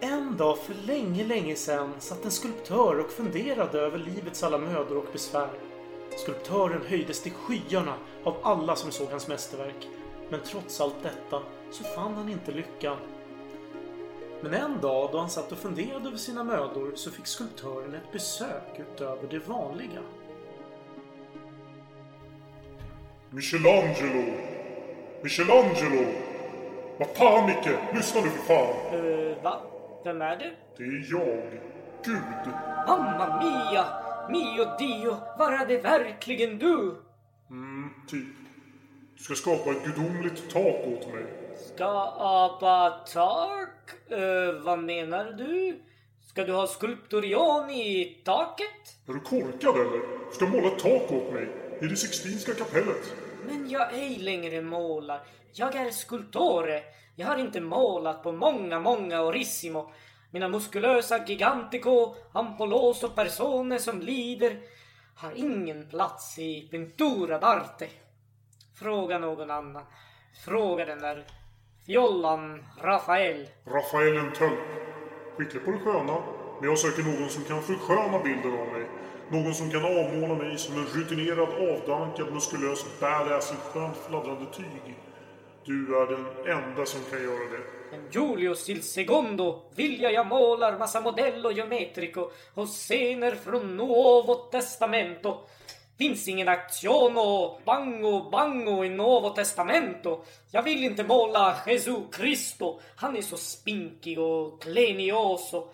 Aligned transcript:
En 0.00 0.36
dag 0.36 0.58
för 0.58 0.74
länge, 0.74 1.24
länge 1.24 1.56
sedan 1.56 1.94
satt 1.98 2.24
en 2.24 2.30
skulptör 2.30 2.98
och 2.98 3.10
funderade 3.10 3.80
över 3.80 3.98
livets 3.98 4.42
alla 4.42 4.58
mödor 4.58 4.96
och 4.96 5.12
besvär. 5.12 5.50
Skulptören 6.16 6.82
höjdes 6.86 7.22
till 7.22 7.32
skyarna 7.32 7.94
av 8.24 8.36
alla 8.42 8.76
som 8.76 8.90
såg 8.90 9.08
hans 9.08 9.28
mästerverk. 9.28 9.88
Men 10.30 10.40
trots 10.40 10.80
allt 10.80 11.02
detta 11.02 11.42
så 11.70 11.84
fann 11.84 12.14
han 12.14 12.28
inte 12.28 12.52
lyckan. 12.52 12.96
Men 14.40 14.54
en 14.54 14.80
dag 14.80 15.08
då 15.12 15.18
han 15.18 15.30
satt 15.30 15.52
och 15.52 15.58
funderade 15.58 16.08
över 16.08 16.18
sina 16.18 16.44
mödor 16.44 16.92
så 16.94 17.10
fick 17.10 17.26
skulptören 17.26 17.94
ett 17.94 18.12
besök 18.12 18.78
utöver 18.78 19.28
det 19.30 19.48
vanliga. 19.48 20.00
Michelangelo! 23.30 24.32
Michelangelo! 25.22 26.04
Vad 26.98 27.08
fan 27.08 27.46
Micke, 27.46 27.94
lyssna 27.94 28.20
nu 28.20 28.30
för 28.30 28.54
fan! 28.54 28.94
Uh, 28.94 29.42
va? 29.42 29.60
Vem 30.06 30.22
är 30.22 30.36
du? 30.36 30.56
Det 30.76 30.82
är 30.82 31.06
jag, 31.10 31.60
Gud. 32.04 32.52
Mamma 32.86 33.40
mia! 33.42 33.84
Mio 34.30 34.76
dio! 34.78 35.16
Var 35.38 35.52
är 35.52 35.66
det 35.66 35.78
verkligen 35.78 36.58
du? 36.58 36.96
Mm, 37.50 37.90
typ. 38.08 38.26
Du 39.16 39.24
ska 39.24 39.34
skapa 39.34 39.70
ett 39.70 39.84
gudomligt 39.84 40.50
tak 40.50 40.86
åt 40.86 41.12
mig. 41.14 41.24
Skapa 41.74 42.90
tak? 43.12 43.90
Uh, 44.12 44.62
vad 44.62 44.78
menar 44.78 45.24
du? 45.24 45.80
Ska 46.20 46.44
du 46.44 46.52
ha 46.52 46.66
skulpturion 46.66 47.70
i 47.70 48.22
taket? 48.24 49.08
Är 49.08 49.12
du 49.12 49.20
korkad 49.20 49.74
eller? 49.74 50.00
Du 50.28 50.34
ska 50.34 50.46
måla 50.46 50.70
tak 50.70 51.12
åt 51.12 51.32
mig. 51.32 51.48
I 51.80 51.86
det 51.86 51.96
Sixtinska 51.96 52.54
kapellet. 52.54 53.14
Men 53.46 53.70
jag 53.70 53.94
ej 53.94 54.16
längre 54.18 54.62
målar. 54.62 55.20
Jag 55.52 55.74
är 55.74 55.90
skulptore. 55.90 56.82
Jag 57.18 57.26
har 57.26 57.36
inte 57.36 57.60
målat 57.60 58.22
på 58.22 58.32
många, 58.32 58.80
många 58.80 59.22
orissimo. 59.22 59.92
Mina 60.30 60.48
muskulösa 60.48 61.24
gigantico, 61.26 62.14
ampoloso 62.32 63.08
personer 63.08 63.78
som 63.78 64.00
lider 64.00 64.60
har 65.14 65.32
ingen 65.36 65.88
plats 65.88 66.38
i 66.38 66.68
pintura 66.70 67.40
d'arte. 67.40 67.86
Fråga 68.74 69.18
någon 69.18 69.50
annan. 69.50 69.82
Fråga 70.44 70.84
den 70.84 70.98
där 70.98 71.26
fjollan 71.86 72.64
Rafael. 72.82 73.48
Rafael 73.66 74.16
en 74.16 74.32
tölp. 74.32 74.58
Skicklig 75.36 75.64
på 75.64 75.70
det 75.70 75.78
sköna. 75.78 76.22
Men 76.60 76.68
jag 76.68 76.78
söker 76.78 77.02
någon 77.02 77.28
som 77.28 77.44
kan 77.44 77.62
försköna 77.62 78.18
bilden 78.22 78.52
av 78.60 78.66
mig. 78.66 78.86
Någon 79.30 79.54
som 79.54 79.70
kan 79.70 79.84
avmåla 79.84 80.34
mig 80.34 80.58
som 80.58 80.74
en 80.74 80.86
rutinerad, 80.86 81.48
avdankad, 81.48 82.32
muskulös 82.32 83.00
badass 83.00 83.52
i 83.52 83.56
skönt 83.56 83.96
fladdrande 83.96 84.46
tyg. 84.52 84.96
Du 85.66 86.02
är 86.02 86.06
den 86.06 86.26
enda 86.56 86.86
som 86.86 87.00
kan 87.10 87.22
göra 87.22 87.50
det. 87.50 87.58
Men 87.90 88.00
Julius 88.10 88.68
il 88.68 88.82
secondo 88.82 89.62
vilja 89.74 90.10
jag 90.10 90.26
målar 90.26 90.78
massa 90.78 91.00
modello 91.00 91.50
geometrico 91.50 92.30
och 92.54 92.68
scener 92.68 93.34
från 93.34 93.76
Nuovo 93.76 94.34
Testamento. 94.34 95.40
Finns 95.98 96.28
ingen 96.28 96.48
actiono, 96.48 97.58
bango, 97.64 98.30
bango 98.30 98.84
i 98.84 98.88
Nuovo 98.88 99.30
Testamento. 99.30 100.24
Jag 100.50 100.62
vill 100.62 100.84
inte 100.84 101.04
måla 101.04 101.56
Jesu 101.66 101.96
Cristo. 102.12 102.80
Han 102.96 103.16
är 103.16 103.22
så 103.22 103.36
spinkig 103.36 104.18
och 104.18 104.62
klenioso. 104.62 105.68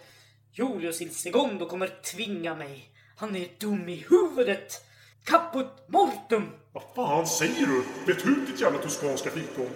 Julius 0.52 1.00
il 1.00 1.14
secondo 1.14 1.66
kommer 1.66 2.02
tvinga 2.02 2.54
mig. 2.54 2.90
Han 3.16 3.36
är 3.36 3.48
dum 3.58 3.88
i 3.88 4.06
huvudet. 4.10 4.84
Caput 5.24 5.88
mortum. 5.88 6.50
Vad 6.72 6.84
fan 6.94 7.26
säger 7.26 7.66
du? 7.66 7.84
Vet 8.06 8.26
ut 8.26 8.46
ditt 8.46 8.60
jävla 8.60 8.78
toskanska 8.78 9.30
fikon. 9.30 9.70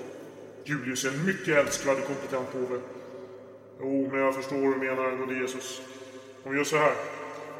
Julius 0.65 1.05
är 1.05 1.09
en 1.09 1.25
mycket 1.27 1.57
älskvärd 1.57 1.99
och 1.99 2.07
kompetent 2.07 2.53
påve. 2.53 2.81
Jo, 3.81 4.09
men 4.13 4.21
jag 4.21 4.35
förstår 4.35 4.57
vad 4.57 4.73
du 4.73 4.77
menar 4.77 5.05
angående 5.05 5.35
Jesus. 5.35 5.83
Om 6.45 6.53
vi 6.53 6.57
gör 6.59 6.65
så 6.65 6.77
här. 6.77 6.93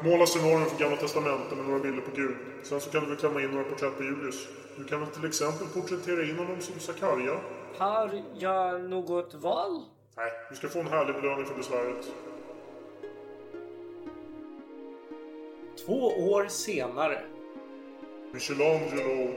Måla 0.03 0.25
scenarion 0.25 0.65
för 0.65 0.79
Gamla 0.79 0.97
Testamentet 0.97 1.57
med 1.57 1.67
några 1.67 1.79
bilder 1.79 2.01
på 2.01 2.15
Gud. 2.15 2.35
Sen 2.63 2.81
så 2.81 2.89
kan 2.89 3.03
du 3.03 3.09
väl 3.09 3.17
klämma 3.17 3.41
in 3.41 3.51
några 3.51 3.63
porträtt 3.63 3.97
på 3.97 4.03
Julius. 4.03 4.47
Du 4.77 4.83
kan 4.83 4.99
väl 4.99 5.09
till 5.09 5.25
exempel 5.25 5.67
porträttera 5.67 6.23
in 6.23 6.37
honom 6.37 6.61
som 6.61 6.79
Sakarja? 6.79 7.39
Har 7.77 8.23
jag 8.37 8.81
något 8.81 9.33
val? 9.33 9.85
Nej, 10.17 10.31
du 10.49 10.55
ska 10.55 10.67
få 10.67 10.79
en 10.79 10.87
härlig 10.87 11.15
belöning 11.15 11.45
för 11.45 11.55
besväret. 11.55 12.11
Två 15.85 16.07
år 16.07 16.47
senare. 16.47 17.21
Michelangelo. 18.33 19.29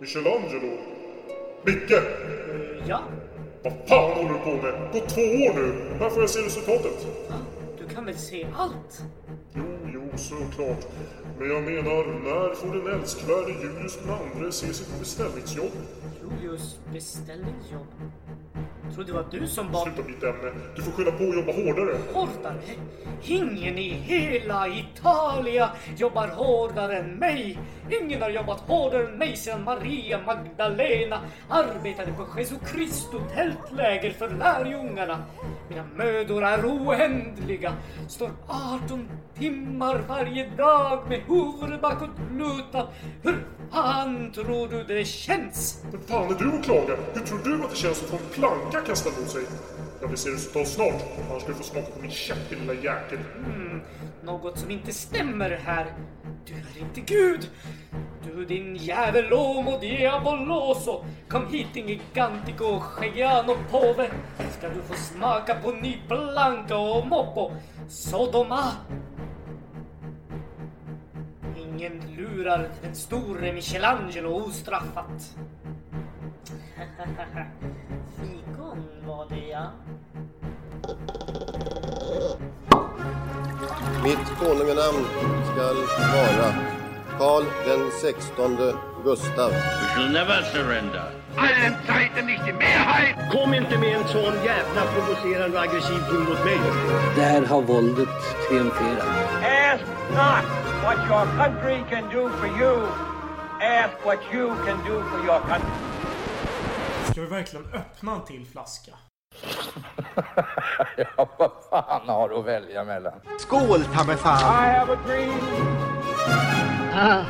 Michelangelo. 0.00 0.78
Micke! 1.64 2.02
Ja? 2.88 3.00
Vad 3.62 3.72
fan 3.88 4.12
håller 4.12 4.32
du 4.32 4.38
på 4.38 4.50
med? 4.62 4.92
Gå 4.92 5.00
två 5.00 5.20
år 5.20 5.54
nu! 5.54 5.96
Här 6.00 6.10
får 6.10 6.20
jag 6.22 6.30
se 6.30 6.40
resultatet. 6.40 7.06
Du 7.78 7.94
kan 7.94 8.04
väl 8.04 8.18
se 8.18 8.46
allt? 8.56 9.02
Jo, 9.54 9.64
jo, 9.94 10.02
såklart. 10.16 10.86
Men 11.38 11.48
jag 11.48 11.62
menar, 11.62 12.06
när 12.24 12.54
får 12.54 12.74
den 12.74 13.00
älskvärde 13.00 13.50
Julius 13.50 13.98
II 14.38 14.52
se 14.52 14.74
sitt 14.74 14.98
beställningsjobb? 14.98 15.72
Julius 16.22 16.78
beställningsjobb? 16.92 17.86
Trodde 18.94 19.12
det 19.12 19.16
var 19.16 19.26
du 19.30 19.46
som 19.46 19.72
bad... 19.72 19.82
Sluta 19.82 20.02
byta 20.02 20.28
ämne. 20.28 20.52
Du 20.76 20.82
får 20.82 20.92
skylla 20.92 21.10
på 21.10 21.24
och 21.24 21.34
jobba 21.34 21.52
hårdare. 21.52 21.98
Hårdare? 22.12 22.60
Ingen 23.24 23.78
i 23.78 23.88
hela 23.88 24.68
Italia 24.68 25.70
jobbar 25.96 26.28
hårdare 26.28 26.98
än 26.98 27.14
mig. 27.14 27.58
Ingen 28.00 28.22
har 28.22 28.30
jobbat 28.30 28.60
hårdare 28.60 29.08
än 29.08 29.18
mig 29.18 29.36
sedan 29.36 29.64
Maria 29.64 30.20
Magdalena 30.26 31.20
arbetade 31.48 32.12
på 32.12 32.38
Jesu 32.38 32.54
Kristo 32.66 33.20
tältläger 33.34 34.10
för 34.10 34.30
lärjungarna. 34.30 35.22
Mina 35.68 35.84
mödor 35.96 36.44
är 36.44 36.64
oändliga. 36.66 37.72
Står 38.08 38.30
18 38.46 39.08
timmar 39.38 39.98
varje 40.08 40.50
dag 40.56 41.08
med 41.08 41.20
huvudet 41.20 41.80
bakåt 41.80 42.10
lutat. 42.32 42.88
Hur 43.22 43.46
fan 43.70 44.32
tror 44.32 44.68
du 44.68 44.84
det 44.84 45.04
känns? 45.04 45.82
Men 45.92 46.00
fan 46.00 46.34
är 46.34 46.38
du 46.38 46.58
att 46.58 46.64
klaga? 46.64 46.96
Hur 47.14 47.20
tror 47.20 47.38
du 47.44 47.64
att 47.64 47.70
det 47.70 47.76
känns 47.76 48.02
att 48.02 48.08
få 48.08 48.16
en 48.16 48.22
planka 48.32 48.80
kastad 48.80 49.10
mot 49.20 49.30
sig? 49.30 49.42
Jag 50.00 50.08
vill 50.08 50.18
se 50.18 50.30
resultat 50.30 50.68
snart, 50.68 51.02
annars 51.30 51.42
ska 51.42 51.52
du 51.52 51.58
få 51.58 51.64
smaka 51.64 51.86
på 51.86 52.02
min 52.02 52.10
käpp 52.10 52.50
lilla 52.50 52.74
jäkel. 52.74 53.18
Mm, 53.36 53.80
något 54.22 54.58
som 54.58 54.70
inte 54.70 54.92
stämmer 54.92 55.50
här. 55.64 55.86
Du 56.46 56.52
är 56.52 56.82
inte 56.82 57.00
Gud! 57.00 57.50
Du 58.24 58.44
din 58.44 58.76
jävel 58.76 59.28
Lomo 59.28 59.78
Diaboloso! 59.78 61.04
Kom 61.28 61.46
hit 61.46 61.66
din 61.74 61.88
gigantico 61.88 62.82
Giano 63.14 63.56
påve! 63.70 64.10
Ska 64.58 64.68
du 64.68 64.82
få 64.82 64.94
smaka 64.94 65.54
på 65.54 65.70
ny 65.70 65.98
Blanca 66.08 66.76
och 66.76 67.06
Moppo! 67.06 67.50
Sodoma! 67.88 68.72
Ingen 71.76 72.02
lurar 72.16 72.68
den 72.82 72.94
store 72.94 73.52
Michelangelo 73.52 74.34
ostraffat. 74.34 75.36
Fikon 78.16 78.84
var 79.06 79.28
det 79.28 79.48
ja. 79.48 79.70
Mitt 84.04 84.38
konunganamn 84.38 85.04
skall 85.52 85.76
vara 86.14 86.54
Karl 87.18 87.44
den 87.66 87.90
sextonde 87.90 88.74
Gustav. 89.04 89.50
We 89.50 89.88
shall 89.94 90.12
never 90.12 90.42
surrender. 90.52 91.10
Allen 91.36 91.74
Zeiten 91.86 92.26
nicht 92.26 92.46
die 92.46 92.52
Mehrheit! 92.52 93.16
Kom 93.32 93.54
inte 93.54 93.78
med 93.78 93.96
en 93.96 94.08
sån 94.08 94.34
jävla 94.44 94.82
provocerande 94.94 95.58
och 95.58 95.64
aggressiv 95.64 95.98
ton 96.08 96.24
mot 96.24 96.44
mig. 96.44 96.60
Där 97.16 97.46
har 97.46 97.62
våldet 97.62 98.08
triumferat. 98.48 99.06
Ask 99.42 99.84
not 100.10 100.65
what 100.86 100.98
your 101.08 101.26
country 101.34 101.84
can 101.90 102.08
do 102.10 102.28
for 102.38 102.46
you. 102.46 102.74
Ask 103.60 104.04
what 104.06 104.20
you 104.32 104.54
can 104.64 104.78
do 104.84 105.02
for 105.10 105.18
your 105.24 105.40
country. 105.40 105.70
Ska 107.10 107.20
vi 107.20 107.26
verkligen 107.26 107.66
öppna 107.72 108.14
en 108.14 108.24
till 108.24 108.46
flaska? 108.46 108.92
ja, 110.96 111.28
vad 111.38 111.50
fan 111.70 112.08
har 112.08 112.28
du 112.28 112.36
att 112.36 112.44
välja 112.44 112.84
mellan? 112.84 113.12
Skål, 113.38 113.84
ta 113.84 114.04
mig 114.04 114.16
fan! 114.16 114.38
I 114.38 114.78
have 114.78 114.92
a 114.92 114.98
dream. 115.06 115.40
Ah, 116.92 117.24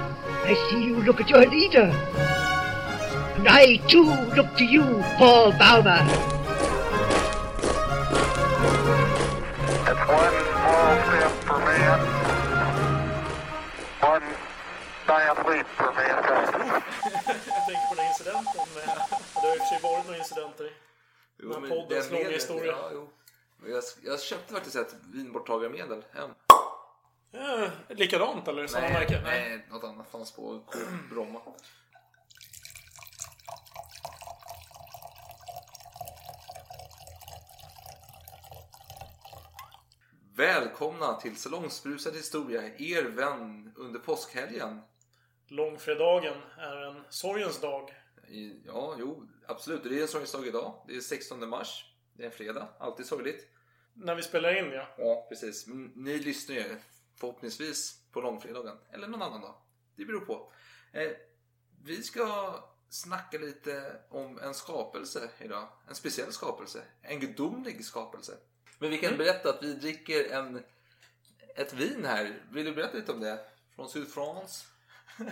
I 0.50 0.54
see 0.54 0.84
you 0.88 1.02
look 1.02 1.20
at 1.20 1.30
your 1.30 1.46
leader. 1.46 1.94
And 3.36 3.48
I 3.48 3.78
too 3.88 4.14
look 4.36 4.56
to 4.56 4.64
you, 4.64 5.02
Paul 5.18 5.52
Bauma. 5.52 5.98
It's 9.88 10.08
one 10.08 10.36
small 10.52 10.96
step 11.06 11.32
for 11.44 11.58
man, 11.58 12.05
giant 15.06 15.38
leap 15.48 15.66
for 15.66 15.84
mankind. 15.84 16.82
jag 17.46 17.66
tänker 17.66 17.88
på 17.88 17.94
den 17.94 18.06
incidenten 18.06 18.66
med... 18.74 18.84
Det 19.34 19.40
har 19.40 19.56
i 19.56 19.58
och 19.58 19.62
för 19.62 19.66
sig 19.66 19.80
varit 19.82 20.06
några 20.06 20.18
incidenter. 20.18 20.70
Jo, 21.38 21.48
med 21.48 21.60
men 21.60 21.70
poddens 21.70 22.08
den 22.08 22.18
långa 22.18 22.30
historia. 22.30 22.72
Ja, 22.72 22.90
jo. 22.92 23.08
Jag, 23.66 23.82
jag 24.04 24.20
köpte 24.20 24.54
faktiskt 24.54 24.76
ett 24.76 24.94
vinborttagarmedel 25.12 26.04
hem. 26.12 26.30
Eh, 27.32 27.70
likadant 27.88 28.48
eller? 28.48 28.66
Samma 28.66 28.88
märke? 28.88 29.20
nej, 29.24 29.66
något 29.70 29.84
annat 29.84 30.10
fanns 30.10 30.32
på 30.32 30.60
Bromma. 31.10 31.40
Välkomna 40.36 41.14
till 41.14 41.36
Salongsbrusad 41.36 42.14
historia, 42.14 42.62
er 42.78 43.02
vän 43.02 43.72
under 43.76 44.00
påskhelgen. 44.00 44.80
Långfredagen 45.48 46.36
är 46.58 46.76
en 46.76 47.02
sorgens 47.08 47.60
dag. 47.60 47.94
Ja, 48.64 48.96
jo, 48.98 49.28
absolut. 49.46 49.84
Det 49.84 49.98
är 49.98 50.02
en 50.02 50.08
sorgens 50.08 50.32
dag 50.32 50.46
idag. 50.46 50.84
Det 50.88 50.96
är 50.96 51.00
16 51.00 51.48
mars. 51.48 51.84
Det 52.12 52.22
är 52.22 52.26
en 52.26 52.32
fredag. 52.32 52.68
Alltid 52.78 53.06
sorgligt. 53.06 53.48
När 53.94 54.14
vi 54.14 54.22
spelar 54.22 54.58
in 54.58 54.72
ja. 54.72 54.88
Ja, 54.98 55.26
precis. 55.28 55.66
Ni 55.94 56.18
lyssnar 56.18 56.56
ju 56.56 56.76
förhoppningsvis 57.16 58.00
på 58.12 58.20
långfredagen. 58.20 58.78
Eller 58.92 59.08
någon 59.08 59.22
annan 59.22 59.40
dag. 59.40 59.54
Det 59.96 60.04
beror 60.04 60.20
på. 60.20 60.52
Eh, 60.92 61.10
vi 61.84 62.02
ska 62.02 62.54
snacka 62.88 63.38
lite 63.38 64.00
om 64.08 64.38
en 64.38 64.54
skapelse 64.54 65.30
idag. 65.38 65.68
En 65.88 65.94
speciell 65.94 66.32
skapelse. 66.32 66.82
En 67.02 67.20
gudomlig 67.20 67.84
skapelse. 67.84 68.32
Men 68.78 68.90
vi 68.90 68.98
kan 68.98 69.16
berätta 69.16 69.50
att 69.50 69.62
vi 69.62 69.74
dricker 69.74 70.32
en, 70.32 70.62
ett 71.56 71.72
vin 71.72 72.04
här. 72.04 72.42
Vill 72.50 72.64
du 72.64 72.72
berätta 72.72 72.96
lite 72.96 73.12
om 73.12 73.20
det? 73.20 73.40
Från 73.76 73.88
Sydfrans? 73.88 74.66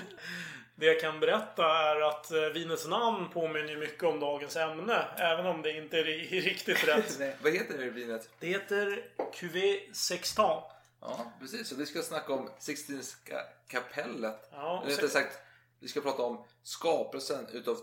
Det 0.77 0.87
jag 0.87 1.01
kan 1.01 1.21
berätta 1.21 1.65
är 1.65 2.01
att 2.01 2.31
eh, 2.31 2.41
vinets 2.41 2.87
namn 2.87 3.31
påminner 3.31 3.77
mycket 3.77 4.03
om 4.03 4.21
dagens 4.21 4.57
ämne. 4.57 5.05
Även 5.17 5.47
om 5.47 5.63
det 5.63 5.73
inte 5.73 5.99
är 5.99 6.05
riktigt 6.43 6.89
rätt. 6.89 7.17
Nej, 7.19 7.37
vad 7.43 7.53
heter 7.53 7.79
det 7.79 7.91
vinet? 7.91 8.31
Det 8.39 8.47
heter 8.47 9.05
Cuvée 9.33 9.95
Sextant. 9.95 10.65
Ja, 11.01 11.33
precis. 11.41 11.69
Så 11.69 11.77
vi 11.77 11.87
ska 11.87 12.03
snacka 12.03 12.33
om 12.33 12.51
Sixtinska 12.59 13.41
kapellet. 13.69 14.49
Ja, 14.53 14.81
Eller 14.83 14.91
rättare 14.95 15.09
sagt, 15.09 15.39
vi 15.81 15.89
ska 15.89 16.01
prata 16.01 16.23
om 16.23 16.45
skapelsen 16.63 17.47
utav 17.53 17.79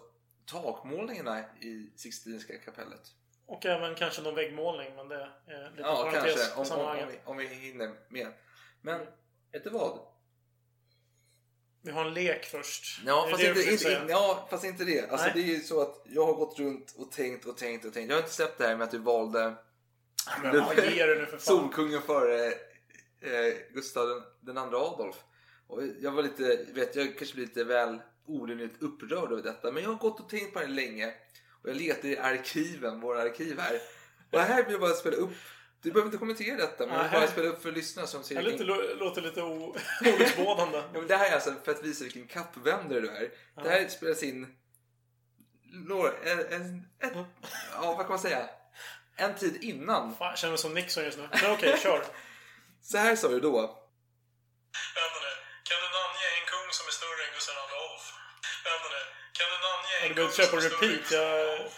takmålningarna 0.46 1.40
i 1.40 1.92
Sixtinska 1.96 2.58
kapellet. 2.58 3.02
Och 3.46 3.66
även 3.66 3.96
kanske 3.96 4.22
någon 4.22 4.36
väggmålning. 4.36 4.96
Men 4.96 5.08
det 5.08 5.30
är 5.48 5.70
lite 5.70 5.82
Ja, 5.82 6.12
kanske. 6.14 6.56
Om, 6.56 6.80
om, 6.80 6.86
om, 6.86 7.08
vi, 7.08 7.20
om 7.26 7.38
vi 7.38 7.48
hinner 7.48 7.96
med. 8.10 8.34
Men, 8.82 9.00
vet 9.52 9.64
du 9.64 9.70
vad? 9.70 10.00
Vi 11.84 11.92
har 11.92 12.06
en 12.06 12.14
lek 12.14 12.46
först. 12.46 13.02
Ja, 13.06 13.28
fast 13.32 13.44
inte, 13.44 13.72
inte, 13.72 14.06
ja, 14.10 14.48
fast 14.50 14.64
inte 14.64 14.84
det. 14.84 15.12
Alltså, 15.12 15.26
Nej. 15.26 15.32
det 15.36 15.42
är 15.42 15.56
ju 15.56 15.60
så 15.60 15.82
att 15.82 16.02
jag 16.06 16.26
har 16.26 16.34
gått 16.34 16.60
runt 16.60 16.96
och 16.98 17.12
tänkt 17.12 17.46
och 17.46 17.58
tänkt 17.58 17.86
och 17.86 17.94
tänkt. 17.94 18.10
Jag 18.10 18.16
har 18.16 18.22
inte 18.22 18.34
släppt 18.34 18.58
det 18.58 18.68
här 18.68 18.76
med 18.76 18.86
att 18.86 18.92
du 18.92 18.98
valde 18.98 19.56
Men 20.42 20.66
vad 20.66 20.76
ger 20.76 21.08
du 21.08 21.16
nu 21.16 21.26
för 21.26 21.38
fan? 21.38 21.40
Solkungen 21.40 22.02
före 22.02 22.46
eh, 23.22 23.54
Gustav 23.74 24.08
den, 24.08 24.22
den 24.40 24.58
andra 24.58 24.78
Adolf. 24.78 25.16
Och 25.68 25.84
jag 26.02 26.12
var 26.12 26.24
lite, 26.24 26.66
vet 26.74 26.96
jag 26.96 27.18
kanske 27.18 27.36
blir 27.36 27.46
lite 27.46 27.64
väl 27.64 28.02
orimligt 28.28 28.82
upprörd 28.82 29.32
över 29.32 29.44
detta. 29.44 29.72
Men 29.72 29.84
jag 29.84 29.90
har 29.90 29.98
gått 29.98 30.20
och 30.20 30.30
tänkt 30.30 30.54
på 30.54 30.60
det 30.60 30.68
länge. 30.68 31.14
Och 31.64 31.70
jag 31.70 31.76
letar 31.76 32.10
i 32.10 32.18
arkiven, 32.18 33.00
våra 33.00 33.22
arkiv 33.22 33.60
här. 33.60 33.82
Och 34.32 34.40
här 34.40 34.64
vill 34.64 34.72
jag 34.72 34.82
bara 34.82 34.94
spela 34.94 35.18
upp. 35.18 35.34
Du 35.84 35.92
behöver 35.92 36.08
inte 36.08 36.18
kommentera 36.18 36.56
detta, 36.58 36.86
men 36.88 36.96
jag 36.96 37.04
vill 37.04 37.12
bara 37.12 37.28
spela 37.28 37.48
upp 37.48 37.62
för 37.62 37.72
lyssnare 37.72 38.08
som 38.08 38.24
ser 38.24 38.36
Det 38.36 38.42
vilken- 38.50 38.68
låter 38.98 39.22
lite 39.22 39.42
olycksbådande. 39.42 40.78
Ja, 40.94 41.00
men 41.00 41.08
det 41.08 41.18
här 41.18 41.30
är 41.30 41.34
alltså 41.36 41.54
för 41.66 41.72
att 41.72 41.84
visa 41.84 42.04
vilken 42.04 42.28
kappvändare 42.28 43.00
du 43.00 43.10
är. 43.10 43.30
Det 43.64 43.70
här 43.70 43.88
spelas 43.88 44.24
in 44.24 44.56
några, 45.88 46.12
en, 46.24 46.40
en, 46.40 46.88
en, 47.00 47.26
ja, 47.74 47.82
vad 47.82 47.98
kan 47.98 48.10
man 48.10 48.20
säga? 48.20 48.50
En 49.16 49.36
tid 49.36 49.64
innan. 49.64 50.16
Fan, 50.16 50.28
jag 50.30 50.38
känner 50.38 50.52
mig 50.52 50.58
som 50.58 50.74
Nixon 50.74 51.04
just 51.04 51.18
nu. 51.18 51.28
Men 51.42 51.52
okej, 51.52 51.78
kör. 51.84 52.06
Så 52.82 52.98
här 52.98 53.16
sa 53.16 53.28
du 53.28 53.40
då. 53.40 53.52
Vänta 53.62 55.20
nu. 55.26 55.32
Kan 55.68 55.78
du 55.84 55.88
namnge 56.00 56.26
en 56.40 56.46
kung 56.54 56.68
som 56.78 56.86
är 56.92 56.96
större 57.00 57.22
än 57.28 57.34
Gustav 57.38 57.56
II 57.56 57.62
Adolf? 57.68 58.06
Vänta 58.68 58.88
nu. 58.96 59.02
Kan 59.38 59.48
du 59.54 59.58
namnge 59.68 59.96
en 60.06 60.14
kung 60.18 60.30
som 60.36 60.44
är 60.44 60.50
på 60.54 60.62
större 60.62 60.92
repeat. 60.92 61.12
Jag... 61.12 61.72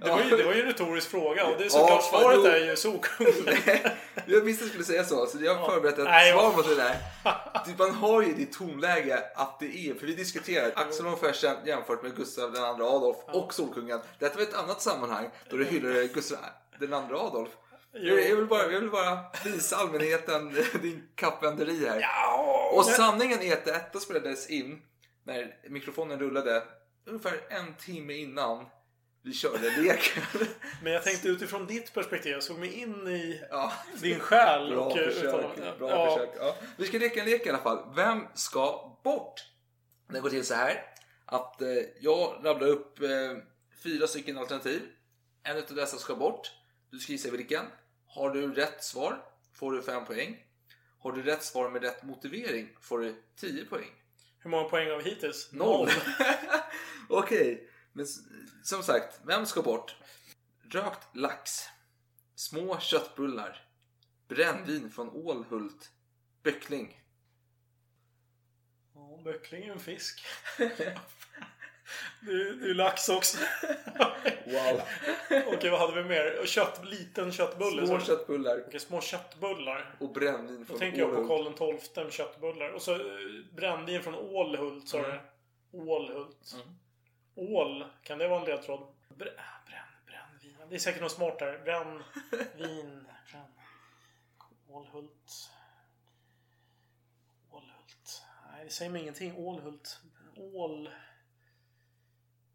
Det, 0.00 0.10
var 0.10 0.22
ju, 0.22 0.36
det 0.36 0.42
var 0.42 0.54
ju 0.54 0.60
en 0.60 0.66
retorisk 0.66 1.10
fråga 1.10 1.46
och 1.46 1.54
det 1.58 1.64
är 1.64 1.64
Ja, 1.64 1.70
såklart 1.70 2.10
fan, 2.10 2.20
svaret 2.20 2.44
är 2.44 2.66
ju 2.66 2.76
Solkungen. 2.76 3.32
Jag 4.26 4.40
visste 4.40 4.64
att 4.64 4.66
du 4.66 4.68
skulle 4.68 4.84
säga 4.84 5.04
så, 5.04 5.26
så 5.26 5.38
jag 5.40 5.54
har 5.54 5.70
förberett 5.70 5.98
ett 5.98 6.04
Nej, 6.04 6.32
svar 6.32 6.52
mot 6.56 6.68
det 6.68 6.74
där. 6.74 6.96
Typ, 7.66 7.78
man 7.78 7.90
har 7.90 8.22
ju 8.22 8.34
det 8.34 8.52
tonläge 8.52 9.22
att 9.34 9.60
det 9.60 9.66
är, 9.90 9.94
för 9.94 10.06
vi 10.06 10.14
diskuterar 10.14 10.72
Axel 10.74 11.04
von 11.04 11.18
Fersen 11.18 11.56
jämfört 11.66 12.02
med 12.02 12.16
Gustav 12.16 12.52
den 12.52 12.64
andra 12.64 12.84
Adolf 12.84 13.16
och 13.26 13.54
Solkungen. 13.54 14.00
Detta 14.18 14.36
var 14.36 14.42
ett 14.42 14.54
annat 14.54 14.82
sammanhang 14.82 15.30
då 15.50 15.56
du 15.56 15.64
hyllade 15.64 16.06
Gustav 16.06 16.38
den 16.80 16.94
andra 16.94 17.16
Adolf. 17.18 17.50
Jo. 17.94 18.18
Jag, 18.18 18.36
vill 18.36 18.46
bara, 18.46 18.62
jag 18.62 18.80
vill 18.80 18.90
bara 18.90 19.18
visa 19.44 19.76
allmänheten 19.76 20.54
din 20.82 21.08
kappvänderi 21.14 21.86
här. 21.88 22.00
Ja, 22.00 22.70
och 22.74 22.84
sanningen 22.84 23.42
är 23.42 23.52
att 23.52 23.64
detta 23.64 24.00
spelades 24.00 24.50
in 24.50 24.82
när 25.24 25.54
mikrofonen 25.68 26.18
rullade 26.18 26.62
ungefär 27.06 27.40
en 27.48 27.74
timme 27.74 28.14
innan 28.14 28.66
vi 29.22 29.34
körde 29.34 29.70
leken. 29.82 30.22
Men 30.82 30.92
jag 30.92 31.02
tänkte 31.02 31.28
utifrån 31.28 31.66
ditt 31.66 31.94
perspektiv, 31.94 32.32
jag 32.32 32.42
såg 32.42 32.58
mig 32.58 32.72
in 32.72 33.06
i 33.08 33.42
Ja. 33.50 33.72
din 34.00 34.18
själ. 34.20 34.70
Bra 34.74 34.84
och, 34.84 34.98
eh, 34.98 35.08
försök. 35.10 35.34
utan- 35.56 35.78
Bra 35.78 35.90
ja. 35.90 36.14
försök. 36.16 36.34
Ja. 36.38 36.56
Vi 36.76 36.86
ska 36.86 36.98
leka 36.98 37.20
en 37.20 37.26
lek 37.30 37.46
i 37.46 37.48
alla 37.48 37.58
fall. 37.58 37.92
Vem 37.96 38.24
ska 38.34 38.96
bort? 39.04 39.40
Det 40.12 40.20
går 40.20 40.30
till 40.30 40.44
så 40.46 40.54
här 40.54 40.82
att 41.24 41.62
eh, 41.62 41.68
jag 42.00 42.40
rabblar 42.44 42.68
upp 42.68 43.00
eh, 43.02 43.08
fyra 43.82 44.06
stycken 44.06 44.38
alternativ. 44.38 44.82
En 45.42 45.56
utav 45.56 45.76
dessa 45.76 45.96
ska 45.96 46.14
bort. 46.14 46.52
Du 46.90 46.98
ska 46.98 47.12
gissa 47.12 47.30
vilken. 47.30 47.64
Har 48.06 48.30
du 48.30 48.54
rätt 48.54 48.84
svar 48.84 49.22
får 49.54 49.72
du 49.72 49.82
fem 49.82 50.04
poäng. 50.04 50.36
Har 51.00 51.12
du 51.12 51.22
rätt 51.22 51.42
svar 51.42 51.70
med 51.70 51.82
rätt 51.82 52.02
motivering 52.02 52.68
får 52.80 52.98
du 52.98 53.22
10 53.40 53.64
poäng. 53.64 53.90
Hur 54.38 54.50
många 54.50 54.64
poäng 54.68 54.90
har 54.90 54.96
vi 54.96 55.10
hittills? 55.10 55.48
Noll. 55.52 55.88
Okej, 57.08 57.68
men 57.98 58.06
som 58.64 58.82
sagt, 58.82 59.20
vem 59.24 59.46
ska 59.46 59.62
bort? 59.62 59.96
Rökt 60.70 61.16
lax, 61.16 61.64
små 62.34 62.78
köttbullar, 62.80 63.64
brännvin 64.28 64.90
från 64.90 65.10
Ålhult, 65.10 65.90
böckling. 66.42 67.00
Ja, 68.94 69.20
böckling 69.24 69.64
är 69.64 69.72
en 69.72 69.78
fisk. 69.80 70.24
Det 72.20 72.32
är, 72.32 72.52
det 72.52 72.70
är 72.70 72.74
lax 72.74 73.08
också. 73.08 73.38
Wow. 74.46 74.80
Okej, 75.46 75.70
vad 75.70 75.80
hade 75.80 76.02
vi 76.02 76.08
mer? 76.08 76.46
Kött, 76.46 76.84
liten 76.84 77.32
köttbulle. 77.32 77.86
Små 77.86 78.00
så- 78.00 78.06
köttbullar 78.06 78.64
Okej, 78.68 78.80
små 78.80 79.00
köttbullar. 79.00 79.94
och 80.00 80.12
brännvin 80.12 80.58
Då 80.58 80.64
från 80.64 80.78
tänker 80.78 80.98
jag 80.98 81.10
på 81.14 81.34
Ålhult. 81.34 81.58
Karl 81.58 81.78
XII 81.78 82.04
med 82.04 82.12
köttbullar. 82.12 82.68
Och 82.70 82.82
så 82.82 82.94
eh, 82.94 83.00
brännvin 83.56 84.02
från 84.02 84.14
Ålhult, 84.14 84.88
sa 84.88 84.98
du? 85.02 85.04
Mm. 85.04 85.20
Ål, 87.38 87.84
kan 88.02 88.18
det 88.18 88.28
vara 88.28 88.40
en 88.40 88.46
ledtråd? 88.46 88.86
Brä, 89.08 89.30
bränn, 89.66 89.88
brännvin. 90.06 90.68
Det 90.68 90.74
är 90.74 90.78
säkert 90.78 91.02
något 91.02 91.12
smart 91.12 91.38
där. 91.38 91.58
Bränn, 91.58 92.02
vin, 92.56 93.06
bränn. 93.30 93.52
Ålhult. 94.68 95.50
Ålhult. 97.50 98.24
Nej, 98.52 98.64
det 98.64 98.70
säger 98.70 98.90
mig 98.90 99.02
ingenting. 99.02 99.36
Ålhult. 99.36 100.00
Ål. 100.36 100.90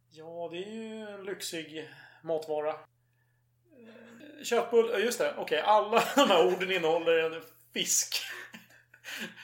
Ja, 0.09 0.49
det 0.51 0.57
är 0.57 0.71
ju 0.71 1.07
en 1.09 1.23
lyxig 1.23 1.89
matvara. 2.23 2.69
Eh, 2.69 4.43
Köttbull, 4.43 5.03
just 5.03 5.19
det. 5.19 5.35
Okej, 5.37 5.59
alla 5.59 6.03
de 6.15 6.29
här 6.29 6.47
orden 6.47 6.71
innehåller 6.71 7.31
en 7.31 7.43
fisk. 7.73 8.15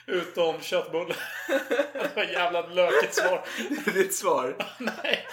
Utom 0.06 0.60
köttbulle. 0.60 1.14
Det 1.92 2.16
var 2.16 2.22
ett 2.22 2.32
jävla 2.32 2.66
lökigt 2.66 3.14
svar. 3.14 3.44
Det 3.84 3.90
är 3.90 3.94
ditt 3.94 4.14
svar. 4.14 4.56
Nej. 4.78 5.26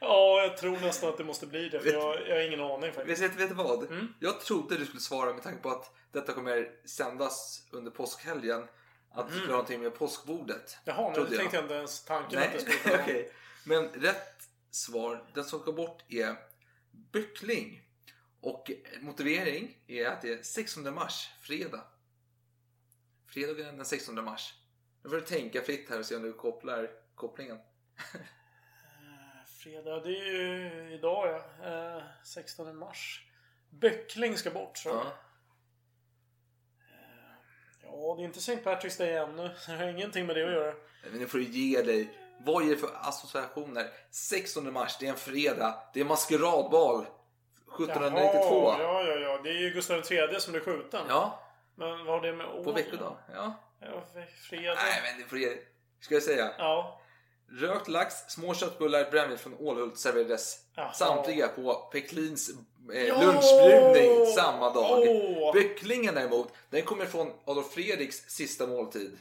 Ja, 0.00 0.42
jag 0.42 0.56
tror 0.56 0.80
nästan 0.80 1.08
att 1.08 1.18
det 1.18 1.24
måste 1.24 1.46
bli 1.46 1.68
det. 1.68 1.80
För 1.80 1.92
jag, 1.92 2.28
jag 2.28 2.34
har 2.34 2.42
ingen 2.42 2.60
aning 2.60 2.92
faktiskt. 2.92 3.22
Vet, 3.22 3.36
vet 3.36 3.48
du 3.48 3.54
vad? 3.54 3.82
Mm. 3.82 4.14
Jag 4.20 4.40
trodde 4.40 4.76
du 4.76 4.86
skulle 4.86 5.00
svara 5.00 5.32
med 5.32 5.42
tanke 5.42 5.62
på 5.62 5.70
att 5.70 5.94
detta 6.12 6.32
kommer 6.32 6.70
sändas 6.84 7.62
under 7.70 7.90
påskhelgen. 7.90 8.68
Att 9.14 9.28
det 9.28 9.32
skulle 9.32 9.46
ha 9.46 9.52
någonting 9.52 9.82
med 9.82 9.94
påskbordet. 9.94 10.76
Jaha, 10.84 11.08
nu 11.08 11.14
Trodde 11.14 11.36
tänkte 11.36 11.56
jag 11.56 11.64
inte 11.64 11.74
ens 11.74 12.04
tanken 12.04 12.38
att 12.38 12.44
det 12.44 12.50
Nej, 12.50 12.60
skulle 12.60 12.78
kunna 12.78 13.02
okej. 13.02 13.32
Men 13.64 13.88
rätt 13.88 14.34
svar, 14.70 15.24
den 15.34 15.44
som 15.44 15.60
ska 15.60 15.72
bort 15.72 16.02
är 16.08 16.36
böckling. 17.12 17.80
Och 18.40 18.70
motivering 19.00 19.76
är 19.86 20.06
att 20.06 20.22
det 20.22 20.32
är 20.32 20.42
16 20.42 20.94
mars, 20.94 21.28
fredag. 21.42 21.80
Fredagen 23.34 23.76
den 23.76 23.84
16 23.84 24.24
mars. 24.24 24.54
Nu 25.02 25.10
får 25.10 25.16
du 25.16 25.22
tänka 25.22 25.62
fritt 25.62 25.90
här 25.90 25.98
och 25.98 26.06
se 26.06 26.16
om 26.16 26.22
du 26.22 26.32
kopplar 26.32 26.90
kopplingen. 27.14 27.58
Fredag, 29.62 30.00
det 30.00 30.18
är 30.18 30.24
ju 30.24 30.94
idag 30.94 31.42
ja. 31.62 31.96
Eh, 31.96 32.02
16 32.24 32.76
mars. 32.76 33.26
Böckling 33.70 34.36
ska 34.36 34.50
bort 34.50 34.78
så. 34.78 34.88
Ja. 34.88 35.04
Ja, 37.82 38.14
det 38.16 38.22
är 38.22 38.24
inte 38.24 38.38
St. 38.38 38.56
Patrick's 38.56 38.98
Day 38.98 39.16
ännu. 39.16 39.42
Det 39.66 39.72
har 39.72 39.88
ingenting 39.88 40.26
med 40.26 40.36
det 40.36 40.44
att 40.44 40.52
göra. 40.52 40.74
Men 41.10 41.20
nu 41.20 41.26
får 41.26 41.38
du 41.38 41.44
ge 41.44 41.82
dig. 41.82 42.18
Vad 42.40 42.64
är 42.64 42.70
det 42.70 42.76
för 42.76 42.90
associationer? 42.94 43.90
16 44.10 44.72
mars, 44.72 44.96
det 45.00 45.06
är 45.06 45.10
en 45.10 45.16
fredag. 45.16 45.90
Det 45.94 46.00
är 46.00 46.04
maskeradbal. 46.04 47.00
1792. 47.00 48.74
Jaha, 48.78 48.82
ja, 48.82 49.02
ja, 49.02 49.14
ja. 49.14 49.40
Det 49.42 49.50
är 49.50 49.58
ju 49.58 49.70
Gustav 49.70 50.12
III 50.12 50.40
som 50.40 50.52
blir 50.52 50.62
skjuten. 50.62 51.06
Ja, 51.08 51.43
Men 51.74 52.04
vad 52.04 52.06
har 52.14 52.20
det 52.20 52.32
med 52.32 52.46
år? 52.46 52.64
på 52.64 52.72
veckodag. 52.72 53.16
Ja. 53.34 53.54
Ja, 53.80 54.02
fredag. 54.48 54.74
Nej, 54.74 55.00
men 55.02 55.22
det 55.22 55.28
får 55.28 55.38
ge. 55.38 55.56
Ska 56.00 56.14
jag 56.14 56.22
säga? 56.22 56.50
Ja. 56.58 57.00
Rökt 57.48 57.88
lax, 57.88 58.14
små 58.28 58.54
köttbullar, 58.54 59.10
brännvin 59.10 59.38
från 59.38 59.54
Ålhult 59.58 59.98
serverades 59.98 60.58
Jaha. 60.74 60.92
samtliga 60.92 61.48
på 61.48 61.74
Peklins 61.92 62.50
eh, 62.94 63.02
Ja! 63.04 63.22
lunchbjudning 63.22 64.26
samma 64.26 64.70
dag. 64.74 64.98
Åh! 65.08 65.52
Böcklingen 65.54 66.14
däremot, 66.14 66.52
den 66.70 66.82
kommer 66.82 67.04
från 67.04 67.32
Adolf 67.44 67.72
Fredriks 67.72 68.16
sista 68.30 68.66
måltid. 68.66 69.18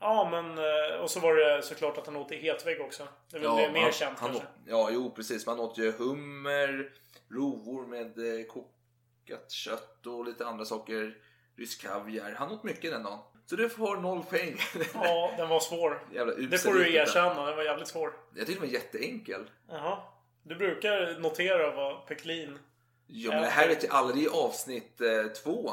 Ja, 0.00 0.28
men... 0.30 0.58
eh, 0.58 1.00
Och 1.00 1.10
så 1.10 1.20
var 1.20 1.34
det 1.34 1.62
såklart 1.62 1.98
att 1.98 2.06
han 2.06 2.16
åt 2.16 2.32
i 2.32 2.36
hetvägg 2.36 2.80
också. 2.80 3.08
Det 3.30 3.38
väl 3.38 3.56
det 3.56 3.72
mer 3.72 3.80
han- 3.82 3.92
känt 3.92 4.18
han, 4.18 4.30
kanske. 4.30 4.46
Ja, 4.66 4.88
jo 4.92 5.10
precis. 5.10 5.46
Man 5.46 5.60
åt 5.60 5.78
ju 5.78 5.92
hummer, 5.92 6.92
rovor 7.30 7.86
med 7.86 8.38
eh, 8.40 8.46
kokat 8.46 9.50
kött 9.50 10.06
och 10.06 10.24
lite 10.24 10.46
andra 10.46 10.64
saker. 10.64 11.16
Rysk 11.60 11.82
kaviar. 11.82 12.34
Han 12.38 12.50
åt 12.52 12.62
mycket 12.64 12.90
den 12.90 13.02
dagen. 13.02 13.18
Så 13.46 13.56
du 13.56 13.68
får 13.68 13.96
noll 13.96 14.22
poäng. 14.24 14.56
Ja, 14.94 15.34
den 15.36 15.48
var 15.48 15.60
svår. 15.60 16.02
Jävla 16.12 16.34
Det 16.34 16.58
får 16.58 16.74
du 16.74 16.94
erkänna. 16.94 17.46
Den 17.46 17.56
var 17.56 17.62
jävligt 17.62 17.88
svår. 17.88 18.12
Jag 18.36 18.46
tyckte 18.46 18.62
den 18.62 18.70
var 18.70 18.74
jätteenkel. 18.74 19.50
Jaha. 19.70 19.98
Du 20.42 20.54
brukar 20.54 21.18
notera 21.20 21.70
vad 21.70 22.06
Peklin... 22.06 22.58
Ja, 23.06 23.30
men 23.30 23.42
det 23.42 23.48
här 23.48 23.68
vet 23.68 23.90
alla. 23.90 24.12
Det 24.14 24.24
är 24.24 24.44
avsnitt 24.44 25.00
eh, 25.00 25.32
två 25.42 25.70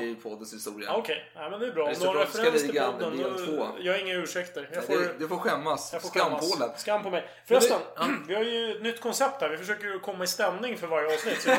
i 0.00 0.14
poddens 0.14 0.54
historia. 0.54 0.88
Ja, 0.88 0.96
Okej, 0.96 1.30
ja, 1.34 1.50
men 1.50 1.60
det 1.60 1.66
är 1.66 1.72
bra. 1.72 1.84
Om 1.88 1.94
du 2.00 2.06
har 2.06 2.16
Aristokratiska 2.16 2.42
referens 2.42 2.62
till 2.62 2.80
podden, 2.80 3.16
del 3.36 3.46
två. 3.46 3.68
jag 3.80 3.92
har 3.92 4.00
inga 4.00 4.14
ursäkter. 4.14 4.68
Jag 4.72 4.76
Nej, 4.78 4.86
får, 4.86 5.04
det- 5.04 5.18
Du 5.18 5.28
får 5.28 5.36
skämmas. 5.36 5.90
jag 5.92 6.02
får 6.02 6.08
skämmas. 6.08 6.48
Skampålen. 6.50 6.78
Skam 6.78 7.02
på 7.02 7.10
mig. 7.10 7.28
Förresten, 7.46 7.78
Ja. 7.96 8.06
vi 8.28 8.34
har 8.34 8.42
ju 8.42 8.76
ett 8.76 8.82
nytt 8.82 9.00
koncept 9.00 9.40
här. 9.40 9.48
Vi 9.48 9.56
försöker 9.56 9.86
ju 9.86 9.98
komma 9.98 10.24
i 10.24 10.26
stämning 10.26 10.78
för 10.78 10.86
varje 10.86 11.14
avsnitt. 11.14 11.40
Så 11.42 11.48
jag, 11.50 11.58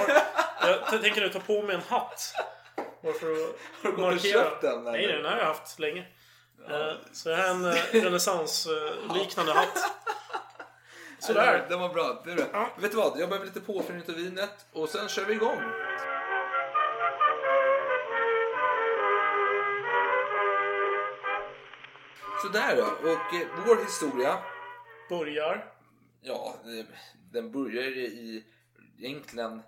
jag 0.91 1.01
tänker 1.01 1.21
nu 1.21 1.29
ta 1.29 1.39
på 1.39 1.61
mig 1.61 1.75
en 1.75 1.81
hatt. 1.81 2.33
Bara 3.03 3.13
för 3.13 3.31
att 3.31 3.55
Har 3.83 3.91
du 3.91 3.95
gått 3.97 4.13
och 4.13 4.19
köpt 4.19 4.61
den, 4.61 4.79
eller? 4.87 4.91
Nej, 4.91 5.07
den 5.07 5.25
har 5.25 5.37
jag 5.37 5.45
haft 5.45 5.79
länge. 5.79 6.05
Eh, 6.69 6.91
Så 7.11 7.29
det 7.29 7.35
här 7.35 7.45
är 7.45 7.49
en 7.51 7.65
eh, 7.65 7.73
renässansliknande 8.03 9.53
hatt. 9.53 9.95
Sådär. 11.19 11.65
Den 11.69 11.79
var 11.79 11.89
bra. 11.89 12.21
Det 12.25 12.31
är 12.31 12.35
bra. 12.35 12.69
Vet 12.79 12.91
du 12.91 12.97
vad? 12.97 13.19
Jag 13.19 13.29
behöver 13.29 13.45
lite 13.47 13.61
påfyllning 13.61 14.03
av 14.09 14.15
vinet 14.15 14.65
och 14.73 14.89
sen 14.89 15.07
kör 15.09 15.25
vi 15.25 15.33
igång. 15.33 15.61
Sådär 22.41 22.75
då. 22.77 23.09
Och 23.09 23.33
eh, 23.33 23.47
vår 23.67 23.83
historia, 23.83 24.37
Börjar. 25.09 25.65
ja, 26.21 26.55
den 27.31 27.51
börjar 27.51 27.83
i... 27.83 28.43
Egentligen 28.99 29.61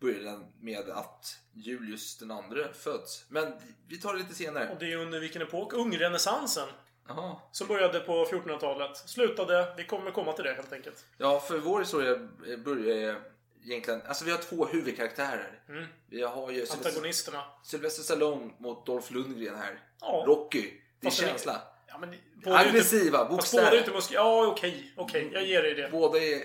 börjar 0.00 0.20
den 0.20 0.46
med 0.60 0.88
att 0.90 1.38
Julius 1.52 2.18
den 2.18 2.30
andre 2.30 2.72
föds. 2.74 3.24
Men 3.28 3.52
vi 3.88 4.00
tar 4.00 4.12
det 4.12 4.18
lite 4.18 4.34
senare. 4.34 4.68
Och 4.72 4.78
det 4.78 4.92
är 4.92 4.96
under 4.96 5.20
vilken 5.20 5.42
epok? 5.42 5.72
Ungrenässansen. 5.72 6.68
Jaha. 7.08 7.36
Som 7.52 7.66
började 7.68 8.00
på 8.00 8.24
1400-talet. 8.24 8.96
Slutade. 8.96 9.74
Vi 9.76 9.84
kommer 9.84 10.10
komma 10.10 10.32
till 10.32 10.44
det 10.44 10.52
helt 10.54 10.72
enkelt. 10.72 11.04
Ja, 11.18 11.40
för 11.40 11.58
vår 11.58 11.80
historia 11.80 12.28
börjar 12.64 13.20
egentligen... 13.64 14.02
Alltså 14.08 14.24
vi 14.24 14.30
har 14.30 14.38
två 14.38 14.66
huvudkaraktärer. 14.66 15.60
Mm. 15.68 15.84
Vi 16.10 16.22
har 16.22 16.50
ju 16.50 16.66
Antagonisterna. 16.72 17.44
Sylvester 17.64 18.02
Stallone 18.02 18.50
mot 18.58 18.86
Dolph 18.86 19.12
Lundgren 19.12 19.56
här. 19.56 19.80
Ja. 20.00 20.24
Rocky. 20.26 20.62
Det 21.00 21.06
är 21.06 21.10
Fast 21.10 21.20
det- 21.20 21.26
känsla. 21.28 21.62
Ja, 21.86 21.98
men 21.98 22.12
är 22.44 22.68
Aggressiva, 22.68 23.24
bokstäver. 23.24 23.64
båda 23.64 23.76
är 23.76 23.80
inte 23.80 23.92
musk... 23.92 24.12
Ja, 24.12 24.46
okej. 24.46 24.92
Okej, 24.96 25.30
jag 25.32 25.46
ger 25.46 25.62
dig 25.62 25.74
det. 25.74 25.88
Båda 25.92 26.18
är 26.18 26.42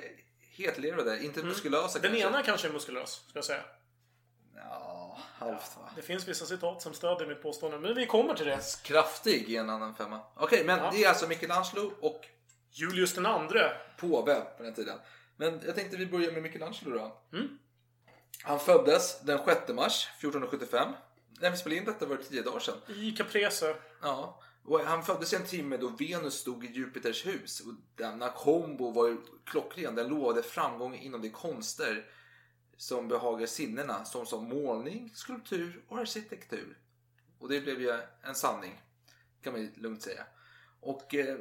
hetlevrade, 0.54 1.24
inte 1.24 1.44
muskulösa 1.44 2.00
Den 2.00 2.12
kanske. 2.12 2.28
ena 2.28 2.44
kanske 2.44 2.68
är 2.68 2.72
muskulös, 2.74 3.10
ska 3.30 3.38
jag 3.38 3.46
säga. 3.46 3.62
Ja, 4.56 5.18
halvt 5.36 5.78
va. 5.78 5.90
Det 5.96 6.02
finns 6.02 6.28
vissa 6.28 6.46
citat 6.46 6.82
som 6.82 6.94
stödjer 6.94 7.28
mitt 7.28 7.42
påstående, 7.42 7.80
men 7.80 7.96
vi 7.96 8.06
kommer 8.06 8.34
till 8.34 8.46
det. 8.46 8.60
Kraftig 8.84 9.50
i 9.50 9.56
en 9.58 9.70
annan 9.70 9.96
femma. 9.96 10.20
Okej, 10.36 10.64
men 10.66 10.80
Ja. 10.80 10.92
det 10.94 11.04
är 11.04 11.10
alltså 11.10 11.28
Michelangelo 11.28 11.94
och 12.02 12.22
Julius 12.72 13.14
den 13.14 13.26
andre. 13.26 13.72
påve 13.98 14.42
på 14.58 14.64
den 14.64 14.74
tiden. 14.74 15.00
Men 15.38 15.62
jag 15.66 15.76
tänkte 15.76 15.98
vi 15.98 16.06
börjar 16.06 16.32
med 16.32 16.42
Michelangelo 16.44 16.92
då. 16.98 17.22
Mm. 17.38 17.58
Han 18.44 18.60
föddes 18.60 19.20
den 19.22 19.40
6 19.46 19.68
mars 19.74 20.08
1475. 20.20 20.94
När 21.40 21.52
vi 21.52 21.58
spelade 21.58 21.78
in 21.80 21.86
detta 21.86 22.06
var 22.06 22.18
det 22.18 22.24
10 22.24 22.42
dagar 22.42 22.60
sedan. 22.60 22.76
I 22.88 23.12
Caprese. 23.12 23.76
Ja. 24.02 24.42
Och 24.66 24.80
han 24.80 25.04
föddes 25.04 25.34
i 25.34 25.36
en 25.36 25.46
timme 25.46 25.78
då 25.78 25.88
Venus 25.88 26.34
stod 26.34 26.66
i 26.66 26.68
Jupiters 26.68 27.26
hus. 27.26 27.60
Och 27.60 27.74
denna 27.96 28.30
kombo 28.30 28.92
var 28.92 29.18
klockren. 29.46 29.96
Den 29.96 30.08
lovade 30.08 30.44
framgång 30.44 30.96
inom 30.96 31.22
de 31.22 31.30
konster 31.30 32.06
som 32.78 33.08
behagar 33.08 33.48
sinnena. 33.48 34.06
Som 34.06 34.26
som 34.26 34.50
målning, 34.50 35.12
skulptur 35.14 35.84
och 35.88 35.98
arkitektur. 35.98 36.78
Och 37.40 37.50
det 37.50 37.62
blev 37.62 37.82
ju 37.82 38.00
en 38.24 38.36
sanning. 38.36 38.82
Kan 39.42 39.54
man 39.54 39.72
lugnt 39.76 40.02
säga. 40.02 40.24
Och 40.80 41.16
eh, 41.16 41.38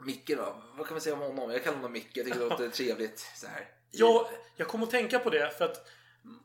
Micke 0.00 0.36
då? 0.36 0.62
Vad 0.76 0.86
kan 0.86 0.94
man 0.94 1.00
säga 1.00 1.14
om 1.14 1.20
honom? 1.20 1.50
Jag 1.50 1.64
kallar 1.64 1.76
honom 1.76 1.92
Micke. 1.92 2.16
Jag 2.16 2.26
tycker 2.26 2.40
det 2.40 2.48
låter 2.48 2.68
trevligt 2.70 3.18
så 3.18 3.46
här. 3.46 3.68
Ja, 3.90 4.30
jag 4.56 4.68
kom 4.68 4.82
att 4.82 4.90
tänka 4.90 5.18
på 5.18 5.30
det 5.30 5.58
för 5.58 5.64
att 5.64 5.86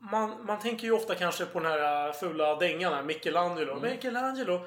man, 0.00 0.46
man 0.46 0.58
tänker 0.58 0.86
ju 0.86 0.92
ofta 0.92 1.14
kanske 1.14 1.46
på 1.46 1.60
den 1.60 1.72
här 1.72 2.08
äh, 2.08 2.12
fula 2.12 2.56
dängan 2.56 2.92
här, 2.92 3.02
Michelangelo. 3.02 3.72
Mm. 3.72 3.90
Michelangelo. 3.90 4.66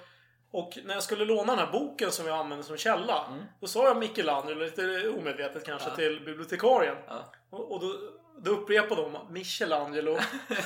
Och 0.52 0.78
när 0.84 0.94
jag 0.94 1.04
skulle 1.04 1.26
låna 1.26 1.56
den 1.56 1.66
här 1.66 1.72
boken 1.72 2.12
som 2.12 2.28
jag 2.28 2.38
använde 2.38 2.64
som 2.64 2.78
källa. 2.78 3.40
Då 3.60 3.68
sa 3.68 3.88
jag 3.88 3.98
Michelangelo, 3.98 4.60
lite 4.64 5.10
omedvetet 5.10 5.66
kanske, 5.66 5.90
Mm. 5.90 6.04
Ja. 6.04 6.10
till 6.10 6.26
bibliotekarien. 6.26 6.96
Ja. 7.08 7.32
Och, 7.50 7.72
och 7.72 7.80
då, 7.80 7.96
då 8.38 8.52
upprepade 8.52 9.02
hon 9.02 9.34
Michelangelo. 9.34 10.18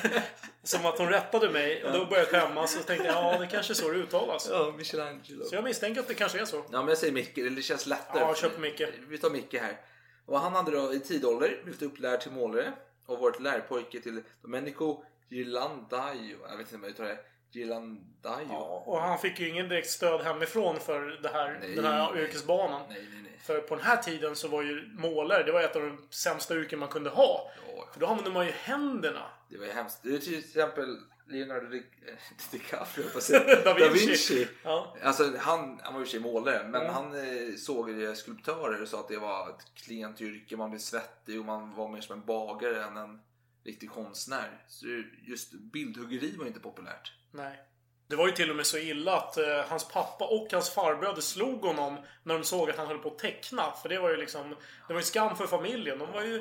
som 0.63 0.85
att 0.85 0.97
hon 0.97 1.09
rättade 1.09 1.49
mig. 1.49 1.83
Och 1.83 1.91
då 1.93 2.05
började 2.05 2.31
jag 2.31 2.41
skämmas 2.47 2.77
och 2.79 2.85
tänkte 2.85 3.07
ja, 3.07 3.37
det 3.39 3.47
kanske 3.47 3.73
är 3.73 3.75
så 3.75 3.89
det 3.89 3.97
uttalas. 3.97 4.47
Ja, 4.51 4.73
Michelangelo. 4.77 5.45
Så 5.45 5.55
jag 5.55 5.63
misstänker 5.63 6.01
att 6.01 6.07
det 6.07 6.13
kanske 6.13 6.41
är 6.41 6.45
så. 6.45 6.57
Ja, 6.57 6.79
men 6.79 6.87
jag 6.87 6.97
säger 6.97 7.13
Micke. 7.13 7.35
Det 7.35 7.61
känns 7.61 7.85
lättare. 7.85 8.19
Ja, 8.19 8.35
kör 8.35 8.49
på 8.49 8.61
Micke. 8.61 8.81
Vi 9.07 9.17
tar 9.17 9.29
Micke 9.29 9.53
här. 9.53 9.79
Och 10.25 10.39
han 10.39 10.53
hade 10.53 10.71
då 10.71 10.93
i 10.93 10.99
tid 10.99 11.25
ålder 11.25 11.59
blivit 11.63 11.81
upplärd 11.81 12.21
till 12.21 12.31
målare 12.31 12.73
och 13.05 13.19
varit 13.19 13.39
lärpojke 13.39 13.99
till 14.01 14.23
Domenico 14.41 15.03
Ghirlandaio. 15.29 16.37
Jag 16.49 16.57
vet 16.57 16.59
inte 16.59 16.75
om 16.75 16.83
jag 16.83 16.89
uttalar 16.91 17.09
det. 17.09 17.19
Ghirlandaio. 17.55 18.47
Ja, 18.49 18.83
och 18.85 19.01
han 19.01 19.19
fick 19.19 19.39
ju 19.39 19.49
ingen 19.49 19.69
direkt 19.69 19.89
stöd 19.89 20.21
hemifrån 20.21 20.79
för 20.79 21.19
det 21.23 21.29
här, 21.29 21.57
Nej. 21.61 21.75
den 21.75 21.85
här 21.85 22.17
yrkesbanan. 22.17 22.81
Nej, 22.89 23.07
nej, 23.11 23.21
nej. 23.23 23.39
För 23.43 23.59
på 23.59 23.75
den 23.75 23.85
här 23.85 23.97
tiden 23.97 24.35
så 24.35 24.47
var 24.47 24.61
ju 24.63 24.89
målare, 24.93 25.43
det 25.43 25.51
var 25.51 25.61
ett 25.61 25.75
av 25.75 25.81
de 25.81 26.07
sämsta 26.09 26.55
yrken 26.55 26.79
man 26.79 26.89
kunde 26.89 27.09
ha. 27.09 27.51
Ja, 27.75 27.87
För 27.93 27.99
då 27.99 28.05
använde 28.07 28.31
man 28.31 28.45
ju 28.45 28.51
händerna. 28.51 29.25
det 29.49 29.57
var 29.57 29.65
ju 29.65 29.71
hemskt. 29.71 29.99
Det 30.03 30.15
är 30.15 30.19
till 30.19 30.39
exempel 30.39 30.97
Leonardo 31.27 31.67
Di- 31.67 31.83
eh, 32.07 32.13
DiCaprio, 32.51 33.03
på 33.11 33.17
att 33.17 33.23
säga. 33.23 33.55
Da 33.63 33.73
da 33.79 33.89
Vinci. 33.89 34.05
Vinci. 34.07 34.47
Ja. 34.63 34.95
Alltså, 35.03 35.33
han, 35.39 35.79
han 35.83 35.93
var 35.93 35.99
ju 36.01 36.07
sig 36.07 36.19
målare, 36.19 36.63
men 36.67 36.81
Mm. 36.81 36.93
han 36.93 37.15
eh, 37.15 37.55
såg 37.57 37.89
ju 37.89 38.15
skulptörer 38.15 38.81
och 38.81 38.87
sa 38.87 38.99
att 38.99 39.07
det 39.07 39.17
var 39.17 39.49
ett 39.49 39.65
klent 39.75 40.21
yrke. 40.21 40.57
Man 40.57 40.69
blev 40.69 40.79
svettig 40.79 41.39
och 41.39 41.45
man 41.45 41.75
var 41.75 41.89
mer 41.89 42.01
som 42.01 42.19
en 42.19 42.25
bagare 42.25 42.83
än 42.83 42.97
en 42.97 43.21
riktig 43.63 43.89
konstnär. 43.89 44.63
Så 44.67 44.85
just 45.27 45.51
bildhuggeri 45.53 46.35
var 46.37 46.45
inte 46.45 46.59
populärt. 46.59 47.13
Nej. 47.35 47.61
Det 48.07 48.15
var 48.15 48.27
ju 48.27 48.33
till 48.33 48.49
och 48.49 48.55
med 48.55 48.65
så 48.65 48.77
illa 48.77 49.17
att 49.17 49.37
eh, 49.37 49.61
hans 49.67 49.87
pappa 49.87 50.25
och 50.25 50.47
hans 50.51 50.69
farbröder 50.69 51.21
slog 51.21 51.65
honom 51.65 51.97
när 52.23 52.33
de 52.33 52.43
såg 52.43 52.69
att 52.69 52.77
han 52.77 52.87
höll 52.87 52.97
på 52.97 53.09
att 53.09 53.19
teckna. 53.19 53.71
För 53.71 53.89
det 53.89 53.99
var 53.99 54.09
ju 54.09 54.17
liksom... 54.17 54.55
Det 54.87 54.93
var 54.93 54.99
ju 54.99 55.05
skam 55.05 55.35
för 55.35 55.47
familjen. 55.47 55.99
De 55.99 56.11
var 56.11 56.21
ju, 56.21 56.39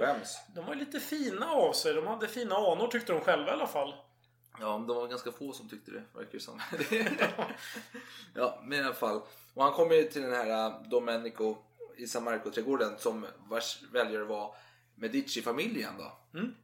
de 0.54 0.66
var 0.66 0.74
ju 0.74 0.80
lite 0.80 1.00
fina 1.00 1.50
av 1.50 1.72
sig. 1.72 1.94
De 1.94 2.06
hade 2.06 2.28
fina 2.28 2.54
anor 2.54 2.88
tyckte 2.88 3.12
de 3.12 3.20
själva 3.20 3.50
i 3.50 3.52
alla 3.52 3.66
fall. 3.66 3.94
Ja, 4.60 4.78
men 4.78 4.86
de 4.86 4.96
var 4.96 5.06
ganska 5.06 5.32
få 5.32 5.52
som 5.52 5.68
tyckte 5.68 5.90
det, 5.90 6.02
verkar 6.14 6.32
det 6.32 6.40
som. 6.40 6.60
ja, 8.34 8.60
men 8.62 8.78
i 8.78 8.82
alla 8.82 8.94
fall. 8.94 9.22
Och 9.54 9.64
han 9.64 9.72
kommer 9.72 9.94
ju 9.94 10.02
till 10.02 10.22
den 10.22 10.32
här 10.32 10.66
äh, 10.66 10.82
Domenico 10.82 11.56
i 11.96 12.06
San 12.06 12.24
Marco-trädgården 12.24 12.98
som 12.98 13.26
vars 13.48 13.82
väljare 13.92 14.24
var 14.24 14.54
Medici-familjen 14.94 15.92
då. 15.98 16.38
Mm. 16.38 16.54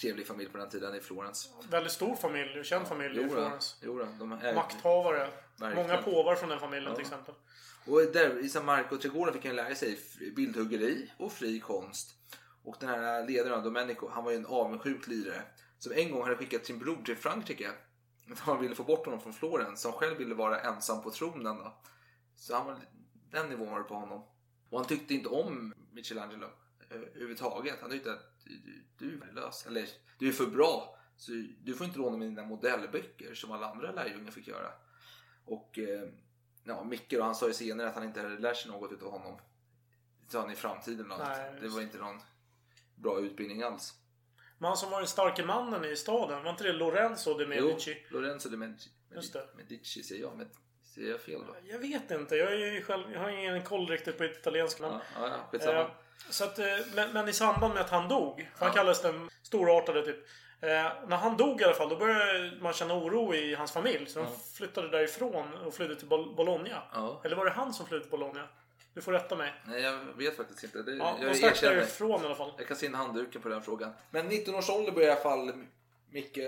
Trevlig 0.00 0.26
familj 0.26 0.50
på 0.50 0.58
den 0.58 0.68
tiden 0.68 0.94
i 0.94 1.00
Florens. 1.00 1.50
Väldigt 1.70 1.92
stor 1.92 2.16
familj. 2.16 2.64
Känd 2.64 2.86
familj 2.88 3.14
i 3.18 3.22
Jo 3.22 3.22
då, 3.28 3.28
Florens. 3.34 3.76
jo 3.82 4.06
de 4.18 4.32
är, 4.32 4.54
Makthavare. 4.54 5.28
Verkligen. 5.56 5.88
Många 5.88 6.02
påvar 6.02 6.34
från 6.34 6.48
den 6.48 6.60
familjen 6.60 6.90
Ja. 6.90 6.94
till 6.96 7.04
exempel. 7.04 7.34
Och 7.86 8.00
där 8.12 8.38
i 8.44 8.48
San 8.48 8.64
Marco-trädgården 8.64 9.34
fick 9.34 9.46
han 9.46 9.56
lära 9.56 9.74
sig 9.74 9.98
bildhuggeri 10.36 11.10
och 11.18 11.32
fri 11.32 11.60
konst. 11.60 12.14
Och 12.64 12.76
den 12.80 12.88
här 12.88 13.26
ledaren 13.26 13.64
Domenico, 13.64 14.08
han 14.08 14.24
var 14.24 14.30
ju 14.30 14.36
en 14.36 14.46
avundsjuk 14.46 15.06
lirare. 15.06 15.42
Som 15.78 15.92
en 15.92 16.10
gång 16.12 16.22
hade 16.22 16.36
skickat 16.36 16.66
sin 16.66 16.78
bror 16.78 17.02
till 17.04 17.16
Frankrike. 17.16 17.70
Han 18.38 18.60
ville 18.60 18.74
få 18.74 18.82
bort 18.84 19.04
honom 19.04 19.20
från 19.20 19.32
Florens. 19.32 19.80
Som 19.82 19.92
själv 19.92 20.18
ville 20.18 20.34
vara 20.34 20.60
ensam 20.60 21.02
på 21.02 21.10
tronen 21.10 21.56
då. 21.56 21.80
Så 22.36 22.54
han 22.54 22.66
var, 22.66 22.76
den 23.30 23.48
nivån 23.48 23.70
var 23.70 23.78
det 23.78 23.84
på 23.84 23.94
honom. 23.94 24.22
Och 24.70 24.78
han 24.78 24.86
tyckte 24.88 25.14
inte 25.14 25.28
om 25.28 25.74
Michelangelo 25.92 26.46
eh, 26.90 26.96
överhuvudtaget. 26.96 27.76
Han 27.80 27.90
tyckte 27.90 28.12
att 28.12 28.37
du, 28.48 28.84
du 28.98 29.14
är 29.14 29.18
värdelös. 29.18 29.66
Eller 29.66 29.88
du 30.18 30.28
är 30.28 30.32
för 30.32 30.46
bra. 30.46 30.98
Så 31.16 31.32
du 31.62 31.74
får 31.74 31.86
inte 31.86 31.98
låna 31.98 32.16
mina 32.16 32.42
modellböcker 32.42 33.34
som 33.34 33.52
alla 33.52 33.70
andra 33.70 33.92
lärjungar 33.92 34.30
fick 34.30 34.48
göra. 34.48 34.72
Och 35.44 35.78
eh, 35.78 36.08
ja, 36.64 36.84
Micke 36.84 37.10
då, 37.10 37.22
han 37.22 37.34
sa 37.34 37.46
ju 37.46 37.54
senare 37.54 37.88
att 37.88 37.94
han 37.94 38.04
inte 38.04 38.20
hade 38.20 38.38
lärt 38.38 38.56
sig 38.56 38.70
något 38.70 38.92
utav 38.92 39.10
honom. 39.10 39.38
Sa 40.28 40.40
han 40.40 40.50
i 40.50 40.54
framtiden. 40.54 41.08
Då, 41.08 41.16
Nej, 41.16 41.52
det 41.60 41.68
var 41.68 41.80
inte 41.80 41.98
någon 41.98 42.20
bra 42.94 43.20
utbildning 43.20 43.62
alls. 43.62 43.94
Men 44.58 44.68
han 44.68 44.76
som 44.76 44.90
var 44.90 44.98
den 44.98 45.08
starke 45.08 45.44
mannen 45.44 45.84
i 45.84 45.96
staden, 45.96 46.42
var 46.42 46.50
inte 46.50 46.64
det 46.64 46.72
Lorenzo 46.72 47.38
de 47.38 47.46
Medici? 47.46 48.06
Jo, 48.10 48.20
Lorenzo 48.20 48.48
de 48.48 48.56
Medici. 48.56 48.90
Just 49.14 49.32
det. 49.32 49.48
Medici 49.56 50.02
säger 50.02 50.22
jag. 50.22 50.36
Med, 50.36 50.46
säger 50.82 51.10
jag 51.10 51.20
fel 51.20 51.40
då? 51.46 51.56
Jag 51.64 51.78
vet 51.78 52.10
inte. 52.10 52.36
Jag, 52.36 52.52
är 52.52 52.72
ju 52.72 52.82
själv, 52.82 53.12
jag 53.12 53.20
har 53.20 53.28
ingen 53.28 53.62
koll 53.62 53.86
riktigt 53.88 54.18
på 54.18 54.24
italiensk 54.24 54.80
namn. 54.80 55.00
Ja, 55.14 55.48
ja, 55.52 55.58
ja 55.60 55.94
så 56.30 56.44
att, 56.44 56.58
eh, 56.58 56.66
men, 56.94 57.12
men 57.12 57.28
i 57.28 57.32
samband 57.32 57.74
med 57.74 57.82
att 57.82 57.90
han 57.90 58.08
dog, 58.08 58.50
han 58.56 58.72
kallades 58.72 59.02
den 59.02 59.30
storartade 59.42 60.02
typ. 60.02 60.16
Eh, 60.60 60.68
när 61.08 61.16
han 61.16 61.36
dog 61.36 61.60
i 61.60 61.64
alla 61.64 61.74
fall, 61.74 61.88
då 61.88 61.96
började 61.96 62.58
man 62.60 62.72
känna 62.72 62.94
oro 62.94 63.34
i 63.34 63.54
hans 63.54 63.72
familj. 63.72 64.06
Så 64.06 64.18
de 64.18 64.24
Ja. 64.24 64.36
flyttade 64.56 64.88
därifrån 64.88 65.54
och 65.54 65.74
flydde 65.74 65.96
till 65.96 66.08
Bol- 66.08 66.34
Bologna. 66.36 66.82
Ja. 66.92 67.20
Eller 67.24 67.36
var 67.36 67.44
det 67.44 67.50
han 67.50 67.74
som 67.74 67.86
flydde 67.86 68.02
till 68.04 68.10
Bologna? 68.10 68.48
Du 68.94 69.00
får 69.02 69.12
rätta 69.12 69.36
mig. 69.36 69.54
Nej, 69.66 69.82
jag 69.82 69.98
vet 70.16 70.36
faktiskt 70.36 70.64
inte. 70.64 70.82
Det, 70.82 70.96
Ja, 70.96 71.16
jag 71.20 71.30
de 71.32 71.34
stack 71.38 71.60
därifrån 71.60 72.22
i 72.22 72.26
alla 72.26 72.34
fall. 72.34 72.52
Jag 72.58 72.66
kan 72.68 72.76
se 72.76 72.86
in 72.86 72.94
handduken 72.94 73.42
på 73.42 73.48
den 73.48 73.62
frågan. 73.62 73.92
Men 74.10 74.26
19 74.26 74.54
års 74.54 74.70
ålder 74.70 74.92
började 74.92 75.12
i 75.12 75.14
alla 75.14 75.22
fall 75.22 75.52
Micke 76.10 76.38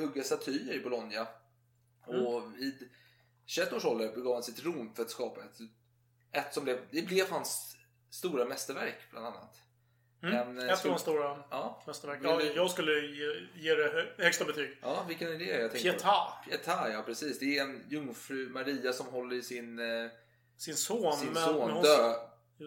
hugga 0.00 0.22
statyer 0.22 0.74
i 0.74 0.80
Bologna. 0.80 1.26
Mm. 2.08 2.26
Och 2.26 2.42
vid 2.56 2.88
21 3.46 3.72
års 3.72 3.84
ålder 3.84 4.08
begav 4.14 4.34
han 4.34 4.42
sig 4.42 4.54
till 4.54 4.64
Rom 4.64 4.94
för 4.94 5.02
att 5.02 5.10
skapa 5.10 5.40
ett, 5.40 5.58
ett 6.32 6.54
som 6.54 6.64
blev, 6.64 6.78
det 6.90 7.02
blev 7.02 7.30
hans 7.30 7.76
stora 8.10 8.44
mästerverk 8.44 8.98
bland 9.10 9.26
annat. 9.26 9.54
Mm. 10.22 10.34
En, 10.36 10.58
eh, 10.58 10.68
Ett 10.74 10.84
av 10.84 10.90
de 10.92 10.98
stora 10.98 11.42
Ja. 11.50 11.82
mästerverk. 11.86 12.18
Vill 12.20 12.26
Ja, 12.26 12.42
jag 12.42 12.70
skulle 12.70 12.92
ge, 12.92 13.26
ge 13.54 13.74
det 13.74 13.88
hö- 13.92 14.24
högsta 14.24 14.44
betyg. 14.44 14.78
Ja, 14.82 15.04
vilken 15.08 15.28
är 15.32 15.38
det 15.38 15.44
jag 15.44 15.72
Pietà. 15.72 16.08
på? 16.44 16.50
Pietà, 16.50 16.92
ja 16.92 17.02
precis. 17.06 17.38
Det 17.38 17.58
är 17.58 17.62
en 17.62 17.84
jungfru 17.90 18.48
Maria 18.48 18.92
som 18.92 19.06
håller 19.06 19.36
i 19.36 19.42
sin, 19.42 19.78
eh, 19.78 20.10
Sin 20.56 20.76
son. 20.76 21.16
sin 21.16 21.28
men, 21.32 21.44
son 21.44 21.58
men 21.58 21.70
hon, 21.70 21.82
dö, 21.82 22.14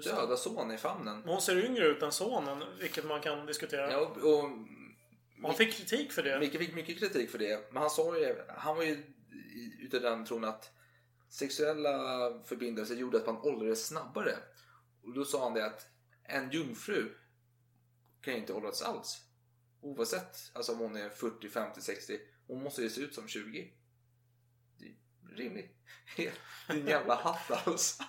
döda 0.03 0.37
son 0.37 0.71
i 0.71 0.77
famnen. 0.77 1.19
men 1.19 1.29
hon 1.29 1.41
ser 1.41 1.65
yngre 1.65 1.85
ut 1.85 2.01
än 2.03 2.11
sonen, 2.11 2.63
vilket 2.79 3.05
man 3.05 3.21
kan 3.21 3.45
diskutera. 3.45 3.91
Ja, 3.91 3.97
och, 3.99 4.17
och 4.17 4.49
han 5.43 5.53
fick 5.55 5.73
kritik 5.73 6.11
för 6.11 6.23
det. 6.23 6.39
Micke 6.39 6.57
fick 6.57 6.73
mycket 6.75 6.99
kritik 6.99 7.29
för 7.31 7.37
det. 7.37 7.71
Men 7.71 7.81
han 7.81 7.89
sa 7.89 8.17
ju, 8.17 8.35
han 8.57 8.75
var 8.75 8.83
ju 8.83 9.03
utav 9.81 10.01
den 10.01 10.25
tron 10.25 10.43
att 10.43 10.69
sexuella 11.29 11.89
förbindelser 12.45 12.95
gjorde 12.95 13.17
att 13.17 13.25
man 13.25 13.37
åldrades 13.37 13.87
snabbare. 13.87 14.35
Och 15.03 15.13
då 15.13 15.25
sa 15.25 15.43
han 15.43 15.53
det 15.53 15.65
att 15.65 15.87
en 16.23 16.51
jungfru 16.51 17.09
kan 18.21 18.33
ju 18.33 18.39
inte 18.39 18.53
åldras 18.53 18.81
alls. 18.81 19.21
Oavsett 19.81 20.37
alltså 20.53 20.71
om 20.71 20.79
hon 20.79 20.95
är 20.95 21.09
40, 21.09 21.49
50, 21.49 21.81
60. 21.81 22.19
Hon 22.47 22.63
måste 22.63 22.81
ju 22.81 22.89
se 22.89 23.01
ut 23.01 23.15
som 23.15 23.27
20. 23.27 23.73
Det 24.79 24.85
är 24.85 25.35
rimligt. 25.37 25.75
Din 26.67 26.87
jävla 26.87 27.15
hatt 27.15 27.67
alltså. 27.67 28.03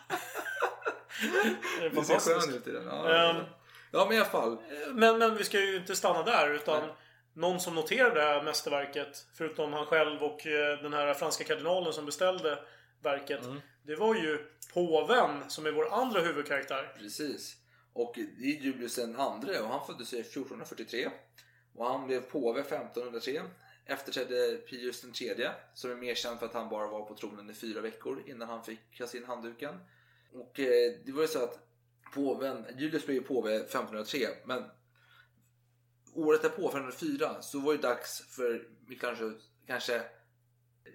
Det 1.81 1.87
är 1.87 1.91
Du 1.91 2.05
ser 2.05 2.19
skön 2.19 2.55
ut 2.55 2.67
i 2.67 2.71
den. 2.71 2.87
Ja, 2.87 3.15
Ehm, 3.15 3.45
ja 3.93 4.05
men 4.05 4.17
i 4.17 4.21
alla 4.21 4.31
fall. 4.31 4.63
Men, 4.95 5.19
men 5.19 5.37
vi 5.37 5.45
ska 5.45 5.61
ju 5.61 5.77
inte 5.77 5.97
stanna 5.97 6.23
där 6.23 6.51
utan 6.55 6.91
någon 7.35 7.61
som 7.61 7.75
noterade 7.75 8.15
det 8.15 8.27
här 8.27 8.43
mästerverket, 8.43 9.27
förutom 9.35 9.73
han 9.73 9.87
själv 9.87 10.23
och 10.23 10.47
eh, 10.47 10.83
den 10.83 10.93
här 10.93 11.15
franska 11.15 11.45
kardinalen 11.45 11.93
som 11.93 12.07
beställde 12.07 12.59
verket. 13.03 13.45
Mm. 13.45 13.61
Det 13.83 13.97
var 13.97 14.15
ju 14.15 14.47
påven 14.75 15.51
som 15.51 15.67
är 15.67 15.73
vår 15.73 15.93
andra 15.93 16.21
huvudkaraktär. 16.21 16.93
Precis. 16.99 17.57
Och 17.93 18.13
det 18.15 18.45
är 18.45 18.63
Julius 18.63 18.97
den 18.97 19.17
andre 19.17 19.61
och 19.61 19.69
han 19.69 19.87
föddes 19.87 20.13
1443. 20.13 21.11
Och 21.75 21.87
han 21.87 22.07
blev 22.07 22.21
påve 22.21 22.61
1503. 22.61 23.43
Efterträdde 23.87 24.57
Pius 24.57 25.01
den 25.01 25.13
tredje 25.13 25.53
som 25.75 25.91
är 25.91 25.95
mer 25.95 26.15
känd 26.15 26.39
för 26.39 26.47
att 26.47 26.55
han 26.55 26.69
bara 26.69 26.89
var 26.89 27.05
på 27.05 27.15
tronen 27.15 27.51
i 27.51 27.55
fyra 27.55 27.81
veckor 27.81 28.23
innan 28.27 28.49
han 28.49 28.65
fick 28.65 28.81
kasta 28.91 29.19
in 29.19 29.25
handduken. 29.25 29.75
Och 30.33 30.61
eh, 30.61 30.93
det 31.05 31.13
var 31.13 31.23
ju 31.23 31.29
så 31.29 31.45
att 31.45 31.59
påven, 32.15 32.67
Julius 32.79 33.07
blev 33.07 33.17
ju 33.17 33.23
påve 33.23 33.55
1503 33.57 34.19
men 34.45 34.65
året 36.15 36.43
därpå, 36.43 36.69
1504, 36.69 37.43
så 37.43 37.59
var 37.59 37.73
det 37.73 37.83
dags 37.83 38.21
för 38.37 38.69
Michelangelo 38.87 39.33
kanske 39.67 40.03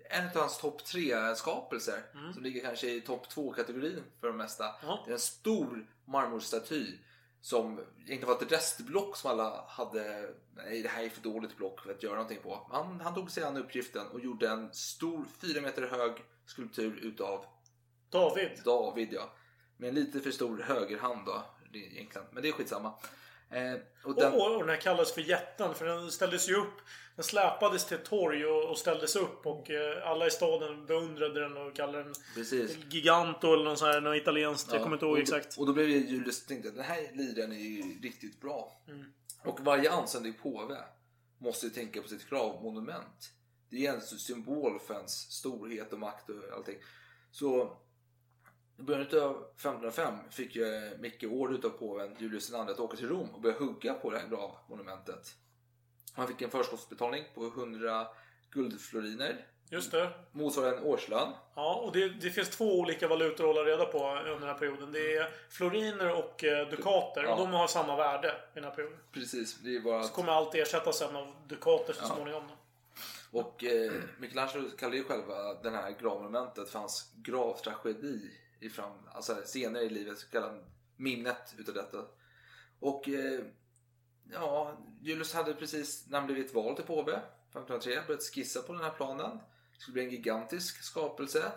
en 0.10 0.26
av 0.28 0.36
hans 0.36 0.58
topp 0.58 0.86
tre 0.86 1.36
skapelser 1.36 2.04
som 2.34 2.44
ligger 2.44 2.62
kanske 2.62 2.92
i 2.92 3.02
topp 3.02 3.30
två 3.30 3.54
kategorin 3.54 4.04
för 4.20 4.28
det 4.28 4.34
mesta. 4.34 4.66
Ja. 4.82 5.04
Det 5.06 5.12
är 5.12 5.14
en 5.14 5.20
stor 5.20 5.88
marmorstaty 6.06 6.98
som 7.42 7.80
inte 8.08 8.26
var 8.26 8.34
ett 8.34 8.52
restblock 8.52 9.18
som 9.18 9.32
alla 9.32 9.66
hade. 9.68 10.30
Nej, 10.56 10.82
det 10.82 10.90
här 10.90 11.04
är 11.04 11.10
för 11.10 11.22
dåligt 11.22 11.58
block 11.58 11.82
för 11.82 11.92
att 11.92 12.04
göra 12.04 12.16
någonting 12.16 12.40
på. 12.44 12.68
Han, 12.72 13.02
han 13.02 13.16
tog 13.16 13.32
sig 13.32 13.44
an 13.44 13.58
uppgiften 13.58 14.08
och 14.08 14.20
gjorde 14.20 14.50
en 14.50 14.74
stor, 14.74 15.26
fyra 15.42 15.62
meter 15.62 15.88
hög 15.88 16.12
skulptur 16.46 17.00
utav 17.02 17.46
David. 18.10 18.62
David, 18.65 19.10
ja. 19.12 19.34
Med 19.78 19.89
en 19.89 19.96
lite 19.96 20.20
för 20.20 20.32
stor 20.32 20.58
högerhand 20.58 21.26
då, 21.26 21.43
egentligen. 21.74 22.28
Men 22.32 22.43
det 22.43 22.50
är 22.50 22.54
skitsamma. 22.54 22.93
Eh, 23.50 23.74
och 24.04 24.16
den, 24.16 24.34
Och, 24.34 24.54
och 24.54 24.60
den 24.60 24.70
här 24.70 24.82
kallades 24.82 25.14
för 25.14 25.22
jätten 25.22 25.76
för 25.76 25.86
den 25.86 26.12
ställdes 26.12 26.50
ju 26.50 26.56
upp. 26.56 26.74
Den 27.16 27.24
släpades 27.24 27.86
till 27.86 27.98
ett 27.98 28.06
torg 28.06 28.46
och, 28.46 28.70
och 28.70 28.78
ställdes 28.78 29.16
upp 29.16 29.46
och 29.46 29.70
eh, 29.72 30.10
alla 30.10 30.28
i 30.28 30.32
staden 30.32 30.86
beundrade 30.86 31.40
den 31.40 31.58
och 31.58 31.76
kallade 31.76 32.04
den 32.04 32.14
precis. 32.36 32.78
Giganto 32.90 33.54
eller 33.54 33.64
något 33.64 33.80
sånt 33.80 33.94
här, 33.94 34.02
något 34.02 34.18
italienskt. 34.18 34.72
Jag 34.72 34.80
Ja, 34.80 34.84
kommer 34.84 34.96
inte 34.96 35.06
ihåg 35.06 35.14
och, 35.14 35.20
exakt. 35.20 35.58
Och 35.58 35.66
då 35.66 35.74
blev 35.74 35.90
ju 35.90 35.98
Julius 36.08 36.46
tänkte 36.46 36.72
den 36.72 36.84
här 36.84 37.12
liren 37.14 37.52
är 37.52 37.56
ju 37.56 38.00
riktigt 38.02 38.42
bra. 38.42 38.82
Mm. 38.88 39.06
Och 39.44 39.60
varje 39.60 39.92
anständig 39.92 40.42
påve 40.42 40.78
måste 41.38 41.66
ju 41.66 41.72
tänka 41.72 42.02
på 42.02 42.08
sitt 42.08 42.30
gravmonument. 42.30 43.34
Det 43.70 43.86
är 43.86 43.94
en 43.94 44.02
symbol 44.02 44.80
för 44.80 44.94
ens 44.94 45.32
storhet 45.32 45.94
och 45.94 46.00
makt 46.00 46.30
och 46.30 46.36
allting. 46.56 46.78
Så 47.32 47.78
i 48.80 48.82
början 48.82 49.02
av 49.02 49.32
1505 49.56 50.13
fick 50.30 50.56
ju 50.56 50.98
Micke 51.00 51.24
order 51.24 51.56
utav 51.56 51.70
påven 51.70 52.16
Julius 52.20 52.52
II 52.52 52.56
att 52.60 52.80
åka 52.80 52.98
till 52.98 53.10
Rom 53.10 53.30
och 53.30 53.42
börja 53.42 53.58
hugga 53.60 53.94
på 53.94 54.10
det 54.12 54.20
här 54.20 54.28
gravmonumentet. 54.28 55.36
Han 56.13 56.28
fick 56.28 56.42
en 56.42 56.50
förskottsbetalning 56.50 57.24
på 57.36 57.46
100 57.46 58.08
guldfloriner. 58.52 59.46
Just 59.70 59.92
det. 59.92 60.10
Motsvarande 60.32 60.78
en 60.78 60.84
årslön. 60.84 61.30
Ja, 61.56 61.76
och 61.76 61.92
det, 61.92 62.10
det 62.10 62.30
finns 62.30 62.50
två 62.50 62.80
olika 62.80 63.08
valutor 63.08 63.50
att 63.50 63.56
hålla 63.56 63.70
reda 63.70 63.86
på 63.86 64.10
under 64.10 64.32
den 64.40 64.44
här 64.44 64.54
perioden. 64.54 64.92
Det 64.92 65.16
är 65.18 65.30
floriner 65.50 66.13
och 66.16 66.44
eh, 66.44 66.70
dukater. 66.70 67.24
Ja. 67.24 67.32
Och 67.34 67.40
de 67.40 67.52
har 67.54 67.68
samma 67.68 67.96
värde 67.96 68.28
i 68.28 68.32
den 68.54 68.63
här 68.63 68.72
perioden. 68.72 68.98
Precis, 69.12 69.58
det 69.58 69.76
är 69.76 69.80
bara 69.80 70.04
Så 70.04 70.13
kommer 70.13 70.32
allt 70.32 70.56
ersättas 70.56 70.98
sen 70.98 71.16
av 71.16 71.36
dukater 71.48 71.94
så 71.94 72.00
Ja. 72.04 72.16
småningom. 72.16 72.44
Och 73.32 73.63
eh, 73.63 73.92
Michelangelo 74.18 74.70
kallar 74.70 74.94
ju 74.96 75.04
själva 75.04 75.54
den 75.54 75.74
här 75.74 75.96
gravmonumentet 76.02 76.70
för 76.70 76.80
hans 76.80 77.12
gravtragedi 77.16 78.32
i 78.60 78.70
fram, 78.70 78.91
alltså 79.13 79.36
senare 79.46 79.84
i 79.84 79.89
livet 79.89 80.17
så 80.17 80.28
kallar 80.28 80.48
han 80.48 80.63
minnet 80.96 81.56
utav 81.58 81.76
detta. 81.76 82.06
Och 82.80 83.10
eh, 83.10 83.39
ja, 84.32 84.78
Julius 85.02 85.34
hade 85.34 85.54
precis 85.54 86.08
när 86.08 86.17
han 86.20 86.28
blivit 86.28 86.54
vald 86.54 86.76
till 86.76 86.86
påve 86.86 87.12
1503 87.50 88.02
börjat 88.08 88.24
skissa 88.24 88.62
på 88.62 88.74
den 88.74 88.84
här 88.84 88.91
planen. 88.91 89.38
Det 89.74 89.80
skulle 89.80 89.93
bli 89.93 90.04
en 90.04 90.12
gigantisk 90.12 90.84
skapelse. 90.84 91.52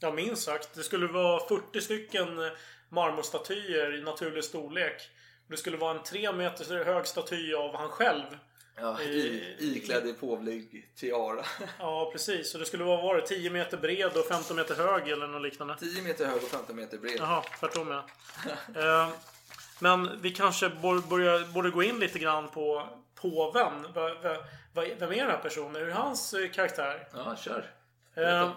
Ja, 0.00 0.12
minst 0.12 0.42
sagt. 0.42 0.74
Det 0.74 0.82
skulle 0.82 1.06
vara 1.06 1.48
40 1.48 1.80
stycken 1.80 2.38
eh, 2.38 2.52
marmorstatyer 2.88 3.98
i 3.98 4.02
naturlig 4.02 4.44
storlek. 4.44 5.10
Det 5.48 5.56
skulle 5.56 5.76
vara 5.76 5.98
en 5.98 6.04
tre 6.04 6.32
meter 6.32 6.84
hög 6.84 7.06
staty 7.06 7.54
av 7.54 7.76
han 7.76 7.88
själv. 7.88 8.38
Ja, 8.76 9.00
I- 9.02 9.56
iklädd 9.58 10.06
i 10.06 10.12
påvlig 10.12 10.88
tiara. 10.96 11.44
Ja, 11.78 12.10
precis. 12.12 12.54
Och 12.54 12.60
det 12.60 12.66
skulle 12.66 12.84
vara, 12.84 13.02
var 13.02 13.16
det 13.16 13.26
10 13.26 13.50
meter 13.50 13.76
bred 13.76 14.16
och 14.16 14.26
15 14.26 14.56
meter 14.56 14.74
hög 14.74 15.08
eller 15.08 15.26
något 15.26 15.42
liknande. 15.42 15.76
10 15.80 16.02
meter 16.02 16.26
hög 16.26 16.36
och 16.36 16.48
15 16.48 16.76
meter 16.76 16.98
bred. 16.98 17.16
Jaha, 17.18 17.42
tvärtom 17.60 17.88
ja. 17.90 18.04
Eh, 18.80 19.08
Men 19.78 20.20
vi 20.22 20.30
kanske 20.30 20.68
borde, 20.68 21.70
gå 21.70 21.82
in 21.82 21.98
lite 21.98 22.18
grann 22.18 22.48
på 22.48 22.88
påven. 23.14 23.72
Vem 24.74 25.12
är 25.12 25.16
den 25.16 25.30
här 25.30 25.38
personen? 25.42 25.74
Hur 25.76 25.88
är 25.88 25.92
hans 25.92 26.34
eh, 26.34 26.50
karaktär? 26.50 27.08
Ja, 27.14 27.36
kör. 27.36 27.70
Eh, 28.16 28.50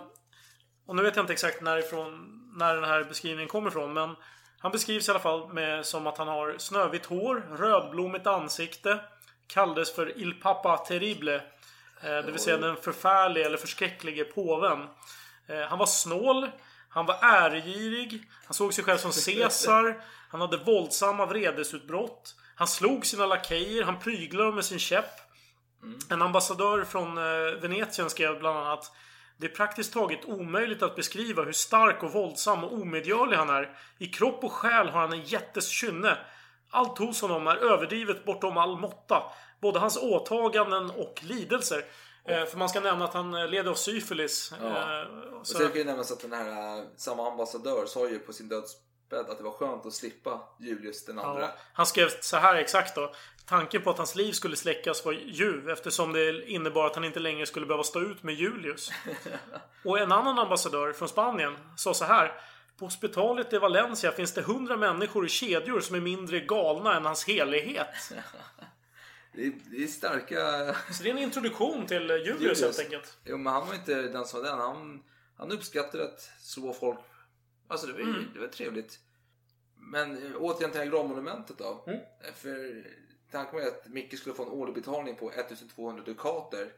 och 0.85 0.95
nu 0.95 1.03
vet 1.03 1.15
jag 1.15 1.23
inte 1.23 1.33
exakt 1.33 1.61
närifrån, 1.61 2.33
när 2.57 2.75
den 2.75 2.83
här 2.83 3.03
beskrivningen 3.03 3.49
kommer 3.49 3.69
ifrån. 3.69 3.93
Men 3.93 4.15
han 4.59 4.71
beskrivs 4.71 5.07
i 5.07 5.11
alla 5.11 5.19
fall 5.19 5.53
med, 5.53 5.85
som 5.85 6.07
att 6.07 6.17
han 6.17 6.27
har 6.27 6.55
snövitt 6.57 7.05
hår, 7.05 7.43
rödblommigt 7.57 8.27
ansikte. 8.27 8.99
Kallades 9.47 9.95
för 9.95 10.17
Il 10.17 10.33
Papa 10.33 10.77
Terrible. 10.77 11.35
Eh, 11.35 11.41
det 12.01 12.31
vill 12.31 12.39
säga 12.39 12.57
den 12.57 12.75
förfärlige 12.75 13.45
eller 13.45 13.57
förskräcklige 13.57 14.23
påven. 14.23 14.87
Eh, 15.47 15.61
han 15.69 15.79
var 15.79 15.85
snål. 15.85 16.49
Han 16.89 17.05
var 17.05 17.17
äregirig. 17.21 18.21
Han 18.45 18.53
såg 18.53 18.73
sig 18.73 18.83
själv 18.83 18.97
som 18.97 19.11
Caesar. 19.11 20.01
Han 20.29 20.41
hade 20.41 20.57
våldsamma 20.57 21.25
vredesutbrott. 21.25 22.35
Han 22.55 22.67
slog 22.67 23.05
sina 23.05 23.25
lakejer. 23.25 23.83
Han 23.83 23.99
pryglade 23.99 24.45
dem 24.45 24.55
med 24.55 24.65
sin 24.65 24.79
käpp. 24.79 25.27
En 26.09 26.21
ambassadör 26.21 26.83
från 26.83 27.17
eh, 27.17 27.61
Venetien 27.61 28.09
skrev 28.09 28.39
bland 28.39 28.57
annat 28.57 28.91
Det 29.37 29.45
är 29.45 29.51
praktiskt 29.51 29.93
taget 29.93 30.25
omöjligt 30.25 30.81
att 30.83 30.95
beskriva 30.95 31.43
hur 31.43 31.51
stark 31.51 32.03
och 32.03 32.11
våldsam 32.11 32.63
och 32.63 32.73
omedgörlig 32.73 33.37
han 33.37 33.49
är. 33.49 33.77
I 33.97 34.07
kropp 34.07 34.43
och 34.43 34.51
själ 34.51 34.89
har 34.89 34.99
han 34.99 35.13
en 35.13 35.23
jättes 35.23 35.69
kynne. 35.69 36.17
Allt 36.71 36.97
hos 36.97 37.21
honom 37.21 37.47
är 37.47 37.55
överdrivet 37.55 38.25
bortom 38.25 38.57
all 38.57 38.77
måtta. 38.77 39.23
Både 39.61 39.79
hans 39.79 39.97
åtaganden 39.97 40.91
och 40.91 41.19
lidelser. 41.23 41.85
Eh, 42.25 42.45
för 42.45 42.57
man 42.57 42.69
ska 42.69 42.79
nämna 42.79 43.05
att 43.05 43.13
han 43.13 43.33
eh, 43.33 43.47
led 43.47 43.67
av 43.67 43.73
syfilis. 43.73 44.53
Ja. 44.61 44.67
Eh, 45.01 45.07
Och 45.39 45.47
så- 45.47 45.57
sen 45.57 45.67
kan 45.67 45.77
ju 45.77 45.83
nämnas 45.83 46.11
att 46.11 46.19
den 46.21 46.33
här, 46.33 46.77
eh, 46.79 46.83
samma 46.97 47.31
ambassadör 47.31 47.85
sa 47.85 48.07
ju 48.09 48.19
på 48.19 48.33
sin 48.33 48.49
dödsbädd 48.49 49.29
att 49.29 49.37
det 49.37 49.43
var 49.43 49.51
skönt 49.51 49.85
att 49.85 49.93
slippa 49.93 50.41
Julius 50.59 51.05
den 51.05 51.19
andra. 51.19 51.41
Ja, 51.41 51.51
han 51.73 51.85
skrev 51.85 52.09
så 52.21 52.37
här 52.37 52.55
exakt 52.55 52.95
då. 52.95 53.13
Tanken 53.45 53.81
på 53.81 53.89
att 53.89 53.97
hans 53.97 54.15
liv 54.15 54.31
skulle 54.31 54.55
släckas 54.55 55.05
var 55.05 55.11
ljuv 55.13 55.69
eftersom 55.69 56.13
det 56.13 56.49
innebar 56.49 56.85
att 56.85 56.95
han 56.95 57.03
inte 57.03 57.19
längre 57.19 57.45
skulle 57.45 57.65
behöva 57.65 57.83
stå 57.83 57.99
ut 58.01 58.23
med 58.23 58.35
Julius. 58.35 58.91
Och 59.85 59.99
en 59.99 60.11
annan 60.11 60.39
ambassadör 60.39 60.93
från 60.93 61.09
Spanien 61.09 61.57
sa 61.75 61.93
så 61.93 62.05
här. 62.05 62.41
På 62.79 62.85
hospitalet 62.85 63.53
i 63.53 63.57
Valencia 63.57 64.11
finns 64.11 64.33
det 64.33 64.41
hundra 64.41 64.77
människor 64.77 65.25
i 65.25 65.29
kedjor 65.29 65.79
som 65.79 65.95
är 65.95 65.99
mindre 65.99 66.39
galna 66.39 66.95
än 66.97 67.05
hans 67.05 67.27
helighet. 67.27 67.87
Det 69.33 69.45
är, 69.45 69.53
det 69.71 69.83
är 69.83 69.87
starka... 69.87 70.35
Så 70.91 71.03
det 71.03 71.09
är 71.09 71.13
en 71.13 71.17
introduktion 71.19 71.85
till 71.87 72.09
Julius, 72.09 72.61
helt 72.61 72.79
enkelt. 72.79 73.17
Jo, 73.25 73.37
men 73.37 73.53
han 73.53 73.67
var 73.67 73.75
inte 73.75 74.01
den 74.01 74.25
som 74.25 74.41
var 74.41 74.49
den. 74.49 74.59
Han, 74.59 75.03
han 75.37 75.51
uppskattade 75.51 76.03
att 76.03 76.29
slå 76.41 76.73
folk. 76.73 76.99
Alltså 77.67 77.87
det 77.87 77.93
var, 77.93 77.99
Mm. 77.99 78.25
det 78.33 78.39
var 78.39 78.47
trevligt. 78.47 78.99
Men 79.75 80.11
eh, 80.25 80.31
återigen 80.37 80.71
till 80.71 80.79
det 80.79 80.85
här 80.85 80.91
gravmonumentet 80.91 81.57
då. 81.57 81.83
Mm. 81.87 81.99
För 82.35 82.85
tanken 83.31 83.59
var 83.59 83.67
att 83.67 83.87
Micke 83.87 84.19
skulle 84.19 84.35
få 84.35 84.43
en 84.43 84.49
årlig 84.49 84.75
betalning 84.75 85.15
på 85.15 85.31
1200 85.31 86.03
dukater. 86.05 86.71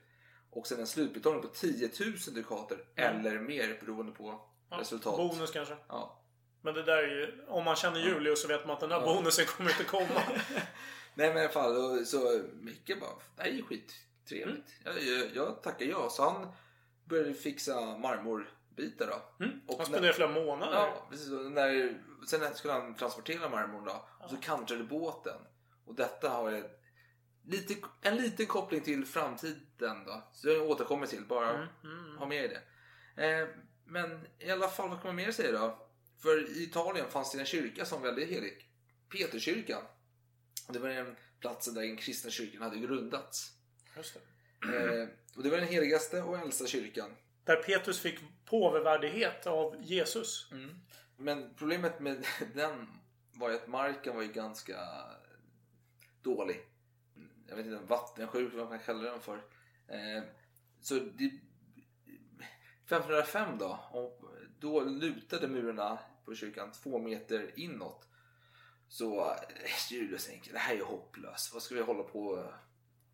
Och 0.52 0.68
sen 0.68 0.80
en 0.80 0.88
slutbetalning 0.88 1.42
på 1.42 1.48
10 1.48 1.90
000 2.00 2.14
dukater. 2.36 2.78
Mm. 2.96 3.26
Eller 3.26 3.40
mer 3.40 3.78
beroende 3.86 4.12
på 4.12 4.42
Ja, 4.70 4.78
resultat. 4.80 5.18
Bonus 5.18 5.52
kanske. 5.52 5.76
Ja. 5.88 6.16
Men 6.62 6.74
det 6.74 6.84
där 6.84 6.98
är 6.98 7.08
ju... 7.08 7.46
Om 7.48 7.64
man 7.66 7.76
känner 7.76 8.00
Julius 8.00 8.42
så 8.42 8.48
vet 8.48 8.66
man 8.68 8.74
att 8.74 8.80
den 8.80 8.92
här 8.92 9.00
Ja. 9.00 9.06
bonusen 9.06 9.46
kommer 9.46 9.70
inte 9.72 9.84
komma. 9.84 10.22
Nej 11.14 11.28
men 11.34 11.38
i 11.38 11.40
alla 11.40 11.50
fall, 11.50 12.06
så 12.06 12.42
Micke 12.54 13.00
bara, 13.00 13.10
det 13.36 13.42
här 13.42 13.50
är 13.50 13.54
ju 13.54 13.64
skittrevligt. 13.64 14.68
Mm. 14.86 14.98
Jag, 14.98 15.04
jag, 15.04 15.36
jag 15.36 15.64
tackar 15.64 15.86
ja. 15.86 16.10
Så 16.10 16.24
han 16.30 16.48
började 17.06 17.34
fixa 17.34 17.98
marmorbitar 17.98 19.08
då. 19.08 19.46
Mm. 19.46 19.60
Och 19.68 19.78
Han 19.78 19.86
spenderar 19.86 20.14
flera 20.14 20.30
månader. 20.32 20.74
Ja, 20.78 21.08
precis. 21.10 21.30
När, 21.30 21.98
sen 22.28 22.56
skulle 22.56 22.74
han 22.74 22.96
transportera 22.96 23.50
marmorn 23.50 23.86
då. 23.86 24.06
Och 24.20 24.30
så 24.30 24.38
kantrade 24.38 24.84
båten. 24.84 25.38
Och 25.86 25.96
detta 25.96 26.30
har 26.30 26.52
jag 26.52 26.64
lite, 27.48 27.76
en 28.02 28.16
liten 28.16 28.46
koppling 28.46 28.82
till 28.82 29.06
framtiden 29.06 30.06
då. 30.06 30.24
Så 30.34 30.50
jag 30.50 30.70
återkommer 30.70 31.08
till, 31.08 31.26
bara 31.26 31.50
Mm, 31.50 31.68
mm. 31.84 32.18
ha 32.18 32.26
med 32.26 32.46
i 32.46 32.48
det. 32.48 32.62
Eh, 33.42 33.48
men 33.90 34.28
i 34.40 34.52
alla 34.52 34.68
fall, 34.68 34.90
vad 34.90 35.02
kan 35.02 35.08
man 35.08 35.16
mer 35.16 35.32
säga 35.32 35.52
då? 35.52 35.88
För 36.18 36.58
i 36.58 36.64
Italien 36.64 37.10
fanns 37.10 37.32
det 37.32 37.40
en 37.40 37.46
kyrka 37.46 37.86
som 37.86 38.02
var 38.02 38.08
väldigt 38.08 38.30
helig. 38.30 38.70
Peterskyrkan. 39.10 39.82
Och 40.68 40.74
Det 40.74 40.80
var 40.80 40.90
den 40.90 41.16
platsen 41.40 41.74
där 41.74 41.82
den 41.82 41.98
kristna 41.98 42.32
kyrkan 42.32 42.62
hade 42.62 42.78
grundats. 42.78 43.52
Just 43.98 44.14
det. 44.14 44.68
Eh, 44.68 45.08
och 45.36 45.44
det 45.44 45.50
var 45.50 45.58
den 45.58 45.68
heligaste 45.68 46.22
och 46.22 46.38
äldsta 46.38 46.68
kyrkan. 46.68 47.16
Där 47.44 47.56
Petrus 47.56 48.00
fick 48.00 48.20
påvevärdighet 48.46 49.48
av 49.48 49.76
Jesus. 49.80 50.48
Mm. 50.52 50.76
Men 51.18 51.54
problemet 51.56 52.00
med 52.00 52.26
den 52.56 52.88
var 53.34 53.50
ju 53.50 53.56
att 53.56 53.68
marken 53.68 54.16
var 54.16 54.22
ju 54.22 54.32
ganska 54.32 54.78
dålig. 56.22 56.62
Jag 57.48 57.56
vet 57.56 57.66
inte, 57.66 57.86
vattensjuk 57.88 58.54
vad 58.54 58.70
man 58.70 58.80
kallar 58.80 59.04
den 59.04 59.22
för. 59.22 59.36
Eh, 59.88 60.24
så 60.82 60.94
det, 60.94 61.32
1505 62.92 63.58
då, 63.58 63.80
och 63.92 64.22
då 64.60 64.82
lutade 64.84 65.48
murarna 65.48 66.00
på 66.26 66.36
kyrkan 66.36 66.72
två 66.84 67.00
meter 67.00 67.52
inåt. 67.56 68.06
Så 68.88 69.26
eh, 69.32 69.92
Julius 69.92 70.26
tänkte, 70.28 70.52
det 70.54 70.60
här 70.60 70.76
är 70.76 70.82
hopplöst. 70.84 71.54
Vad 71.54 71.64
ska 71.64 71.76
vi 71.76 71.82
hålla 71.82 72.04
på 72.04 72.54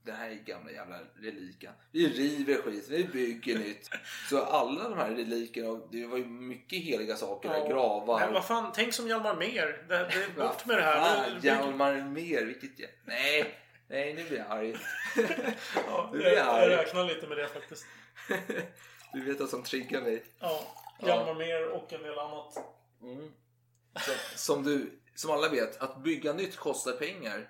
den 0.04 0.16
här 0.16 0.30
gamla 0.30 0.72
jävla 0.72 1.00
reliken. 1.16 1.74
Vi 1.92 2.08
river 2.10 2.62
skit, 2.62 2.86
vi 2.90 3.04
bygger 3.04 3.60
nytt. 3.60 3.90
Så 4.30 4.44
alla 4.44 4.90
de 4.90 4.98
här 4.98 5.12
relikerna, 5.12 5.82
det 5.92 6.06
var 6.08 6.18
ju 6.18 6.26
mycket 6.26 6.80
heliga 6.80 7.16
saker 7.16 7.50
där, 7.50 7.70
gravar. 7.70 8.20
Men 8.20 8.34
vad 8.34 8.46
fan, 8.48 8.72
tänk 8.76 8.94
som 8.94 9.08
Hjalmar 9.08 9.36
Mer. 9.36 9.86
Det, 9.88 9.98
det, 9.98 10.42
bort 10.42 10.66
med 10.66 10.78
det 10.78 10.84
här. 10.84 11.16
Fan, 11.16 11.40
Hjalmar 11.42 11.96
Mer, 12.02 12.46
vilket... 12.46 12.80
jä- 12.80 12.90
Nej, 13.06 13.56
nej 13.88 14.14
nu 14.14 14.24
blir 14.24 14.38
jag 14.38 14.48
arg. 14.52 14.76
Ja, 15.88 16.10
nu 16.14 16.18
jag, 16.22 16.24
blir 16.24 16.26
jag 16.26 16.38
jag 16.38 16.48
arg. 16.64 16.70
räknar 16.76 17.06
lite 17.06 17.28
med 17.28 17.38
det 17.38 17.48
faktiskt. 17.48 17.86
Du 19.16 19.22
vet 19.22 19.40
vad 19.40 19.50
som 19.50 19.64
triggar 19.64 20.02
mig. 20.02 20.24
Ja, 20.40 20.62
Ja. 21.00 21.08
Hjalmar 21.08 21.36
Mer 21.36 21.70
och 21.70 21.94
en 21.94 22.02
del 22.02 22.20
annat. 22.20 22.58
Mm. 23.02 23.32
Som, 23.96 24.14
som, 24.36 24.64
du, 24.64 25.00
som 25.16 25.32
alla 25.32 25.50
vet, 25.50 25.82
att 25.82 26.04
bygga 26.04 26.34
nytt 26.34 26.56
kostar 26.56 26.92
pengar. 26.92 27.50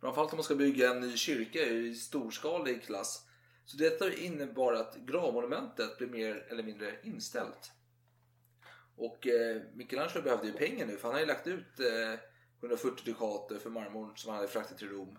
Framförallt 0.00 0.32
om 0.32 0.36
man 0.36 0.44
ska 0.44 0.54
bygga 0.54 0.90
en 0.90 1.00
ny 1.00 1.16
kyrka 1.16 1.58
i 1.58 1.94
storskalig 1.94 2.84
klass. 2.84 3.26
Så 3.64 3.76
detta 3.76 4.12
innebar 4.12 4.72
att 4.72 4.96
gravmonumentet 4.96 5.98
blev 5.98 6.10
mer 6.10 6.46
eller 6.50 6.62
mindre 6.62 6.94
inställt. 7.02 7.72
Och 8.96 9.26
eh, 9.26 9.62
Michelangelo 9.74 10.22
behövde 10.22 10.46
ju 10.46 10.52
pengar 10.52 10.86
nu 10.86 10.96
för 10.96 11.08
han 11.08 11.14
har 11.14 11.20
ju 11.20 11.26
lagt 11.26 11.46
ut 11.46 11.80
eh, 11.80 12.20
140 12.60 13.04
dukater 13.04 13.58
för 13.58 13.70
marmorn 13.70 14.16
som 14.16 14.30
han 14.30 14.36
hade 14.36 14.48
fraktat 14.48 14.78
till 14.78 14.88
Rom. 14.88 15.18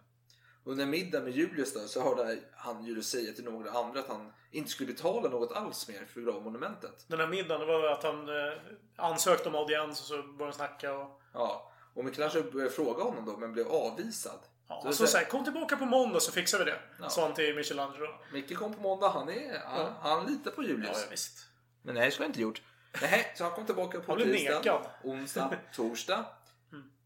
Under 0.67 0.85
middagen 0.85 1.23
med 1.23 1.33
Julius 1.33 1.73
då, 1.73 1.79
så 1.79 2.03
hörde 2.03 2.39
han 2.55 2.85
Julius 2.85 3.09
säga 3.09 3.33
till 3.33 3.43
några 3.43 3.71
andra 3.71 3.99
att 3.99 4.07
han 4.07 4.33
inte 4.51 4.69
skulle 4.69 4.93
betala 4.93 5.29
något 5.29 5.51
alls 5.51 5.87
mer 5.87 6.05
för 6.13 6.21
gravmonumentet. 6.21 7.05
Den 7.07 7.19
här 7.19 7.27
middagen, 7.27 7.59
det 7.59 7.65
var 7.65 7.83
att 7.91 8.03
han 8.03 8.29
eh, 8.29 8.53
ansökte 8.95 9.49
om 9.49 9.55
audiens 9.55 10.01
och 10.01 10.05
så 10.07 10.15
började 10.23 10.43
han 10.43 10.53
snacka 10.53 10.93
och... 10.97 11.21
Ja, 11.33 11.71
och 11.93 12.05
Michelangelo 12.05 12.51
började 12.51 12.71
fråga 12.71 13.03
honom 13.03 13.25
då 13.25 13.37
men 13.37 13.53
blev 13.53 13.67
avvisad. 13.67 14.39
Ja, 14.67 14.81
Så 14.85 14.93
så, 14.93 15.03
det- 15.03 15.09
så 15.09 15.17
här, 15.17 15.25
kom 15.25 15.43
tillbaka 15.43 15.77
på 15.77 15.85
måndag 15.85 16.19
så 16.19 16.31
fixar 16.31 16.59
vi 16.59 16.65
det. 16.65 16.79
Ja. 17.01 17.09
Sa 17.09 17.21
han 17.21 17.33
till 17.33 17.55
Michelangelo. 17.55 18.07
Micke 18.33 18.55
kom 18.57 18.73
på 18.73 18.81
måndag, 18.81 19.09
han, 19.09 19.29
är, 19.29 19.59
han, 19.65 19.79
Ja. 19.81 19.93
han 20.01 20.25
litar 20.25 20.51
på 20.51 20.63
Julius. 20.63 20.89
Ja, 21.03 21.07
visst. 21.11 21.47
Men 21.81 21.95
det 21.95 22.01
här 22.01 22.09
skulle 22.09 22.23
han 22.25 22.29
inte 22.31 22.41
gjort. 22.41 22.61
Nej, 23.01 23.33
så 23.37 23.43
han 23.43 23.53
kom 23.53 23.65
tillbaka 23.65 23.99
på 23.99 24.11
Han 24.11 24.21
tisdag, 24.23 24.81
onsdag, 25.03 25.53
torsdag. 25.75 26.25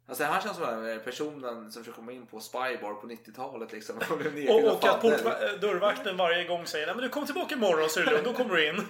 Alltså 0.08 0.24
han 0.24 0.42
känns 0.42 0.58
som 0.58 0.66
den 0.66 0.86
här 0.86 1.00
personen 1.00 1.72
som 1.72 1.84
försöker 1.84 1.96
komma 1.96 2.12
in 2.12 2.26
på 2.28 2.40
Spybar 2.40 2.94
på 2.94 3.08
90-talet 3.08 3.72
liksom. 3.72 3.96
Och, 4.10 4.22
Och, 4.50 4.64
och 4.64 4.86
att 4.86 5.62
dörrvakten 5.62 6.18
varje 6.18 6.48
gång 6.48 6.66
säger 6.66 6.86
Nej 6.86 6.96
men 6.96 7.04
du 7.04 7.10
kom 7.10 7.26
tillbaka 7.26 7.56
imorgon 7.56 7.90
så 7.90 8.00
är 8.00 8.06
det 8.06 8.12
lugnt, 8.12 8.26
då 8.26 8.34
kommer 8.34 8.56
du 8.56 8.68
in. 8.68 8.88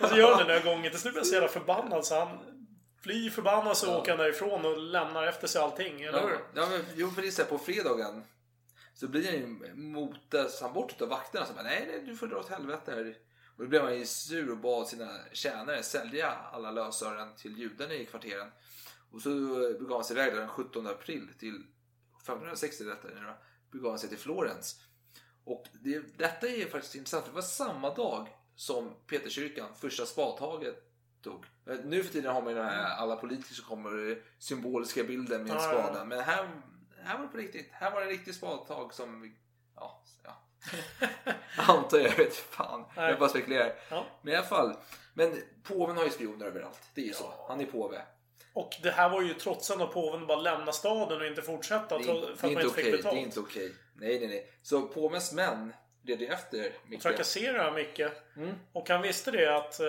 Och 0.00 0.08
så 0.08 0.16
gör 0.16 0.34
han 0.34 0.46
det 0.46 0.54
några 0.54 0.74
gånger. 0.74 0.90
Till 0.90 0.98
slut 0.98 1.14
blir 1.14 1.20
han 1.20 1.26
så 1.26 1.34
jävla 1.34 1.48
förbannad 1.48 2.04
så 2.04 2.18
han 2.18 2.38
flyr 3.02 3.30
förbannad 3.30 3.76
så 3.76 3.98
åker 3.98 4.10
han 4.10 4.18
därifrån 4.18 4.64
och 4.64 4.78
lämnar 4.78 5.26
efter 5.26 5.46
sig 5.48 5.62
allting. 5.62 6.02
Eller 6.02 6.20
hur? 6.20 6.30
Ja, 6.30 6.38
ja, 6.54 6.68
men, 6.70 6.84
jo, 6.94 7.10
för 7.10 7.22
det 7.22 7.28
är 7.28 7.32
så 7.32 7.42
här, 7.42 7.48
på 7.48 7.58
fredagen 7.58 8.24
så 8.94 9.08
blir 9.08 9.24
han 9.26 9.34
ju 9.34 9.74
motas 9.74 10.60
han 10.60 10.72
bort 10.72 11.02
av 11.02 11.08
vakterna. 11.08 11.46
Så 11.46 11.52
bara, 11.52 11.62
nej, 11.62 11.84
nej, 11.88 12.02
du 12.06 12.16
får 12.16 12.26
dra 12.26 12.36
åt 12.36 12.48
helvete 12.48 12.92
här. 12.94 13.14
Och 13.56 13.64
då 13.64 13.68
blev 13.68 13.82
han 13.82 13.98
ju 13.98 14.06
sur 14.06 14.50
och 14.50 14.56
bad 14.56 14.88
sina 14.88 15.08
tjänare 15.32 15.82
sälja 15.82 16.32
alla 16.52 16.70
lösören 16.70 17.36
till 17.36 17.58
judarna 17.58 17.94
i 17.94 18.06
kvarteren. 18.06 18.50
Och 19.12 19.22
så 19.22 19.30
begav 19.80 19.92
han 19.92 20.04
sig 20.04 20.16
iväg 20.16 20.34
den 20.34 20.48
17 20.48 20.86
april 20.86 21.28
till 21.38 21.64
1560 22.22 22.84
detta 22.84 23.08
begav 23.70 23.90
han 23.90 23.98
sig 23.98 24.08
till 24.08 24.18
Florens. 24.18 24.80
Och 25.44 25.66
det, 25.72 26.18
detta 26.18 26.48
är 26.48 26.66
faktiskt 26.66 26.94
intressant, 26.94 27.24
för 27.24 27.30
det 27.30 27.34
var 27.34 27.42
samma 27.42 27.94
dag 27.94 28.28
som 28.54 28.94
Peterskyrkan, 29.06 29.68
första 29.74 30.06
spadtaget 30.06 30.90
tog. 31.22 31.46
Eh, 31.66 31.76
Nu 31.84 32.02
för 32.02 32.12
tiden 32.12 32.34
har 32.34 32.42
man 32.42 32.52
ju 32.52 32.58
den 32.58 32.68
här, 32.68 32.96
alla 32.96 33.16
politiker 33.16 33.54
som 33.54 33.64
kommer 33.64 34.22
symboliska 34.38 35.04
bilden 35.04 35.42
med 35.42 35.56
ja. 35.56 35.60
spaden. 35.60 36.08
Men 36.08 36.20
här, 36.20 36.62
här 37.02 37.16
var 37.18 37.24
det 37.24 37.30
på 37.30 37.38
riktigt. 37.38 37.68
Här 37.72 37.90
var 37.90 38.00
det 38.00 38.06
riktigt 38.06 38.34
spadtag 38.34 38.94
som... 38.94 39.34
Ja, 39.76 40.02
ja. 40.24 40.42
Antar 41.56 41.98
jag 41.98 42.16
vet 42.16 42.34
fan. 42.34 42.84
Nej. 42.96 43.10
Jag 43.10 43.18
bara 43.18 43.28
spekulerar. 43.28 43.74
Ja. 43.90 44.06
Men 44.22 44.32
i 44.32 44.36
alla 44.36 44.46
fall. 44.46 44.76
Men 45.14 45.42
påven 45.62 45.96
har 45.96 46.04
ju 46.04 46.10
spioner 46.10 46.46
överallt. 46.46 46.80
Det 46.94 47.00
är 47.00 47.06
ju 47.06 47.12
så. 47.12 47.34
Han 47.48 47.60
är 47.60 47.66
påve. 47.66 48.02
Och 48.52 48.76
det 48.82 48.90
här 48.90 49.08
var 49.08 49.22
ju 49.22 49.34
trotsande 49.34 49.84
av 49.84 49.88
påven 49.88 50.26
bara 50.26 50.40
lämna 50.40 50.72
staden 50.72 51.20
och 51.20 51.26
inte 51.26 51.42
fortsätta 51.42 51.98
Det 51.98 52.04
för 52.04 52.12
att 52.12 52.42
man 52.42 52.50
inte 52.50 52.62
inte 52.62 52.74
fick 52.74 52.78
okej. 52.78 52.90
Det 52.90 52.96
betalt. 52.96 53.16
är 53.16 53.20
inte 53.20 53.40
okej. 53.40 53.74
Nej, 53.94 54.18
nej, 54.18 54.28
nej. 54.28 54.52
Så 54.62 54.82
påvens 54.82 55.32
män 55.32 55.72
red 56.06 56.22
efter 56.22 56.72
Micke. 56.86 57.02
Trakasserar 57.02 57.72
mycket. 57.72 58.12
Mm. 58.36 58.54
Och 58.72 58.88
han 58.88 59.02
visste 59.02 59.30
det 59.30 59.56
att 59.56 59.80
eh, 59.80 59.86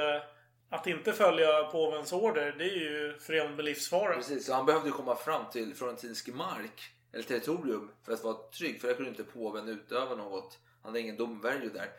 att 0.69 0.87
inte 0.87 1.13
följa 1.13 1.63
påvens 1.63 2.13
order, 2.13 2.55
det 2.57 2.63
är 2.63 2.75
ju 2.75 3.19
förenat 3.19 3.55
med 3.55 3.65
livsfara. 3.65 4.15
Precis, 4.15 4.45
så 4.45 4.53
han 4.53 4.65
behövde 4.65 4.91
komma 4.91 5.15
fram 5.15 5.49
till 5.51 5.75
florentinsk 5.75 6.27
mark 6.27 6.81
eller 7.13 7.23
territorium 7.23 7.91
för 8.05 8.13
att 8.13 8.23
vara 8.23 8.37
trygg. 8.57 8.81
För 8.81 8.87
där 8.87 8.95
kunde 8.95 9.09
inte 9.09 9.23
påven 9.23 9.69
utöva 9.69 10.15
något. 10.15 10.59
Han 10.81 10.91
hade 10.91 10.99
ingen 10.99 11.17
domvärjo 11.17 11.69
där. 11.69 11.89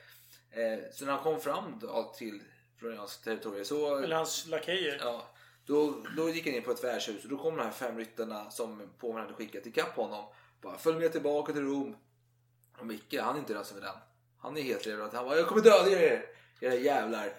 Eh, 0.51 0.79
så 0.92 1.05
när 1.05 1.12
han 1.12 1.22
kom 1.22 1.40
fram 1.40 1.79
då 1.81 2.12
till 2.16 2.42
florentinskt 2.79 3.25
territorium 3.25 3.64
så... 3.64 3.96
Eller 3.98 4.16
hans 4.16 4.46
lakejer. 4.46 4.98
Ja, 5.01 5.29
då, 5.66 5.94
då 6.16 6.29
gick 6.29 6.46
han 6.46 6.55
in 6.55 6.62
på 6.62 6.70
ett 6.70 6.85
värdshus 6.85 7.25
och 7.25 7.31
då 7.31 7.38
kom 7.38 7.57
de 7.57 7.62
här 7.62 7.70
fem 7.70 7.98
ryttarna 7.98 8.51
som 8.51 8.83
påven 8.98 9.22
hade 9.22 9.35
skickat 9.35 9.66
ikapp 9.66 9.96
honom. 9.96 10.25
Bara 10.61 10.79
följ 10.79 10.98
med 10.98 11.12
tillbaka 11.12 11.53
till 11.53 11.62
Rom. 11.62 11.96
Och 12.79 12.87
Micke, 12.87 13.14
han 13.20 13.35
är 13.35 13.38
inte 13.38 13.55
rädd 13.55 13.66
för 13.66 13.81
den. 13.81 13.94
Han 14.38 14.57
är 14.57 14.62
helt 14.62 14.87
redo 14.87 15.03
att 15.03 15.14
han 15.14 15.25
bara, 15.25 15.37
jag 15.37 15.46
kommer 15.46 15.62
döda 15.62 15.90
er! 15.90 16.25
Era 16.61 16.75
jävlar! 16.75 17.33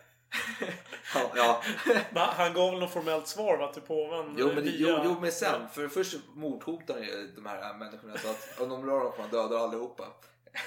ja, 1.16 1.32
ja. 1.36 1.64
Han 2.16 2.54
gav 2.54 2.72
väl 2.72 2.80
något 2.80 2.94
formellt 2.94 3.28
svar 3.28 3.58
va, 3.58 3.74
till 3.74 3.82
påven? 3.82 4.36
Jo 4.38 4.48
men, 4.48 4.64
via- 4.64 4.74
jo, 4.78 5.00
jo 5.04 5.16
men 5.22 5.32
sen, 5.32 5.70
för 5.70 5.88
först 5.88 6.18
mordhotar 6.34 6.94
han 6.94 7.36
de 7.36 7.46
här 7.46 7.74
människorna 7.74 8.18
så 8.18 8.30
att 8.30 8.62
om 8.62 8.70
de 8.70 8.86
rör 8.86 9.00
dem 9.00 9.12
kommer 9.12 9.30
han 9.30 9.32
döda 9.32 9.58
allihopa. 9.58 10.08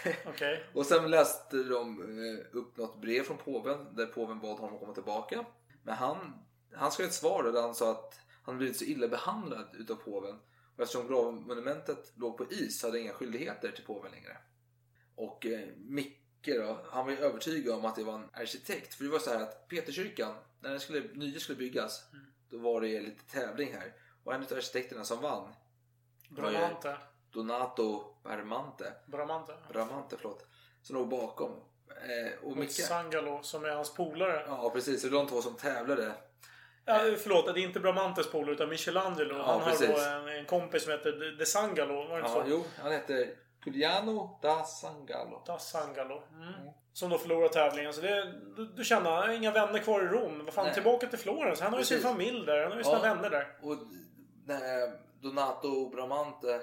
Okej. 0.26 0.64
Och 0.74 0.86
sen 0.86 1.10
läste 1.10 1.56
de 1.56 2.00
eh, 2.00 2.58
upp 2.58 2.76
något 2.76 3.00
brev 3.00 3.22
från 3.22 3.36
påven 3.36 3.86
där 3.96 4.06
påven 4.06 4.40
bad 4.40 4.58
honom 4.58 4.74
att 4.74 4.80
komma 4.80 4.94
tillbaka. 4.94 5.44
Men 5.82 5.94
han, 5.94 6.32
han 6.74 6.92
skrev 6.92 7.06
ett 7.06 7.14
svar 7.14 7.42
där 7.42 7.62
han 7.62 7.74
sa 7.74 7.90
att 7.90 8.20
han 8.42 8.58
blivit 8.58 8.76
så 8.76 8.84
illa 8.84 9.08
behandlad 9.08 9.66
utav 9.78 9.94
påven. 9.94 10.38
Och 10.76 10.82
eftersom 10.82 11.08
gravmonumentet 11.08 12.12
låg 12.14 12.38
på 12.38 12.52
is 12.52 12.80
så 12.80 12.86
hade 12.86 13.00
inga 13.00 13.12
skyldigheter 13.12 13.72
till 13.72 13.84
påven 13.84 14.10
längre. 14.10 14.36
Och 15.14 15.46
eh, 15.46 15.68
Micke 15.76 16.16
då, 16.44 16.78
han 16.90 17.04
var 17.04 17.12
ju 17.12 17.18
övertygad 17.18 17.74
om 17.74 17.84
att 17.84 17.96
det 17.96 18.04
var 18.04 18.14
en 18.14 18.30
arkitekt. 18.32 18.94
För 18.94 19.04
det 19.04 19.10
var 19.10 19.18
så 19.18 19.30
här 19.30 19.42
att 19.42 19.68
Peterskyrkan, 19.68 20.34
när 20.60 20.70
den 20.70 20.80
skulle, 20.80 21.08
nya 21.14 21.40
skulle 21.40 21.58
byggas, 21.58 22.04
då 22.50 22.58
var 22.58 22.80
det 22.80 23.00
lite 23.00 23.24
tävling 23.24 23.72
här. 23.72 23.92
Och 24.24 24.34
en 24.34 24.42
av 24.42 24.52
arkitekterna 24.52 25.04
som 25.04 25.20
vann 25.20 25.52
var 26.30 26.50
Bramante. 26.50 26.96
Donato 27.30 28.14
Bramante. 28.22 28.92
Bramante. 29.06 29.54
Bramante, 29.72 30.16
förlåt. 30.16 30.46
Som 30.82 30.96
låg 30.96 31.08
bakom. 31.08 31.50
Eh, 31.88 32.38
och 32.42 32.50
Och 32.50 32.56
Micke... 32.56 32.72
Sangalo 32.72 33.42
som 33.42 33.64
är 33.64 33.68
hans 33.68 33.94
polare. 33.94 34.44
Ja, 34.46 34.70
precis. 34.70 35.02
Det 35.02 35.08
är 35.08 35.12
de 35.12 35.26
två 35.26 35.42
som 35.42 35.54
tävlade. 35.54 36.14
Ja, 36.88 37.00
förlåt, 37.22 37.54
det 37.54 37.60
är 37.60 37.62
inte 37.64 37.80
Bramantes 37.80 38.30
polare 38.30 38.54
utan 38.54 38.68
Michelangelo. 38.68 39.34
Ja, 39.36 39.42
han 39.44 39.60
har 39.60 39.70
precis. 39.70 39.88
då 39.88 40.00
en, 40.00 40.28
en 40.28 40.44
kompis 40.46 40.82
som 40.82 40.92
heter 40.92 41.36
De- 41.38 41.46
Sangalo. 41.46 41.94
Var 41.94 42.08
det 42.20 42.26
inte 42.26 42.38
Ja, 42.38 42.44
så? 42.44 42.50
jo, 42.50 42.64
han 42.82 42.92
heter 42.92 43.28
Giuliano 43.64 44.38
da 44.42 44.64
Sangalo. 44.64 45.42
Da 45.46 45.58
Sangalo. 45.58 46.22
Mm. 46.32 46.52
Som 46.92 47.10
då 47.10 47.18
förlorar 47.18 47.48
tävlingen. 47.48 47.92
Så 47.92 48.00
det, 48.00 48.32
du, 48.56 48.66
du 48.66 48.84
känner, 48.84 49.10
han 49.10 49.22
har 49.28 49.34
inga 49.34 49.50
vänner 49.50 49.78
kvar 49.78 50.02
i 50.04 50.06
Rom. 50.06 50.44
Vad 50.44 50.54
fan, 50.54 50.64
Nej. 50.64 50.74
tillbaka 50.74 51.06
till 51.06 51.18
Florens. 51.18 51.60
Han 51.60 51.72
har 51.72 51.78
ju 51.78 51.84
sin 51.84 51.96
Precis. 51.96 52.10
familj 52.12 52.46
där. 52.46 52.62
Han 52.62 52.70
har 52.72 52.78
ju 52.78 52.84
sina 52.84 52.96
Ja. 52.96 53.02
vänner 53.14 53.30
där. 53.30 53.56
Och 53.62 53.76
Donato 55.22 55.88
Bramante, 55.90 56.60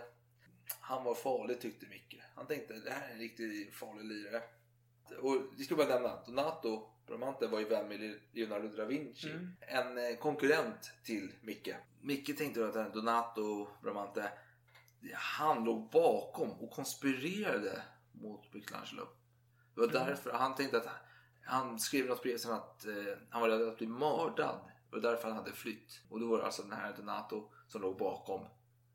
han 0.79 1.03
var 1.03 1.13
farlig 1.15 1.61
tyckte 1.61 1.85
Micke. 1.85 2.21
Han 2.35 2.47
tänkte 2.47 2.73
det 2.73 2.91
här 2.91 3.09
är 3.09 3.13
en 3.13 3.19
riktigt 3.19 3.75
farlig 3.75 4.05
lirare. 4.05 4.41
Och 5.21 5.35
vi 5.57 5.63
ska 5.63 5.75
bara 5.75 5.87
nämna, 5.87 6.23
Donato 6.25 6.89
Bramante 7.07 7.47
var 7.47 7.59
ju 7.59 7.65
vän 7.65 7.87
med 7.87 8.19
Leonardo 8.31 8.67
da 8.67 8.85
Vinci. 8.85 9.29
Mm. 9.31 9.55
En 9.59 9.97
eh, 9.97 10.17
konkurrent 10.17 10.91
till 11.03 11.31
Micke. 11.41 11.75
Micke 12.01 12.37
tänkte 12.37 12.59
då 12.59 12.79
att 12.79 12.93
Donato 12.93 13.67
Bramante, 13.81 14.31
han 15.13 15.63
låg 15.63 15.89
bakom 15.91 16.51
och 16.51 16.71
konspirerade 16.71 17.81
mot 18.11 18.53
Michelangelo. 18.53 19.07
Det 19.75 19.81
var 19.81 19.87
Mm. 19.87 20.07
därför 20.07 20.31
han 20.31 20.55
tänkte 20.55 20.77
att 20.77 20.87
han 21.45 21.79
skrev 21.79 22.05
något 22.05 22.23
brev 22.23 22.37
som 22.37 22.53
att 22.53 22.85
eh, 22.85 22.93
han 23.29 23.41
var 23.41 23.49
rädd 23.49 23.67
att 23.67 23.77
bli 23.77 23.87
mördad. 23.87 24.59
Det 24.89 24.95
var 24.95 25.01
därför 25.01 25.27
han 25.27 25.37
hade 25.37 25.51
flytt. 25.51 26.01
Och 26.09 26.19
då 26.19 26.27
var 26.27 26.37
det 26.37 26.45
alltså 26.45 26.61
den 26.61 26.71
här 26.71 26.93
Donato 26.97 27.51
som 27.67 27.81
låg 27.81 27.97
bakom 27.97 28.45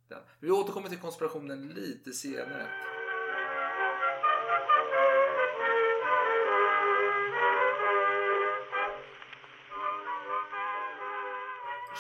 den. 0.09 0.23
Vi 0.41 0.51
återkommer 0.51 0.89
till 0.89 0.99
konspirationen 0.99 1.69
lite 1.69 2.13
senare. 2.13 2.69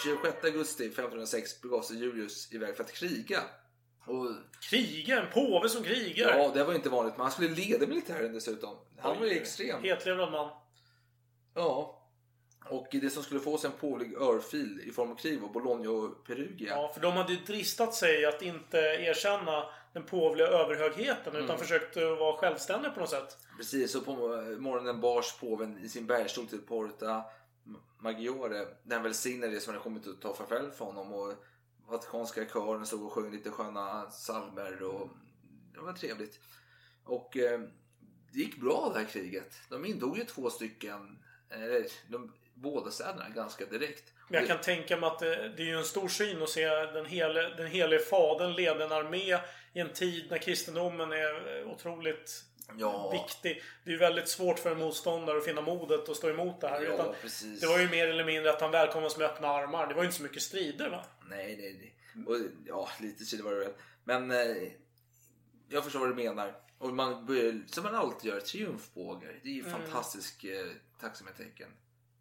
26 0.04 0.44
augusti 0.44 0.86
1506 0.86 1.60
begav 1.62 1.82
sig 1.82 1.96
Julius 1.98 2.52
iväg 2.52 2.76
för 2.76 2.84
att 2.84 2.92
kriga. 2.92 3.40
Och 4.06 4.26
Kriga, 4.70 5.22
en 5.22 5.30
påve 5.32 5.68
som 5.68 5.82
krigar. 5.84 6.38
Ja, 6.38 6.50
det 6.54 6.64
var 6.64 6.74
inte 6.74 6.88
vanligt. 6.88 7.14
Men 7.16 7.22
han 7.22 7.30
skulle 7.32 7.48
leda 7.48 7.86
militären 7.86 8.32
dessutom. 8.32 8.76
Han 8.98 9.18
var 9.18 9.26
ju 9.26 9.32
extrem. 9.32 9.82
Hetlevrad 9.82 10.32
man. 10.32 10.50
Ja. 11.54 11.94
Och 12.70 12.86
det 12.92 13.10
som 13.10 13.22
skulle 13.22 13.40
få 13.40 13.54
oss 13.54 13.64
en 13.64 13.72
påvlig 13.80 14.14
örfil 14.14 14.80
i 14.86 14.90
form 14.90 15.10
av 15.10 15.16
krig 15.16 15.40
var 15.40 15.48
Bologna 15.48 15.90
och 15.90 16.24
Perugia. 16.26 16.68
Ja, 16.70 16.90
för 16.94 17.00
de 17.00 17.12
hade 17.12 17.32
ju 17.32 17.38
dristat 17.46 17.94
sig 17.94 18.24
att 18.26 18.42
inte 18.42 18.78
erkänna 18.78 19.64
den 19.92 20.02
påvliga 20.02 20.46
överhögheten 20.46 21.36
utan 21.36 21.44
Mm. 21.44 21.58
försökte 21.58 22.04
vara 22.04 22.36
självständiga 22.36 22.92
på 22.92 23.00
något 23.00 23.10
sätt. 23.10 23.38
Precis, 23.56 23.94
och 23.94 24.04
på 24.04 24.12
morgonen 24.58 25.00
bars 25.00 25.38
påven 25.40 25.78
i 25.84 25.88
sin 25.88 26.06
bergstol 26.06 26.46
till 26.46 26.58
Porta 26.60 27.24
Maggiore. 27.98 28.66
Den 28.82 29.02
välsignade 29.02 29.52
det 29.52 29.60
som 29.60 29.72
hade 29.72 29.82
kommit 29.82 30.06
att 30.06 30.20
ta 30.20 30.34
farväl 30.34 30.70
för 30.70 30.84
honom. 30.84 31.12
Och 31.12 31.34
Vatikanska 31.88 32.46
kören 32.46 32.86
stod 32.86 33.02
och 33.02 33.12
sjöng 33.12 33.30
lite 33.30 33.50
sköna 33.50 34.02
psalmer 34.02 34.82
och 34.82 35.08
det 35.74 35.80
var 35.80 35.92
trevligt. 35.92 36.40
Och 37.04 37.36
eh, 37.36 37.60
det 38.32 38.38
gick 38.38 38.56
bra 38.56 38.90
det 38.94 39.00
här 39.00 39.06
kriget. 39.06 39.54
De 39.70 39.84
intog 39.84 40.18
ju 40.18 40.24
två 40.24 40.50
stycken, 40.50 41.18
eller 41.50 41.86
de, 42.08 42.32
båda 42.54 42.90
städerna 42.90 43.28
ganska 43.28 43.66
direkt. 43.66 44.12
Men 44.28 44.40
jag 44.40 44.48
kan 44.48 44.60
tänka 44.60 44.96
mig 44.96 45.06
att 45.06 45.18
det, 45.18 45.48
det 45.56 45.62
är 45.62 45.66
ju 45.66 45.78
en 45.78 45.84
stor 45.84 46.08
syn 46.08 46.42
att 46.42 46.50
se 46.50 46.68
den, 46.68 47.06
hele, 47.06 47.54
den 47.56 47.66
helige 47.66 48.00
fadern 48.00 48.52
leda 48.52 48.84
en 48.84 48.92
armé 48.92 49.38
i 49.72 49.80
en 49.80 49.92
tid 49.92 50.26
när 50.30 50.38
kristendomen 50.38 51.12
är 51.12 51.60
eh, 51.60 51.68
otroligt 51.72 52.44
Ja. 52.78 53.10
viktig. 53.10 53.62
Det 53.84 53.90
är 53.90 53.92
ju 53.92 53.98
väldigt 53.98 54.28
svårt 54.28 54.58
för 54.58 54.70
en 54.72 54.78
motståndare 54.78 55.38
att 55.38 55.44
finna 55.44 55.60
modet 55.60 56.08
att 56.08 56.16
stå 56.16 56.30
emot 56.30 56.60
det 56.60 56.68
här. 56.68 56.82
Ja, 56.82 56.94
utan 56.94 57.14
precis. 57.22 57.60
det 57.60 57.66
var 57.66 57.78
ju 57.78 57.88
mer 57.88 58.08
eller 58.08 58.24
mindre 58.24 58.52
att 58.52 58.60
han 58.60 58.70
välkomnas 58.70 59.18
med 59.18 59.26
öppna 59.26 59.48
armar. 59.48 59.86
Det 59.86 59.94
var 59.94 60.02
ju 60.02 60.06
inte 60.06 60.16
så 60.16 60.22
mycket 60.22 60.42
strider 60.42 60.90
va? 60.90 61.04
Nej, 61.28 61.56
nej, 61.56 61.94
nej. 62.14 62.24
Och, 62.26 62.36
ja, 62.66 62.88
lite 63.00 63.24
strider 63.24 63.44
var 63.44 63.52
det 63.52 63.58
väl. 63.58 63.72
Men 64.04 64.30
eh, 64.30 64.68
jag 65.68 65.84
förstår 65.84 66.00
vad 66.00 66.08
du 66.08 66.14
menar. 66.14 66.60
Och 66.78 66.92
man 66.94 67.26
börjar, 67.26 67.62
som 67.66 67.84
man 67.84 67.94
alltid 67.94 68.30
gör, 68.30 68.40
triumfbågar. 68.40 69.40
Det 69.42 69.48
är 69.48 69.52
ju 69.52 69.64
Mm. 69.66 69.72
fantastiskt 69.72 70.44
eh, 70.44 70.50
tacksamhetstecken. 71.00 71.68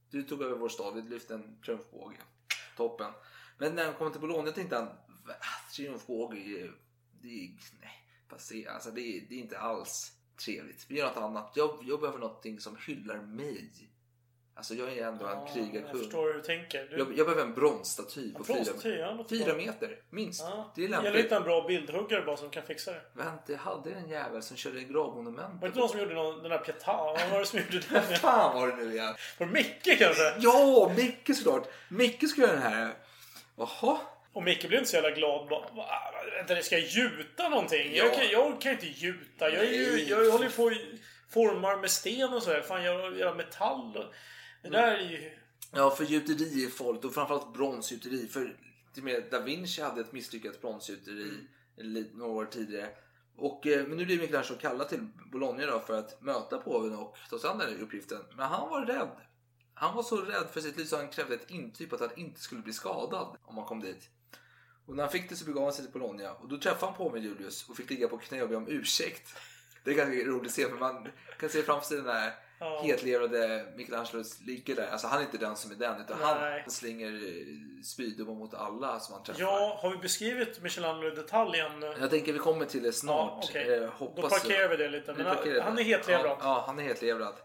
Du 0.09 0.23
tog 0.23 0.41
över 0.41 0.55
vår 0.57 0.69
stad, 0.69 0.95
vi 0.95 1.01
lyfte 1.01 1.33
en 1.33 1.61
triumfbåge. 1.65 2.17
Toppen. 2.77 3.11
Men 3.57 3.75
när 3.75 3.85
han 3.85 3.93
kom 3.93 4.11
till 4.11 4.21
Bologna 4.21 4.51
tänkte 4.51 4.75
han, 4.75 4.85
"Va, 5.25 5.33
triumfbåge, 5.75 6.69
det 7.21 7.27
är, 7.45 7.49
nej, 7.81 8.03
passé, 8.29 8.67
alltså 8.67 8.91
det 8.91 9.01
är, 9.01 9.21
det 9.29 9.35
är 9.35 9.39
inte 9.39 9.57
alls 9.59 10.11
trevligt. 10.45 10.85
Vi 10.87 10.97
gör 10.97 11.05
något 11.07 11.17
annat. 11.17 11.51
Jag, 11.55 11.77
jag 11.81 11.99
behöver 11.99 12.19
någonting 12.19 12.59
som 12.59 12.77
hyllar 12.87 13.15
mig. 13.17 13.69
Alltså 14.55 14.73
jag 14.75 14.97
är 14.97 15.07
ändå 15.07 15.25
en 15.25 15.39
Jag 15.39 15.53
krigarkung. 15.53 15.99
förstår 16.01 16.27
hur 16.27 16.33
du 16.33 16.41
tänker. 16.41 16.87
Du, 16.89 16.97
Jag, 16.97 17.07
jag 17.17 17.25
behöver 17.27 17.41
en 17.41 17.53
bronsstaty 17.53 18.31
på 18.33 18.39
En 18.39 18.45
fyra, 18.45 18.55
bronsstaty, 18.55 18.89
ja, 18.95 19.25
fyra 19.29 19.45
bra. 19.45 19.55
meter 19.55 19.99
minst. 20.09 20.41
ja. 20.41 20.71
Det 20.75 20.81
är 20.81 20.83
Gäller 20.83 21.01
lämpligt. 21.03 21.23
inte 21.25 21.35
en 21.35 21.43
bra 21.43 21.67
bildhuggare 21.67 22.21
bara 22.25 22.37
som 22.37 22.49
kan 22.49 22.63
fixa 22.63 22.91
det? 22.91 23.01
Vänta, 23.13 23.51
jag 23.51 23.57
hade 23.59 23.91
en 23.91 24.09
jävel 24.09 24.41
som 24.43 24.57
körde 24.57 24.81
gravmonument. 24.83 25.53
Var 25.53 25.59
det 25.61 25.67
inte 25.67 25.79
någon 25.79 25.89
som 25.89 25.99
gjorde 25.99 26.13
någon, 26.13 26.41
den 26.41 26.51
där 26.51 26.57
Pietà? 26.57 26.97
Vad 26.97 27.29
var 27.31 27.39
det 27.39 27.45
som 27.45 27.59
gjorde 27.59 27.79
den? 27.79 28.03
Vad 28.09 28.17
fan 28.17 28.55
var 28.55 28.67
det 28.67 28.75
nu 28.75 28.91
igen? 28.93 29.15
Var 29.37 29.47
det 29.47 29.53
Micke 29.53 29.99
kanske? 29.99 30.33
Ja, 30.39 30.91
Micke 30.97 31.35
såklart. 31.37 31.67
Micke 31.89 32.29
ska 32.29 32.41
göra 32.41 32.51
den 32.51 32.61
här. 32.61 32.93
Jaha. 33.55 33.97
Och 34.37 34.43
Micke 34.43 34.67
blev 34.67 34.79
inte 34.79 34.89
så 34.89 34.95
jävla 34.95 35.11
glad. 35.11 35.47
Bara, 35.49 35.73
"Va, 35.73 35.85
Vänta, 36.37 36.61
ska 36.63 36.77
jag 36.77 36.87
gjuta 36.87 37.49
någonting? 37.49 37.95
Ja. 37.95 38.03
Jag, 38.05 38.13
kan, 38.13 38.29
jag 38.31 38.61
kan 38.61 38.71
inte 38.71 38.87
gjuta. 38.87 39.49
Jag, 39.49 39.63
är 39.65 39.71
ju, 39.71 40.03
jag 40.03 40.31
håller 40.31 40.45
ju 40.45 40.51
på 40.51 40.63
och 40.63 40.71
formar 41.29 41.77
med 41.77 41.91
sten 41.91 42.33
och 42.33 42.43
sådär. 42.43 42.61
Fan, 42.61 42.83
jag 42.83 43.17
gör 43.17 43.35
metall. 43.35 43.97
Och, 43.97 44.13
det 44.63 44.69
där 44.69 44.91
är 44.97 45.09
ju... 45.09 45.31
Ja, 45.73 45.89
för 45.89 46.03
gjuteri 46.03 46.65
är 46.65 46.69
farligt 46.69 47.05
och 47.05 47.13
framförallt 47.13 47.53
bronsgjuteri. 47.53 48.27
För 48.27 48.57
till 48.93 49.03
och 49.03 49.05
med 49.05 49.23
Da 49.31 49.39
Vinci 49.39 49.81
hade 49.81 50.01
ett 50.01 50.11
misslyckat 50.11 50.61
bronsgjuteri 50.61 51.31
lite- 51.77 52.17
några 52.17 52.31
år 52.31 52.45
tidigare. 52.45 52.89
Och, 53.37 53.67
eh, 53.67 53.87
men 53.87 53.97
nu 53.97 54.05
blir 54.05 54.19
Michelangelo 54.19 54.57
kallad 54.59 54.89
till 54.89 55.07
Bologna 55.31 55.65
då 55.65 55.79
för 55.79 55.99
att 55.99 56.21
möta 56.21 56.57
påven 56.57 56.95
och 56.97 57.15
ta 57.29 57.39
sig 57.39 57.49
an 57.49 57.57
den 57.57 57.73
här 57.73 57.83
uppgiften. 57.83 58.23
Men 58.35 58.45
han 58.47 58.69
var 58.69 58.85
rädd. 58.85 59.09
Han 59.73 59.95
var 59.95 60.03
så 60.03 60.17
rädd 60.21 60.47
för 60.53 60.61
sitt 60.61 60.77
liv 60.77 60.85
så 60.85 60.97
han 60.97 61.07
krävde 61.09 61.35
ett 61.35 61.49
intyg 61.51 61.89
på 61.89 61.95
att 61.95 62.01
han 62.01 62.19
inte 62.19 62.39
skulle 62.41 62.61
bli 62.61 62.73
skadad 62.73 63.37
om 63.43 63.57
han 63.57 63.65
kom 63.65 63.79
dit. 63.81 64.09
Och 64.87 64.95
när 64.95 65.03
han 65.03 65.11
fick 65.11 65.29
det 65.29 65.35
så 65.35 65.45
begav 65.45 65.63
han 65.63 65.73
sig 65.73 65.83
till 65.85 65.93
Bologna 65.93 66.31
och 66.31 66.47
då 66.49 66.57
träffade 66.57 66.85
han 66.85 66.97
påven 66.97 67.23
Julius 67.23 67.69
och 67.69 67.77
fick 67.77 67.89
ligga 67.89 68.07
på 68.07 68.17
knä 68.17 68.41
och 68.43 68.49
be 68.49 68.55
om 68.55 68.67
ursäkt. 68.67 69.37
Det 69.83 69.91
är 69.91 69.95
ganska 69.95 70.15
roligt 70.15 70.47
att 70.47 70.55
se 70.55 70.69
för 70.69 70.77
man 70.77 71.07
kan 71.39 71.49
se 71.49 71.61
framför 71.61 71.87
sig 71.87 71.97
den 71.97 72.05
här 72.07 72.33
Ja. 72.59 72.81
hetlevrade 72.83 73.73
Michelangelos 73.75 74.41
ligger 74.41 74.75
där. 74.75 74.87
Alltså 74.87 75.07
han 75.07 75.19
är 75.19 75.23
inte 75.23 75.37
den 75.37 75.55
som 75.55 75.71
är 75.71 75.75
den 75.75 76.01
utan 76.01 76.17
Nej. 76.19 76.61
han 76.61 76.71
slänger 76.71 77.07
eh, 77.07 77.81
spydomar 77.83 78.33
mot 78.33 78.53
alla 78.53 78.99
som 78.99 79.13
han 79.13 79.23
träffar. 79.23 79.41
Ja, 79.41 79.79
har 79.81 79.91
vi 79.91 79.97
beskrivit 79.97 80.61
Michelangelo 80.61 81.11
i 81.11 81.15
detalj 81.15 81.59
än? 81.59 81.81
Jag 81.81 82.09
tänker 82.09 82.33
vi 82.33 82.39
kommer 82.39 82.65
till 82.65 82.83
det 82.83 82.93
snart. 82.93 83.31
Ja, 83.31 83.49
okej. 83.49 83.73
Eh, 83.73 83.89
hoppas 83.89 84.23
Då 84.23 84.29
parkerar 84.29 84.69
vi 84.69 84.77
det 84.77 84.89
lite. 84.89 85.13
Men 85.13 85.25
han 85.25 85.35
det. 85.75 85.81
är 85.81 85.83
hetlevrad. 85.83 86.25
Ja, 86.25 86.37
ja, 86.41 86.63
han 86.67 86.79
är 86.79 86.83
hetlevrad. 86.83 87.35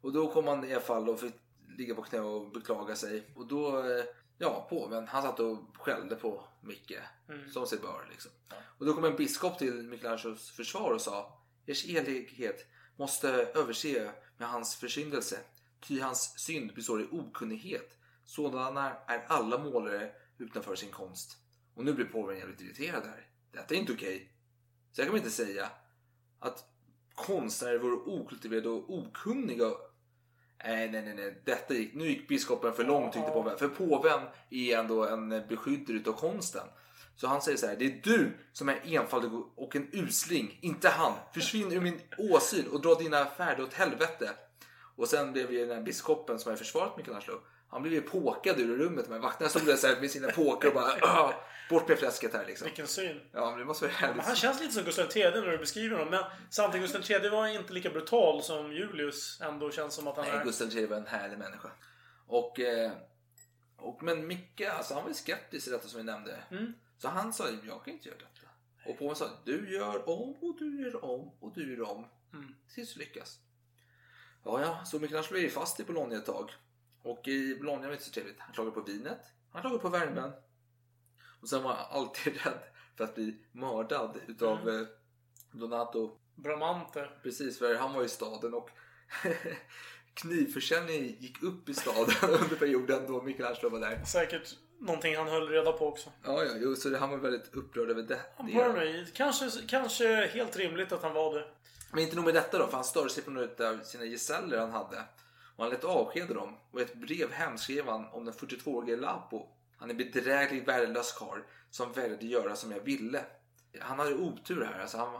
Och 0.00 0.12
då 0.12 0.28
kom 0.28 0.46
han 0.48 0.64
i 0.64 0.72
alla 0.72 0.80
fall 0.82 1.08
och 1.08 1.20
fick 1.20 1.34
ligga 1.78 1.94
på 1.94 2.02
knä 2.02 2.20
och 2.20 2.50
beklaga 2.50 2.96
sig. 2.96 3.22
Och 3.36 3.46
då, 3.46 3.78
eh, 3.78 4.04
ja, 4.38 4.66
påven, 4.70 5.08
han 5.08 5.22
satt 5.22 5.40
och 5.40 5.58
skällde 5.74 6.16
på 6.16 6.44
Micke. 6.60 6.98
Mm. 7.28 7.50
Som 7.50 7.66
sig 7.66 7.78
bör 7.78 8.08
liksom. 8.10 8.30
Och 8.78 8.86
då 8.86 8.94
kom 8.94 9.04
en 9.04 9.16
biskop 9.16 9.58
till 9.58 9.74
Michelangelos 9.74 10.50
försvar 10.50 10.92
och 10.92 11.00
sa 11.00 11.38
Ers 11.66 11.84
helighet 11.84 12.66
måste 12.96 13.28
överse 13.30 14.12
med 14.36 14.48
hans 14.48 14.76
försyndelse. 14.76 15.38
Ty 15.80 16.00
hans 16.00 16.38
synd 16.38 16.74
består 16.74 17.02
i 17.02 17.08
okunnighet. 17.10 17.98
Sådana 18.24 18.96
är 19.06 19.24
alla 19.28 19.58
målare 19.58 20.12
utanför 20.38 20.76
sin 20.76 20.90
konst. 20.90 21.36
Och 21.74 21.84
nu 21.84 21.92
blir 21.92 22.04
påven 22.04 22.38
jävligt 22.38 22.60
irriterad 22.60 23.02
här. 23.04 23.28
Detta 23.52 23.74
är 23.74 23.78
inte 23.78 23.92
okej. 23.92 24.32
Så 24.92 25.00
jag 25.00 25.08
kan 25.08 25.16
inte 25.16 25.30
säga 25.30 25.70
att 26.38 26.64
konstnärer 27.14 27.78
vore 27.78 27.96
okultiverade 27.96 28.68
och 28.68 28.98
okunniga. 28.98 29.70
Nej, 30.64 30.90
nej, 30.90 31.02
nej, 31.02 31.14
nej. 31.14 31.42
Detta 31.44 31.74
gick, 31.74 31.94
nu 31.94 32.08
gick 32.08 32.28
biskopen 32.28 32.72
för 32.72 32.84
långt 32.84 33.12
tyckte 33.12 33.30
påven. 33.30 33.58
För 33.58 33.68
påven 33.68 34.20
är 34.50 34.78
ändå 34.78 35.06
en 35.06 35.28
beskyddare 35.28 35.96
utav 35.96 36.12
konsten. 36.12 36.66
Så 37.16 37.26
han 37.26 37.42
säger 37.42 37.58
så 37.58 37.66
här, 37.66 37.76
det 37.76 37.84
är 37.84 38.00
du 38.02 38.30
som 38.52 38.68
är 38.68 38.80
enfaldig 38.84 39.30
och 39.56 39.76
en 39.76 39.88
usling, 39.92 40.58
inte 40.60 40.88
han. 40.88 41.12
Försvinn 41.34 41.72
ur 41.72 41.80
min 41.80 42.00
åsyn 42.18 42.68
och 42.72 42.80
dra 42.80 42.94
dina 42.94 43.26
färder 43.26 43.62
åt 43.62 43.74
helvete. 43.74 44.30
Och 44.96 45.08
sen 45.08 45.32
blev 45.32 45.52
ju 45.52 45.66
den 45.66 45.76
här 45.76 45.84
biskopen 45.84 46.38
som 46.38 46.50
har 46.50 46.56
försvarat 46.56 46.96
Michelangelo, 46.96 47.40
han 47.74 47.82
blev 47.82 47.94
ju 47.94 48.00
påkad 48.00 48.60
ur 48.60 48.76
rummet. 48.78 49.08
Men 49.08 49.20
vakterna 49.20 49.50
stod 49.50 49.66
där 49.66 49.76
så 49.76 49.86
här 49.86 50.00
med 50.00 50.10
sina 50.10 50.28
påkar 50.28 50.68
och 50.68 50.74
bara 50.74 50.92
"Ah, 51.02 51.32
bort 51.70 51.88
med 51.88 51.98
fläsket 51.98 52.32
här 52.32 52.46
liksom. 52.46 52.64
Vilken 52.64 52.86
syn. 52.86 53.20
Ja, 53.32 53.50
men 53.50 53.58
det 53.58 53.64
måste 53.64 53.84
vara 53.84 53.92
Men 54.00 54.08
härligt. 54.08 54.24
han 54.26 54.36
känns 54.36 54.60
lite 54.60 54.72
som 54.72 54.84
Gustav 54.84 55.16
III 55.16 55.30
när 55.30 55.50
du 55.50 55.58
beskriver 55.58 55.96
honom. 55.96 56.10
Men 56.10 56.24
samtidigt, 56.50 56.92
Gustav 56.92 57.22
III 57.22 57.28
var 57.28 57.46
inte 57.46 57.72
lika 57.72 57.90
brutal 57.90 58.42
som 58.42 58.72
Julius 58.72 59.40
ändå 59.40 59.70
känns 59.70 59.94
som 59.94 60.08
att 60.08 60.16
han 60.16 60.24
Nej, 60.26 60.34
är. 60.34 60.44
Gustav 60.44 60.68
III 60.76 60.86
var 60.86 60.96
en 60.96 61.06
härlig 61.06 61.38
människa. 61.38 61.70
Och, 62.26 62.60
eh, 62.60 62.92
och, 63.76 64.02
men 64.02 64.26
Micke, 64.26 64.60
alltså 64.60 64.94
han 64.94 65.02
var 65.02 65.10
ju 65.10 65.14
skeptisk 65.14 65.64
till 65.64 65.72
detta 65.72 65.88
som 65.88 65.98
vi 65.98 66.04
nämnde. 66.04 66.38
Mm. 66.50 66.72
Så 66.98 67.08
han 67.08 67.32
sa 67.32 67.50
ju, 67.50 67.58
jag 67.66 67.84
kan 67.84 67.94
inte 67.94 68.08
göra 68.08 68.18
detta. 68.18 68.48
Och 68.90 68.98
påven 68.98 69.16
sa 69.16 69.28
du 69.44 69.74
gör 69.74 70.08
om 70.08 70.34
och 70.40 70.56
du 70.58 70.82
gör 70.82 71.04
om 71.04 71.30
och 71.40 71.52
du 71.54 71.76
gör 71.76 71.90
om. 71.90 72.06
Mm. 72.32 72.54
Tills 72.74 72.94
du 72.94 73.00
lyckas. 73.00 73.38
Ja, 74.44 74.60
ja, 74.60 74.84
så 74.84 74.98
Michelangelo 74.98 75.36
är 75.36 75.42
ju 75.42 75.50
fast 75.50 75.80
i 75.80 75.84
Bologna 75.84 76.16
ett 76.16 76.26
tag. 76.26 76.50
Och 77.04 77.28
i 77.28 77.54
Bologna 77.56 77.80
var 77.82 77.88
det 77.88 77.92
inte 77.92 78.04
så 78.04 78.10
trevligt. 78.10 78.36
Han 78.38 78.54
klagade 78.54 78.74
på 78.74 78.80
vinet, 78.80 79.18
han 79.52 79.60
klagade 79.62 79.82
på 79.82 79.88
värmen. 79.88 80.32
Och 81.40 81.48
sen 81.48 81.62
var 81.62 81.74
han 81.74 81.86
alltid 82.00 82.32
rädd 82.44 82.58
för 82.96 83.04
att 83.04 83.14
bli 83.14 83.36
mördad 83.52 84.20
utav 84.26 84.60
Mm. 84.68 84.80
eh, 84.80 84.86
Donato. 85.52 86.18
Bramante. 86.34 87.08
Precis, 87.22 87.58
för 87.58 87.74
han 87.74 87.92
var 87.94 88.04
i 88.04 88.08
staden 88.08 88.54
och 88.54 88.70
knivförsäljningen 90.14 91.04
gick 91.06 91.42
upp 91.42 91.68
i 91.68 91.74
staden 91.74 92.14
under 92.42 92.56
perioden 92.56 93.06
då 93.06 93.22
Michelangelo 93.22 93.68
var 93.68 93.80
där. 93.80 94.04
Säkert 94.04 94.56
någonting 94.80 95.16
han 95.16 95.28
höll 95.28 95.48
reda 95.48 95.72
på 95.72 95.86
också. 95.88 96.10
Ja, 96.24 96.44
ja, 96.44 96.52
jo, 96.56 96.76
så 96.76 96.96
han 96.96 97.10
var 97.10 97.16
väldigt 97.18 97.54
upprörd 97.54 97.90
över 97.90 98.02
det. 98.02 98.20
Mig, 98.72 99.06
kanske, 99.14 99.50
kanske 99.68 100.26
helt 100.26 100.56
rimligt 100.56 100.92
att 100.92 101.02
han 101.02 101.14
var 101.14 101.34
det. 101.34 101.44
Men 101.92 102.00
inte 102.02 102.16
nog 102.16 102.24
med 102.24 102.34
detta 102.34 102.58
då, 102.58 102.66
för 102.66 102.72
han 102.74 102.84
störde 102.84 103.10
sig 103.10 103.22
på 103.22 103.30
några 103.30 103.68
av 103.70 103.78
sina 103.82 104.04
gesäller 104.04 104.58
han 104.58 104.70
hade. 104.70 105.02
Och 105.56 105.64
han 105.64 105.72
lät 105.72 105.84
avskeda 105.84 106.34
dem. 106.34 106.56
Och 106.70 106.80
i 106.80 106.82
ett 106.82 106.94
brev 106.94 107.32
hemskrev 107.32 107.86
han 107.86 108.06
om 108.12 108.24
den 108.24 108.34
42-årige 108.34 108.96
Lapo. 108.96 109.46
Han 109.78 109.90
är 109.90 109.94
en 109.94 109.98
bedräglig, 109.98 110.66
värdelös 110.66 111.12
karl 111.12 111.38
som 111.70 111.92
vägrade 111.92 112.26
göra 112.26 112.56
som 112.56 112.72
jag 112.72 112.80
ville. 112.80 113.24
Han 113.80 113.98
hade 113.98 114.14
otur 114.14 114.64
här. 114.64 114.80
Alltså 114.80 114.98
han 114.98 115.12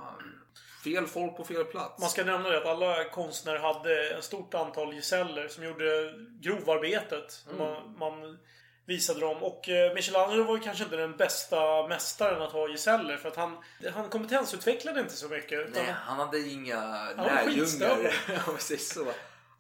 fel 0.85 1.07
folk 1.07 1.37
på 1.37 1.45
fel 1.45 1.65
plats. 1.65 2.01
Man 2.01 2.11
ska 2.11 2.25
nämna 2.25 2.49
det 2.49 2.59
att 2.59 2.67
alla 2.67 3.05
konstnärer 3.05 3.59
hade 3.59 4.11
ett 4.11 4.25
stort 4.25 4.55
antal 4.55 4.95
gesäller 4.95 5.49
som 5.49 5.65
gjorde 5.65 6.15
grovarbetet. 6.41 7.45
Mm. 7.47 7.59
Man, 7.59 7.99
man 7.99 8.39
visade 8.87 9.21
dem. 9.21 9.43
Och 9.43 9.69
eh, 9.69 9.95
Michelangelo 9.95 10.45
var 10.45 10.57
ju 10.57 10.63
kanske 10.63 10.85
inte 10.85 10.97
den 10.97 11.17
bästa 11.17 11.87
mästaren 11.89 12.43
att 12.43 12.53
ha 12.53 12.69
gesäller. 12.69 13.17
För 13.17 13.29
att 13.29 13.37
han, 13.37 13.57
han 13.95 14.09
kompetensutvecklade 14.09 15.01
inte 15.01 15.17
så 15.17 15.29
mycket. 15.29 15.75
Nej, 15.75 15.95
han 15.97 16.19
hade 16.19 16.41
inga 16.41 16.81
lärjungar. 17.17 18.15
Om 18.29 18.53
man 18.53 18.59
säger 18.59 18.81
så. 18.81 19.13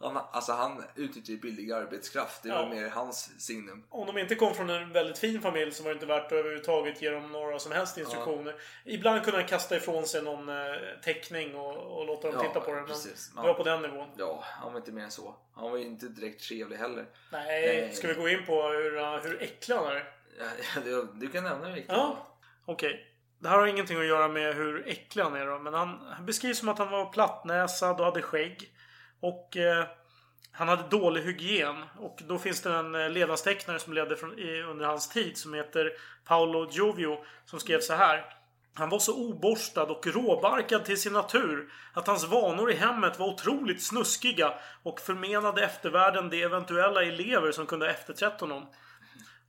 Han, 0.04 0.22
alltså 0.30 0.52
han 0.52 0.84
utnyttjade 0.94 1.38
billig 1.38 1.72
arbetskraft. 1.72 2.42
Det 2.42 2.48
var 2.48 2.60
Ja. 2.62 2.68
mer 2.68 2.88
hans 2.88 3.40
signum. 3.46 3.84
Om 3.90 4.06
de 4.06 4.18
inte 4.18 4.34
kom 4.34 4.54
från 4.54 4.70
en 4.70 4.92
väldigt 4.92 5.18
fin 5.18 5.40
familj 5.42 5.72
så 5.72 5.82
var 5.82 5.90
det 5.90 5.94
inte 5.94 6.06
värt 6.06 6.26
att 6.26 6.32
överhuvudtaget 6.32 7.02
ge 7.02 7.10
dem 7.10 7.32
några 7.32 7.58
som 7.58 7.72
helst 7.72 7.98
instruktioner. 7.98 8.54
Ibland 8.84 9.24
kunde 9.24 9.38
han 9.38 9.48
kasta 9.48 9.76
ifrån 9.76 10.06
sig 10.06 10.22
någon 10.22 10.48
eh, 10.48 10.54
teckning 11.04 11.54
och, 11.54 11.76
och 11.98 12.06
låta 12.06 12.30
dem 12.30 12.40
Ja, 12.42 12.48
titta 12.48 12.60
på 12.60 12.72
den. 12.72 12.84
Men 12.84 12.94
det 13.36 13.42
var 13.48 13.54
på 13.54 13.62
den 13.62 13.82
nivån. 13.82 14.08
Ja, 14.16 14.44
han 14.44 14.72
var 14.72 14.78
inte 14.80 14.92
mer 14.92 15.02
än 15.04 15.10
så. 15.10 15.34
Han 15.54 15.70
var 15.70 15.78
ju 15.78 15.84
inte 15.84 16.06
direkt 16.08 16.48
trevlig 16.48 16.76
heller. 16.76 17.06
Nej, 17.32 17.66
Nej. 17.82 17.92
ska 17.94 18.08
vi 18.08 18.14
gå 18.14 18.28
in 18.28 18.46
på 18.46 18.62
hur, 18.62 19.22
hur 19.22 19.42
äcklig 19.42 19.74
han 19.74 19.86
är? 19.86 20.04
Ja, 20.84 21.02
du, 21.14 21.28
kan 21.28 21.44
nämna 21.44 21.68
det 21.68 21.72
riktigt. 21.74 21.92
Ja, 21.96 22.26
okej. 22.64 23.10
Det 23.38 23.48
här 23.48 23.58
har 23.58 23.66
ingenting 23.66 23.98
att 23.98 24.06
göra 24.06 24.28
med 24.28 24.54
hur 24.54 24.88
äcklig 24.88 25.22
han 25.22 25.34
är 25.36 25.46
då. 25.46 25.58
Men 25.58 25.74
han, 25.74 26.00
han 26.16 26.26
beskrivs 26.26 26.58
som 26.58 26.68
att 26.68 26.78
han 26.78 26.90
var 26.90 27.12
plattnäsad 27.12 27.98
och 28.00 28.04
hade 28.04 28.22
skägg. 28.22 28.73
Och 29.20 29.56
eh, 29.56 29.84
han 30.52 30.68
hade 30.68 30.88
dålig 30.88 31.22
hygien. 31.22 31.84
Och 31.98 32.22
då 32.28 32.38
finns 32.38 32.62
det 32.62 32.70
en 32.70 32.76
eh, 32.76 32.90
ledarstecknare 32.90 33.08
levnadstecknare 33.08 33.78
som 33.78 33.92
ledde 33.92 34.16
från, 34.16 34.38
i, 34.38 34.62
under 34.62 34.86
hans 34.86 35.08
tid 35.08 35.38
som 35.38 35.54
heter 35.54 35.92
Paolo 36.24 36.70
Giovio. 36.70 37.18
Som 37.44 37.60
skrev 37.60 37.80
så 37.80 37.94
här. 37.94 38.24
Han 38.76 38.88
var 38.88 38.98
så 38.98 39.28
oborstad 39.28 39.82
och 39.82 40.06
råbarkad 40.06 40.84
till 40.84 41.00
sin 41.00 41.12
natur 41.12 41.72
att 41.92 42.06
hans 42.06 42.24
vanor 42.24 42.70
i 42.70 42.74
hemmet 42.74 43.18
var 43.18 43.26
otroligt 43.26 43.82
snuskiga 43.82 44.54
och 44.82 45.00
förmenade 45.00 45.64
eftervärlden 45.64 46.30
de 46.30 46.42
eventuella 46.42 47.02
elever 47.02 47.52
som 47.52 47.66
kunde 47.66 47.86
ha 47.86 47.92
efterträtt 47.92 48.40
honom. 48.40 48.66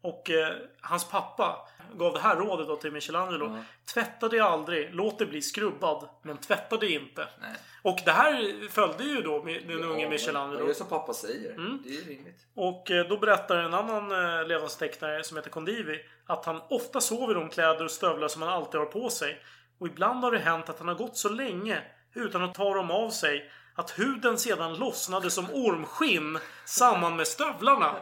Och 0.05 0.29
eh, 0.29 0.53
hans 0.81 1.09
pappa 1.09 1.67
gav 1.93 2.13
det 2.13 2.19
här 2.19 2.35
rådet 2.35 2.67
då 2.67 2.75
till 2.75 2.91
Michelangelo. 2.91 3.57
Tvätta 3.93 4.29
dig 4.29 4.39
aldrig, 4.39 4.89
låt 4.93 5.19
dig 5.19 5.27
bli 5.27 5.41
skrubbad, 5.41 6.09
men 6.21 6.37
tvätta 6.37 6.77
dig 6.77 6.93
inte. 6.93 7.27
Nej. 7.41 7.55
Och 7.81 7.99
det 8.05 8.11
här 8.11 8.69
följde 8.69 9.03
ju 9.03 9.21
då 9.21 9.45
den 9.45 9.83
unge 9.83 10.03
Ja, 10.03 10.09
Michelangelo. 10.09 10.65
Det 10.65 10.71
är 10.71 10.73
som 10.73 10.87
pappa 10.87 11.13
säger. 11.13 11.51
Mm. 11.53 11.81
Det 11.83 11.89
är 11.89 12.01
rimligt. 12.01 12.47
Och 12.55 12.91
eh, 12.91 13.07
då 13.07 13.17
berättar 13.17 13.57
en 13.57 13.73
annan 13.73 14.11
eh, 14.11 14.47
levnadstecknare 14.47 15.23
som 15.23 15.37
heter 15.37 15.49
Condivi 15.49 16.05
att 16.25 16.45
han 16.45 16.61
ofta 16.69 17.01
sover 17.01 17.31
i 17.31 17.33
de 17.33 17.49
kläder 17.49 17.83
och 17.83 17.91
stövlar 17.91 18.27
som 18.27 18.41
han 18.41 18.51
alltid 18.51 18.79
har 18.79 18.87
på 18.87 19.09
sig. 19.09 19.41
Och 19.79 19.87
ibland 19.87 20.23
har 20.23 20.31
det 20.31 20.39
hänt 20.39 20.69
att 20.69 20.79
han 20.79 20.87
har 20.87 20.95
gått 20.95 21.17
så 21.17 21.29
länge 21.29 21.81
utan 22.13 22.43
att 22.43 22.53
ta 22.53 22.73
dem 22.73 22.91
av 22.91 23.09
sig 23.09 23.51
att 23.75 23.99
huden 23.99 24.37
sedan 24.37 24.73
lossnade 24.75 25.31
som 25.31 25.45
ormskinn 25.53 26.39
samman 26.65 27.15
med 27.15 27.27
stövlarna. 27.27 27.95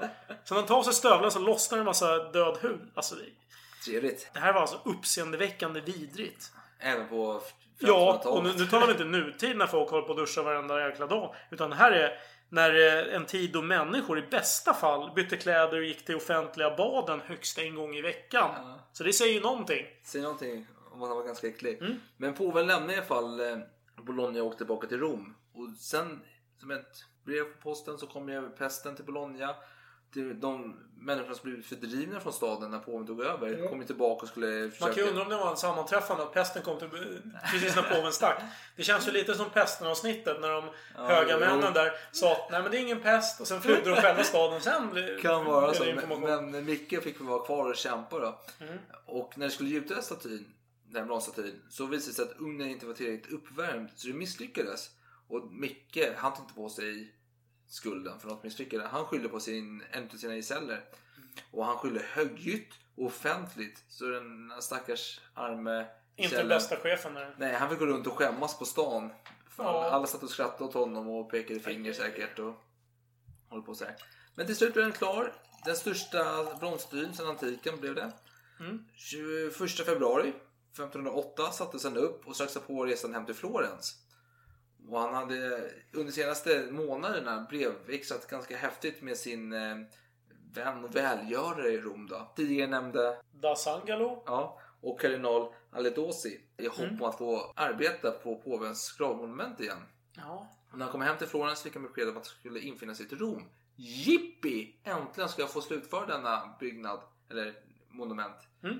Så 0.43 0.53
när 0.53 0.61
han 0.61 0.67
tar 0.67 0.77
av 0.77 0.83
sig 0.83 0.93
stövlarna 0.93 1.31
så 1.31 1.39
lossnar 1.39 1.77
en 1.79 1.85
massa 1.85 2.17
död 2.17 2.57
hud. 2.61 2.81
Alltså, 2.95 3.15
Trevligt. 3.85 4.29
det 4.33 4.39
här 4.39 4.53
var 4.53 4.61
alltså 4.61 4.79
uppseendeväckande 4.85 5.81
vidrigt. 5.81 6.51
Även 6.79 7.07
på 7.09 7.41
Ja, 7.79 8.21
1500-talet. 8.23 8.25
och 8.25 8.43
nu, 8.43 8.53
nu 8.57 8.65
talar 8.65 8.85
vi 8.87 8.91
inte 8.91 9.03
nutid 9.03 9.57
när 9.57 9.67
folk 9.67 9.89
håller 9.89 10.03
på 10.03 10.11
att 10.11 10.17
duscha 10.17 10.41
varenda 10.43 10.87
jäkla 10.89 11.07
dag. 11.07 11.35
Utan 11.51 11.69
det 11.69 11.75
här 11.75 11.91
är 11.91 12.19
när 12.49 12.69
eh, 13.09 13.15
en 13.15 13.25
tid 13.25 13.51
då 13.51 13.61
människor 13.61 14.19
i 14.19 14.21
bästa 14.21 14.73
fall 14.73 15.11
bytte 15.15 15.37
kläder 15.37 15.77
och 15.77 15.83
gick 15.83 16.05
till 16.05 16.15
offentliga 16.15 16.75
baden 16.75 17.21
högst 17.25 17.57
en 17.57 17.75
gång 17.75 17.95
i 17.95 18.01
veckan. 18.01 18.49
Så 18.93 19.03
det 19.03 19.13
säger 19.13 19.33
ju 19.33 19.41
någonting. 19.41 19.85
Säg 20.03 20.21
någonting 20.21 20.67
om 20.91 21.03
att 21.03 21.09
han 21.09 21.17
var 21.17 21.25
ganska 21.25 21.47
äcklig. 21.47 21.77
Mm. 21.81 21.99
Men 22.17 22.33
påven 22.33 22.67
lämnade 22.67 22.93
i 22.93 22.97
alla 22.97 23.05
fall 23.05 23.39
eh, 23.39 23.57
Bologna 24.03 24.39
och 24.41 24.45
åkte 24.47 24.57
tillbaka 24.57 24.87
till 24.87 24.99
Rom. 24.99 25.35
Och 25.53 25.69
sen 25.79 26.21
som 26.59 26.71
ett 26.71 27.05
brev 27.25 27.43
på 27.43 27.61
posten 27.61 27.97
så 27.97 28.07
kom 28.07 28.29
ju 28.29 28.49
pesten 28.49 28.95
till 28.95 29.05
Bologna. 29.05 29.55
De 30.35 30.79
människorna 30.97 31.35
som 31.35 31.49
blivit 31.49 31.65
fördrivna 31.65 32.19
från 32.19 32.33
staden 32.33 32.71
när 32.71 32.79
påven 32.79 33.07
tog 33.07 33.21
över 33.21 33.67
kom 33.67 33.79
ju 33.79 33.85
tillbaka 33.85 34.21
och 34.21 34.27
skulle 34.27 34.69
försöka... 34.69 34.85
Man 34.85 34.95
kan 34.95 35.03
ju 35.03 35.09
undra 35.09 35.23
om 35.23 35.29
det 35.29 35.35
var 35.35 35.51
en 35.51 35.57
sammanträffande 35.57 36.23
att 36.23 36.33
pesten 36.33 36.63
kom 36.63 36.79
till, 36.79 36.89
precis 37.51 37.75
när 37.75 37.83
påven 37.83 38.11
stack. 38.11 38.41
Det 38.75 38.83
känns 38.83 39.07
ju 39.07 39.11
lite 39.11 39.35
som 39.35 39.49
pesten-avsnittet 39.49 40.41
när 40.41 40.49
de 40.49 40.69
Ja, 40.95 41.05
höga 41.07 41.37
männen 41.39 41.73
där 41.73 41.91
sa 42.11 42.31
att 42.31 42.51
nej 42.51 42.61
men 42.61 42.71
det 42.71 42.77
är 42.77 42.81
ingen 42.81 43.01
pest 43.01 43.41
och 43.41 43.47
sen 43.47 43.61
flydde 43.61 43.89
de 43.89 43.95
själva 43.95 44.23
staden. 44.23 44.61
Sen 44.61 44.89
blev, 44.89 45.21
Kan 45.21 45.45
vara 45.45 45.71
blev 45.71 45.99
så, 46.01 46.07
men, 46.07 46.51
men 46.51 46.65
Micke 46.65 47.03
fick 47.03 47.21
vara 47.21 47.45
kvar 47.45 47.69
och 47.69 47.75
kämpa 47.75 48.19
då. 48.19 48.39
Mm. 48.59 48.77
Och 49.05 49.37
när 49.37 49.45
det 49.45 49.51
skulle 49.51 49.69
gjuta 49.69 50.01
statyn, 50.01 50.53
den 50.87 51.01
här 51.01 51.07
bronstatyn, 51.07 51.61
så 51.69 51.85
visade 51.85 52.11
det 52.11 52.15
sig 52.15 52.25
att 52.25 52.41
ugnen 52.41 52.69
inte 52.69 52.85
var 52.85 52.93
tillräckligt 52.93 53.33
uppvärmd 53.33 53.89
så 53.95 54.07
det 54.07 54.13
misslyckades. 54.13 54.89
Och 55.33 55.51
Micke, 55.51 55.99
han 56.17 56.33
tog 56.33 56.43
inte 56.45 56.53
på 56.53 56.69
sig 56.69 57.15
skulden 57.67 58.19
för 58.19 58.27
något 58.27 58.43
misslyckande. 58.43 58.85
Han 58.87 59.05
skyllde 59.05 59.29
på 59.29 59.39
sin, 59.39 59.83
en 59.91 60.09
av 60.13 60.17
sina 60.17 60.35
gesäller. 60.35 60.83
Och 61.51 61.65
han 61.65 61.77
skyllde 61.77 61.99
högljutt 61.99 62.73
och 62.95 63.05
offentligt. 63.05 63.83
Så 63.89 64.05
den 64.05 64.51
stackars 64.59 65.21
arme 65.33 65.79
Inte 66.15 66.35
gesällen- 66.35 66.47
bästa 66.49 66.75
chefen 66.75 67.13
där. 67.13 67.35
Nej, 67.37 67.53
han 67.53 67.69
fick 67.69 67.79
gå 67.79 67.85
runt 67.85 68.07
och 68.07 68.13
skämmas 68.17 68.59
på 68.59 68.65
stan. 68.65 69.09
Ja. 69.57 69.89
Alla 69.91 70.07
satt 70.07 70.23
och 70.23 70.29
skrattade 70.29 70.63
åt 70.63 70.73
honom 70.73 71.09
och 71.09 71.31
pekade 71.31 71.59
finger 71.59 71.93
säkert. 71.93 72.39
Och 72.39 72.53
håller 73.49 73.63
på 73.63 73.75
så 73.75 73.85
här. 73.85 73.95
Men 74.35 74.45
till 74.45 74.55
slut 74.55 74.73
blev 74.73 74.85
den 74.85 74.93
klar. 74.93 75.33
Den 75.65 75.75
största 75.75 76.43
bronsstatyn 76.59 77.13
sedan 77.13 77.27
antiken 77.27 77.79
blev 77.79 77.95
det. 77.95 78.11
Mm. 78.59 78.85
21 78.95 79.85
februari 79.85 80.33
1508 80.71 81.51
sattes 81.51 81.83
han 81.83 81.97
upp 81.97 82.27
och 82.27 82.35
strax 82.35 82.53
på 82.67 82.85
resan 82.85 83.13
hem 83.13 83.25
till 83.25 83.35
Florens. 83.35 84.02
Och 84.89 84.99
han 84.99 85.13
hade 85.13 85.35
under 85.91 86.05
de 86.05 86.11
senaste 86.11 86.67
månaderna 86.71 87.47
brevväxlat 87.49 88.27
ganska 88.27 88.57
häftigt 88.57 89.01
med 89.01 89.17
sin 89.17 89.53
eh, 89.53 89.77
vän 90.53 90.83
och 90.83 90.95
välgörare 90.95 91.69
i 91.69 91.81
Rom. 91.81 92.07
Då. 92.07 92.31
Tidigare 92.35 92.69
nämnde 92.69 93.17
Da 93.31 93.55
Sangalo. 93.55 94.23
Ja, 94.25 94.59
och 94.81 94.99
kardinal 94.99 95.53
Aledosi 95.71 96.41
i 96.57 96.67
hopp 96.67 96.79
Mm. 96.79 97.01
om 97.01 97.09
att 97.09 97.17
få 97.17 97.53
arbeta 97.55 98.11
på 98.11 98.35
påvens 98.35 98.95
gravmonument 98.97 99.59
igen. 99.59 99.83
Ja. 100.15 100.47
Och 100.71 100.77
när 100.77 100.85
han 100.85 100.91
kom 100.91 101.01
hem 101.01 101.17
till 101.17 101.27
Florens 101.27 101.61
fick 101.63 101.73
han 101.73 101.83
besked 101.83 102.03
om 102.03 102.09
att 102.09 102.15
han 102.15 102.23
skulle 102.39 102.59
infinna 102.59 102.95
sig 102.95 103.07
till 103.07 103.17
Rom. 103.17 103.43
Jippi! 103.75 104.75
Äntligen 104.83 105.29
ska 105.29 105.41
jag 105.41 105.51
få 105.51 105.61
slutföra 105.61 106.05
denna 106.05 106.55
byggnad, 106.59 106.99
eller 107.29 107.53
monument. 107.89 108.35
Mm. 108.63 108.79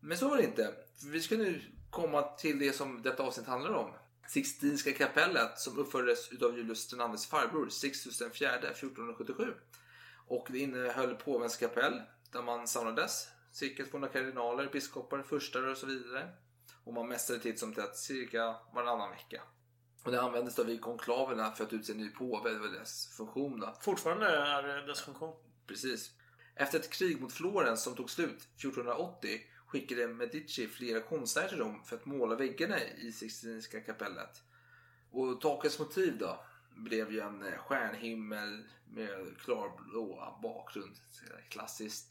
Men 0.00 0.18
så 0.18 0.28
var 0.28 0.36
det 0.36 0.42
inte. 0.44 0.74
Vi 1.12 1.20
ska 1.20 1.36
nu 1.36 1.60
komma 1.90 2.22
till 2.22 2.58
det 2.58 2.72
som 2.72 3.02
detta 3.02 3.22
avsnitt 3.22 3.46
handlar 3.46 3.72
om. 3.74 3.90
Sixtinska 4.28 4.92
kapellet 4.92 5.58
som 5.58 5.78
uppfördes 5.78 6.32
utav 6.32 6.56
Julius 6.56 6.92
IIs 6.92 7.26
farbror 7.26 7.68
Sixtus 7.68 8.22
fjärde 8.32 8.68
1477. 8.68 9.54
Och 10.26 10.46
det 10.50 10.58
innehöll 10.58 11.14
påvens 11.14 11.56
kapell 11.56 12.02
där 12.32 12.42
man 12.42 12.68
samlades. 12.68 13.28
Cirka 13.52 13.84
200 13.84 14.08
kardinaler, 14.08 14.68
biskopar, 14.72 15.22
furstar 15.22 15.70
och 15.70 15.76
så 15.76 15.86
vidare. 15.86 16.28
Och 16.84 16.94
man 16.94 17.08
mästade 17.08 17.38
titt 17.38 17.58
som 17.58 17.74
tätt 17.74 17.96
cirka 17.96 18.56
varannan 18.74 19.10
vecka. 19.10 19.42
Och 20.04 20.12
det 20.12 20.22
användes 20.22 20.54
då 20.54 20.62
vid 20.62 20.80
konklaverna 20.80 21.52
för 21.52 21.64
att 21.64 21.72
utse 21.72 21.92
en 21.92 21.98
ny 21.98 22.08
påve. 22.08 22.50
Det 22.50 22.58
var 22.58 22.68
dess 22.68 23.16
funktion 23.16 23.60
då. 23.60 23.76
Fortfarande 23.80 24.26
är 24.26 24.62
det 24.62 24.86
dess 24.86 25.00
funktion. 25.00 25.34
Precis. 25.66 26.10
Efter 26.54 26.78
ett 26.78 26.90
krig 26.90 27.20
mot 27.20 27.32
Florens 27.32 27.82
som 27.82 27.94
tog 27.94 28.10
slut 28.10 28.48
1480 28.56 29.40
skickade 29.74 30.08
Medici 30.08 30.68
flera 30.68 31.00
konstnärer 31.00 31.48
till 31.48 31.58
Rom 31.58 31.84
för 31.84 31.96
att 31.96 32.06
måla 32.06 32.36
väggarna 32.36 32.76
i 32.84 33.12
Sixtinska 33.12 33.80
kapellet. 33.80 34.42
Och 35.10 35.40
takets 35.40 35.78
motiv 35.78 36.18
då 36.18 36.44
blev 36.76 37.12
ju 37.12 37.20
en 37.20 37.42
eh, 37.42 37.58
stjärnhimmel 37.58 38.64
med 38.90 39.38
klarblå 39.38 40.38
bakgrund. 40.42 40.96
Klassiskt. 41.48 42.10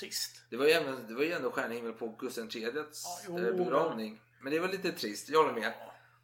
trist. 0.00 0.42
Det 0.50 0.56
var 0.56 0.66
ju 0.66 0.70
även, 0.70 1.06
det 1.06 1.14
var 1.14 1.22
ju 1.22 1.32
ändå 1.32 1.50
stjärnhimmel 1.50 1.92
på 1.92 2.16
Gustav 2.18 2.44
IIIs 2.44 3.06
eh, 3.28 3.34
begravning. 3.34 4.20
Men 4.40 4.52
det 4.52 4.60
var 4.60 4.68
lite 4.68 4.92
trist, 4.92 5.28
jag 5.28 5.42
håller 5.42 5.60
med. 5.60 5.74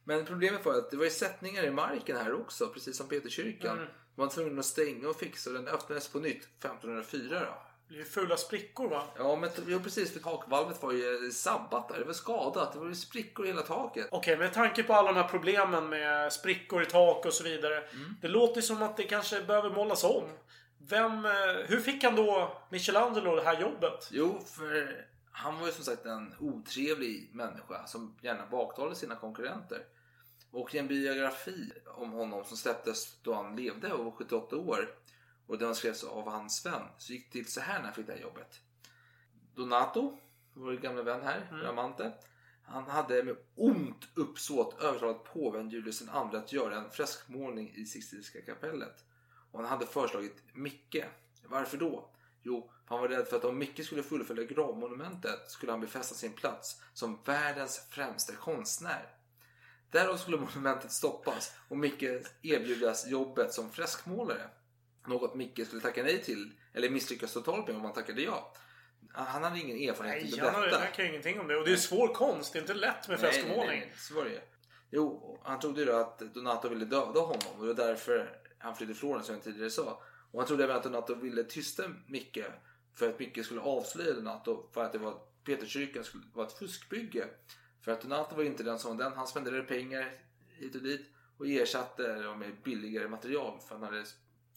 Men 0.05 0.25
problemet 0.25 0.65
var 0.65 0.75
att 0.75 0.91
det 0.91 0.97
var 0.97 1.05
ju 1.05 1.11
sättningar 1.11 1.65
i 1.65 1.71
marken 1.71 2.17
här 2.17 2.33
också, 2.33 2.69
precis 2.69 2.97
som 2.97 3.09
Peterskyrkan. 3.09 3.79
Mm. 3.79 3.89
Man 4.15 4.27
var 4.27 4.35
tvungen 4.35 4.59
att 4.59 4.65
stänga 4.65 5.09
och 5.09 5.17
fixa 5.17 5.51
och 5.51 5.55
den 5.55 5.69
öppnades 5.69 6.09
på 6.09 6.19
nytt 6.19 6.45
1504 6.45 7.41
då. 7.41 7.72
Blir 7.93 8.05
fula 8.05 8.37
sprickor 8.37 8.89
va? 8.89 9.03
Ja, 9.19 9.37
men 9.37 9.51
jo, 9.67 9.81
precis. 9.81 10.13
För 10.13 10.21
takvalvet 10.21 10.83
var 10.83 10.93
ju 10.93 11.31
sabbat 11.31 11.89
där. 11.89 11.99
Det 11.99 12.05
var 12.05 12.13
skadat. 12.13 12.73
Det 12.73 12.79
var 12.79 12.87
ju 12.87 12.95
sprickor 12.95 13.45
i 13.45 13.49
hela 13.49 13.63
taket. 13.63 14.09
Okej, 14.11 14.37
med 14.37 14.53
tanke 14.53 14.83
på 14.83 14.93
alla 14.93 15.13
de 15.13 15.19
här 15.19 15.29
problemen 15.29 15.89
med 15.89 16.33
sprickor 16.33 16.83
i 16.83 16.87
tak 16.87 17.27
och 17.27 17.33
så 17.33 17.45
vidare. 17.45 17.77
Mm. 17.77 18.17
Det 18.21 18.29
låter 18.29 18.61
som 18.61 18.83
att 18.83 18.97
det 18.97 19.03
kanske 19.03 19.43
behöver 19.43 19.71
målas 19.71 20.05
om. 20.05 20.25
Vem, 20.79 21.25
eh, 21.25 21.33
hur 21.67 21.81
fick 21.81 22.05
han 22.05 22.17
då 22.17 22.57
Michelangelo 22.71 23.37
det 23.37 23.43
här 23.43 23.61
jobbet? 23.61 24.09
Jo, 24.11 24.41
för 24.47 25.05
han 25.33 25.59
var 25.59 25.67
ju 25.67 25.73
som 25.73 25.85
sagt 25.85 26.07
en 26.07 26.35
otrevlig 26.41 27.31
människa 27.33 27.87
som 27.87 28.17
gärna 28.23 28.47
baktalade 28.47 28.95
sina 28.95 29.15
konkurrenter. 29.15 29.79
Och 30.51 30.75
i 30.75 30.79
en 30.79 30.89
biografi 30.89 31.73
om 31.87 32.11
honom 32.13 32.45
som 32.45 32.57
släpptes 32.57 33.19
då 33.23 33.35
han 33.35 33.57
levde 33.57 33.93
och 33.93 34.05
var 34.05 34.13
78 34.13 34.57
år 34.57 34.89
och 35.47 35.59
den 35.59 35.75
skrevs 35.75 36.05
av 36.05 36.29
hans 36.29 36.67
vän 36.67 36.83
så 36.99 37.13
gick 37.13 37.33
det 37.33 37.33
till 37.33 37.53
så 37.53 37.61
här 37.61 37.79
när 37.79 37.85
han 37.85 37.95
fick 37.95 38.07
det 38.07 38.13
här 38.13 38.21
jobbet. 38.21 38.61
Donato, 39.55 40.19
vår 40.55 40.73
gamla 40.73 41.03
vän 41.03 41.23
här, 41.23 41.47
Mm. 41.51 41.61
Bramante. 41.61 42.13
Han 42.65 42.85
hade 42.85 43.23
med 43.23 43.37
ont 43.55 44.09
uppsåt 44.15 44.83
övertalat 44.83 45.25
påven 45.25 45.71
Julius 45.71 46.03
II 46.03 46.09
att 46.09 46.53
göra 46.53 46.77
en 46.77 46.91
freskmålning 46.91 47.75
i 47.75 47.87
Sixtinska 47.87 48.43
kapellet. 48.43 49.05
Och 49.53 49.61
han 49.61 49.69
hade 49.69 49.87
föreslagit 49.87 50.43
Micke. 50.53 51.05
Varför 51.45 51.77
då? 51.77 52.11
Jo, 52.43 52.71
han 52.87 53.01
var 53.01 53.09
rädd 53.09 53.29
för 53.29 53.37
att 53.37 53.45
om 53.45 53.59
Micke 53.59 53.85
skulle 53.85 54.03
fullfölja 54.03 54.45
gravmonumentet 54.45 55.51
skulle 55.51 55.73
han 55.73 55.81
befästa 55.81 56.15
sin 56.15 56.33
plats 56.33 56.83
som 56.93 57.19
världens 57.25 57.87
främsta 57.91 58.35
konstnär. 58.35 59.09
Därav 59.91 60.17
skulle 60.17 60.37
monumentet 60.37 60.93
stoppas 60.93 61.53
och 61.69 61.77
Micke 61.77 62.03
erbjudas 62.43 63.07
jobbet 63.07 63.53
som 63.53 63.71
freskmålare. 63.71 64.51
Något 65.07 65.35
Micke 65.35 65.67
skulle 65.67 65.83
tacka 65.83 66.03
nej 66.03 66.23
till, 66.23 66.53
eller 66.73 66.91
misslyckas 66.91 67.33
totalt 67.33 67.67
med 67.67 67.77
om 67.77 67.85
han 67.85 67.93
tackade 67.93 68.23
ja. 68.23 68.55
Han 69.13 69.43
hade 69.43 69.59
ingen 69.61 69.91
erfarenhet 69.91 70.37
Nej, 70.37 70.41
av 70.41 70.63
detta. 70.63 70.79
han 70.79 70.93
kan 70.93 71.05
ju 71.05 71.11
ingenting 71.11 71.41
om 71.41 71.49
det. 71.49 71.57
Och 71.57 71.65
det 71.65 71.73
är 71.73 71.77
svår 71.77 72.15
konst. 72.15 72.53
Det 72.53 72.59
är 72.59 72.61
inte 72.61 72.75
lätt 72.75 73.09
med 73.09 73.21
Nej, 73.21 73.31
nej, 73.33 73.33
freskomålning. 73.33 73.81
nej, 74.15 74.25
det. 74.25 74.43
Jo, 74.91 75.39
han 75.45 75.61
trodde 75.61 75.83
ju 75.83 75.93
att 75.93 76.19
Donato 76.19 76.69
ville 76.69 76.85
döda 76.85 77.21
honom 77.21 77.41
och 77.59 77.67
det 77.67 77.75
var 77.75 77.89
därför 77.89 78.39
han 78.59 78.77
flydde 78.77 78.95
Florens 78.95 79.27
som 79.27 79.35
jag 79.35 79.45
tidigare 79.45 79.71
sa. 79.71 80.03
Och 80.33 80.41
han 80.41 80.47
trodde 80.47 80.65
även 80.65 80.77
att 80.77 80.83
Donato 80.83 81.15
ville 81.15 81.45
tysta 81.45 81.83
Micke 82.07 82.45
för 82.95 83.09
att 83.09 83.19
Micke 83.19 83.45
skulle 83.45 83.61
avslöja 83.61 84.13
Donato 84.13 84.71
för 84.73 84.85
att 84.85 84.93
det 84.93 84.99
var 84.99 85.15
Peterskyrkan 85.45 86.05
skulle 86.05 86.25
vara 86.35 86.47
ett 86.47 86.53
fuskbygge. 86.59 87.25
För 87.85 87.93
att 87.93 88.01
Donato 88.01 88.37
var 88.37 88.43
inte 88.45 88.63
den 88.63 88.79
som 88.79 88.97
var 88.97 89.05
den. 89.05 89.13
Han 89.13 89.27
spenderade 89.27 89.63
pengar 89.63 90.13
hit 90.59 90.75
och 90.75 90.83
dit 90.83 91.07
och 91.39 91.47
ersatte 91.47 92.23
dem 92.23 92.39
med 92.39 92.63
billigare 92.65 93.09
material 93.09 93.61
för 93.69 93.75
han 93.75 93.85
hade 93.85 94.05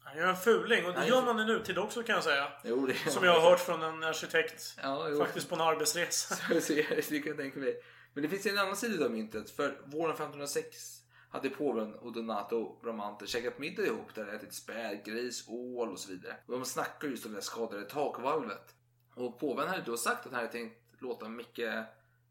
Han 0.06 0.18
gör 0.18 0.28
en 0.28 0.36
fuling. 0.36 0.86
Och 0.86 0.94
det 0.94 1.00
Nej, 1.00 1.10
gör 1.10 1.22
man 1.22 1.40
i 1.40 1.46
nutid 1.46 1.78
också 1.78 2.04
kan 2.04 2.16
jag 2.16 2.24
säga. 2.24 2.48
Jo, 2.64 2.88
det 2.88 3.12
Som 3.12 3.24
jag 3.24 3.40
har 3.40 3.50
hört 3.50 3.60
från 3.60 3.84
en 3.84 4.04
arkitekt. 4.04 4.78
Ja, 4.84 5.10
jo. 5.10 5.20
Faktiskt 5.20 5.50
på 5.50 5.56
en 5.56 5.62
arbetsresa. 5.62 6.36
Så, 6.36 6.62
så, 6.62 6.74
det 6.74 7.20
kan 7.20 7.28
jag 7.28 7.38
tänka 7.38 7.60
mig. 7.60 7.82
Men 8.14 8.24
det 8.24 8.30
finns 8.30 8.46
en 8.46 8.58
annan 8.58 8.76
sida 8.76 9.06
av 9.06 9.12
myntet. 9.12 9.50
För 9.50 9.82
våren 9.86 10.12
1506 10.12 11.02
hade 11.30 11.50
påven 11.50 11.96
och 11.96 12.14
Donato 12.14 12.80
Bramante 12.82 13.28
käkat 13.28 13.60
middag 13.60 13.86
ihop 13.86 14.16
där 14.16 14.26
de 14.26 14.32
ätit 14.32 14.54
späd, 14.54 15.06
gris, 15.06 15.46
ål 15.48 15.92
och 15.92 16.00
så 16.00 16.12
vidare. 16.12 16.36
Och 16.46 16.54
de 16.54 16.66
snackar 16.66 17.08
just 17.08 17.26
om 17.26 17.34
det 17.34 17.42
skadade 17.42 17.84
takvalvet. 17.84 18.76
Och 19.16 19.40
påven 19.40 19.68
hade 19.68 19.82
då 19.82 19.98
sagt 19.98 20.26
att 20.26 20.32
han 20.32 20.42
hade 20.42 20.52
tänkt 20.52 20.78
låta 21.00 21.30
Micke 21.30 21.62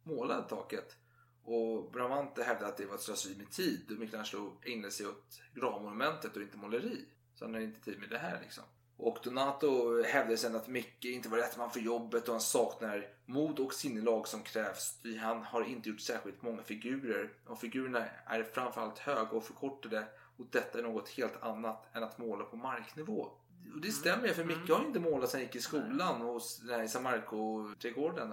måla 0.03 0.43
taket. 0.43 0.97
Och 1.45 1.91
Bramante 1.93 2.43
hävdade 2.43 2.67
att 2.67 2.77
det 2.77 2.87
var 2.87 2.95
ett 2.95 3.01
slöseri 3.01 3.37
med 3.37 3.51
tid 3.51 3.91
och 3.91 3.99
Michelangelo 3.99 4.61
ägnade 4.63 4.93
sig 4.93 5.07
åt 5.07 5.41
gravmonumentet 5.55 6.37
och 6.37 6.43
inte 6.43 6.57
måleri. 6.57 7.05
Så 7.35 7.45
han 7.45 7.55
hade 7.55 7.65
inte 7.65 7.81
tid 7.81 7.99
med 7.99 8.11
det 8.11 8.19
här 8.19 8.41
liksom. 8.41 8.65
Och 8.97 9.19
Donato 9.23 10.03
hävdade 10.03 10.37
sen 10.37 10.57
att 10.57 10.69
Micke 10.69 11.05
inte 11.05 11.29
var 11.29 11.39
rätt 11.39 11.59
man 11.59 11.71
för 11.71 11.81
jobbet 11.81 12.29
och 12.29 12.35
han 12.35 12.41
saknar 12.41 13.09
mod 13.27 13.59
och 13.59 13.75
sinnelag 13.75 14.29
som 14.29 14.43
krävs. 14.43 14.99
Han 15.21 15.43
har 15.43 15.65
inte 15.65 15.89
gjort 15.89 16.01
särskilt 16.01 16.43
många 16.43 16.63
figurer 16.63 17.33
och 17.47 17.61
figurerna 17.61 18.05
är 18.27 18.43
framförallt 18.43 18.99
höga 18.99 19.31
och 19.31 19.45
förkortade 19.45 20.07
och 20.37 20.47
detta 20.51 20.79
är 20.79 20.83
något 20.83 21.09
helt 21.09 21.43
annat 21.43 21.97
än 21.97 22.03
att 22.03 22.19
måla 22.19 22.45
på 22.45 22.57
marknivå. 22.57 23.29
Och 23.75 23.81
det 23.81 23.91
stämmer 23.91 24.29
ju 24.29 24.35
för 24.35 24.45
Micke 24.45 24.71
har 24.71 24.81
ju 24.81 24.87
inte 24.87 25.01
målat 25.01 25.31
sen 25.31 25.41
han 25.41 25.47
gick 25.47 25.57
i 25.57 25.61
skolan 25.61 26.21
hos 26.21 26.59
den 26.59 26.81
här 26.81 26.87
San 26.87 27.03
Marco-trädgården. 27.03 28.33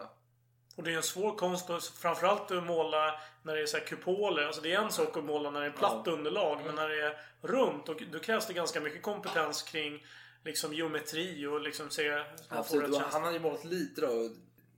Och 0.75 0.83
det 0.83 0.91
är 0.91 0.97
en 0.97 1.03
svår 1.03 1.35
konst 1.35 1.69
och 1.69 1.83
framförallt 1.83 2.51
att 2.51 2.63
måla 2.63 3.19
när 3.43 3.55
det 3.55 3.61
är 3.61 3.65
så 3.65 3.77
kupoler. 3.79 4.43
Alltså 4.43 4.61
det 4.61 4.73
är 4.73 4.81
en 4.81 4.91
sak 4.91 5.17
att 5.17 5.23
måla 5.23 5.51
när 5.51 5.61
det 5.61 5.67
är 5.67 5.71
platt 5.71 6.07
underlag. 6.07 6.61
Men 6.65 6.75
när 6.75 6.89
det 6.89 7.01
är 7.01 7.17
runt 7.41 7.89
och 7.89 8.03
då 8.11 8.19
krävs 8.19 8.47
det 8.47 8.53
ganska 8.53 8.81
mycket 8.81 9.01
kompetens 9.01 9.63
kring 9.63 10.05
liksom 10.43 10.73
geometri 10.73 11.45
och 11.45 11.61
liksom 11.61 11.89
se... 11.89 12.23
Absolut, 12.47 12.95
och 12.95 13.01
han 13.01 13.23
hade 13.23 13.33
ju 13.33 13.41
målat 13.41 13.65
lite 13.65 14.01
då. 14.01 14.29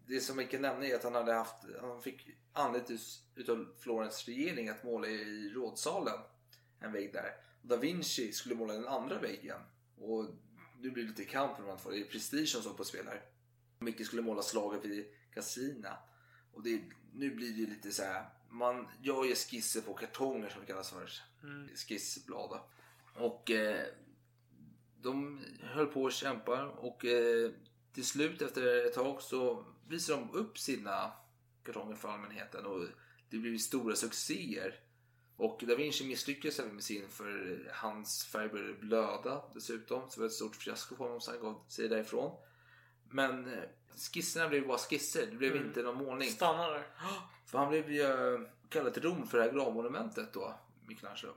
Det 0.08 0.20
som 0.20 0.48
kan 0.48 0.62
nämna 0.62 0.86
är 0.86 0.96
att 0.96 1.04
han 1.04 1.16
hade 1.16 1.34
haft, 1.34 1.56
han 1.82 2.02
fick 2.02 2.28
anlitat 2.54 3.02
utav 3.36 3.68
Florens 3.80 4.26
regering 4.26 4.70
att 4.70 4.84
måla 4.84 5.08
i 5.08 5.52
rådsalen. 5.56 6.20
En 6.80 6.92
vägg 6.92 7.14
där. 7.14 7.32
Da 7.62 7.76
Vinci 7.76 8.32
skulle 8.32 8.56
måla 8.56 8.74
den 8.74 8.88
andra 8.88 9.20
väggen. 9.20 9.60
Och 9.98 10.26
nu 10.80 10.92
blir 10.92 11.04
det 11.04 11.10
lite 11.10 11.26
kamp 11.26 11.60
om 11.60 11.66
man 11.66 11.80
får 11.80 11.92
det 11.92 12.00
är 12.00 12.06
prestige 12.06 12.50
som 12.50 12.62
står 12.62 12.74
på 12.74 12.84
spel 12.84 13.06
här. 13.08 13.22
Micke 13.80 14.06
skulle 14.06 14.22
måla 14.22 14.42
slaget 14.42 14.86
vid 14.86 15.06
Cassina. 15.34 15.98
Och 16.54 16.64
det, 16.64 16.82
nu 17.14 17.36
blir 17.36 17.52
det 17.52 17.74
lite 17.74 17.92
så 17.92 18.04
här. 18.04 18.30
Man 18.50 18.88
gör 19.02 19.24
ju 19.24 19.36
skisser 19.36 19.82
på 19.82 19.94
kartonger 19.94 20.50
som 20.50 20.62
det 20.62 20.68
kallas 20.68 20.90
för. 20.90 21.10
Mm. 21.44 21.70
Skissblad. 21.76 22.60
Och 23.16 23.52
eh, 23.52 23.86
de 25.02 25.40
höll 25.62 25.88
på 25.88 26.08
att 26.08 26.14
kämpa 26.14 26.64
och 26.64 27.06
eh, 27.06 27.52
till 27.94 28.06
slut 28.06 28.42
efter 28.42 28.86
ett 28.86 28.94
tag 28.94 29.22
så 29.22 29.66
visade 29.88 30.20
de 30.20 30.32
upp 30.32 30.58
sina 30.58 31.12
kartonger 31.64 31.96
för 31.96 32.10
allmänheten 32.10 32.66
och 32.66 32.88
det 33.30 33.38
blev 33.38 33.58
stora 33.58 33.96
succéer. 33.96 34.80
Och 35.36 35.64
Da 35.68 35.76
Vinci 35.76 36.08
misslyckades 36.08 36.60
även 36.60 36.74
med 36.74 36.84
sin 36.84 37.10
för 37.10 37.72
hans 37.74 38.26
färg 38.26 38.50
började 38.50 38.74
blöda 38.74 39.44
dessutom. 39.54 40.10
Så 40.10 40.16
det 40.16 40.20
var 40.20 40.28
ett 40.28 40.34
stort 40.34 40.56
fiasko 40.56 40.96
för 40.96 41.04
honom 41.04 41.22
så 41.22 41.32
han 41.32 41.40
gav 41.40 41.66
sig 41.68 41.88
därifrån. 41.88 42.38
Men 43.14 43.54
eh, 43.54 43.64
skisserna 44.14 44.50
blev 44.50 44.68
bara 44.68 44.78
skisser. 44.78 45.26
Det 45.26 45.36
blev 45.38 45.52
Mm. 45.52 45.68
inte 45.68 45.82
någon 45.82 45.98
målning. 45.98 46.30
Stannar 46.30 46.72
där. 46.72 46.88
För 47.46 47.58
han 47.60 47.70
blev 47.70 47.92
ju 47.92 48.02
eh, 48.34 48.40
kallad 48.70 48.94
till 48.94 49.04
Rom 49.04 49.28
för 49.28 49.38
det 49.38 49.44
här 49.44 49.52
gravmonumentet 49.52 50.34
då, 50.34 50.54
Michelangelo. 50.88 51.34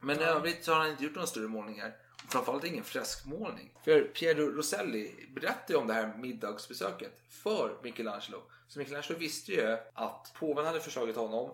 Men 0.00 0.18
i 0.18 0.22
Ja. 0.22 0.26
övrigt 0.28 0.64
så 0.64 0.72
har 0.72 0.80
han 0.80 0.90
inte 0.90 1.04
gjort 1.04 1.14
några 1.14 1.26
större 1.26 1.48
målningar. 1.48 1.96
Framförallt 2.28 2.64
ingen 2.64 2.84
freskmålning. 2.84 3.78
För 3.84 4.00
Piero 4.02 4.50
Rosselli 4.50 5.28
berättade 5.34 5.72
ju 5.72 5.76
om 5.76 5.86
det 5.86 5.94
här 5.94 6.16
middagsbesöket 6.16 7.20
för 7.28 7.78
Michelangelo. 7.82 8.42
Så 8.68 8.78
Michelangelo 8.78 9.18
visste 9.18 9.52
ju 9.52 9.78
att 9.94 10.32
påven 10.38 10.66
hade 10.66 10.80
försökt 10.80 11.16
honom 11.16 11.50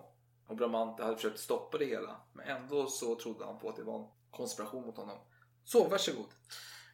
och 0.47 0.55
Bramante 0.55 1.03
hade 1.03 1.15
försökt 1.15 1.39
stoppa 1.39 1.77
det 1.77 1.85
hela. 1.85 2.15
Men 2.33 2.47
ändå 2.47 2.87
så 2.87 3.15
trodde 3.15 3.45
han 3.45 3.59
på 3.59 3.69
att 3.69 3.75
det 3.75 3.83
var 3.83 3.99
en 3.99 4.07
konspiration 4.31 4.85
mot 4.85 4.97
honom. 4.97 5.17
Så 5.63 5.87
varsågod. 5.87 6.27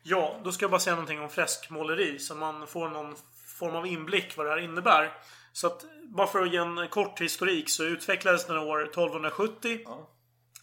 Ja, 0.04 0.40
då 0.44 0.52
ska 0.52 0.64
jag 0.64 0.72
bara 0.72 0.80
säga 0.80 0.96
någonting 0.96 1.22
om 1.22 1.30
freskmåleri 1.30 2.20
så 2.20 2.36
man 2.36 2.68
får 2.68 2.90
någon 2.90 3.16
form 3.58 3.76
av 3.76 3.88
inblick 3.88 4.38
vad 4.38 4.46
det 4.46 4.50
här 4.50 4.60
innebär. 4.60 5.14
Så 5.54 5.68
att, 5.68 5.86
bara 6.04 6.28
för 6.28 6.42
att 6.42 6.52
ge 6.52 6.58
en 6.58 6.88
kort 6.88 7.22
historik 7.22 7.70
så 7.70 7.84
utvecklades 7.84 8.46
den 8.46 8.58
år 8.58 8.84
1270. 8.84 9.80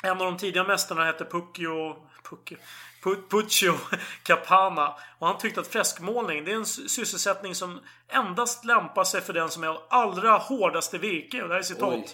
En 0.02 0.10
av 0.10 0.18
de 0.18 0.36
tidiga 0.36 0.64
mästarna 0.64 1.04
hette 1.04 1.24
Puccio... 1.24 1.96
Puccio... 2.22 2.56
Pu- 3.02 3.28
Puccio 3.30 3.74
Capana. 4.22 4.94
Och 5.18 5.26
han 5.26 5.38
tyckte 5.38 5.60
att 5.60 5.66
freskmålning 5.66 6.44
det 6.44 6.52
är 6.52 6.56
en 6.56 6.66
sysselsättning 6.66 7.54
som 7.54 7.80
endast 8.08 8.64
lämpar 8.64 9.04
sig 9.04 9.20
för 9.20 9.32
den 9.32 9.48
som 9.48 9.64
är 9.64 9.68
av 9.68 9.82
allra 9.88 10.36
hårdaste 10.36 10.98
virke. 10.98 11.42
Och 11.42 11.48
det 11.48 11.54
här 11.54 11.60
är 11.60 11.64
citat. 11.64 11.94
Oj. 11.94 12.08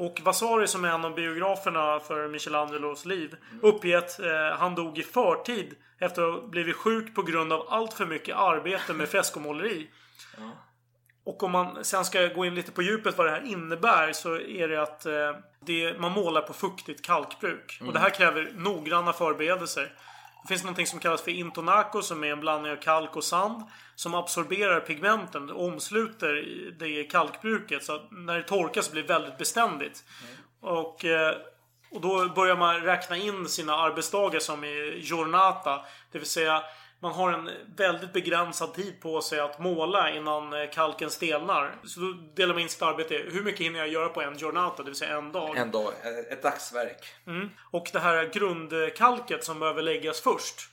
Och 0.00 0.20
Vasari 0.24 0.66
som 0.66 0.84
är 0.84 0.88
en 0.88 1.04
av 1.04 1.14
biograferna 1.14 2.00
för 2.00 2.28
Michelangelos 2.28 3.04
liv 3.04 3.36
uppgett 3.62 4.20
eh, 4.20 4.58
han 4.58 4.74
dog 4.74 4.98
i 4.98 5.02
förtid 5.02 5.74
efter 5.98 6.22
att 6.22 6.40
ha 6.40 6.48
blivit 6.48 6.76
sjuk 6.76 7.14
på 7.14 7.22
grund 7.22 7.52
av 7.52 7.66
allt 7.68 7.94
för 7.94 8.06
mycket 8.06 8.36
arbete 8.36 8.92
med 8.92 9.08
freskomåleri. 9.08 9.90
Och 11.24 11.42
om 11.42 11.50
man 11.50 11.84
sen 11.84 12.04
ska 12.04 12.26
gå 12.26 12.44
in 12.44 12.54
lite 12.54 12.72
på 12.72 12.82
djupet 12.82 13.18
vad 13.18 13.26
det 13.26 13.30
här 13.30 13.46
innebär 13.46 14.12
så 14.12 14.36
är 14.36 14.68
det 14.68 14.82
att 14.82 15.06
eh, 15.06 15.36
det, 15.60 16.00
man 16.00 16.12
målar 16.12 16.42
på 16.42 16.52
fuktigt 16.52 17.06
kalkbruk. 17.06 17.80
Och 17.86 17.92
det 17.92 17.98
här 17.98 18.10
kräver 18.10 18.52
noggranna 18.54 19.12
förberedelser. 19.12 19.92
Det 20.42 20.48
finns 20.48 20.62
någonting 20.62 20.86
som 20.86 21.00
kallas 21.00 21.22
för 21.22 21.30
intonaco 21.30 22.02
som 22.02 22.24
är 22.24 22.32
en 22.32 22.40
blandning 22.40 22.72
av 22.72 22.76
kalk 22.76 23.16
och 23.16 23.24
sand. 23.24 23.62
Som 23.94 24.14
absorberar 24.14 24.80
pigmenten 24.80 25.50
och 25.50 25.64
omsluter 25.64 26.44
det 26.78 27.04
kalkbruket. 27.04 27.84
Så 27.84 27.94
att 27.94 28.10
när 28.10 28.36
det 28.36 28.42
torkar 28.42 28.82
så 28.82 28.92
blir 28.92 29.02
det 29.02 29.08
väldigt 29.08 29.38
beständigt. 29.38 30.04
Och, 30.60 31.04
eh, 31.04 31.34
och 31.90 32.00
då 32.00 32.28
börjar 32.28 32.56
man 32.56 32.80
räkna 32.80 33.16
in 33.16 33.48
sina 33.48 33.74
arbetsdagar 33.74 34.40
som 34.40 34.64
i 34.64 35.00
giornata. 35.02 35.80
Det 36.12 36.18
vill 36.18 36.28
säga 36.28 36.62
man 37.02 37.12
har 37.12 37.32
en 37.32 37.50
väldigt 37.76 38.12
begränsad 38.12 38.74
tid 38.74 39.00
på 39.00 39.20
sig 39.20 39.40
att 39.40 39.58
måla 39.58 40.10
innan 40.10 40.52
eh, 40.52 40.70
kalken 40.70 41.10
stelnar. 41.10 41.74
Så 41.84 42.00
då 42.00 42.12
delar 42.34 42.54
man 42.54 42.62
in 42.62 42.68
sitt 42.68 42.82
arbete 42.82 43.14
hur 43.14 43.42
mycket 43.42 43.60
hinner 43.60 43.78
jag 43.78 43.88
göra 43.88 44.08
på 44.08 44.22
en 44.22 44.38
giornata, 44.38 44.82
det 44.82 44.90
vill 44.90 44.98
säga 44.98 45.18
en 45.18 45.32
dag. 45.32 45.56
En 45.56 45.70
dag, 45.70 45.92
eh, 46.02 46.32
ett 46.32 46.42
dagsverk. 46.42 47.04
Mm. 47.26 47.50
Och 47.70 47.90
det 47.92 47.98
här 47.98 48.30
grundkalket 48.32 49.44
som 49.44 49.60
behöver 49.60 49.82
läggas 49.82 50.20
först. 50.20 50.70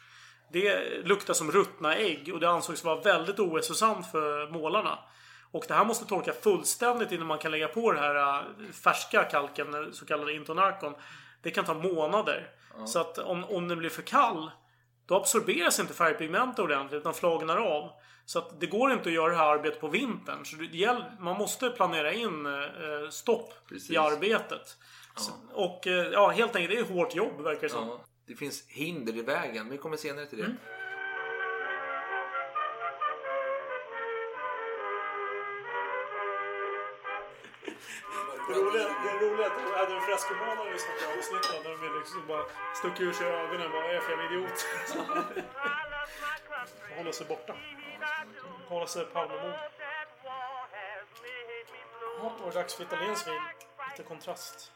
Det 0.51 0.79
luktar 1.03 1.33
som 1.33 1.51
ruttna 1.51 1.95
ägg 1.95 2.33
och 2.33 2.39
det 2.39 2.49
ansågs 2.49 2.83
vara 2.83 3.01
väldigt 3.01 3.39
ohälsosamt 3.39 4.11
för 4.11 4.47
målarna. 4.47 4.99
Och 5.51 5.65
det 5.67 5.73
här 5.73 5.85
måste 5.85 6.05
torka 6.05 6.33
fullständigt 6.33 7.11
innan 7.11 7.27
man 7.27 7.37
kan 7.37 7.51
lägga 7.51 7.67
på 7.67 7.91
det 7.91 7.99
här 7.99 8.15
äh, 8.15 8.71
färska 8.83 9.23
kalken, 9.23 9.71
den 9.71 9.93
så 9.93 10.05
kallade 10.05 10.33
intonarkon. 10.33 10.95
Det 11.41 11.51
kan 11.51 11.65
ta 11.65 11.73
månader. 11.73 12.49
Så 12.85 12.99
att 12.99 13.17
om, 13.17 13.43
om 13.43 13.67
den 13.67 13.77
blir 13.77 13.89
för 13.89 14.01
kall 14.01 14.51
då 15.07 15.15
absorberas 15.15 15.79
inte 15.79 15.93
färgpigmentet 15.93 16.59
ordentligt 16.59 16.99
utan 16.99 17.13
flagnar 17.13 17.57
av. 17.57 17.91
Så 18.25 18.39
att 18.39 18.59
det 18.59 18.67
går 18.67 18.91
inte 18.91 19.09
att 19.09 19.15
göra 19.15 19.29
det 19.29 19.37
här 19.37 19.53
arbetet 19.53 19.81
på 19.81 19.87
vintern. 19.87 20.45
Så 20.45 20.63
gäller, 20.63 21.11
man 21.19 21.37
måste 21.37 21.69
planera 21.69 22.13
in 22.13 22.45
eh, 22.45 23.09
stopp 23.09 23.53
Precis. 23.69 23.91
i 23.91 23.97
arbetet. 23.97 24.77
Så, 25.15 25.31
och 25.53 25.87
eh, 25.87 25.93
ja, 25.93 26.29
helt 26.29 26.55
enkelt, 26.55 26.75
det 26.75 26.93
är 26.93 26.95
hårt 26.95 27.15
jobb 27.15 27.41
verkar 27.41 27.61
det 27.61 27.69
som. 27.69 27.87
Ja, 27.87 27.99
det 28.27 28.35
finns 28.35 28.67
hinder 28.67 29.17
i 29.17 29.21
vägen, 29.21 29.69
vi 29.69 29.77
kommer 29.77 29.97
senare 29.97 30.25
till 30.25 30.37
det. 30.37 30.43
Mm. 30.43 30.57
Det 38.47 38.53
roliga, 38.53 38.83
det 39.03 39.25
roliga 39.25 39.45
är 39.45 39.51
att 39.51 39.61
jag 39.71 39.77
hade 39.77 39.95
en 39.95 40.01
freskomålare 40.01 40.71
lyssnat 40.71 40.95
på 41.03 41.19
avsnittet 41.19 41.63
där 41.63 41.89
de 41.91 41.99
liksom 41.99 42.27
bara 42.27 42.45
stuck 42.75 42.99
ur 42.99 43.13
sig 43.13 43.27
ögonen. 43.27 43.71
Vad 43.71 43.83
är 43.85 43.93
jag 43.93 44.03
för 44.03 44.11
jävla 44.11 44.25
idiot? 44.25 44.65
Hålla 46.97 47.11
sig 47.11 47.27
borta. 47.27 47.55
Hålla 48.67 48.87
sig 48.87 49.05
Palmemord. 49.05 49.53
Ja, 52.21 52.31
var 52.39 52.47
det 52.51 52.53
dags 52.57 52.75
för 52.75 52.83
italiensk 52.83 53.27
vin. 53.27 53.41
Lite 53.91 54.03
kontrast. 54.03 54.71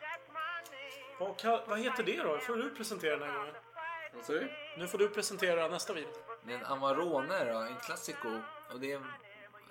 Vad, 1.19 1.35
ka- 1.35 1.61
vad 1.67 1.79
heter 1.79 2.03
det 2.03 2.17
då? 2.23 2.39
får 2.39 2.55
du 2.55 2.75
presentera 2.75 3.17
den 3.17 3.29
här 3.29 3.37
gången. 3.37 3.55
Vad 4.13 4.25
sa 4.25 4.33
du? 4.33 4.51
Nu 4.77 4.87
får 4.87 4.97
du 4.97 5.09
presentera 5.09 5.67
nästa 5.67 5.93
vin. 5.93 6.07
Det 6.43 6.53
är 6.53 6.57
en 6.57 6.65
Amarone 6.65 7.53
då, 7.53 7.59
en 7.59 7.75
Classico. 7.75 8.29
Och 8.73 8.79
det 8.79 8.91
är 8.91 8.95
en... 8.95 9.11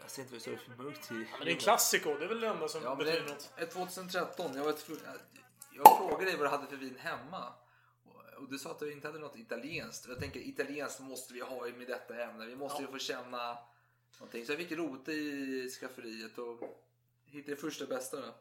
Jag 0.02 0.10
ser 0.10 0.22
inte 0.22 0.32
vad 0.34 0.38
det 0.40 0.42
står 0.42 0.74
för 0.76 0.82
mörkt 0.82 1.10
i. 1.10 1.14
Men 1.14 1.26
det 1.44 1.50
är 1.50 1.54
en 1.54 1.60
klassiker. 1.60 2.18
Det 2.18 2.24
är 2.24 2.28
väl 2.28 2.40
det 2.40 2.48
enda 2.48 2.68
som 2.68 2.82
Ja, 2.82 2.94
betyder 2.94 3.22
något. 3.28 3.50
ett 3.58 3.70
2013. 3.70 4.50
Jag, 4.56 4.64
var 4.64 4.74
jag, 5.74 5.98
frågade 5.98 6.24
dig 6.24 6.36
vad 6.36 6.46
du 6.46 6.50
hade 6.50 6.66
för 6.66 6.76
vin 6.76 6.98
hemma. 6.98 7.52
Och- 8.36 8.48
du 8.48 8.58
sa 8.58 8.70
att 8.70 8.78
du 8.78 8.92
inte 8.92 9.06
hade 9.08 9.18
något 9.18 9.36
italienskt. 9.36 10.06
Jag 10.08 10.18
tänker 10.18 10.40
italienskt 10.40 11.00
måste 11.00 11.34
vi 11.34 11.40
ha 11.40 11.66
med 11.66 11.86
detta 11.86 12.22
ämne. 12.22 12.46
Vi 12.46 12.56
måste 12.56 12.82
ju 12.82 12.88
få 12.88 12.98
känna 12.98 13.58
någonting. 14.18 14.46
Så 14.46 14.52
jag 14.52 14.58
fick 14.58 14.72
rota 14.72 15.12
i 15.12 15.68
skafferiet 15.80 16.38
och 16.38 16.60
hittade 17.24 17.52
det 17.54 17.60
första 17.60 17.86
bästa 17.86 18.16
då. 18.20 18.34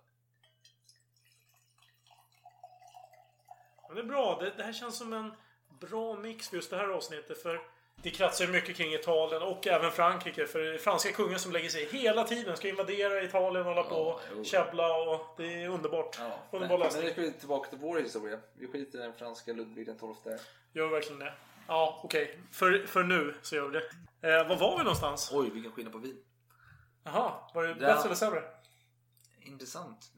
Men 3.88 3.96
det 3.96 4.02
är 4.02 4.06
bra. 4.06 4.40
Det, 4.42 4.50
det 4.58 4.64
här 4.64 4.74
känns 4.74 4.98
som 4.98 5.14
en 5.14 5.34
bra 5.80 6.16
mix 6.16 6.50
för 6.50 6.56
just 6.56 6.70
det 6.70 6.78
här 6.78 6.88
avsnittet. 6.88 7.42
För 7.42 7.62
det 8.04 8.10
kretsar 8.10 8.46
ju 8.46 8.52
mycket 8.52 8.76
kring 8.76 8.94
Italien 8.94 9.42
och 9.42 9.68
även 9.68 9.92
Frankrike. 9.92 10.46
För 10.48 10.60
det 10.60 10.74
är 10.74 10.78
franska 10.78 11.12
kungen 11.12 11.40
som 11.40 11.52
lägger 11.52 11.70
sig 11.70 11.86
hela 11.92 12.24
tiden. 12.24 12.58
Ska 12.58 12.68
invadera 12.70 13.24
Italien 13.24 13.68
och 13.68 13.74
hålla 13.76 13.84
på 13.84 13.96
och 14.40 14.46
käbbla. 14.46 14.94
Och 14.98 15.34
det 15.38 15.64
är 15.64 15.70
underbart. 15.70 16.20
Men, 16.20 16.32
Underbar 16.52 16.78
men 16.78 16.86
läsning. 16.86 17.04
nu 17.06 17.12
ska 17.12 17.22
vi 17.22 17.32
tillbaka 17.32 17.70
till 17.70 17.78
vår 17.80 18.00
historia. 18.00 18.40
Vi 18.54 18.68
skiter 18.68 19.00
i 19.00 19.02
den 19.02 19.14
franska 19.14 19.54
Ludvig 19.54 19.86
den 19.86 19.98
XII. 19.98 20.34
Gör 20.74 20.88
vi 20.88 20.94
verkligen 20.94 21.20
det? 21.20 21.34
Ja, 21.68 22.02
okej. 22.04 22.40
För, 22.52 22.86
för 22.88 23.04
nu 23.04 23.36
så 23.42 23.56
gör 23.56 23.68
vi 23.68 23.80
det. 23.80 24.38
Eh, 24.38 24.48
var 24.48 24.56
var 24.56 24.78
vi 24.78 24.84
någonstans? 24.84 25.30
Oj, 25.34 25.50
vilken 25.50 25.72
skillnad 25.72 25.94
på 25.94 26.00
vin. 26.00 26.18
Jaha, 27.04 27.32
var 27.54 27.64
det 27.64 27.70
Ja. 27.70 27.76
bättre 27.76 28.04
eller 28.06 28.16
sämre? 28.16 28.44
Intressant. 29.42 30.12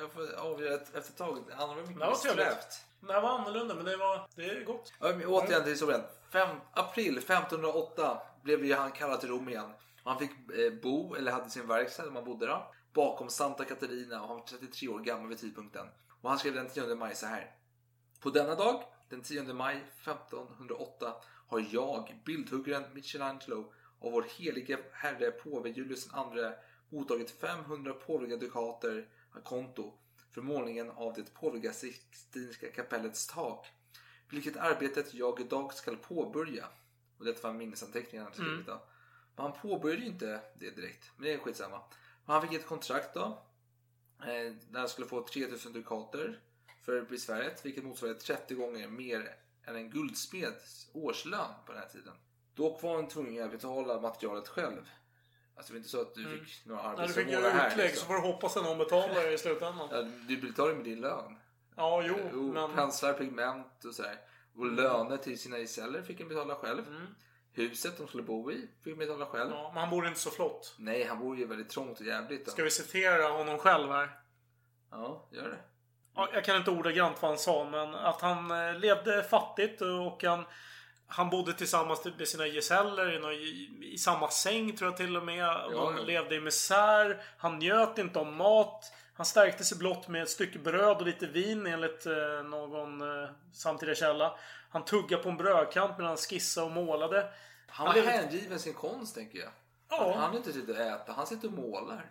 Jag 0.00 0.12
får 0.12 0.34
avgöra 0.38 0.74
efter 0.74 0.98
ett 0.98 1.16
tag. 1.16 1.44
Det 1.48 1.54
andra 1.54 1.74
var 1.76 1.82
mycket 1.82 1.98
Det 2.00 2.06
trevligt. 2.16 2.46
slöpt. 2.46 2.80
Det 3.00 3.12
här 3.12 3.20
var 3.20 3.38
annorlunda, 3.38 3.74
men 3.74 3.84
det 3.84 3.96
var... 3.96 4.28
Det 4.34 4.50
är 4.50 4.64
gott. 4.64 4.92
Ja, 5.00 5.06
men 5.16 5.26
återigen 5.26 5.62
till 5.62 5.72
historien. 5.72 6.02
Fem, 6.32 6.56
april 6.72 7.18
1508 7.18 8.22
blev 8.42 8.64
ju 8.64 8.74
han 8.74 8.92
kallad 8.92 9.20
till 9.20 9.28
Rom 9.28 9.48
igen. 9.48 9.70
Och 10.02 10.10
Han 10.10 10.18
fick 10.18 10.30
eh, 10.30 10.72
bo, 10.82 11.14
eller 11.14 11.32
hade 11.32 11.50
sin 11.50 11.66
verkstad 11.66 12.04
där 12.04 12.10
man 12.10 12.24
bodde 12.24 12.46
då, 12.46 12.72
bakom 12.92 13.30
Santa 13.30 13.64
Caterina 13.64 14.22
och 14.22 14.28
han 14.28 14.36
var 14.36 14.44
33 14.44 14.88
år 14.88 15.00
gammal 15.00 15.28
vid 15.28 15.38
tidpunkten. 15.38 15.86
Och 16.20 16.30
han 16.30 16.38
skrev 16.38 16.54
den 16.54 16.68
10 16.68 16.94
maj 16.94 17.14
så 17.14 17.26
här. 17.26 17.50
På 18.20 18.30
denna 18.30 18.54
dag, 18.54 18.82
den 19.08 19.22
10 19.22 19.42
maj 19.42 19.76
1508, 19.76 21.14
har 21.48 21.64
jag, 21.70 22.20
bildhuggaren 22.24 22.84
Michelangelo 22.94 23.72
och 23.98 24.12
vår 24.12 24.26
helige 24.38 24.78
herre 24.92 25.30
påve 25.30 25.68
Julius 25.68 26.06
II 26.06 26.50
mottagit 26.88 27.30
500 27.30 27.92
påvliga 27.92 28.36
dukater 28.36 29.08
a 29.32 29.38
konto 29.44 29.92
för 30.36 30.42
målningen 30.42 30.90
av 30.90 31.14
det 31.14 31.34
påviga 31.34 31.72
Sixtinska 31.72 32.70
kapellets 32.70 33.26
tak 33.26 33.66
vilket 34.30 34.56
arbetet 34.56 35.14
jag 35.14 35.40
idag 35.40 35.74
ska 35.74 35.96
påbörja. 35.96 36.66
Och 37.18 37.24
detta 37.24 37.48
var 37.48 37.54
minnesanteckningarna 37.54 38.30
han 38.30 38.44
skrivit 38.44 38.66
då. 38.66 38.82
Men 39.36 39.42
han 39.44 39.52
påbörjade 39.52 40.02
ju 40.02 40.08
inte 40.08 40.40
det 40.58 40.70
direkt. 40.70 41.10
Men 41.16 41.24
det 41.24 41.34
är 41.34 41.38
skitsamma. 41.38 41.80
Men 42.24 42.32
han 42.32 42.42
fick 42.42 42.52
ett 42.52 42.66
kontrakt 42.66 43.14
då. 43.14 43.42
Eh, 44.20 44.52
där 44.70 44.78
han 44.78 44.88
skulle 44.88 45.06
få 45.06 45.26
3000 45.26 45.72
dukater 45.72 46.40
för 46.82 47.02
besväret. 47.02 47.66
Vilket 47.66 47.84
motsvarade 47.84 48.18
30 48.18 48.54
gånger 48.54 48.88
mer 48.88 49.36
än 49.64 49.76
en 49.76 49.90
guldsmeds 49.90 50.90
årslön 50.92 51.50
på 51.66 51.72
den 51.72 51.80
här 51.80 51.88
tiden. 51.88 52.14
Dock 52.54 52.82
var 52.82 52.96
han 52.96 53.08
tvungen 53.08 53.44
att 53.44 53.50
betala 53.50 54.00
materialet 54.00 54.48
själv. 54.48 54.88
Alltså 55.56 55.72
det 55.72 55.74
var 55.74 55.78
inte 55.78 55.88
så 55.88 56.00
att 56.00 56.14
du 56.14 56.24
Mm. 56.26 56.44
fick 56.44 56.66
några 56.66 56.92
När 56.92 57.06
du 57.06 57.12
fick 57.12 57.26
här. 57.28 57.66
utlägg 57.70 57.86
liksom. 57.86 58.00
så 58.00 58.06
får 58.06 58.14
du 58.14 58.20
hoppas 58.20 58.56
att 58.56 58.64
någon 58.64 58.78
betalar 58.78 59.14
det 59.14 59.32
i 59.32 59.38
slutändan. 59.38 59.88
Ja, 59.90 60.02
du 60.28 60.36
betalar 60.36 60.70
ju 60.70 60.76
med 60.76 60.84
din 60.84 61.00
lön. 61.00 61.38
Ja, 61.76 62.02
jo, 62.06 62.14
Jo, 62.32 62.52
men... 62.52 62.74
Penslar, 62.74 63.12
pigment 63.12 63.84
och 63.84 63.94
så 63.94 64.02
här. 64.02 64.18
Och 64.56 64.66
löner 64.66 65.16
till 65.16 65.38
sina 65.38 65.58
gesäller 65.58 66.02
fick 66.02 66.20
han 66.20 66.28
betala 66.28 66.54
själv. 66.54 66.86
Mm. 66.88 67.06
Huset 67.52 67.98
de 67.98 68.08
skulle 68.08 68.22
bo 68.22 68.50
i 68.52 68.68
fick 68.84 68.92
han 68.92 68.98
betala 68.98 69.26
själv. 69.26 69.50
Ja, 69.50 69.70
men 69.74 69.80
han 69.80 69.90
bor 69.90 70.06
inte 70.06 70.20
så 70.20 70.30
flott. 70.30 70.74
Nej, 70.78 71.04
han 71.04 71.18
bor 71.18 71.36
ju 71.36 71.46
väldigt 71.46 71.68
trångt 71.70 72.00
och 72.00 72.06
jävligt. 72.06 72.44
Då. 72.44 72.50
Ska 72.50 72.62
vi 72.64 72.70
citera 72.70 73.28
honom 73.28 73.58
själv 73.58 73.90
här? 73.92 74.10
Ja, 74.90 75.28
gör 75.32 75.48
det. 75.48 75.58
Ja, 76.14 76.28
jag 76.32 76.44
kan 76.44 76.56
inte 76.56 76.70
ordagrant 76.70 77.22
vad 77.22 77.30
han 77.30 77.38
sa, 77.38 77.64
men 77.70 77.94
att 77.94 78.20
han 78.20 78.50
eh, 78.50 78.78
levde 78.78 79.22
fattigt 79.22 79.80
och 79.82 80.24
han, 80.24 80.44
han 81.08 81.30
bodde 81.30 81.52
tillsammans 81.52 82.04
med 82.18 82.28
sina 82.28 82.46
gesäller 82.46 83.12
i, 83.14 83.18
någon- 83.18 83.32
i, 83.84 83.98
samma 83.98 84.28
säng 84.30 84.76
tror 84.76 84.90
jag 84.90 84.96
till 84.96 85.16
och 85.16 85.22
med. 85.24 85.48
Och 85.48 85.72
Ja, 85.72 85.76
de 85.84 85.96
ja. 85.96 86.02
levde 86.02 86.34
i 86.34 86.40
misär. 86.40 87.22
Han 87.38 87.58
njöt 87.58 87.98
inte 87.98 88.18
om 88.18 88.36
mat. 88.36 88.92
Han 89.14 89.26
stärkte 89.26 89.64
sig 89.64 89.78
blott 89.78 90.08
med 90.08 90.22
ett 90.22 90.30
stycke 90.30 90.58
bröd 90.58 90.96
och 90.96 91.06
lite 91.06 91.26
vin 91.26 91.66
enligt 91.66 92.06
eh, 92.06 92.42
någon 92.44 93.00
eh, 93.22 93.30
samtida 93.52 93.94
källa. 93.94 94.38
Han 94.70 94.84
tuggade 94.84 95.22
på 95.22 95.28
en 95.28 95.36
brödkant 95.36 95.90
medan 95.98 96.06
han 96.08 96.16
skissade 96.16 96.66
och 96.66 96.72
målade. 96.72 97.32
Han 97.68 97.86
var 97.86 97.94
levde- 97.94 98.10
hängiven 98.10 98.58
sin 98.58 98.74
konst, 98.74 99.14
tänker 99.14 99.38
jag. 99.38 99.48
Ja. 99.90 100.14
Han 100.18 100.30
har 100.30 100.36
inte 100.36 100.52
tid 100.52 100.70
att 100.70 100.76
äta, 100.76 101.12
han 101.12 101.26
sitter 101.26 101.48
och 101.48 101.54
målar. 101.54 102.10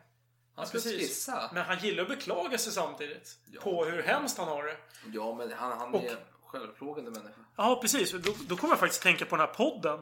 Han 0.56 0.66
ska 0.68 0.78
Precis. 0.78 1.00
skissa. 1.00 1.50
Men 1.54 1.64
han 1.66 1.80
gillar 1.80 2.04
att 2.04 2.10
beklaga 2.10 2.58
sig 2.58 2.74
samtidigt. 2.74 3.38
På 3.62 3.86
hur 3.86 4.02
hemskt 4.04 4.38
han 4.38 4.48
har 4.48 4.64
det. 4.64 4.78
Ja, 5.14 5.36
men 5.36 5.52
han, 5.54 5.78
han 5.78 5.94
Och- 5.94 6.04
är 6.04 6.18
självplågande 6.48 7.12
människa. 7.12 7.40
Ja, 7.56 7.80
precis. 7.82 8.12
Då, 8.12 8.34
då 8.48 8.56
kommer 8.56 8.72
jag 8.72 8.80
faktiskt 8.80 9.02
tänka 9.04 9.26
på 9.26 9.36
den 9.36 9.48
här 9.48 9.54
podden. 9.54 10.00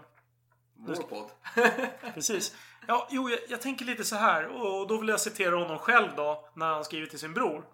Vår 0.77 0.95
podd. 0.95 1.29
Precis. 2.13 2.55
Ja, 2.87 3.07
jo, 3.11 3.29
jag, 3.29 3.39
jag 3.49 3.61
tänker 3.61 3.85
lite 3.85 4.03
så 4.03 4.15
här. 4.15 4.47
Och 4.47 4.87
då 4.87 4.97
vill 4.97 5.09
jag 5.09 5.19
citera 5.19 5.55
honom 5.55 5.79
själv 5.79 6.07
då. 6.15 6.49
När 6.55 6.65
han 6.65 6.83
skriver 6.85 7.07
till 7.07 7.19
sin 7.19 7.33
bror. 7.33 7.65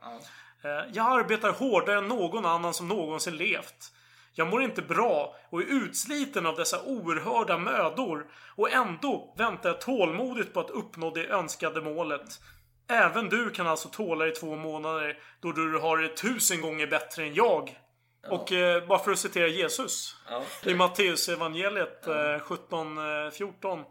Eh, 0.64 0.70
Jag 0.94 1.20
arbetar 1.20 1.52
hårdare 1.52 1.98
än 1.98 2.08
någon 2.08 2.46
annan 2.46 2.74
som 2.74 2.88
någonsin 2.88 3.38
levt. 3.38 3.92
Jag 4.34 4.48
mår 4.48 4.62
inte 4.64 4.82
bra 4.82 5.36
och 5.50 5.62
är 5.62 5.66
utsliten 5.66 6.46
av 6.46 6.56
dessa 6.56 6.82
oerhörda 6.84 7.58
mödor. 7.58 8.28
Och 8.56 8.72
ändå 8.72 9.34
väntar 9.38 9.70
jag 9.70 9.82
tålmodigt 9.82 10.54
på 10.54 10.60
att 10.60 10.70
uppnå 10.70 11.12
det 11.12 11.28
önskade 11.28 11.82
målet. 11.82 12.40
Även 12.88 13.30
du 13.30 13.50
kan 13.50 13.68
alltså 13.68 13.90
tåla 13.90 14.28
i 14.28 14.32
två 14.32 14.56
månader 14.56 15.18
då 15.40 15.52
du 15.52 15.80
har 15.80 15.98
det 15.98 16.18
tusen 16.18 16.62
gånger 16.62 16.88
bättre 16.88 17.24
än 17.24 17.34
jag. 17.34 17.80
Och 18.28 18.52
eh, 18.52 18.88
bara 18.88 19.00
för 19.00 19.12
att 19.12 19.20
citera 19.20 19.48
Jesus. 19.48 20.16
I 20.66 20.74
Matteus 20.74 21.30
evangeliet 21.30 22.08
eh, 22.08 22.12
17-14. 22.14 23.84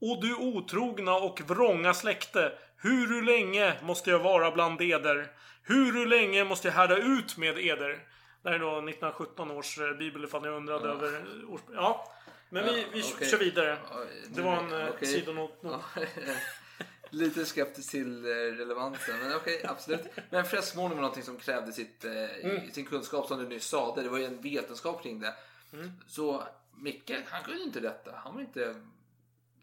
Och 0.00 0.22
du 0.22 0.34
otrogna 0.34 1.14
och 1.14 1.40
vrånga 1.40 1.94
släkte. 1.94 2.52
Hur 2.76 3.22
länge 3.22 3.74
måste 3.82 4.10
jag 4.10 4.18
vara 4.18 4.50
bland 4.50 4.82
eder? 4.82 5.32
Hur 5.62 6.06
länge 6.06 6.44
måste 6.44 6.68
jag 6.68 6.74
härda 6.74 6.96
ut 6.96 7.36
med 7.36 7.58
eder? 7.58 7.98
Det 8.42 8.48
här 8.48 8.54
är 8.56 8.58
då 8.60 8.68
1917 8.70 9.50
års 9.50 9.78
eh, 9.78 9.92
bibel 9.92 10.24
ifall 10.24 10.42
ni 10.42 10.48
undrade 10.48 10.88
Ja. 10.88 10.94
över 10.94 11.22
års... 11.48 11.60
Ja. 11.74 12.12
Men 12.50 12.64
vi, 12.64 12.86
vi 12.92 13.02
okej. 13.16 13.28
kör 13.30 13.38
vidare. 13.38 13.76
Ja, 13.90 13.96
Det 14.28 14.42
var 14.42 14.56
en 14.56 14.80
eh, 14.80 14.88
okej. 14.88 15.08
sidonot. 15.08 15.62
Ja. 17.18 17.24
Lite 17.24 17.46
skeptisk 17.46 17.90
till 17.90 18.24
eh, 18.24 18.28
relevansen, 18.28 19.18
men 19.18 19.36
okej, 19.36 19.64
absolut. 19.68 20.00
Men 20.30 20.44
freskmålning 20.44 20.96
var 20.96 21.02
någonting 21.02 21.22
som 21.24 21.36
krävde 21.36 21.72
sitt, 21.72 22.04
eh, 22.04 22.12
Mm. 22.44 22.70
sin 22.72 22.86
kunskap 22.86 23.26
som 23.28 23.38
du 23.38 23.48
nyss 23.48 23.66
sa. 23.66 23.94
Det 23.94 24.08
var 24.08 24.18
ju 24.18 24.24
en 24.24 24.40
vetenskap 24.42 25.02
kring 25.02 25.20
det. 25.20 25.34
Mm. 25.72 25.90
Så 26.06 26.44
Micke, 26.76 27.12
han 27.28 27.44
kunde 27.44 27.62
inte 27.62 27.80
detta. 27.80 28.12
Han 28.16 28.34
var 28.34 28.40
inte 28.40 28.74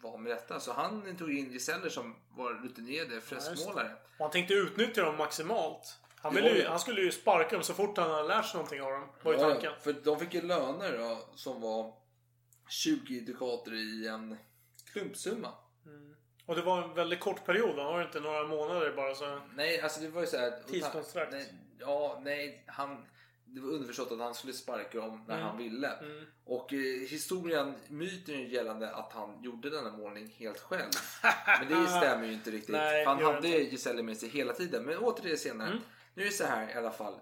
van 0.02 0.24
med 0.24 0.32
detta. 0.32 0.60
Så 0.60 0.74
han 0.74 1.16
tog 1.18 1.32
in 1.38 1.52
gesäller 1.52 1.90
som 1.90 2.16
var 2.30 2.54
rutinerade 2.54 3.22
freskmålare. 3.22 3.92
Och 4.18 4.26
han 4.26 4.32
tänkte 4.32 4.54
utnyttja 4.54 5.04
dem 5.04 5.18
maximalt. 5.18 5.98
Han, 6.16 6.36
ju, 6.36 6.42
ju- 6.42 6.68
han 6.68 6.80
skulle 6.80 7.02
ju 7.02 7.12
sparka 7.12 7.50
dem 7.56 7.64
så 7.64 7.74
fort 7.74 7.98
han 7.98 8.10
hade 8.12 8.28
lärt 8.28 8.46
sig 8.46 8.56
någonting 8.58 8.82
av 8.82 8.92
dem. 8.92 9.08
Var 9.24 9.34
ju 9.34 9.40
Ja, 9.40 9.50
tanken. 9.50 9.74
för 9.82 9.94
de 9.94 10.20
fick 10.20 10.34
ju 10.34 10.42
löner 10.42 10.98
då, 10.98 11.30
som 11.36 11.62
var 11.62 11.94
20 12.70 13.20
dukater 13.20 13.74
i 13.74 14.08
en 14.08 14.38
klumpsumma. 14.94 15.54
Och 16.52 16.58
det 16.58 16.64
var 16.64 16.84
en 16.84 16.94
väldigt 16.94 17.20
kort 17.20 17.46
period 17.46 17.76
va? 17.76 17.84
Var 17.84 18.00
det 18.00 18.06
inte 18.06 18.20
några 18.20 18.48
månader 18.48 18.94
bara 18.96 19.16
så? 19.16 19.40
Nej, 19.56 19.82
alltså 19.82 20.02
det 20.02 20.10
var 20.10 20.22
ju 20.22 20.28
så 20.28 20.38
här... 20.38 20.52
Tidskontrakt. 20.68 21.32
Nej, 21.32 21.54
ja, 21.80 22.20
nej. 22.24 22.64
Han, 22.68 23.06
det 23.46 23.62
var 23.62 23.70
underförstått 23.70 24.12
att 24.12 24.20
han 24.20 24.34
skulle 24.36 24.54
sparka 24.54 24.98
dem 24.98 25.26
när 25.28 25.36
Mm. 25.36 25.48
han 25.48 25.58
ville. 25.58 25.88
Mm. 25.88 26.26
Och 26.46 26.74
eh, 26.74 26.80
historien, 27.10 27.76
myten 27.88 28.50
gällande 28.50 28.96
att 28.96 29.14
han 29.14 29.44
gjorde 29.44 29.70
denna 29.70 29.92
målning 29.98 30.28
helt 30.38 30.60
själv. 30.60 30.92
Men 31.60 31.68
det 31.70 31.88
stämmer 31.88 32.26
ju 32.28 32.34
inte 32.34 32.52
riktigt. 32.52 32.72
Nej, 32.76 33.06
han 33.06 33.24
hade 33.24 33.48
inte. 33.48 33.72
Giselle 33.72 34.04
med 34.04 34.18
sig 34.18 34.30
hela 34.30 34.54
tiden. 34.54 34.84
Men 34.84 34.98
åter 34.98 35.22
till 35.22 35.32
det 35.32 35.38
senare. 35.38 35.68
Mm. 35.70 35.82
Nu 36.14 36.22
är 36.22 36.26
det 36.26 36.32
så 36.34 36.44
här 36.46 36.70
i 36.70 36.74
alla 36.74 36.92
fall. 36.92 37.22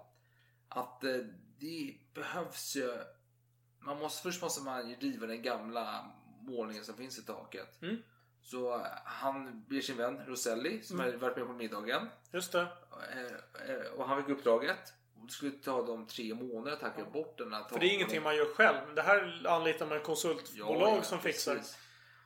Att 0.70 1.04
eh, 1.04 1.16
det 1.60 1.94
behövs 2.14 2.76
ju... 2.76 2.94
Man 3.80 4.00
måste, 4.00 4.24
först 4.24 4.42
måste 4.42 4.64
man 4.64 4.90
ju 4.90 4.96
riva 4.96 5.28
den 5.28 5.42
gamla 5.42 6.12
målningen 6.42 6.84
som 6.86 6.96
finns 6.96 7.20
i 7.20 7.26
taket. 7.26 7.82
Så 8.42 8.76
eh, 8.76 8.82
han 9.06 9.64
ber 9.68 9.82
sin 9.82 9.98
vän 9.98 10.22
Roselli 10.28 10.82
som 10.82 11.00
Mm. 11.00 11.12
har 11.12 11.20
varit 11.20 11.38
med 11.38 11.46
på 11.48 11.54
middagen. 11.54 12.10
Just 12.32 12.52
det. 12.52 12.62
Eh, 12.62 13.76
eh, 13.76 13.92
Och 13.98 14.08
han 14.08 14.24
fick 14.24 14.38
uppdraget. 14.38 14.94
Det 15.26 15.32
skulle 15.32 15.52
ta 15.52 15.82
dem 15.86 16.08
tre 16.08 16.34
månader 16.34 16.72
att 16.72 16.80
tacka 16.80 17.06
bort 17.06 17.38
den 17.38 17.54
här 17.54 17.64
För 17.64 17.80
det 17.80 17.86
är 17.86 17.94
ingenting 17.94 18.24
man 18.24 18.36
gör 18.36 18.54
själv. 18.54 18.96
Det 18.96 19.02
här 19.02 19.42
anlitar 19.48 19.86
man 19.86 20.00
konsultbolag 20.02 20.82
Ja, 20.82 20.96
ja, 20.96 21.02
som 21.04 21.20
fixar. 21.20 21.56
precis. 21.56 21.78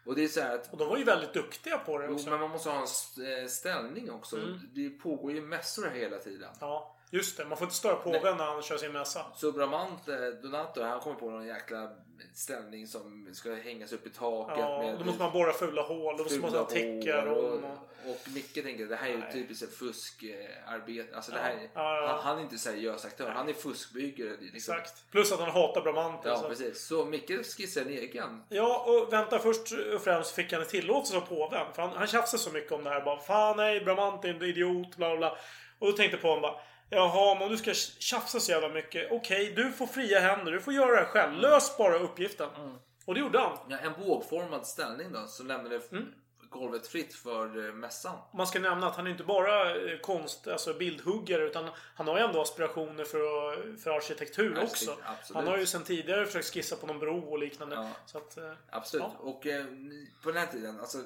Och 0.05 0.15
det 0.15 0.23
är 0.23 0.27
så 0.27 0.41
att 0.41 0.73
Och 0.73 0.77
de 0.77 0.87
var 0.89 0.97
ju 0.97 1.03
väldigt 1.03 1.33
duktiga 1.33 1.77
på 1.77 1.97
det 1.97 2.05
Jo, 2.05 2.13
också. 2.13 2.29
men 2.29 2.39
man 2.39 2.49
måste 2.49 2.69
ha 2.69 2.77
en 2.77 2.83
st- 2.83 3.49
ställning 3.49 4.11
också. 4.11 4.37
Mm. 4.37 4.59
Det 4.73 4.89
pågår 4.89 5.31
ju 5.31 5.41
mässor 5.41 5.89
hela 5.89 6.17
tiden. 6.17 6.49
Ja, 6.59 6.92
just 7.13 7.37
det. 7.37 7.45
Man 7.45 7.57
får 7.57 7.65
inte 7.65 7.75
störa 7.75 7.95
påven 7.95 8.37
när 8.37 8.45
han 8.45 8.61
kör 8.61 8.77
sin 8.77 8.91
mässa. 8.91 9.25
Så 9.35 9.51
Bramante 9.51 10.31
Donato, 10.31 10.81
han 10.83 10.99
kommer 10.99 11.15
på 11.15 11.29
någon 11.29 11.47
jäkla 11.47 11.89
ställning 12.33 12.87
som 12.87 13.29
ska 13.33 13.53
hängas 13.53 13.93
upp 13.93 14.07
i 14.07 14.09
taket. 14.09 14.57
Ja, 14.59 14.81
med 14.81 14.99
då 14.99 15.05
måste 15.05 15.21
man 15.23 15.33
borra 15.33 15.53
fula 15.53 15.81
hål. 15.81 16.17
Då 16.17 16.23
måste 16.23 16.39
man 16.39 16.53
ha 16.53 16.63
täckar 16.65 17.25
och, 17.25 17.53
och, 17.53 18.17
Micke 18.33 18.53
tänker 18.63 18.85
det 18.85 18.95
här 18.95 19.07
är 19.07 19.11
ju 19.11 19.17
Nej. 19.17 19.33
typiskt 19.33 19.63
ett 19.63 19.77
fuskarbete. 19.77 21.15
Alltså 21.15 21.31
det 21.31 21.37
Ja. 21.37 21.43
här, 21.43 21.53
är- 21.53 21.69
Ja. 21.73 22.07
Han, 22.07 22.19
han 22.23 22.37
är 22.37 22.41
inte 22.41 22.57
seriös 22.57 23.05
aktör, 23.05 23.29
han 23.29 23.49
är 23.49 23.53
fuskbyggare. 23.53 24.29
Liksom. 24.29 24.55
Exakt. 24.75 25.11
Plus 25.11 25.31
att 25.31 25.39
han 25.39 25.49
hatar 25.51 25.81
Bramante. 25.81 26.29
Ja, 26.29 26.37
så. 26.37 26.47
precis. 26.47 26.85
Så 26.85 27.05
Micke 27.05 27.45
skissar 27.57 27.81
en 27.81 27.89
egen. 27.89 28.43
Ja, 28.49 28.85
och 28.87 29.13
vänta 29.13 29.39
först 29.39 29.71
och 29.95 30.01
främst 30.01 30.31
fick 30.35 30.51
han 30.53 30.61
en 30.61 30.67
tillåtelse 30.67 31.17
av 31.17 31.21
påven. 31.21 31.65
För 31.75 31.81
han, 31.81 31.91
han 31.97 32.07
tjafsade 32.07 32.43
så 32.43 32.49
mycket 32.49 32.71
om 32.71 32.83
det 32.83 32.89
här. 32.89 33.01
Bara, 33.01 33.19
Fan 33.19 33.57
nej, 33.57 33.81
Bramante 33.85 34.27
är 34.27 34.33
en 34.33 34.41
idiot, 34.43 34.95
bla 34.97 35.17
bla. 35.17 35.37
Och 35.79 35.87
då 35.91 35.97
tänkte 35.97 36.17
påven 36.17 36.41
bara 36.41 36.55
Jaha, 36.95 37.33
men 37.35 37.43
om 37.43 37.49
du 37.49 37.57
ska 37.57 37.73
tjafsa 37.99 38.39
så 38.39 38.51
jävla 38.51 38.69
mycket. 38.69 39.11
Okej, 39.11 39.53
du 39.55 39.71
får 39.71 39.87
fria 39.87 40.19
händer. 40.19 40.51
Du 40.51 40.59
får 40.61 40.73
göra 40.73 40.91
det 40.91 40.97
här 40.97 41.05
själv. 41.05 41.33
Lös 41.33 41.77
bara 41.77 41.95
uppgiften. 41.99 42.49
Och 43.05 43.13
det 43.13 43.19
gjorde 43.19 43.39
han. 43.39 43.57
Ja, 43.69 43.77
en 43.77 43.93
bågformad 44.05 44.67
ställning 44.67 45.11
då, 45.11 45.27
som 45.27 45.47
lämnade 45.47 45.81
Mm. 45.91 46.05
golvet 46.49 46.87
fritt 46.87 47.13
för 47.15 47.67
eh, 47.67 47.73
mässan. 47.73 48.17
Man 48.33 48.47
ska 48.47 48.59
nämna 48.59 48.87
att 48.87 48.95
han 48.95 49.07
är 49.07 49.11
inte 49.11 49.23
bara 49.23 49.75
eh, 49.75 49.97
konst, 49.99 50.47
alltså 50.47 50.73
bildhuggare 50.73 51.43
utan 51.43 51.69
han 51.95 52.07
har 52.07 52.17
ju 52.17 52.23
ändå 52.23 52.41
aspirationer 52.41 53.03
för, 53.03 53.77
för 53.77 53.91
arkitektur 53.91 54.55
Arkitek- 54.55 54.63
också. 54.63 54.97
absolut. 55.05 55.35
Han 55.35 55.47
har 55.47 55.57
ju 55.57 55.65
sedan 55.65 55.83
tidigare 55.83 56.25
försökt 56.25 56.53
skissa 56.53 56.75
på 56.75 56.87
någon 56.87 56.99
bro 56.99 57.19
och 57.31 57.39
liknande. 57.39 57.75
Ja. 57.75 57.89
Att, 58.19 58.37
eh, 58.37 58.51
Absolut. 58.69 59.05
Ja. 59.19 59.29
Och 59.29 59.47
eh, 59.47 59.65
på 60.23 60.31
den 60.31 60.37
här 60.37 60.47
tiden, 60.47 60.79
alltså 60.79 60.97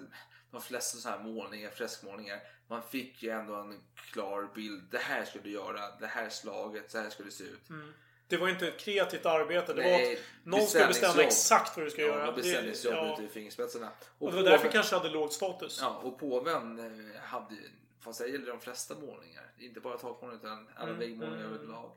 de 0.52 0.62
flesta 0.62 0.98
så 0.98 1.10
här 1.10 1.20
målningar, 1.20 1.70
freskmålningar, 1.70 2.40
man 2.68 2.82
fick 2.82 3.24
ju 3.24 3.30
ändå 3.30 3.56
en 3.56 3.82
klar 3.96 4.50
bild. 4.56 4.84
Det 4.92 4.98
här 4.98 5.26
skulle 5.26 5.44
du 5.44 5.52
göra, 5.52 5.98
det 6.00 6.08
här 6.08 6.30
slaget, 6.30 6.92
så 6.92 6.98
här 6.98 7.10
skulle 7.10 7.30
det 7.30 7.34
se 7.34 7.44
ut. 7.44 7.70
Mm. 7.70 7.94
Det 8.28 8.38
var 8.38 8.50
inte 8.50 8.68
ett 8.68 8.80
kreativt 8.80 9.26
arbete. 9.26 9.74
Det 9.74 9.82
Nej, 9.82 10.06
var 10.06 10.14
att 10.14 10.20
någon 10.44 10.68
skulle 10.68 10.88
bestämma 10.88 11.24
exakt 11.24 11.78
vad 11.78 11.86
du 11.86 11.90
ska 11.90 12.02
ja, 12.02 12.08
göra. 12.08 12.32
Beställningsjobb 12.32 12.94
ja. 12.94 13.14
ute 13.14 13.24
i 13.24 13.28
fingerspetsarna. 13.28 13.90
Och 14.18 14.32
det 14.32 14.38
var 14.38 14.44
därför 14.44 14.72
kanske 14.72 14.96
hade 14.96 15.10
låg 15.10 15.32
status. 15.32 15.80
Ja, 15.82 16.02
och 16.04 16.20
påven 16.20 16.80
eh, 16.80 17.22
hade 17.22 17.56
fast 18.00 18.20
det 18.20 18.28
gäller 18.28 18.48
de 18.48 18.60
flesta 18.60 18.96
målningar. 18.96 19.52
Inte 19.58 19.80
bara 19.80 19.98
takmålningar 19.98 20.46
utan 20.46 20.68
alla 20.76 20.88
Mm, 20.88 21.00
väggmålningar 21.00 21.46
mm. 21.46 21.56
överlag. 21.56 21.92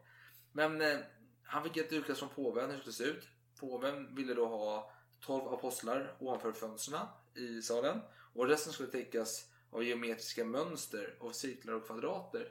Men 0.53 0.81
eh, 0.81 0.99
han 1.43 1.64
fick 1.64 1.77
ett 1.77 1.93
utkast 1.93 2.18
från 2.18 2.29
påven 2.29 2.71
hur 2.71 2.77
det 2.77 2.81
skulle 2.81 2.93
se 2.93 3.05
ut. 3.05 3.29
Påven 3.61 4.14
ville 4.14 4.35
då 4.35 4.47
ha 4.47 4.93
12 5.21 5.49
apostlar 5.55 6.16
ovanför 6.18 6.53
fönstren 6.53 7.01
i 7.35 7.62
salen. 7.62 8.01
Och 8.35 8.47
resten 8.49 8.73
skulle 8.73 8.89
täckas 8.89 9.50
av 9.73 9.85
geometriska 9.85 10.45
mönster 10.45 11.14
och 11.21 11.35
cirklar 11.35 11.75
och 11.75 11.87
kvadrater. 11.87 12.47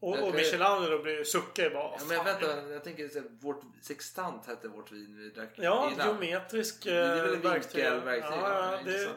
Och, 0.00 0.16
Eh, 0.18 0.24
och 0.24 0.34
Michelangelo 0.34 1.02
blev 1.02 1.24
suckar 1.24 1.70
bara. 1.70 1.82
Ja, 1.82 1.98
men 2.08 2.24
vänta, 2.24 2.70
jag 2.72 2.84
tänker 2.84 3.08
så 3.08 3.18
här, 3.20 3.28
vårt 3.40 3.60
sextant 3.82 4.46
hette 4.46 4.68
vårt 4.68 4.92
vin 4.92 5.16
vi 5.18 5.28
drack 5.28 5.50
Ja, 5.56 5.90
innan. 5.92 6.06
geometrisk 6.06 6.84
Det 6.84 6.90
är 6.96 7.16
eh, 7.16 7.22
väl 7.22 7.34
en 7.34 7.40
verktyg. 7.40 7.82
vinkelverktyg, 7.82 8.32
Ja, 8.32 8.72
ja, 8.72 8.92
det, 8.92 9.08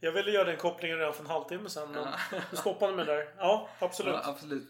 jag 0.00 0.12
ville 0.12 0.30
göra 0.30 0.44
den 0.44 0.56
kopplingen 0.56 0.98
redan 0.98 1.14
för 1.14 1.20
en 1.24 1.30
halvtimme 1.30 1.68
sedan. 1.70 1.92
Men 1.92 2.06
Ja. 2.32 2.38
du 2.50 2.56
stoppade 2.56 2.96
mig 2.96 3.04
där. 3.04 3.34
Ja, 3.38 3.68
absolut. 3.78 4.14
Ja, 4.14 4.22
absolut. 4.30 4.68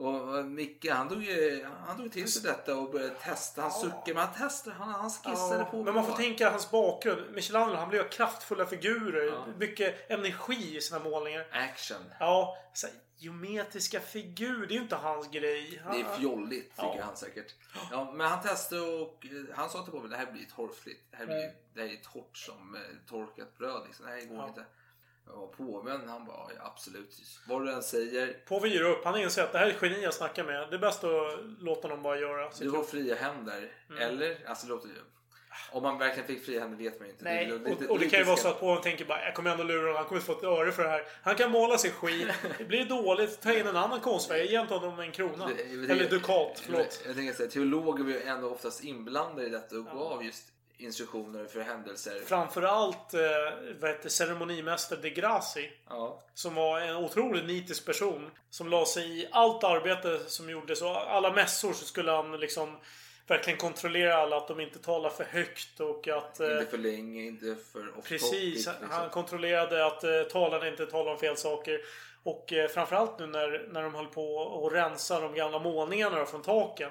Och 0.00 0.44
Micke 0.44 0.90
han 0.90 1.08
tog, 1.08 1.22
ju, 1.22 1.66
han 1.86 1.96
tog 1.96 2.12
till 2.12 2.32
sig 2.32 2.42
detta 2.42 2.76
och 2.76 2.90
började 2.90 3.14
testa. 3.14 3.62
Han 3.62 3.70
suckade, 3.72 4.14
men 4.14 4.16
han 4.16 4.34
testade, 4.34 4.76
han, 4.76 4.88
han 4.88 5.10
skissade 5.10 5.58
Ja, 5.58 5.64
på. 5.64 5.82
men 5.84 5.94
man 5.94 6.06
får 6.06 6.16
tänka 6.16 6.50
hans 6.50 6.70
bakgrund. 6.70 7.34
Michelangelo 7.34 7.76
han 7.76 7.88
blev 7.88 8.08
kraftfulla 8.08 8.66
figurer. 8.66 9.24
Ja. 9.26 9.46
Mycket 9.58 10.10
energi 10.10 10.76
i 10.76 10.80
sina 10.80 10.98
målningar. 11.00 11.46
Action. 11.52 11.96
Ja, 12.20 12.56
så 12.74 12.86
här, 12.86 12.96
geometriska 13.16 14.00
figurer, 14.00 14.66
det 14.66 14.72
är 14.74 14.76
ju 14.76 14.82
inte 14.82 14.96
hans 14.96 15.28
grej. 15.30 15.82
Det 15.92 16.00
är 16.00 16.04
Han- 16.04 16.18
fjolligt 16.18 16.70
tycker 16.76 16.96
Ja. 16.98 17.04
han 17.04 17.16
säkert. 17.16 17.54
Ja, 17.90 18.12
men 18.16 18.26
han 18.26 18.42
testade 18.42 18.80
och 18.82 19.26
eh, 19.26 19.56
han 19.56 19.70
sa 19.70 19.82
till 19.82 19.92
påven 19.92 20.10
det 20.10 20.16
här 20.16 20.32
blir 20.32 20.44
torftigt. 20.56 21.00
Det 21.10 21.16
här, 21.16 21.26
blir, 21.26 21.36
Mm. 21.44 21.50
det 21.74 21.80
här 21.80 21.88
är 21.88 21.96
torrt 22.12 22.36
som 22.36 22.74
eh, 22.74 22.80
torkat 23.08 23.58
bröd. 23.58 23.82
Liksom. 23.86 24.06
Det 24.06 24.12
här 24.12 24.20
går 24.24 24.36
Ja. 24.36 24.48
inte. 24.48 24.64
Ja, 25.34 25.52
påven 25.56 26.08
han 26.08 26.24
bara 26.26 26.46
ja, 26.56 26.62
absolut. 26.66 27.16
Vad 27.48 27.66
du 27.66 27.72
än 27.72 27.82
säger. 27.82 28.36
Påven 28.48 28.70
ger 28.70 28.82
upp. 28.82 29.04
Han 29.04 29.20
inser 29.20 29.42
att 29.42 29.52
det 29.52 29.58
här 29.58 29.66
är 29.66 29.70
ett 29.70 29.82
geni 29.82 30.02
jag 30.02 30.14
snackar 30.14 30.44
med. 30.44 30.68
Det 30.70 30.76
är 30.76 30.80
bäst 30.80 31.04
att 31.04 31.38
låta 31.60 31.88
dem 31.88 32.02
bara 32.02 32.18
göra. 32.18 32.50
Du 32.60 32.70
har 32.70 32.82
fria 32.82 33.14
händer. 33.14 33.72
Mm. 33.90 34.02
Eller? 34.02 34.38
Alltså 34.46 34.66
det 34.66 34.72
låter 34.72 34.88
ju... 34.88 34.94
Om 35.72 35.82
man 35.82 35.98
verkligen 35.98 36.26
fick 36.26 36.44
fria 36.44 36.60
händer 36.60 36.78
vet 36.78 36.98
man 36.98 37.08
ju 37.08 37.12
inte. 37.12 37.24
Nej, 37.24 37.46
Det 37.46 37.58
lite- 37.58 37.70
och, 37.70 37.90
och 37.90 37.98
det 37.98 38.04
lite 38.04 38.10
kan 38.16 38.20
ju 38.20 38.24
vara 38.26 38.36
så 38.36 38.48
att 38.48 38.60
påven 38.60 38.82
tänker 38.82 39.04
bara 39.04 39.24
jag 39.24 39.34
kommer 39.34 39.50
ändå 39.50 39.64
lura 39.64 39.80
honom. 39.80 39.96
Han 39.96 40.04
kommer 40.04 40.20
få 40.20 40.32
ett 40.32 40.44
öre 40.44 40.72
för 40.72 40.82
det 40.82 40.88
här. 40.88 41.06
Han 41.22 41.34
kan 41.34 41.50
måla 41.50 41.78
sig 41.78 41.90
skit. 41.90 42.28
Det 42.58 42.64
blir 42.64 42.84
dåligt. 42.84 43.40
Ta 43.40 43.52
in 43.52 43.66
en 43.66 43.76
annan 43.76 44.00
konstnär. 44.00 44.36
Ge 44.36 44.60
inte 44.60 44.74
honom 44.74 45.00
en 45.00 45.12
krona. 45.12 45.46
Det- 45.46 45.54
det- 45.86 45.92
Eller 45.92 46.10
dukat. 46.10 46.62
Förlåt. 46.66 47.02
Jag 47.06 47.14
tänker 47.16 47.34
säga, 47.34 47.48
teologer 47.50 48.04
var 48.04 48.10
ju 48.10 48.22
ändå 48.22 48.48
oftast 48.50 48.84
inblandade 48.84 49.46
i 49.46 49.50
detta 49.50 49.76
och 49.76 49.84
gav 49.84 50.24
just 50.24 50.44
instruktioner 50.80 51.44
för 51.44 51.60
händelser. 51.60 52.20
Framförallt 52.26 53.14
eh, 53.14 53.20
vad 53.80 53.90
heter, 53.90 54.08
ceremonimäster 54.08 54.96
de 55.02 55.10
Grassi. 55.10 55.70
Ja. 55.88 56.22
Som 56.34 56.54
var 56.54 56.80
en 56.80 56.96
otroligt 56.96 57.44
nitisk 57.44 57.86
person. 57.86 58.30
Som 58.50 58.68
la 58.68 58.86
sig 58.86 59.20
i 59.20 59.28
allt 59.32 59.64
arbete 59.64 60.18
som 60.26 60.50
gjordes. 60.50 60.82
Och 60.82 61.12
alla 61.12 61.32
mässor 61.32 61.72
så 61.72 61.84
skulle 61.84 62.10
han 62.10 62.40
liksom 62.40 62.76
verkligen 63.26 63.58
kontrollera 63.58 64.16
alla 64.16 64.36
att 64.36 64.48
de 64.48 64.60
inte 64.60 64.78
talar 64.78 65.10
för 65.10 65.24
högt 65.24 65.80
och 65.80 66.08
att... 66.08 66.40
eh, 66.40 66.50
Inte 66.52 66.66
för 66.70 66.78
länge, 66.78 67.22
inte 67.22 67.56
för 67.72 67.98
off 67.98 68.04
Precis. 68.08 68.66
Han- 68.66 68.74
liksom. 68.76 68.90
Han 68.90 69.10
kontrollerade 69.10 69.86
att 69.86 70.04
eh, 70.04 70.22
talarna 70.22 70.68
inte 70.68 70.86
talar 70.86 71.12
om 71.12 71.18
fel 71.18 71.36
saker. 71.36 71.80
Och 72.22 72.52
eh, 72.52 72.68
framförallt 72.68 73.18
nu 73.18 73.26
när, 73.26 73.68
när 73.72 73.82
de 73.82 73.94
höll 73.94 74.06
på 74.06 74.66
att 74.66 74.72
rensa 74.72 75.20
de 75.20 75.34
gamla 75.34 75.58
målningarna 75.58 76.26
från 76.26 76.42
taken. 76.42 76.90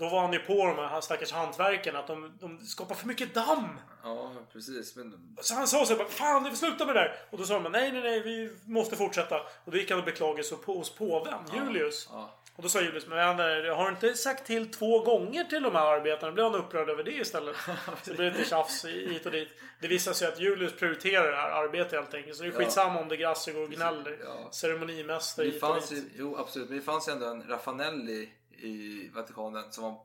Då 0.00 0.08
var 0.08 0.20
han 0.20 0.32
ju 0.32 0.38
på 0.38 0.66
de 0.66 0.76
här 0.78 1.00
stackars 1.00 1.32
hantverkarna 1.32 1.98
att 1.98 2.06
de, 2.06 2.38
de 2.40 2.58
skapar 2.58 2.94
för 2.94 3.06
mycket 3.06 3.34
damm. 3.34 3.68
Ja, 4.02 4.32
precis. 4.52 4.96
Men 4.96 5.36
Så 5.40 5.54
han 5.54 5.66
sa 5.68 5.84
så 5.84 5.92
här, 5.92 5.98
bara, 5.98 6.08
Fan, 6.08 6.44
vi 6.44 6.50
får 6.50 6.56
sluta 6.56 6.86
med 6.86 6.94
det 6.94 7.00
där. 7.00 7.14
Och 7.30 7.38
då 7.38 7.44
sa 7.44 7.58
de 7.58 7.72
nej, 7.72 7.92
nej, 7.92 8.02
nej, 8.02 8.20
vi 8.20 8.50
måste 8.66 8.96
fortsätta. 8.96 9.40
Och 9.64 9.72
då 9.72 9.76
gick 9.78 9.90
han 9.90 9.98
och 9.98 10.04
beklagade 10.04 10.44
sig 10.44 10.58
på, 10.58 10.74
hos 10.74 10.94
påven, 10.94 11.34
Julius. 11.54 12.08
ja. 12.12 12.36
Och 12.56 12.62
då 12.62 12.68
sa 12.68 12.80
Julius, 12.80 13.06
men 13.06 13.18
har 13.18 13.84
du 13.84 13.90
inte 13.90 14.14
sagt 14.14 14.46
till 14.46 14.70
två 14.70 14.98
gånger 14.98 15.44
till 15.44 15.62
de 15.62 15.74
här 15.74 15.86
arbetarna? 15.86 16.30
Då 16.30 16.34
blev 16.34 16.44
han 16.46 16.54
upprörd 16.54 16.88
över 16.90 17.04
det 17.04 17.10
istället. 17.12 17.56
Så 18.02 18.10
det 18.10 18.16
blev 18.16 18.32
lite 18.32 18.48
tjafs 18.50 18.84
hit 18.84 19.26
och 19.26 19.32
dit. 19.32 19.48
Det 19.80 19.88
visar 19.88 20.12
sig 20.12 20.28
att 20.28 20.40
Julius 20.40 20.72
prioriterar 20.76 21.30
det 21.30 21.36
här 21.36 21.50
arbetet 21.50 21.92
helt 21.92 22.14
enkelt. 22.14 22.36
Så 22.36 22.42
det 22.42 22.48
är 22.48 22.52
Ja. 22.52 22.58
skitsamma 22.58 23.00
om 23.00 23.08
det 23.08 23.16
Grassi 23.16 23.52
går 23.52 23.62
och 23.62 23.70
gnäller. 23.70 24.18
Ja. 24.24 24.48
Ceremonimästare 24.52 25.46
hit 25.46 25.62
och 25.62 25.74
dit. 25.76 25.92
ju, 25.92 26.02
jo 26.14 26.36
absolut, 26.36 26.68
men 26.68 26.78
det 26.78 26.84
fanns 26.84 27.08
ju 27.08 27.12
ändå 27.12 27.26
en 27.26 27.42
Raffanelli 27.48 28.28
i 28.62 29.10
Vatikanen 29.14 29.72
som 29.72 29.84
var 29.84 30.02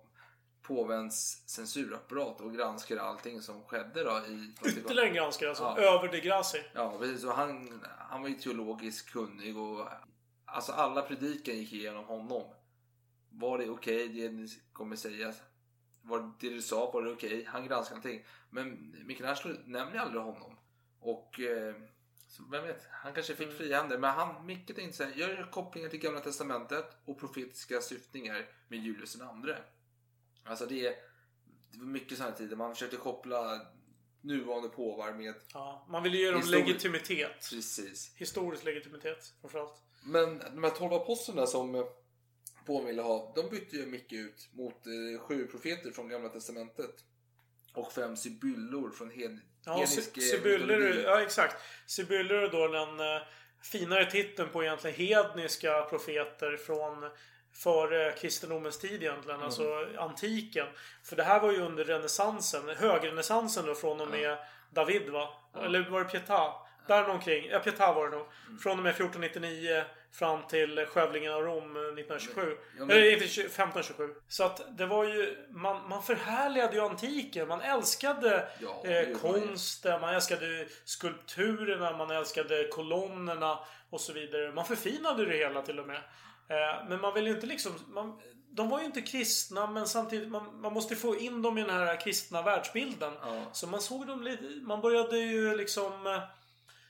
påvens 0.61 1.43
censurapparat 1.49 2.41
och 2.41 2.53
granskade 2.53 3.01
allting 3.01 3.41
som 3.41 3.63
skedde 3.63 4.03
då 4.03 4.21
i. 4.27 4.53
Ytterligare 4.65 5.07
en 5.07 5.15
granskare 5.15 5.49
alltså. 5.49 5.63
Ja. 5.63 5.77
Över 5.77 6.11
de 6.11 6.19
Grassi. 6.19 6.63
Ja, 6.73 6.97
precis. 6.99 7.23
Och 7.23 7.33
han, 7.33 7.83
han 7.97 8.21
var 8.21 8.29
ju 8.29 8.35
teologiskt 8.35 9.11
kunnig 9.11 9.57
och 9.57 9.87
alltså 10.45 10.71
alla 10.71 11.01
predikan 11.01 11.57
gick 11.57 11.73
igenom 11.73 12.05
honom. 12.05 12.43
Var 13.29 13.57
det 13.57 13.69
okej 13.69 14.07
det 14.07 14.31
ni 14.31 14.47
kommer 14.73 14.95
säga? 14.95 15.33
var 16.07 16.31
det 16.39 16.49
du 16.49 16.61
sa, 16.61 16.91
var 16.91 17.01
det 17.01 17.11
okej? 17.11 17.45
Han 17.47 17.67
granskade 17.67 17.97
allting. 17.97 18.25
Men 18.49 18.95
Michelangelo 19.05 19.55
nämner 19.65 19.99
aldrig 19.99 20.21
honom. 20.21 20.57
Och 20.99 21.39
eh, 21.39 21.75
vem 22.51 22.63
vet, 22.63 22.87
han 22.91 23.13
kanske 23.13 23.35
fick 23.35 23.51
frihandel. 23.51 23.99
Men 23.99 24.09
han, 24.09 24.45
Micke 24.45 24.75
tänkte 24.75 24.97
säga, 24.97 25.15
gör 25.15 25.51
kopplingar 25.51 25.89
till 25.89 25.99
Gamla 25.99 26.19
Testamentet 26.19 26.97
och 27.05 27.19
profetiska 27.19 27.81
syftningar 27.81 28.49
med 28.67 28.79
Julius 28.79 29.13
den 29.13 29.27
andre. 29.27 29.57
Alltså 30.43 30.65
det, 30.65 30.89
det 31.71 31.79
var 31.79 31.85
mycket 31.85 32.17
sådana 32.17 32.35
tider. 32.35 32.55
Man 32.55 32.73
försökte 32.73 32.97
koppla 32.97 33.61
nuvarande 34.21 34.69
påvar 34.69 35.13
med 35.13 35.35
Ja, 35.53 35.85
man 35.89 36.03
ville 36.03 36.17
ge 36.17 36.31
dem 36.31 36.41
legitimitet. 36.45 37.49
Precis. 37.49 38.13
Historisk 38.15 38.63
legitimitet 38.63 39.33
framförallt. 39.41 39.81
Men 40.03 40.39
de 40.39 40.63
här 40.63 40.71
tolv 40.71 40.93
apostlarna 40.93 41.47
som 41.47 41.75
eh, 41.75 41.83
påven 42.65 42.87
ville 42.87 43.01
ha, 43.01 43.33
de 43.35 43.49
bytte 43.49 43.75
ju 43.75 43.85
Micke 43.85 44.13
ut 44.13 44.49
mot 44.53 44.87
eh, 44.87 45.21
sju 45.21 45.47
profeter 45.47 45.91
från 45.91 46.09
Gamla 46.09 46.29
Testamentet. 46.29 47.03
Och 47.73 47.91
fem 47.91 48.17
sibyllor 48.17 48.91
från 48.91 49.09
hed, 49.09 49.39
Ja, 49.65 49.81
eh, 49.81 49.87
Sibyller, 49.87 50.77
mytologi. 50.77 51.03
ja 51.03 51.21
exakt. 51.21 51.55
Sibyller 51.85 52.35
är 52.35 52.49
då 52.49 52.67
den 52.67 52.99
eh, 52.99 53.21
finare 53.71 54.05
titeln 54.05 54.49
på 54.49 54.63
egentligen 54.63 54.95
hedniska 54.95 55.81
profeter 55.81 56.57
från 56.57 57.09
före 57.53 58.11
kristendomens 58.11 58.79
tid 58.79 59.03
egentligen. 59.03 59.35
Mm. 59.35 59.45
Alltså 59.45 59.87
antiken. 59.97 60.67
För 61.03 61.15
det 61.15 61.23
här 61.23 61.39
var 61.39 61.51
ju 61.51 61.61
under 61.61 61.83
renässansen. 61.83 62.69
Högrenässansen 62.69 63.65
då 63.65 63.75
från 63.75 64.01
och 64.01 64.07
med 64.07 64.37
David 64.71 65.09
va? 65.09 65.29
Eller 65.63 65.89
var 65.89 66.03
det 66.03 66.09
Pietà? 66.09 66.53
Där 66.87 67.09
omkring. 67.09 67.45
Ja, 67.45 67.59
Pietà 67.59 67.93
var 67.93 68.09
det 68.09 68.17
nog. 68.17 68.25
Mm. 68.47 68.59
Från 68.59 68.77
och 68.77 68.83
med 68.83 68.89
1499 68.89 69.83
fram 70.19 70.39
till 70.49 70.85
skövlingen 70.85 71.33
av 71.33 71.41
Rom 71.41 71.75
eh, 71.75 71.81
1927. 71.81 72.41
Ja, 72.77 72.85
men- 72.85 72.91
Eller 72.97 73.13
inte 73.13 73.27
20 73.27 73.45
1527. 73.45 74.09
Så 74.27 74.43
att 74.43 74.77
det 74.77 74.85
var 74.85 75.03
ju... 75.03 75.47
Man, 75.51 75.89
man 75.89 76.03
förhärligade 76.03 76.75
ju 76.75 76.81
antiken. 76.81 77.47
Man 77.47 77.61
älskade 77.61 78.47
Ja, 78.61 78.85
eh, 78.85 79.17
konsten, 79.17 80.01
man 80.01 80.13
älskade 80.15 80.65
skulpturerna, 80.85 81.97
man 81.97 82.11
älskade 82.11 82.67
kolonnerna 82.67 83.59
och 83.89 84.01
så 84.01 84.13
vidare. 84.13 84.51
Man 84.51 84.65
förfinade 84.65 85.25
det 85.25 85.37
hela 85.37 85.61
till 85.61 85.79
och 85.79 85.87
med. 85.87 85.95
Eh, 86.49 86.89
men 86.89 87.01
man 87.01 87.13
vill 87.13 87.27
ju 87.27 87.33
inte 87.33 87.47
liksom... 87.47 87.71
Man, 87.87 88.19
de 88.51 88.69
var 88.69 88.79
ju 88.79 88.85
inte 88.85 89.01
kristna 89.01 89.67
men 89.67 89.87
samtidigt 89.87 90.29
man, 90.29 90.61
man 90.61 90.73
måste 90.73 90.95
få 90.95 91.15
in 91.15 91.41
dem 91.41 91.57
i 91.57 91.61
den 91.61 91.69
här 91.69 92.01
kristna 92.01 92.41
världsbilden. 92.41 93.13
Ja. 93.21 93.45
Så 93.51 93.67
man 93.67 93.81
såg 93.81 94.07
dem 94.07 94.23
lite... 94.23 94.43
Man 94.43 94.81
började 94.81 95.17
ju 95.17 95.57
liksom... 95.57 96.21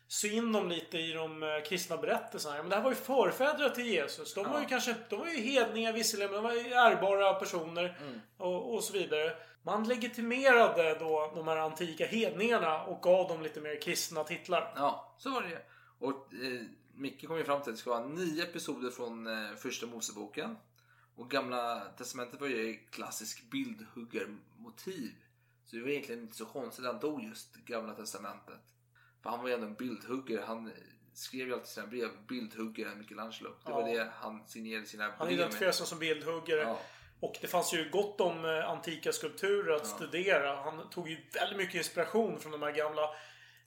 sy 0.07 0.31
in 0.31 0.51
dem 0.51 0.69
lite 0.69 0.97
i 0.97 1.11
de 1.11 1.43
eh, 1.43 1.49
kristna 1.67 1.97
berättelserna. 1.97 2.57
Men 2.57 2.69
det 2.69 2.75
här 2.75 2.83
var 2.83 2.91
ju 2.91 2.95
förfäder 2.95 3.69
till 3.69 3.85
Jesus. 3.85 4.33
De 4.33 4.51
var 4.51 4.59
ju 4.59 4.65
kanske... 4.65 4.95
De 5.09 5.19
var 5.19 5.27
ju 5.27 5.41
hedningar 5.41 5.93
visserligen, 5.93 6.31
men 6.31 6.43
de 6.43 6.49
var 6.49 6.55
ju 6.55 6.73
ärbara 6.73 7.33
personer. 7.33 7.97
Och, 8.37 8.73
och 8.73 8.83
så 8.83 8.93
vidare. 8.93 9.35
Man 9.63 9.87
legitimerade 9.87 10.95
då 10.99 11.31
de 11.35 11.47
här 11.47 11.57
antika 11.57 12.05
hedningarna 12.05 12.83
och 12.83 13.01
gav 13.01 13.27
dem 13.27 13.41
lite 13.41 13.61
mer 13.61 13.81
kristna 13.81 14.23
titlar. 14.23 14.73
Ja, 14.75 15.15
så 15.17 15.29
var 15.29 15.41
det. 15.41 15.61
Och 15.99 16.33
eh, 16.33 16.61
Micke 16.93 17.27
kom 17.27 17.37
ju 17.37 17.43
fram 17.43 17.61
till 17.61 17.69
att 17.69 17.75
det 17.75 17.81
ska 17.81 17.89
vara 17.89 18.05
nio 18.05 18.43
episoder 18.43 18.91
från 18.91 19.27
eh, 19.27 19.55
första 19.55 19.85
Moseboken. 19.85 20.57
Och 21.15 21.31
Gamla 21.31 21.79
Testamentet 21.97 22.41
var 22.41 22.47
ju 22.47 22.79
klassisk 22.89 23.49
bildhuggarmotiv. 23.51 25.11
Så 25.65 25.75
det 25.75 25.81
var 25.81 25.89
egentligen 25.89 26.21
inte 26.21 26.35
så 26.35 26.45
konstigt 26.45 26.85
att 26.85 26.91
han 26.91 27.01
tog 27.01 27.23
just 27.23 27.55
Gamla 27.55 27.93
Testamentet. 27.93 28.59
För 29.25 29.29
han 29.31 29.41
var 29.41 29.47
ju 29.47 29.53
ändå 29.53 29.67
en 29.67 29.73
bildhuggare. 29.73 30.43
Han 30.47 30.71
skrev 31.13 31.47
ju 31.47 31.53
alltid 31.53 31.67
sina 31.67 31.87
brev 31.87 32.09
bildhuggare 32.27 32.95
Michelangelo. 32.95 33.49
Det 33.65 33.71
var 33.71 33.87
Ja. 33.89 33.95
det 33.95 34.11
han 34.19 34.47
signerade 34.47 34.85
sina 34.85 35.03
brev 35.07 35.15
Han 35.17 35.29
identifierade 35.29 35.73
sig 35.73 35.85
som 35.87 35.99
bildhuggare. 35.99 36.59
Ja. 36.61 36.79
Och 37.19 37.37
det 37.41 37.47
fanns 37.47 37.73
ju 37.73 37.89
gott 37.89 38.21
om 38.21 38.45
eh, 38.45 38.69
antika 38.69 39.11
skulpturer 39.11 39.75
att 39.75 39.87
studera. 39.87 40.55
Han 40.55 40.89
tog 40.89 41.09
ju 41.09 41.17
väldigt 41.33 41.57
mycket 41.57 41.75
inspiration 41.75 42.39
från 42.39 42.51
de 42.51 42.61
här 42.61 42.71
gamla 42.71 43.01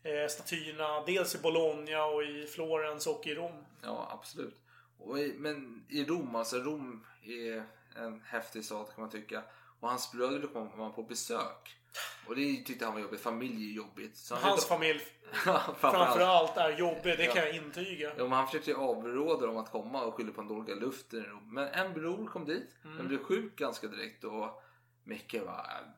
eh, 0.02 0.28
statyerna. 0.30 1.04
Dels 1.06 1.34
i 1.34 1.38
Bologna 1.38 2.04
och 2.04 2.22
i 2.22 2.46
Florens 2.46 3.06
och 3.06 3.26
i 3.26 3.34
Rom. 3.34 3.64
Ja, 3.82 4.09
absolut. 4.20 4.56
Och 4.98 5.18
i, 5.18 5.34
men 5.38 5.86
i 5.88 6.04
Rom, 6.04 6.34
alltså 6.34 6.56
Rom 6.56 7.06
är 7.22 7.64
en 7.96 8.20
häftig 8.20 8.64
stad 8.64 8.86
kan 8.86 9.00
man 9.00 9.11
tycka. 9.11 9.42
Och 9.80 9.88
hans 9.88 10.12
bröder 10.12 10.48
kom 10.48 10.78
man 10.78 10.92
på 10.92 11.02
besök. 11.02 11.77
Och 12.26 12.36
det 12.36 12.57
tyckte 12.57 12.84
han 12.84 12.95
var 12.95 13.01
jobbigt. 13.01 13.20
Familj 13.20 13.70
är 13.70 13.76
jobbigt. 13.76 14.16
Så 14.16 14.34
han 14.34 14.43
Hans 14.45 14.55
försökte- 14.55 14.74
familj 14.74 15.01
framförallt 15.80 16.57
är 16.57 16.78
jobbig, 16.78 17.16
det 17.18 17.24
Ja. 17.24 17.32
kan 17.32 17.43
jag 17.43 17.55
intyga. 17.57 18.09
Ja, 18.16 18.22
men 18.22 18.32
han 18.32 18.47
försökte 18.47 18.70
ju 18.70 18.76
avråda 18.76 19.47
dem 19.47 19.57
att 19.57 19.70
komma 19.72 20.03
och 20.05 20.14
skylla 20.14 20.32
på 20.32 20.41
den 20.41 20.49
dåliga 20.49 20.76
luften. 20.76 21.24
Men 21.47 21.68
en 21.68 21.93
bror 21.95 22.26
kom 22.26 22.45
dit. 22.45 22.76
Mm. 22.84 22.97
Men 22.97 23.09
blev 23.09 23.22
sjuk 23.24 23.57
ganska 23.57 23.86
direkt. 23.86 24.24
Och 24.24 24.62
Micke 25.05 25.34
var... 25.47 25.95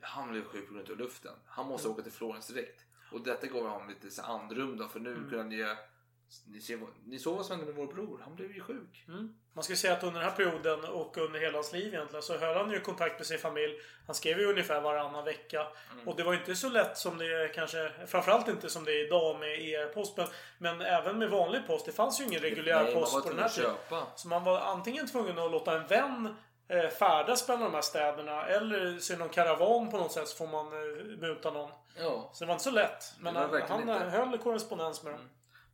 Han 0.00 0.30
blev 0.30 0.44
sjuk 0.44 0.68
på 0.68 0.74
grund 0.74 0.90
av 0.90 0.96
luften. 0.96 1.32
Han 1.46 1.66
måste 1.66 1.88
Mm. 1.88 1.94
åka 1.94 2.02
till 2.02 2.12
Florens 2.12 2.46
direkt. 2.48 2.84
Och 3.12 3.20
detta 3.20 3.46
gav 3.46 3.68
honom 3.68 3.88
lite 3.88 4.10
så 4.10 4.22
andrum 4.22 4.76
då. 4.76 4.88
För 4.88 5.00
nu 5.00 5.10
Mm. 5.10 5.22
kunde 5.30 5.38
han 5.38 5.50
ge... 5.52 5.76
Ni, 6.46 6.60
ser, 6.60 6.78
ni 7.04 7.18
såg 7.18 7.36
vad 7.36 7.46
som 7.46 7.58
hände 7.58 7.72
med 7.72 7.86
vår 7.86 7.92
bror. 7.94 8.20
Han 8.24 8.34
blev 8.34 8.52
ju 8.52 8.60
sjuk. 8.60 9.04
Mm. 9.08 9.34
Man 9.52 9.64
ska 9.64 9.76
säga 9.76 9.92
att 9.92 10.02
under 10.02 10.20
den 10.20 10.28
här 10.28 10.36
perioden 10.36 10.84
och 10.84 11.18
under 11.18 11.40
hela 11.40 11.58
hans 11.58 11.72
liv 11.72 11.94
egentligen 11.94 12.22
så 12.22 12.38
höll 12.38 12.56
han 12.56 12.70
ju 12.70 12.80
kontakt 12.80 13.18
med 13.18 13.26
sin 13.26 13.38
familj. 13.38 13.74
Han 14.06 14.14
skrev 14.14 14.40
ju 14.40 14.46
ungefär 14.46 14.80
varannan 14.80 15.24
vecka. 15.24 15.66
Mm. 15.92 16.08
Och 16.08 16.16
det 16.16 16.22
var 16.22 16.32
ju 16.32 16.38
inte 16.38 16.54
så 16.54 16.68
lätt 16.68 16.98
som 16.98 17.18
det 17.18 17.24
är 17.24 17.52
kanske... 17.52 17.92
Framförallt 18.06 18.48
inte 18.48 18.70
som 18.70 18.84
det 18.84 18.92
är 18.92 19.06
idag 19.06 19.40
med 19.40 19.60
e-post. 19.60 20.16
Men, 20.16 20.28
men 20.58 20.80
även 20.80 21.18
med 21.18 21.30
vanlig 21.30 21.66
post. 21.66 21.86
Det 21.86 21.92
fanns 21.92 22.20
ju 22.20 22.24
ingen 22.24 22.40
reguljär 22.40 22.84
Nej, 22.84 22.94
post 22.94 23.24
på 23.24 23.30
den 23.30 23.38
här 23.38 23.48
tiden. 23.48 23.74
Så 24.16 24.28
man 24.28 24.44
var 24.44 24.60
antingen 24.60 25.06
tvungen 25.06 25.38
att 25.38 25.50
låta 25.50 25.80
en 25.80 25.86
vän 25.86 26.34
eh, 26.68 26.88
färdas 26.88 27.48
mellan 27.48 27.64
de 27.64 27.74
här 27.74 27.82
städerna. 27.82 28.46
Eller 28.46 28.98
se 28.98 29.16
någon 29.16 29.28
karavan 29.28 29.90
på 29.90 29.96
något 29.96 30.12
sätt 30.12 30.28
så 30.28 30.36
får 30.36 30.46
man 30.46 30.66
eh, 30.66 31.18
muta 31.18 31.50
någon. 31.50 31.70
Ja. 31.96 32.30
Så 32.32 32.44
det 32.44 32.48
var 32.48 32.54
inte 32.54 32.64
så 32.64 32.70
lätt. 32.70 33.14
Men 33.20 33.36
han, 33.36 33.62
han 33.68 33.80
inte. 33.80 33.92
höll 33.92 34.38
korrespondens 34.38 35.02
med 35.02 35.12
dem. 35.12 35.28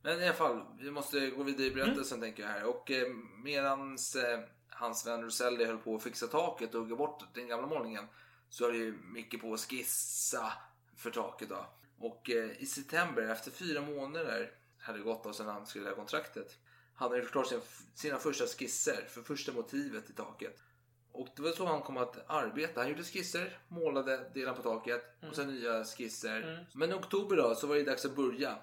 Men 0.05 0.21
i 0.21 0.25
alla 0.25 0.33
fall, 0.33 0.65
vi 0.79 0.91
måste 0.91 1.29
gå 1.29 1.43
vidare 1.43 1.67
i 1.67 1.71
Mm. 1.71 1.85
berättelsen 1.85 2.21
tänker 2.21 2.43
jag 2.43 2.49
här. 2.49 2.63
Och 2.63 2.91
eh, 2.91 3.07
medans 3.43 4.15
eh, 4.15 4.39
hans 4.69 5.07
vän 5.07 5.23
Roselli 5.23 5.65
höll 5.65 5.77
på 5.77 5.95
att 5.95 6.03
fixa 6.03 6.27
taket 6.27 6.75
och 6.75 6.81
hugga 6.81 6.95
bort 6.95 7.23
den 7.33 7.47
gamla 7.47 7.67
målningen 7.67 8.05
så 8.49 8.65
höll 8.65 8.75
ju 8.75 8.97
Micke 9.13 9.41
på 9.41 9.53
att 9.53 9.59
skissa 9.59 10.53
för 10.97 11.11
taket 11.11 11.49
då. 11.49 11.65
Och 11.99 12.29
eh, 12.29 12.61
i 12.61 12.65
september, 12.65 13.23
efter 13.23 13.51
fyra 13.51 13.81
månader 13.81 14.51
hade 14.79 14.99
gått 14.99 15.23
då 15.23 15.33
sedan 15.33 15.47
han 15.47 15.65
skulle 15.65 15.89
ha 15.89 15.95
kontraktet, 15.95 16.57
hade 16.95 17.15
han 17.15 17.23
gjort 17.23 17.31
klart 17.31 17.47
sin, 17.47 17.61
sina 17.93 18.17
första 18.17 18.45
skisser 18.45 19.05
för 19.09 19.21
första 19.21 19.51
motivet 19.51 20.05
till 20.05 20.15
taket. 20.15 20.63
Och 21.11 21.27
det 21.35 21.41
var 21.41 21.51
så 21.51 21.65
han 21.65 21.81
kom 21.81 21.97
att 21.97 22.29
arbeta. 22.29 22.81
Han 22.81 22.89
gjorde 22.89 23.03
skisser, 23.03 23.57
målade 23.67 24.29
delar 24.33 24.53
på 24.53 24.61
taket 24.61 25.15
och 25.29 25.35
sen 25.35 25.47
nya 25.47 25.83
skisser. 25.85 26.41
Mm. 26.41 26.65
Men 26.73 26.91
i 26.91 26.93
oktober 26.93 27.37
då 27.37 27.55
så 27.55 27.67
var 27.67 27.75
det 27.75 27.83
dags 27.83 28.05
att 28.05 28.15
börja. 28.15 28.57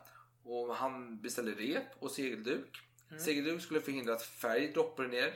Och 0.44 0.76
han 0.76 1.20
beställde 1.20 1.52
rep 1.52 1.84
och 2.02 2.10
segelduk. 2.10 2.78
Mm. 3.10 3.22
Segelduk 3.22 3.62
skulle 3.62 3.80
förhindra 3.80 4.14
att 4.14 4.22
färg 4.22 4.72
droppade 4.72 5.08
ner. 5.08 5.32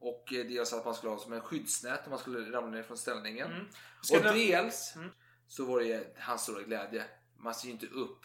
Och 0.00 0.32
eh, 0.32 0.46
dels 0.46 0.72
att 0.72 0.84
man 0.84 0.94
skulle 0.94 1.12
ha 1.12 1.18
som 1.18 1.32
en 1.32 1.40
skyddsnät 1.40 2.00
om 2.04 2.10
man 2.10 2.18
skulle 2.18 2.52
ramla 2.56 2.70
ner 2.70 2.82
från 2.82 2.96
ställningen. 2.98 3.52
Mm. 3.52 3.66
Och 4.12 4.22
dels 4.34 4.96
Mm. 4.96 5.10
så 5.46 5.64
var 5.64 5.80
det 5.80 6.16
hans 6.18 6.42
stora 6.42 6.62
glädje. 6.62 7.04
Man 7.36 7.54
ser 7.54 7.66
ju 7.66 7.72
inte 7.72 7.86
upp 7.86 8.20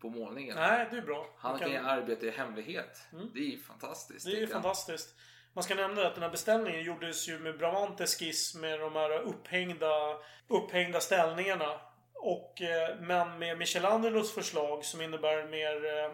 på 0.00 0.10
målningen. 0.10 0.56
Nej, 0.56 0.88
det 0.90 0.96
är 0.96 1.02
bra. 1.02 1.34
Han 1.38 1.58
kan 1.58 1.70
ju 1.70 1.76
kan- 1.76 1.86
arbeta 1.86 2.26
i 2.26 2.30
hemlighet. 2.30 2.98
Mm. 3.12 3.30
Det 3.34 3.54
är 3.54 3.58
fantastiskt. 3.58 4.26
Det 4.26 4.42
är 4.42 4.46
fantastiskt. 4.46 5.14
Man 5.54 5.64
ska 5.64 5.74
nämna 5.74 6.06
att 6.06 6.14
den 6.14 6.22
här 6.22 6.30
beställningen 6.30 6.82
gjordes 6.82 7.28
ju 7.28 7.38
med 7.38 7.58
Bramantes 7.58 8.18
skiss 8.18 8.54
med 8.54 8.80
de 8.80 8.92
här 8.92 9.20
upphängda, 9.22 10.18
upphängda 10.48 11.00
ställningarna. 11.00 11.80
Och, 12.26 12.62
eh, 12.62 12.96
men 13.00 13.38
med 13.38 13.58
Michelangelos 13.58 14.34
förslag 14.34 14.84
som 14.84 15.00
innebär 15.00 15.44
mer... 15.48 16.04
Eh, 16.04 16.10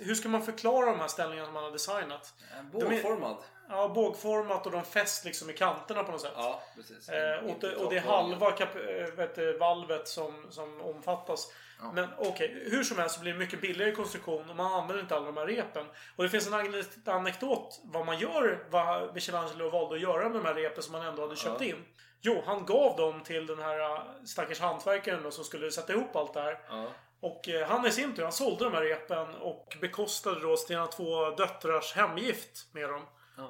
hur 0.00 0.14
ska 0.14 0.28
man 0.28 0.42
förklara 0.42 0.86
de 0.86 1.00
här 1.00 1.08
ställningarna 1.08 1.46
som 1.46 1.54
han 1.54 1.64
har 1.64 1.70
designat? 1.70 2.34
En 2.58 2.70
De 2.72 2.82
är- 2.82 2.90
bågformad. 2.90 3.36
Ja, 3.68 3.88
bågformat 3.88 4.66
och 4.66 4.72
de 4.72 4.84
fäst 4.84 5.24
liksom 5.24 5.50
i 5.50 5.52
kanterna 5.52 6.04
på 6.04 6.12
något 6.12 6.20
sätt. 6.20 6.32
Ja, 6.36 6.62
precis. 6.76 7.08
Eh, 7.08 7.38
och, 7.44 7.56
det, 7.60 7.76
och 7.76 7.90
det 7.90 7.96
är 7.96 8.00
halva 8.00 8.50
kap, 8.50 8.76
eh, 8.76 9.14
vet, 9.16 9.60
valvet 9.60 10.08
som, 10.08 10.46
som 10.50 10.80
omfattas. 10.80 11.52
Men 11.94 12.08
okej, 12.18 12.62
hur 12.70 12.84
som 12.84 12.98
helst 12.98 13.14
så 13.14 13.20
blir 13.20 13.32
det 13.32 13.38
mycket 13.38 13.60
billigare 13.60 13.92
konstruktion 13.92 14.50
och 14.50 14.56
man 14.56 14.72
använder 14.72 15.02
inte 15.02 15.16
alla 15.16 15.26
de 15.26 15.36
här 15.36 15.46
repen. 15.46 15.86
Och 16.16 16.22
det 16.24 16.30
finns 16.30 16.46
en 16.46 16.54
ane- 16.54 16.84
anekdot 17.10 17.80
vad 17.84 18.06
man 18.06 18.18
gör, 18.18 18.66
vad 18.70 19.14
Michelangelo 19.14 19.70
valde 19.70 19.94
att 19.94 20.00
göra 20.02 20.22
med 20.28 20.32
de 20.42 20.44
här 20.44 20.54
repen 20.54 20.82
som 20.82 20.92
man 20.92 21.06
ändå 21.06 21.22
hade 21.22 21.36
köpt 21.36 21.60
Ja. 21.60 21.66
in. 21.66 21.84
Jo, 22.22 22.42
han 22.46 22.66
gav 22.66 22.96
dem 22.96 23.22
till 23.22 23.46
den 23.46 23.58
här 23.58 23.80
eh, 23.80 24.02
stackars 24.24 24.60
hantverkaren 24.60 25.22
då, 25.22 25.30
som 25.30 25.44
skulle 25.44 25.70
sätta 25.70 25.92
ihop 25.92 26.16
allt 26.16 26.34
det 26.34 26.40
här. 26.40 26.60
Ja. 26.68 26.86
Och 27.20 27.48
eh, 27.48 27.68
han 27.68 27.86
i 27.86 27.90
sin 27.90 28.14
tur, 28.14 28.22
han 28.22 28.32
sålde 28.32 28.64
de 28.64 28.72
här 28.74 28.82
repen 28.82 29.34
och 29.34 29.76
bekostade 29.80 30.40
då 30.40 30.56
sina 30.56 30.86
två 30.86 31.30
döttrars 31.30 31.92
hemgift 31.94 32.66
med 32.74 32.88
dem. 32.88 33.02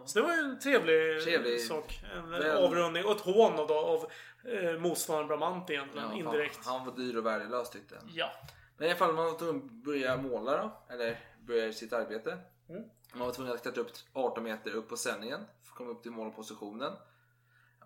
Så 0.07 0.19
det 0.19 0.25
var 0.27 0.33
ju 0.35 0.39
en 0.41 0.59
trevlig, 0.61 1.23
Trevlig. 1.25 1.61
sak. 1.61 2.01
En 2.17 2.31
Väl- 2.31 2.57
avrundning 2.65 3.05
och 3.05 3.11
ett 3.13 3.21
hån 3.21 3.57
då, 3.57 3.75
av 3.79 4.11
eh, 4.53 4.79
motståndaren 4.79 5.29
Bramante 5.29 5.73
egentligen, 5.73 6.09
Ja, 6.11 6.17
indirekt. 6.17 6.59
Han, 6.67 6.77
han 6.77 6.87
var 6.87 6.97
dyr 6.97 7.17
och 7.17 7.27
värdelös 7.27 7.71
tyckte 7.71 7.95
han. 7.97 8.11
Ja. 8.15 8.31
Men 8.77 8.87
i 8.87 8.91
alla 8.91 8.99
fall, 8.99 9.13
man 9.15 9.25
var 9.25 9.39
tvungen 9.39 9.57
att 9.65 9.71
börja 9.71 10.17
måla 10.17 10.57
då. 10.63 10.95
Eller 10.95 11.19
börja 11.41 11.73
sitt 11.73 11.93
arbete. 11.93 12.39
Mm. 12.69 12.83
Man 13.15 13.27
var 13.27 13.35
tvungen 13.35 13.53
att 13.55 13.63
klättra 13.63 13.81
upp 13.83 13.91
18 14.13 14.45
meter 14.45 14.71
upp 14.75 14.89
på 14.89 14.97
sändningen. 14.97 15.41
För 15.65 15.73
att 15.73 15.77
komma 15.79 15.91
upp 15.91 16.03
till 16.03 16.13
målpositionen. 16.13 16.93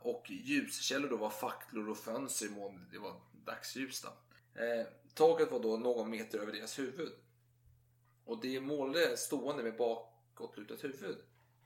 Och 0.04 0.30
ljuskällor 0.30 1.08
då 1.08 1.16
var 1.16 1.30
facklor 1.30 1.88
och 1.88 1.98
fönster 1.98 2.46
i 2.46 2.50
mån 2.50 2.86
det 2.92 2.98
var 2.98 3.20
dagsljus. 3.46 4.00
Då. 4.02 4.08
Eh, 4.62 4.86
taket 5.14 5.52
var 5.52 5.60
då 5.60 5.76
någon 5.76 6.10
meter 6.10 6.38
över 6.38 6.52
deras 6.52 6.78
huvud. 6.78 7.12
Och 8.24 8.40
det 8.40 8.60
målade 8.60 9.16
stående 9.16 9.62
med 9.62 9.76
bakåtlutat 9.76 10.84
huvud. 10.84 11.16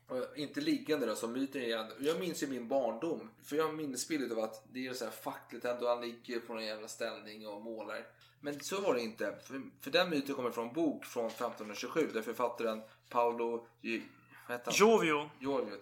Och 0.09 0.37
inte 0.37 0.61
liggande 0.61 1.07
då 1.07 1.15
som 1.17 1.33
myten 1.33 1.63
igen. 1.63 1.87
Jag 2.01 2.21
minns 2.21 2.43
ju 2.43 2.47
min 2.47 2.69
barndom. 2.69 3.31
För 3.43 3.57
jag 3.57 3.65
har 3.65 3.73
minnesbilder 3.73 4.37
av 4.37 4.45
att 4.45 4.65
det 4.73 4.87
är 4.87 4.93
så 4.95 5.05
här 5.05 5.13
fackligt 5.13 5.65
ändå. 5.65 5.89
Han 5.89 6.01
ligger 6.01 6.41
på 6.41 6.55
någon 6.55 6.65
jävla 6.65 6.89
ställning 6.89 7.47
och 7.47 7.63
målar. 7.63 8.07
Men 8.41 8.61
så 8.61 8.81
var 8.81 8.95
det 8.95 9.01
inte. 9.01 9.39
För, 9.45 9.63
för 9.81 9.91
den 9.91 10.11
myten 10.11 10.35
kommer 10.35 10.51
från 10.51 10.69
en 10.69 10.75
bok 10.75 11.05
från 11.05 11.27
1527 11.27 12.11
där 12.13 12.23
författaren 12.23 12.83
Paolo 13.09 13.67
Gi- 13.83 14.03
vad 14.49 14.59
heter 14.59 14.65
han? 14.65 14.75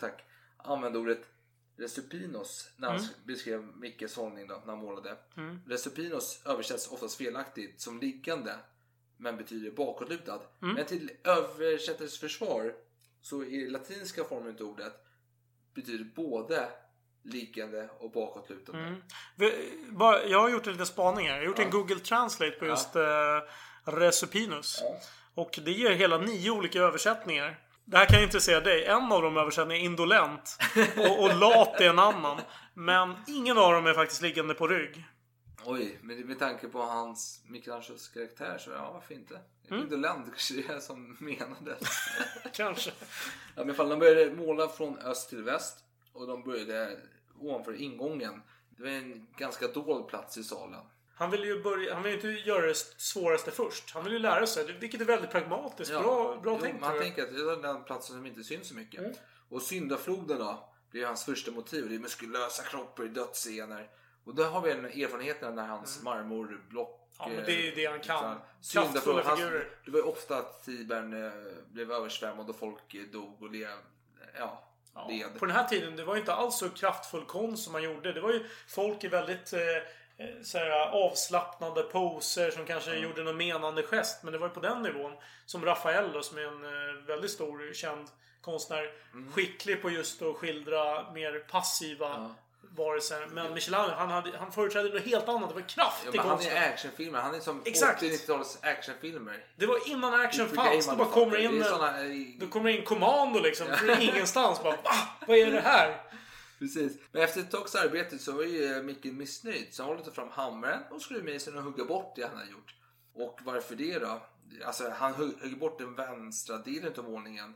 Tack. 0.01 0.25
Använde 0.57 0.99
ordet 0.99 1.21
Resupinos 1.79 2.71
när 2.77 2.89
han 2.89 2.97
Mm. 2.97 3.09
beskrev 3.25 3.63
Mickes 3.77 4.17
hållning 4.17 4.47
då, 4.49 4.55
när 4.55 4.73
han 4.73 4.79
målade. 4.79 5.17
Mm. 5.37 5.61
Resupinos 5.67 6.43
översätts 6.47 6.89
oftast 6.93 7.17
felaktigt 7.17 7.81
som 7.81 8.01
liggande 8.01 8.55
men 9.17 9.37
betyder 9.37 9.71
bakåtlutad. 9.71 10.41
Mm. 10.63 10.75
Men 10.75 10.87
till 10.87 11.11
översättares 11.25 12.19
försvar 12.21 12.75
så 13.23 13.45
i 13.45 13.71
latinska 13.71 14.25
formen 14.25 14.55
av 14.61 14.63
ordet 14.63 14.93
betyder 15.75 16.05
både 16.05 16.69
liggande 17.23 17.89
och 17.99 18.11
bakåtlutande. 18.11 18.83
Mm. 18.83 19.03
Jag 20.31 20.41
har 20.41 20.49
gjort 20.49 20.67
en 20.67 20.73
liten 20.73 20.87
spaning 20.87 21.27
här. 21.29 21.35
Jag 21.35 21.41
har 21.43 21.47
gjort 21.47 21.59
Ja. 21.59 21.65
en 21.65 21.71
Google 21.71 21.99
Translate 22.01 22.51
på 22.59 22.65
Ja. 22.65 22.71
just 22.71 22.97
eh, 22.97 23.41
Resupinus. 23.85 24.83
Och 25.35 25.59
det 25.65 25.73
ger 25.73 25.91
hela 25.91 26.19
nio 26.19 26.51
olika 26.51 26.79
översättningar. 26.79 27.66
Det 27.89 27.97
här 27.97 28.07
kan 28.07 28.23
intressera 28.23 28.61
dig. 28.61 28.85
En 28.85 29.13
av 29.13 29.23
de 29.23 29.37
översättningarna 29.37 29.83
är 29.83 29.87
indolent. 29.87 30.59
Och, 30.97 31.23
och 31.23 31.37
lat 31.37 31.81
är 31.81 31.89
en 31.89 31.99
annan. 31.99 32.41
Men 32.75 33.15
ingen 33.27 33.59
av 33.59 33.73
dem 33.73 33.87
är 33.87 33.95
faktiskt 33.95 34.23
liggande 34.23 34.55
på 34.55 34.69
rygg. 34.69 35.05
Oj, 35.65 35.99
men 36.03 36.27
med 36.27 36.39
tanke 36.39 36.69
på 36.69 36.83
hans 36.83 37.43
Michelangelos 37.49 38.09
karaktär 38.09 38.59
så 38.59 38.71
ja, 38.71 38.93
varför 38.93 39.15
inte? 39.15 39.41
Mm. 39.71 39.83
Indolent 39.83 40.27
kanske 40.27 40.55
det 40.55 40.75
är 40.75 40.81
som 40.81 41.17
menades. 41.21 41.79
Kanske. 42.53 42.91
Ja, 43.57 43.65
men 43.65 43.75
fall, 43.75 43.89
de 43.89 43.99
började 43.99 44.37
måla 44.37 44.69
från 44.69 44.99
öst 44.99 45.29
till 45.29 45.43
väst 45.43 45.85
och 46.13 46.27
de 46.27 46.43
började 46.43 46.99
ovanför 47.41 47.83
ingången. 47.83 48.43
Det 48.71 48.83
var 48.83 48.91
en 48.91 49.27
ganska 49.37 49.69
dold 49.69 50.09
plats 50.09 50.39
i 50.39 50.45
salen. 50.45 50.81
Han 51.19 51.31
vill 51.31 51.45
ju 51.45 51.63
börja, 51.63 51.95
han 51.95 52.03
vill 52.03 52.15
inte 52.15 52.29
göra 52.29 52.67
det 52.67 52.77
svåraste 52.97 53.51
först. 53.51 53.91
Han 53.95 54.05
vill 54.05 54.13
ju 54.13 54.19
lära 54.19 54.47
sig. 54.47 54.73
Vilket 54.81 55.01
är 55.01 55.05
väldigt 55.05 55.31
pragmatiskt. 55.31 55.93
bra 55.93 56.41
bra 56.43 56.53
jo, 56.55 56.61
tänkt. 56.61 56.81
Man 56.81 56.99
tänker 56.99 57.23
att 57.23 57.35
det 57.35 57.41
är 57.41 57.63
den 57.63 57.85
platsen 57.85 58.17
som 58.17 58.27
inte 58.27 58.45
syns 58.45 58.69
så 58.69 58.75
mycket. 58.75 59.01
Mm. 59.01 59.13
Och 59.49 59.63
syndafloden 59.63 60.39
då 60.39 60.73
blir 60.91 61.07
hans 61.07 61.25
första 61.25 61.51
motiv. 61.51 61.89
Det 61.89 61.95
är 61.95 61.99
muskulösa 61.99 62.63
kroppar 62.63 63.05
i 63.05 63.09
dödsscener. 63.09 63.91
Och 64.25 64.35
där 64.35 64.45
har 64.45 64.61
vi 64.61 64.71
en 64.71 64.85
erfarenhet 64.85 65.41
när 65.41 65.67
hans 65.67 66.03
marmorblock 66.03 67.07
Mm. 67.21 67.33
Ja, 67.33 67.37
men 67.37 67.47
det 67.47 67.53
är 67.53 67.65
ju 67.65 67.75
det 67.75 67.87
han 67.87 68.01
kan. 68.01 68.25
här, 68.25 68.39
Kraftfulla 68.73 69.37
figurer. 69.37 69.69
Det 69.85 69.91
var 69.91 69.99
ju 69.99 70.05
ofta 70.05 70.39
att 70.39 70.65
Tibern 70.65 71.25
eh, 71.25 71.33
blev 71.73 71.93
översvämmad 71.93 72.51
och 72.51 72.57
folk 72.57 73.13
dog 73.13 73.43
och 73.43 73.51
lev, 73.51 73.69
ja, 74.39 74.69
led. 75.09 75.39
På 75.39 75.47
den 75.47 75.57
här 75.57 75.69
tiden, 75.69 75.97
det 75.97 76.05
var 76.05 76.15
ju 76.15 76.21
inte 76.21 76.35
alls 76.35 76.59
så 76.59 76.69
kraftfull 76.69 77.25
konst 77.25 77.65
som 77.65 77.73
man 77.73 77.83
gjorde. 77.83 78.13
Det 78.13 78.21
var 78.21 78.33
ju 78.33 78.47
folk 78.69 79.05
i 79.05 79.09
väldigt 79.09 79.53
eh, 79.53 79.61
så 80.43 80.59
här, 80.59 80.71
avslappnade 80.91 81.83
poser 81.83 82.51
som 82.51 82.65
kanske 82.67 82.97
gjorde 82.97 83.23
någon 83.23 83.37
menande 83.37 83.83
gest. 83.83 84.23
Men 84.23 84.33
det 84.33 84.39
var 84.39 84.47
ju 84.49 84.55
på 84.55 84.61
den 84.61 84.83
nivån. 84.83 85.13
Som 85.47 85.65
Rafael 85.65 86.13
då, 86.13 86.23
som 86.23 86.39
är 86.39 86.43
en 86.43 86.65
eh, 86.65 87.07
väldigt 87.07 87.31
stor 87.31 87.75
känd 87.75 88.09
konstnär. 88.41 88.91
Mm. 89.13 89.33
Skicklig 89.33 89.83
på 89.83 89.91
just 89.91 90.23
att 90.23 90.37
skildra 90.37 91.13
mer 91.13 91.39
passiva 91.51 92.35
varelser. 92.77 93.27
Men 93.33 93.55
Michelangelo, 93.55 93.95
han, 93.97 94.11
hade, 94.11 94.39
han 94.39 94.53
företrädde 94.53 94.89
något 94.89 95.03
helt 95.07 95.29
annat. 95.29 95.49
Det 95.49 95.55
var 95.55 95.69
kraft 95.69 96.03
Ja, 96.05 96.11
i 96.13 96.17
men 96.17 96.27
han 96.27 96.29
konsten. 96.37 96.57
är 96.57 96.69
actionfilmer. 96.69 97.19
Han 97.21 97.35
är 97.35 97.41
som 97.41 97.63
Exakt. 97.65 98.03
80-90-talets 98.03 98.59
actionfilmer. 98.63 99.45
Det 99.57 99.67
var 99.67 99.89
innan 99.89 100.15
action 100.21 100.49
fanns. 100.49 100.87
Det 100.89 100.97
bara 100.97 101.09
kommer 101.09 101.37
in, 101.39 101.65
såna, 101.65 102.01
eh, 102.01 102.11
då 102.41 102.47
kommer 102.47 102.71
in 102.71 102.85
kommando 102.85 103.41
liksom. 103.41 103.67
Från 103.67 103.91
ingenstans. 104.01 104.63
Bara, 104.63 104.77
Va? 104.77 104.93
Vad 105.27 105.39
är 105.39 105.51
det 105.51 105.61
här? 105.61 105.97
Precis. 106.59 106.99
Men 107.13 107.23
efter 107.23 107.41
ett 107.41 107.51
tags 107.51 107.75
arbete 107.75 108.19
så 108.19 108.33
var 108.33 108.43
ju 108.43 108.83
Micke 108.83 109.05
missnöjd. 109.05 109.75
Så 109.75 109.83
han 109.83 109.97
håller 109.97 110.11
fram 110.11 110.29
hammaren 110.29 110.83
och 110.91 111.03
skruvmejseln 111.03 111.57
och 111.59 111.63
hugga 111.63 111.85
bort 111.85 112.17
det 112.17 112.23
han 112.27 112.37
hade 112.37 112.51
gjort. 112.51 112.75
Och 113.13 113.41
varför 113.45 113.77
det 113.77 113.99
då? 113.99 114.27
Alltså 114.65 114.91
han 114.91 115.13
hugg- 115.15 115.43
hugger 115.43 115.57
bort 115.57 115.79
den 115.79 115.95
vänstra 115.95 116.59
delen 116.59 116.93
av 116.99 117.05
målningen. 117.05 117.55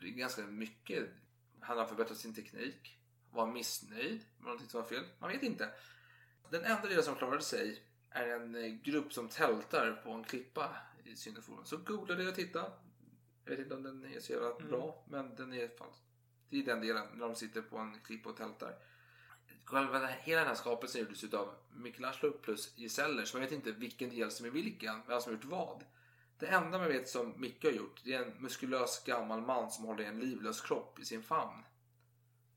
Det 0.00 0.06
är 0.06 0.10
ganska 0.10 0.42
mycket. 0.42 1.08
Han 1.60 1.78
har 1.78 1.86
förbättrat 1.86 2.18
sin 2.18 2.34
teknik. 2.34 2.96
Var 3.32 3.46
missnöjd? 3.46 4.20
Var 4.38 4.44
någonting 4.44 4.68
som 4.68 4.80
var 4.80 4.88
fel? 4.88 5.04
Man 5.18 5.30
vet 5.30 5.42
inte. 5.42 5.68
Den 6.50 6.64
enda 6.64 6.88
delen 6.88 7.04
som 7.04 7.14
klarade 7.14 7.42
sig 7.42 7.82
är 8.10 8.26
en 8.28 8.54
eh, 8.54 8.70
grupp 8.70 9.12
som 9.12 9.28
tältar 9.28 9.92
på 10.04 10.10
en 10.10 10.24
klippa 10.24 10.76
i 11.04 11.16
Syndaforum. 11.16 11.64
Så 11.64 11.76
googlade 11.76 12.22
jag 12.22 12.30
och 12.30 12.36
tittade. 12.36 12.70
Jag 13.44 13.50
vet 13.50 13.58
inte 13.60 13.74
om 13.74 13.82
den 13.82 14.04
är 14.04 14.20
så 14.20 14.32
jävla 14.32 14.50
Mm. 14.56 14.68
bra, 14.68 15.04
men 15.10 15.34
den 15.34 15.52
är 15.52 15.56
i 15.56 15.60
alla 15.60 15.68
fall 15.78 15.92
det 16.50 16.58
är 16.58 16.64
den 16.64 16.80
delen 16.80 17.06
när 17.12 17.26
de 17.26 17.34
sitter 17.34 17.62
på 17.62 17.78
en 17.78 18.00
klippa 18.04 18.28
och 18.28 18.36
tältar. 18.36 18.74
Själva 19.64 20.06
hela 20.06 20.40
den 20.40 20.48
här 20.48 20.54
skapelsen 20.54 21.00
gjordes 21.00 21.24
utav 21.24 21.54
Michelangelo 21.74 22.32
plus 22.32 22.74
gesäller 22.76 23.24
så 23.24 23.36
man 23.36 23.44
vet 23.44 23.52
inte 23.52 23.72
vilken 23.72 24.10
del 24.10 24.30
som 24.30 24.46
är 24.46 24.50
vilken, 24.50 25.02
vem 25.06 25.20
som 25.20 25.32
har 25.32 25.40
gjort 25.40 25.50
vad. 25.50 25.84
Det 26.38 26.46
enda 26.46 26.78
man 26.78 26.88
vet 26.88 27.08
som 27.08 27.40
Micke 27.40 27.64
har 27.64 27.70
gjort 27.70 28.00
det 28.04 28.14
är 28.14 28.22
en 28.22 28.42
muskulös 28.42 29.04
gammal 29.04 29.40
man 29.40 29.70
som 29.70 29.84
håller 29.84 30.04
en 30.04 30.20
livlös 30.20 30.60
kropp 30.60 30.98
i 30.98 31.04
sin 31.04 31.22
famn. 31.22 31.64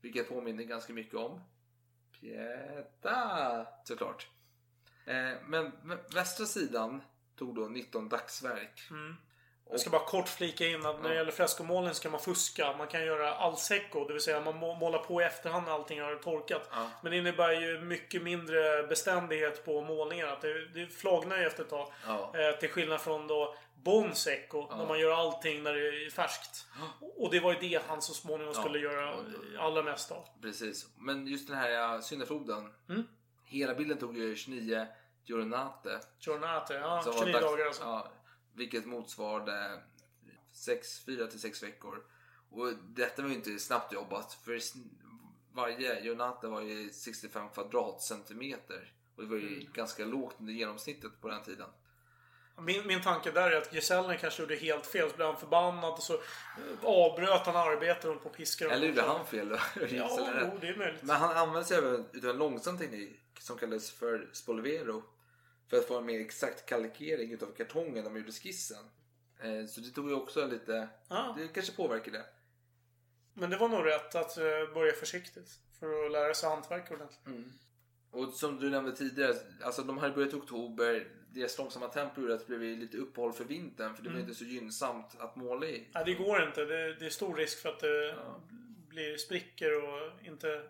Vilket 0.00 0.28
påminner 0.28 0.64
ganska 0.64 0.92
mycket 0.92 1.14
om 1.14 1.40
Pieta 2.12 3.66
såklart. 3.84 4.28
Eh, 5.04 5.32
men 5.46 5.72
men 5.82 5.98
västra 6.14 6.46
sidan 6.46 7.02
tog 7.36 7.54
då 7.54 7.68
19 7.68 8.08
dagsverk. 8.08 8.88
Mm. 8.90 9.14
Jag 9.70 9.80
ska 9.80 9.90
bara 9.90 10.04
kort 10.04 10.28
flika 10.28 10.66
in 10.66 10.86
att 10.86 11.02
när 11.02 11.08
det 11.08 11.14
gäller 11.14 11.32
freskomålning 11.32 11.92
kan 11.94 12.12
man 12.12 12.20
fuska. 12.20 12.74
Man 12.78 12.86
kan 12.86 13.04
göra 13.06 13.34
al 13.34 13.56
secco, 13.56 14.04
det 14.06 14.12
vill 14.12 14.22
säga 14.22 14.40
man 14.40 14.56
må- 14.56 14.74
målar 14.74 14.98
på 14.98 15.22
i 15.22 15.24
efterhand 15.24 15.66
när 15.66 15.72
allting 15.72 16.00
har 16.00 16.14
torkat. 16.16 16.70
Men 17.02 17.12
det 17.12 17.18
innebär 17.18 17.52
ju 17.52 17.80
mycket 17.80 18.22
mindre 18.22 18.82
beständighet 18.82 19.64
på 19.64 19.80
målningen. 19.82 20.28
Att 20.28 20.40
det, 20.40 20.68
det 20.68 20.86
flagnar 20.86 21.38
ju 21.38 21.44
efter 21.44 21.62
ett 21.62 21.70
tag. 21.70 21.92
Ja. 22.06 22.32
Eh, 22.38 22.58
till 22.58 22.68
skillnad 22.70 23.00
från 23.00 23.26
då 23.26 23.54
bon 23.74 24.14
secco, 24.14 24.76
när 24.76 24.86
man 24.86 24.98
gör 25.00 25.12
allting 25.12 25.62
när 25.62 25.74
det 25.74 25.88
är 26.06 26.10
färskt. 26.10 26.66
Och 27.16 27.30
det 27.30 27.40
var 27.40 27.52
ju 27.52 27.58
det 27.68 27.82
han 27.88 28.02
så 28.02 28.14
småningom 28.14 28.52
Ja. 28.56 28.60
skulle 28.60 28.78
göra 28.78 29.14
allra 29.58 29.82
mest 29.82 30.12
av. 30.12 30.24
Precis. 30.42 30.86
Men 30.98 31.26
just 31.26 31.48
den 31.48 31.56
här 31.56 32.00
syndafloden. 32.00 32.70
Mm. 32.88 33.06
Hela 33.44 33.74
bilden 33.74 33.98
tog 33.98 34.16
ju 34.18 34.36
29 34.36 34.86
giornate. 35.24 36.00
Giornate, 36.20 36.74
ja. 36.74 37.02
Som 37.02 37.12
var 37.12 37.18
29 37.20 37.32
dags- 37.32 37.44
dagar 37.44 37.66
alltså. 37.66 38.08
Vilket 38.54 38.86
motsvarade 38.86 39.82
4 41.06 41.26
till 41.26 41.40
6 41.40 41.62
veckor. 41.62 42.04
Och 42.50 42.74
detta 42.88 43.22
var 43.22 43.28
ju 43.28 43.34
inte 43.34 43.58
snabbt 43.58 43.92
jobbat. 43.92 44.32
För 44.44 44.60
varje 45.52 46.00
giornate 46.00 46.46
var 46.46 46.60
ju 46.60 46.90
65 46.90 47.48
kvadratcentimeter. 47.48 48.92
Och 49.16 49.22
det 49.22 49.28
var 49.28 49.36
ju 49.36 49.54
Mm. 49.54 49.72
ganska 49.72 50.04
lågt 50.04 50.36
under 50.40 50.52
genomsnittet 50.52 51.20
på 51.20 51.28
den 51.28 51.42
tiden. 51.42 51.68
Min, 52.58 52.86
min 52.86 53.02
tanke 53.02 53.30
där 53.30 53.50
är 53.50 53.56
att 53.56 53.74
gesällen 53.74 54.18
kanske 54.18 54.42
gjorde 54.42 54.56
helt 54.56 54.86
fel. 54.86 55.10
Så 55.10 55.16
blev 55.16 55.28
han 55.28 55.36
förbannad 55.40 55.92
och 55.92 56.02
så 56.02 56.14
eh, 56.14 56.20
avbröt 56.82 57.46
han 57.46 57.56
arbetet 57.56 58.04
och 58.04 58.22
på 58.22 58.28
och 58.28 58.36
piskade 58.36 58.70
Eller 58.74 58.86
gjorde 58.86 59.02
han 59.02 59.26
fel 59.26 59.48
då? 59.48 59.54
Ja, 59.90 60.38
jo, 60.40 60.58
det 60.60 60.68
är 60.68 60.76
möjligt. 60.76 61.02
Men 61.02 61.16
han 61.16 61.36
använde 61.36 61.64
sig 61.64 61.76
även 61.78 62.06
utav 62.12 62.30
en 62.30 62.36
långsam 62.38 62.78
teknik 62.78 63.20
som 63.38 63.58
kallades 63.58 63.90
för 63.90 64.28
spolvero. 64.32 65.02
För 65.68 65.76
att 65.76 65.84
få 65.86 65.98
en 65.98 66.06
mer 66.06 66.20
exakt 66.20 66.66
kalkering 66.66 67.32
utav 67.32 67.46
kartongen 67.56 68.04
när 68.04 68.10
man 68.10 68.20
gjorde 68.20 68.32
skissen. 68.32 68.84
Eh, 69.42 69.66
Så 69.66 69.80
det 69.80 69.90
tog 69.90 70.08
ju 70.08 70.14
också 70.14 70.46
lite... 70.46 70.88
Ja. 71.08 71.34
Det 71.38 71.48
kanske 71.48 71.72
påverkade. 71.72 72.24
Men 73.34 73.50
det 73.50 73.56
var 73.56 73.68
nog 73.68 73.86
rätt 73.86 74.14
att 74.14 74.36
eh, 74.38 74.44
börja 74.74 74.92
försiktigt. 74.92 75.50
För 75.80 76.06
att 76.06 76.12
lära 76.12 76.34
sig 76.34 76.48
hantverk 76.48 76.90
ordentligt. 76.90 77.20
Och 78.10 78.32
som 78.32 78.60
du 78.60 78.70
nämnde 78.70 78.96
tidigare, 78.96 79.34
alltså 79.62 79.82
de 79.82 79.98
hade 79.98 80.14
börjat 80.14 80.32
i 80.32 80.36
oktober. 80.36 81.08
Deras 81.30 81.58
långsamma 81.58 81.88
tempo 81.88 82.20
gjorde 82.20 82.34
att 82.34 82.46
det 82.46 82.58
blev 82.58 82.78
lite 82.78 82.96
uppehåll 82.96 83.32
för 83.32 83.44
vintern. 83.44 83.94
För 83.96 84.02
det 84.02 84.08
var 84.08 84.16
Mm. 84.16 84.28
inte 84.28 84.38
så 84.38 84.44
gynnsamt 84.44 85.06
att 85.18 85.36
måla 85.36 85.66
i. 85.66 85.88
Nej, 85.94 86.04
det 86.04 86.14
går 86.14 86.42
inte. 86.42 86.64
Det, 86.64 86.94
det 86.94 87.06
är 87.06 87.10
stor 87.10 87.34
risk 87.36 87.58
för 87.62 87.68
att 87.68 87.80
det 87.80 88.16
blir 88.88 89.16
sprickor 89.16 89.72
och 89.84 90.22
inte 90.26 90.68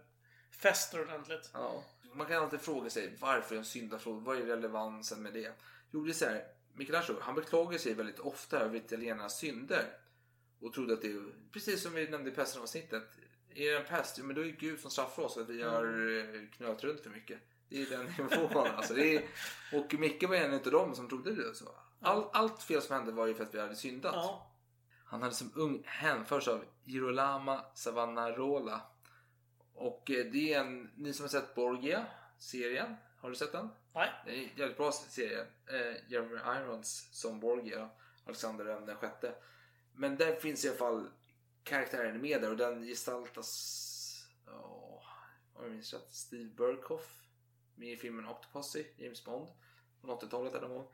fäster 0.50 1.00
ordentligt. 1.02 1.50
Ja. 1.52 1.84
Man 2.16 2.26
kan 2.26 2.42
alltid 2.42 2.60
fråga 2.60 2.90
sig 2.90 3.16
varför 3.20 3.56
en 3.56 3.64
syndaflod? 3.64 4.22
Vad 4.22 4.36
är 4.36 4.42
relevansen 4.46 5.22
med 5.22 5.32
det? 5.32 5.52
Jo, 5.90 6.04
det 6.04 6.10
är 6.10 6.14
så 6.14 6.24
här. 6.24 6.44
Michelangelo, 6.74 7.18
han 7.20 7.34
beklagar 7.34 7.78
sig 7.78 7.94
väldigt 7.94 8.18
ofta 8.18 8.58
över 8.58 8.76
italienarnas 8.76 9.38
synder. 9.38 9.84
Och 10.60 10.72
trodde 10.72 10.94
att 10.94 11.02
det 11.02 11.22
precis 11.52 11.82
som 11.82 11.92
vi 11.92 12.08
nämnde 12.08 12.30
i 12.30 12.34
pesten-avsnittet. 12.34 13.02
Är 13.54 13.70
det 13.70 13.78
en 13.78 13.84
pest? 13.84 14.18
Men 14.18 14.36
då 14.36 14.40
är 14.40 14.44
det 14.44 14.50
Gud 14.50 14.80
som 14.80 14.90
straffar 14.90 15.22
oss 15.22 15.34
för 15.34 15.40
att 15.40 15.48
vi 15.48 15.62
har 15.62 15.84
eh, 16.18 16.48
knöt 16.56 16.84
runt 16.84 17.00
för 17.00 17.10
mycket. 17.10 17.38
Det 17.68 17.82
är 17.82 17.86
den 17.90 18.06
nivån. 18.30 18.66
alltså, 18.66 18.94
det 18.94 19.16
är, 19.16 19.24
och 19.72 19.94
Micke 19.94 20.22
var 20.28 20.36
en 20.36 20.54
av 20.54 20.62
dem 20.62 20.94
som 20.94 21.08
trodde 21.08 21.34
det. 21.34 21.54
Så. 21.54 21.64
All, 22.00 22.24
allt 22.32 22.62
fel 22.62 22.82
som 22.82 22.96
hände 22.96 23.12
var 23.12 23.26
ju 23.26 23.34
för 23.34 23.44
att 23.44 23.54
vi 23.54 23.60
hade 23.60 23.76
syndat. 23.76 24.14
Han 25.04 25.22
hade 25.22 25.34
som 25.34 25.52
ung 25.54 25.82
hänförts 25.84 26.48
av 26.48 26.64
Girolama 26.84 27.64
Savonarola. 27.74 28.80
Och 29.74 30.10
eh, 30.10 30.26
det 30.26 30.54
är 30.54 30.60
en, 30.60 30.90
ni 30.96 31.12
som 31.12 31.24
har 31.24 31.28
sett 31.28 31.54
Borgia-serien, 31.54 32.96
har 33.16 33.30
du 33.30 33.36
sett 33.36 33.52
den? 33.52 33.68
Nej. 33.94 34.10
Det 34.24 34.30
är 34.30 34.42
en 34.42 34.50
jävligt 34.56 34.76
bra 34.76 34.92
serie. 34.92 35.40
Eh, 35.66 36.10
Jeremy 36.12 36.34
Irons 36.34 37.08
som 37.12 37.40
Borgia, 37.40 37.90
Alexander 38.26 38.64
den 38.64 38.96
sjätte. 38.96 39.34
Men 39.92 40.16
där 40.16 40.34
finns 40.34 40.64
i 40.64 40.68
alla 40.68 40.76
fall 40.76 41.10
karaktären 41.62 42.20
med 42.20 42.42
där 42.42 42.50
och 42.50 42.56
den 42.56 42.82
gestaltas... 42.82 43.90
Oh, 44.46 45.02
om 45.54 45.62
jag 45.62 45.70
minns 45.70 45.94
rätt, 45.94 46.12
Steve 46.12 46.50
Burkhoff. 46.50 47.22
Med 47.74 47.92
i 47.92 47.96
filmen 47.96 48.28
Octopussy, 48.28 48.84
James 48.96 49.24
Bond. 49.24 49.48
På 50.00 50.20
80-talet 50.20 50.54
eller 50.54 50.68
någon. 50.68 50.86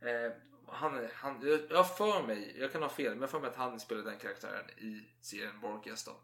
Eh, 0.00 0.32
han, 0.66 1.08
han, 1.14 1.66
jag 1.70 1.96
för 1.96 2.26
mig, 2.26 2.56
jag 2.60 2.72
kan 2.72 2.82
ha 2.82 2.88
fel, 2.88 3.10
men 3.10 3.20
jag 3.20 3.30
för 3.30 3.40
mig 3.40 3.50
att 3.50 3.56
han 3.56 3.80
spelade 3.80 4.10
den 4.10 4.18
karaktären 4.18 4.70
i 4.70 5.08
serien 5.20 5.60
Borgias 5.60 6.04
då. 6.04 6.16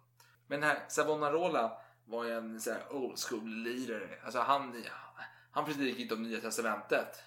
Men 0.47 0.63
här, 0.63 0.85
Savonarola 0.89 1.83
var 2.11 2.25
ju 2.25 2.33
en 2.33 2.61
så 2.61 2.71
här 2.71 2.93
old 2.93 3.19
school 3.19 3.49
leader. 3.49 4.21
Alltså 4.25 4.39
han, 4.39 4.85
han 5.51 5.65
predikade 5.65 6.03
inte 6.03 6.15
om 6.15 6.23
Nya 6.23 6.41
Testamentet. 6.41 7.23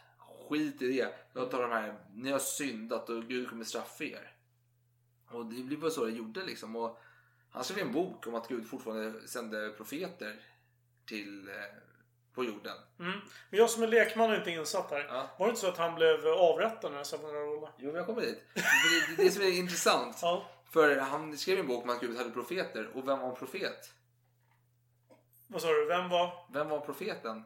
Skit 0.49 0.81
i 0.81 0.97
det. 0.97 1.13
Jag 1.33 1.51
tar 1.51 1.61
de 1.61 1.71
här, 1.71 1.95
ni 2.13 2.31
har 2.31 2.39
syndat 2.39 3.09
och 3.09 3.23
Gud 3.23 3.49
kommer 3.49 3.65
straffa 3.65 4.03
er. 4.03 4.31
Och 5.29 5.45
det 5.45 5.63
blev 5.63 5.79
bara 5.79 5.91
så 5.91 6.05
det 6.05 6.11
gjorde 6.11 6.43
liksom. 6.43 6.75
Och 6.75 6.99
han 7.51 7.63
skrev 7.63 7.85
en 7.85 7.91
bok 7.91 8.27
om 8.27 8.35
att 8.35 8.47
Gud 8.47 8.67
fortfarande 8.67 9.27
sände 9.27 9.69
profeter 9.69 10.35
till, 11.05 11.49
eh, 11.49 11.55
på 12.33 12.43
jorden. 12.43 12.77
Mm. 12.99 13.19
Men 13.49 13.59
jag 13.59 13.69
som 13.69 13.83
är 13.83 13.87
lekman 13.87 14.31
är 14.31 14.37
inte 14.37 14.51
insatt 14.51 14.91
här. 14.91 15.05
Ja. 15.09 15.29
Var 15.39 15.45
det 15.45 15.49
inte 15.49 15.61
så 15.61 15.67
att 15.67 15.77
han 15.77 15.95
blev 15.95 16.27
avrättad 16.27 16.91
när 16.91 17.03
Savonarola? 17.03 17.69
Jo, 17.77 17.87
men 17.87 17.95
jag 17.95 18.05
kommer 18.05 18.21
dit. 18.21 18.43
Det, 18.53 18.61
det, 19.17 19.23
det 19.23 19.31
som 19.31 19.43
är 19.43 19.57
intressant. 19.57 20.19
Ja. 20.21 20.45
För 20.69 20.99
han 20.99 21.37
skrev 21.37 21.59
en 21.59 21.67
bok 21.67 21.83
om 21.83 21.89
att 21.89 22.01
Gud 22.01 22.17
hade 22.17 22.29
profeter. 22.29 22.89
Och 22.93 23.07
vem 23.07 23.19
var 23.19 23.29
en 23.29 23.35
profet? 23.35 23.93
Vad 25.53 25.61
sa 25.61 25.67
du? 25.67 25.85
Vem 25.85 26.09
var? 26.09 26.45
Vem 26.53 26.69
var 26.69 26.79
profeten? 26.79 27.43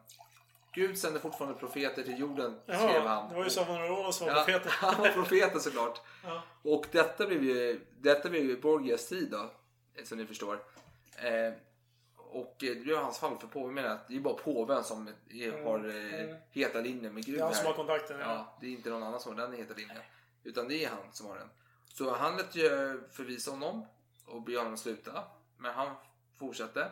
Gud 0.74 0.98
sände 0.98 1.20
fortfarande 1.20 1.60
profeter 1.60 2.04
till 2.04 2.20
jorden, 2.20 2.60
skrev 2.64 2.80
Jaha, 2.80 3.08
han. 3.08 3.30
det 3.30 3.36
var 3.36 3.44
ju 3.44 3.50
Savonarola 3.50 4.12
som 4.12 4.28
var 4.28 4.34
Ja, 4.36 4.44
profeten. 4.44 4.72
han 4.76 5.02
var 5.02 5.10
profeten 5.10 5.62
såklart. 5.62 6.02
Ja. 6.24 6.42
Och 6.64 6.86
detta 6.92 7.28
blev 7.28 7.44
ju, 7.44 7.86
detta 8.00 8.30
blev 8.30 8.44
ju 8.44 8.62
Borgias 8.62 9.08
tid 9.08 9.32
då, 9.32 9.52
som 10.04 10.18
ni 10.18 10.26
förstår. 10.26 10.60
Eh, 11.16 11.54
och 12.18 12.56
det 12.60 12.76
blev 12.76 12.98
hans 12.98 13.20
fall 13.20 13.38
för 13.38 13.48
påven 13.48 13.74
menar 13.74 13.90
att 13.90 14.08
det 14.08 14.16
är 14.16 14.20
bara 14.20 14.34
påven 14.34 14.84
som 14.84 15.10
är, 15.30 15.64
har 15.64 15.80
eh, 15.80 16.36
heta 16.52 16.82
linjen 16.82 17.14
med 17.14 17.26
Gud 17.26 17.36
Det 17.36 17.40
är 17.40 17.44
han 17.44 17.54
som 17.54 17.66
har 17.66 17.74
kontakten, 17.74 18.20
ja. 18.20 18.26
Ja, 18.26 18.58
det 18.62 18.68
är 18.68 18.72
inte 18.72 18.90
någon 18.90 19.04
annan 19.04 19.20
som 19.20 19.36
har 19.36 19.42
den 19.48 19.54
heta 19.54 19.74
linjen. 19.74 19.98
Utan 20.44 20.68
det 20.68 20.84
är 20.86 20.90
han 20.90 21.14
som 21.14 21.28
har 21.28 21.36
den. 21.36 21.50
Så 21.94 22.16
han 22.16 22.38
lät 22.38 22.56
ju 22.56 23.02
förvisa 23.12 23.52
honom 23.52 23.86
och 24.26 24.42
be 24.42 24.58
honom 24.58 24.78
sluta. 24.78 25.24
Men 25.58 25.74
han 25.74 25.96
fortsatte. 26.40 26.92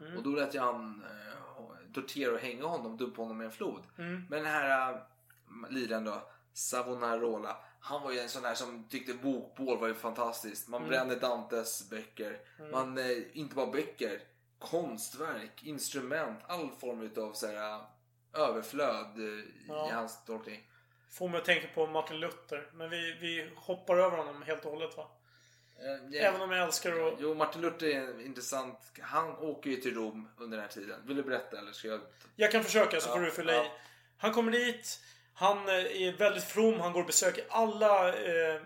Mm. 0.00 0.16
Och 0.16 0.22
då 0.22 0.30
lät 0.30 0.54
jag 0.54 0.62
han 0.62 1.04
eh, 1.04 2.32
och 2.32 2.38
hänga 2.40 2.64
honom, 2.66 2.96
duppa 2.96 3.22
honom 3.22 3.42
i 3.42 3.44
en 3.44 3.50
flod. 3.50 3.82
Mm. 3.98 4.26
Men 4.30 4.42
den 4.42 4.52
här 4.52 4.92
äh, 4.92 4.98
liren 5.70 6.04
då, 6.04 6.22
Savonarola. 6.52 7.56
Han 7.80 8.02
var 8.02 8.12
ju 8.12 8.18
en 8.18 8.28
sån 8.28 8.42
där 8.42 8.54
som 8.54 8.88
tyckte 8.88 9.14
bokbål 9.14 9.78
var 9.78 9.88
ju 9.88 9.94
fantastiskt. 9.94 10.68
Man 10.68 10.80
Mm. 10.82 10.90
brände 10.90 11.14
Dantes 11.16 11.90
böcker. 11.90 12.40
Mm. 12.58 12.70
Man, 12.70 12.98
eh, 12.98 13.16
inte 13.32 13.54
bara 13.54 13.66
böcker, 13.70 14.22
konstverk, 14.58 15.62
instrument, 15.62 16.38
all 16.46 16.70
form 16.70 17.02
utav 17.02 17.32
så 17.32 17.46
här, 17.46 17.54
äh, 17.74 17.80
överflöd 18.32 19.18
eh, 19.18 19.24
i 19.24 19.64
Ja. 19.68 19.90
hans 19.92 20.24
tolkning. 20.24 20.66
Får 21.10 21.28
mig 21.28 21.38
att 21.38 21.44
tänka 21.44 21.66
på 21.74 21.86
Martin 21.86 22.20
Luther. 22.20 22.70
Men 22.74 22.90
vi, 22.90 23.18
vi 23.20 23.50
hoppar 23.56 23.96
över 23.96 24.16
honom 24.16 24.42
helt 24.42 24.64
och 24.64 24.70
hållet 24.70 24.96
va? 24.96 25.10
Eh, 25.80 25.86
ja. 26.10 26.20
Även 26.28 26.40
om 26.40 26.50
jag 26.50 26.64
älskar 26.66 27.08
att... 27.08 27.14
Jo, 27.18 27.34
Martin 27.34 27.60
Luther 27.62 27.86
är 27.86 28.26
intressant. 28.26 28.78
Han 29.00 29.30
åker 29.36 29.70
ju 29.70 29.76
till 29.76 29.94
Rom 29.94 30.28
under 30.38 30.56
den 30.56 30.66
här 30.66 30.72
tiden. 30.72 31.06
Vill 31.06 31.16
du 31.16 31.22
berätta 31.22 31.58
eller 31.58 31.72
ska 31.72 31.88
jag? 31.88 32.00
Jag 32.36 32.52
kan 32.52 32.64
försöka 32.64 33.00
så 33.00 33.08
Ja, 33.08 33.12
får 33.14 33.20
du 33.20 33.30
fylla 33.30 33.52
i. 33.52 33.56
ja. 33.56 33.72
Han 34.18 34.32
kommer 34.32 34.52
dit. 34.52 35.00
Han 35.34 35.68
eh, 35.68 35.74
är 35.74 36.16
väldigt 36.18 36.44
from. 36.44 36.80
Han 36.80 36.92
går 36.92 37.00
och 37.00 37.06
besöker 37.06 37.44
alla 37.48 38.08
eh, 38.08 38.60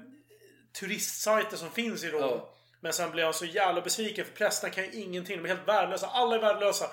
turistsajter 0.80 1.56
som 1.56 1.70
finns 1.70 2.04
i 2.04 2.10
Rom. 2.10 2.20
Ja. 2.20 2.50
Men 2.80 2.92
sen 2.92 3.10
blir 3.10 3.24
han 3.24 3.34
så 3.34 3.44
jävla 3.44 3.80
besviken 3.80 4.24
för 4.24 4.32
prästerna 4.32 4.72
kan 4.72 4.84
ju 4.84 4.92
ingenting. 4.92 5.36
De 5.36 5.44
är 5.44 5.54
helt 5.54 5.68
värdelösa. 5.68 6.06
Alla 6.06 6.36
är 6.36 6.40
värdelösa. 6.40 6.90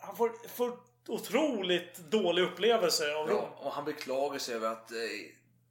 Han 0.00 0.16
får, 0.16 0.48
får 0.48 0.78
otroligt 1.08 1.96
dålig 1.98 2.42
upplevelse 2.42 3.14
av 3.14 3.28
Rom. 3.28 3.36
Ja, 3.36 3.56
och 3.58 3.72
han 3.72 3.84
beklagar 3.84 4.38
sig 4.38 4.54
över 4.54 4.68
att 4.68 4.90
eh, 4.92 4.96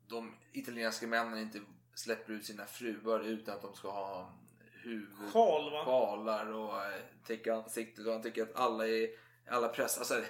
de 0.07 0.35
italienska 0.53 1.07
männen 1.07 1.39
inte 1.39 1.59
släpper 2.01 2.33
ut 2.33 2.45
sina 2.45 2.65
fruar 2.65 3.19
utan 3.19 3.55
att 3.55 3.61
de 3.61 3.75
ska 3.75 3.91
ha 3.91 4.33
huvud... 4.83 5.31
Sjal, 5.33 5.71
va? 5.71 5.85
Sjalar 5.85 6.53
och 6.53 6.85
eh, 6.85 7.01
täcka 7.27 7.55
ansiktet. 7.55 8.05
Och 8.05 8.13
han 8.13 8.21
tycker 8.21 8.43
att 8.43 8.55
alla 8.55 8.87
är... 8.87 9.09
Alla 9.49 9.67
präster... 9.67 9.99
Alltså, 9.99 10.21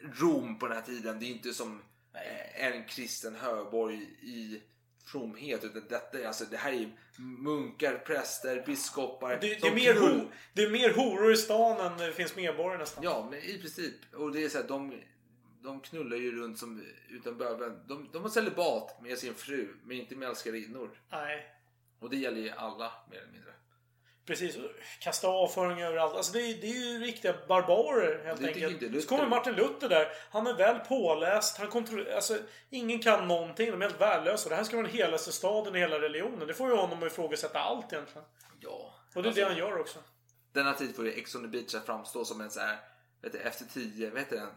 Rom 0.00 0.58
på 0.58 0.66
den 0.66 0.76
här 0.76 0.84
tiden, 0.84 1.18
det 1.20 1.26
är 1.26 1.30
inte 1.30 1.54
som 1.54 1.82
eh, 2.14 2.66
en 2.66 2.84
kristen 2.84 3.34
höborg 3.36 3.96
i 4.22 4.62
fromhet. 5.04 5.64
Utan 5.64 5.82
detta 5.88 6.18
är, 6.18 6.26
alltså, 6.26 6.44
det 6.50 6.56
här 6.56 6.72
är 6.72 6.90
munkar, 7.18 7.98
präster, 7.98 8.62
biskopar. 8.66 9.30
Det, 9.30 9.36
det, 9.36 9.54
är 9.54 9.60
som 9.60 9.74
mer 9.74 9.94
knull- 9.94 10.20
ho, 10.20 10.30
det 10.52 10.62
är 10.62 10.70
mer 10.70 10.94
horor 10.94 11.32
i 11.32 11.36
stan 11.36 11.80
än 11.80 11.98
det 11.98 12.12
finns 12.12 12.36
medborgare 12.36 12.78
nästan. 12.78 13.04
Ja, 13.04 13.28
men 13.30 13.38
i 13.38 13.58
princip. 13.58 13.94
Och 14.14 14.32
det 14.32 14.44
är 14.44 14.48
så 14.48 14.58
här, 14.58 14.68
de, 14.68 15.00
de 15.62 15.80
knullar 15.80 16.16
ju 16.16 16.40
runt 16.40 16.58
som 16.58 16.84
utan 17.08 17.38
böven. 17.38 17.80
De, 17.86 18.08
de 18.12 18.22
har 18.22 18.28
celibat 18.28 19.02
med 19.02 19.18
sin 19.18 19.34
fru, 19.34 19.76
men 19.84 19.96
inte 19.96 20.16
med 20.16 20.28
älskarinnor. 20.28 20.90
Nej. 21.10 21.54
Och 22.00 22.10
det 22.10 22.16
gäller 22.16 22.40
ju 22.40 22.50
alla, 22.50 22.92
mer 23.10 23.18
eller 23.18 23.32
mindre. 23.32 23.52
Precis. 24.26 24.56
Kasta 25.00 25.28
avföring 25.28 25.82
överallt. 25.82 26.14
Alltså 26.14 26.32
det, 26.32 26.40
är, 26.40 26.60
det 26.60 26.66
är 26.66 26.92
ju 26.92 26.98
riktiga 26.98 27.34
barbarer 27.48 28.24
helt 28.24 28.40
Det 28.40 28.64
enkelt. 28.64 29.02
Så 29.02 29.08
kommer 29.08 29.26
Martin 29.26 29.54
Luther 29.54 29.88
där. 29.88 30.08
Han 30.30 30.46
är 30.46 30.54
väl 30.54 30.78
påläst. 30.78 31.58
Han 31.58 31.68
kontrollerar... 31.68 32.14
Alltså, 32.14 32.38
ingen 32.70 32.98
kan 32.98 33.28
någonting. 33.28 33.70
De 33.70 33.82
är 33.82 33.86
helt 33.86 34.00
värdelösa. 34.00 34.48
Det 34.48 34.54
här 34.54 34.64
ska 34.64 34.76
vara 34.76 34.86
den 34.86 34.96
helaste 34.96 35.32
staden 35.32 35.76
i 35.76 35.78
hela 35.78 36.00
religionen. 36.00 36.46
Det 36.46 36.54
får 36.54 36.70
ju 36.70 36.76
honom 36.76 37.02
att 37.02 37.12
ifrågasätta 37.12 37.58
allt 37.58 37.92
egentligen. 37.92 38.28
Ja. 38.60 38.94
Och 39.14 39.22
det 39.22 39.26
är 39.26 39.28
Alltså- 39.28 39.40
det 39.40 39.48
han 39.48 39.56
gör 39.56 39.78
också. 39.80 39.98
Denna 40.52 40.72
tid 40.74 40.96
får 40.96 41.04
ju 41.04 41.12
Ex 41.12 41.34
on 41.34 41.42
the 41.42 41.48
Beach 41.48 41.74
att 41.74 41.86
framstå 41.86 42.24
som 42.24 42.40
en 42.40 42.50
så 42.50 42.60
här, 42.60 42.78
vet 43.22 43.32
du, 43.32 43.38
efter 43.38 43.64
tio, 43.64 44.10
vad 44.10 44.18
heter 44.18 44.36
den? 44.36 44.50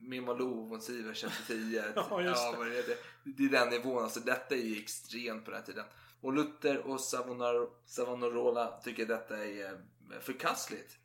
Mimma 0.00 0.32
Lo 0.32 0.66
von 0.68 0.78
efter 0.78 1.46
tio. 1.46 1.84
Ja, 1.96 2.22
just 2.22 2.52
det. 2.52 2.58
vad 2.58 2.68
heter. 2.72 2.96
Det 3.24 3.44
är 3.44 3.48
den 3.48 3.68
nivån, 3.68 4.02
alltså 4.02 4.20
detta 4.20 4.54
är 4.54 4.58
ju 4.58 4.78
extremt 4.82 5.44
på 5.44 5.50
den 5.50 5.60
här 5.60 5.66
tiden. 5.66 5.84
Och 6.20 6.32
Luther 6.32 6.78
och 6.78 7.00
Savonar, 7.00 7.68
Savonarola 7.86 8.80
tycker 8.84 9.06
detta 9.06 9.36
är 9.36 9.64
eh, 9.64 10.20
förkastligt. 10.20 10.96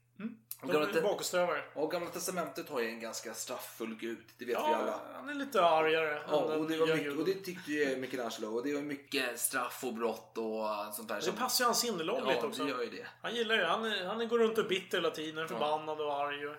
Och 0.61 0.67
De 0.73 0.81
är 0.97 1.01
bakåtsträvare. 1.01 1.63
och 1.73 1.91
Gamla 1.91 2.09
Testamentet 2.09 2.69
har 2.69 2.79
ju 2.79 2.87
en 2.89 2.99
ganska 2.99 3.33
strafffull 3.33 3.95
gud, 3.95 4.17
det 4.37 4.45
vet 4.45 4.57
vi 4.57 4.61
Ja, 4.61 4.75
alla. 4.75 4.99
han 5.13 5.29
är 5.29 5.33
lite 5.33 5.65
argare. 5.65 6.21
Ja, 6.27 6.37
och 6.37 6.69
det, 6.69 6.77
mycket, 6.95 7.17
och 7.17 7.25
det 7.25 7.33
tyckte 7.33 7.71
ju 7.71 7.97
Michelangelo. 7.97 8.47
Och 8.55 8.63
det 8.63 8.73
var 8.73 8.81
mycket 8.81 9.39
straff 9.39 9.83
och 9.83 9.93
brott 9.93 10.37
och 10.37 10.69
eh, 10.69 10.91
sånt 10.91 11.07
där. 11.07 11.15
Det 11.15 11.21
som- 11.21 11.35
passar 11.35 11.63
ju 11.63 11.65
hans 11.65 11.79
sinnelag 11.79 12.21
Ja, 12.25 12.33
lite 12.33 12.45
också. 12.47 12.63
det 12.63 12.69
gör 12.69 12.81
ju 12.81 12.89
det. 12.89 13.07
Han 13.21 13.35
gillar 13.35 13.55
ju 13.55 13.63
han, 13.63 13.85
är, 13.85 14.05
han 14.05 14.27
går 14.27 14.39
runt 14.39 14.57
och 14.57 14.67
bitter 14.67 14.97
hela 14.97 15.11
tiden. 15.11 15.47
Förbannad 15.47 16.01
och 16.01 16.13
arg. 16.15 16.47
Och 16.47 16.55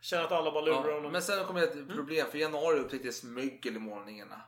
känner 0.00 0.24
att 0.24 0.32
alla 0.32 0.52
bara 0.52 0.64
lurar 0.64 0.88
Ja, 0.88 0.94
honom. 0.94 1.12
men 1.12 1.22
sen 1.22 1.46
kommer 1.46 1.62
ett 1.62 1.88
problem. 1.88 2.26
För 2.30 2.38
i 2.38 2.40
januari 2.40 2.78
upptäcktes 2.78 3.22
mögel 3.24 3.76
i 3.76 3.78
målningarna. 3.78 4.40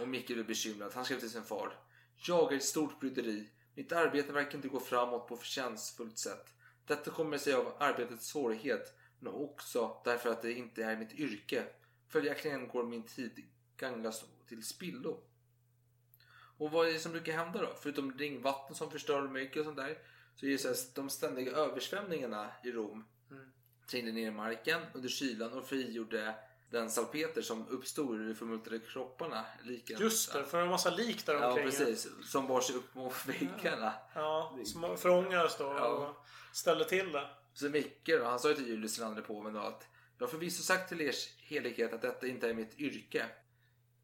Och 0.00 0.08
Micke 0.08 0.26
blev 0.26 0.46
bekymrad. 0.46 0.92
Han 0.94 1.04
skrev 1.04 1.20
till 1.20 1.30
sin 1.30 1.44
far. 1.44 1.78
Jag 2.26 2.52
är 2.52 2.56
ett 2.56 2.64
stort 2.64 3.00
bryderi. 3.00 3.50
Mitt 3.74 3.92
arbete 3.92 4.32
verkar 4.32 4.54
inte 4.56 4.68
gå 4.68 4.80
framåt 4.80 5.28
på 5.28 5.36
förtjänstfullt 5.36 6.18
sätt. 6.18 6.54
Detta 6.86 7.10
kommer 7.10 7.38
sig 7.38 7.54
av 7.54 7.72
arbetets 7.78 8.26
svårighet. 8.26 8.94
Men 9.20 9.32
också 9.32 10.00
därför 10.04 10.30
att 10.30 10.42
det 10.42 10.52
inte 10.52 10.84
är 10.84 10.96
mitt 10.96 11.12
yrke. 11.12 11.64
Följaktligen 12.08 12.68
går 12.68 12.84
min 12.84 13.02
tid 13.02 13.44
gagnas 13.76 14.24
till 14.48 14.66
spillo. 14.66 15.20
Och 16.58 16.70
vad 16.70 16.88
är 16.88 16.92
det 16.92 16.98
som 16.98 17.12
brukar 17.12 17.32
hända 17.32 17.62
då? 17.62 17.74
Förutom 17.82 18.18
ringvatten 18.18 18.76
som 18.76 18.90
förstör 18.90 19.28
mycket 19.28 19.58
och 19.58 19.64
sånt 19.64 19.76
där. 19.76 19.98
Så 20.34 20.46
är 20.46 20.50
det 20.50 20.58
så 20.58 20.68
här, 20.68 20.76
de 20.94 21.10
ständiga 21.10 21.52
översvämningarna 21.52 22.50
i 22.64 22.72
Rom 22.72 23.04
trängde 23.86 24.12
ner 24.12 24.26
i 24.26 24.30
marken 24.30 24.80
under 24.94 25.08
kylan 25.08 25.52
och 25.52 25.66
frigjorde 25.68 26.34
den 26.70 26.90
salpeter 26.90 27.42
som 27.42 27.68
uppstod 27.68 28.20
ur 28.20 28.28
de 28.28 28.34
förmultnade 28.34 28.78
kropparna. 28.78 29.44
Liken. 29.62 30.00
Just 30.00 30.32
det, 30.32 30.44
för 30.44 30.62
en 30.62 30.68
massa 30.68 30.90
lik 30.90 31.26
där 31.26 31.34
Ja, 31.34 31.48
omkring. 31.48 31.64
precis. 31.66 32.08
Som 32.24 32.46
bar 32.46 32.60
sig 32.60 32.76
upp 32.76 32.94
mot 32.94 33.14
väggarna. 33.26 33.92
Ja, 34.14 34.58
som 34.64 34.96
förångades 34.96 35.56
då 35.56 35.64
Ja. 35.64 35.86
och 35.86 36.26
ställde 36.56 36.84
till 36.84 37.12
det. 37.12 37.28
Så 37.54 37.68
Micke 37.68 38.06
då, 38.06 38.24
han 38.24 38.38
sa 38.38 38.48
ju 38.48 38.54
till 38.54 38.66
Julius 38.68 38.96
den 38.98 39.08
andre 39.08 39.22
påven 39.22 39.54
då 39.54 39.60
att 39.60 39.86
Jag 40.18 40.26
har 40.26 40.30
förvisso 40.30 40.62
sagt 40.62 40.88
till 40.88 41.00
ers 41.00 41.28
helighet 41.38 41.92
att 41.92 42.02
detta 42.02 42.26
inte 42.26 42.48
är 42.50 42.54
mitt 42.54 42.78
yrke. 42.78 43.26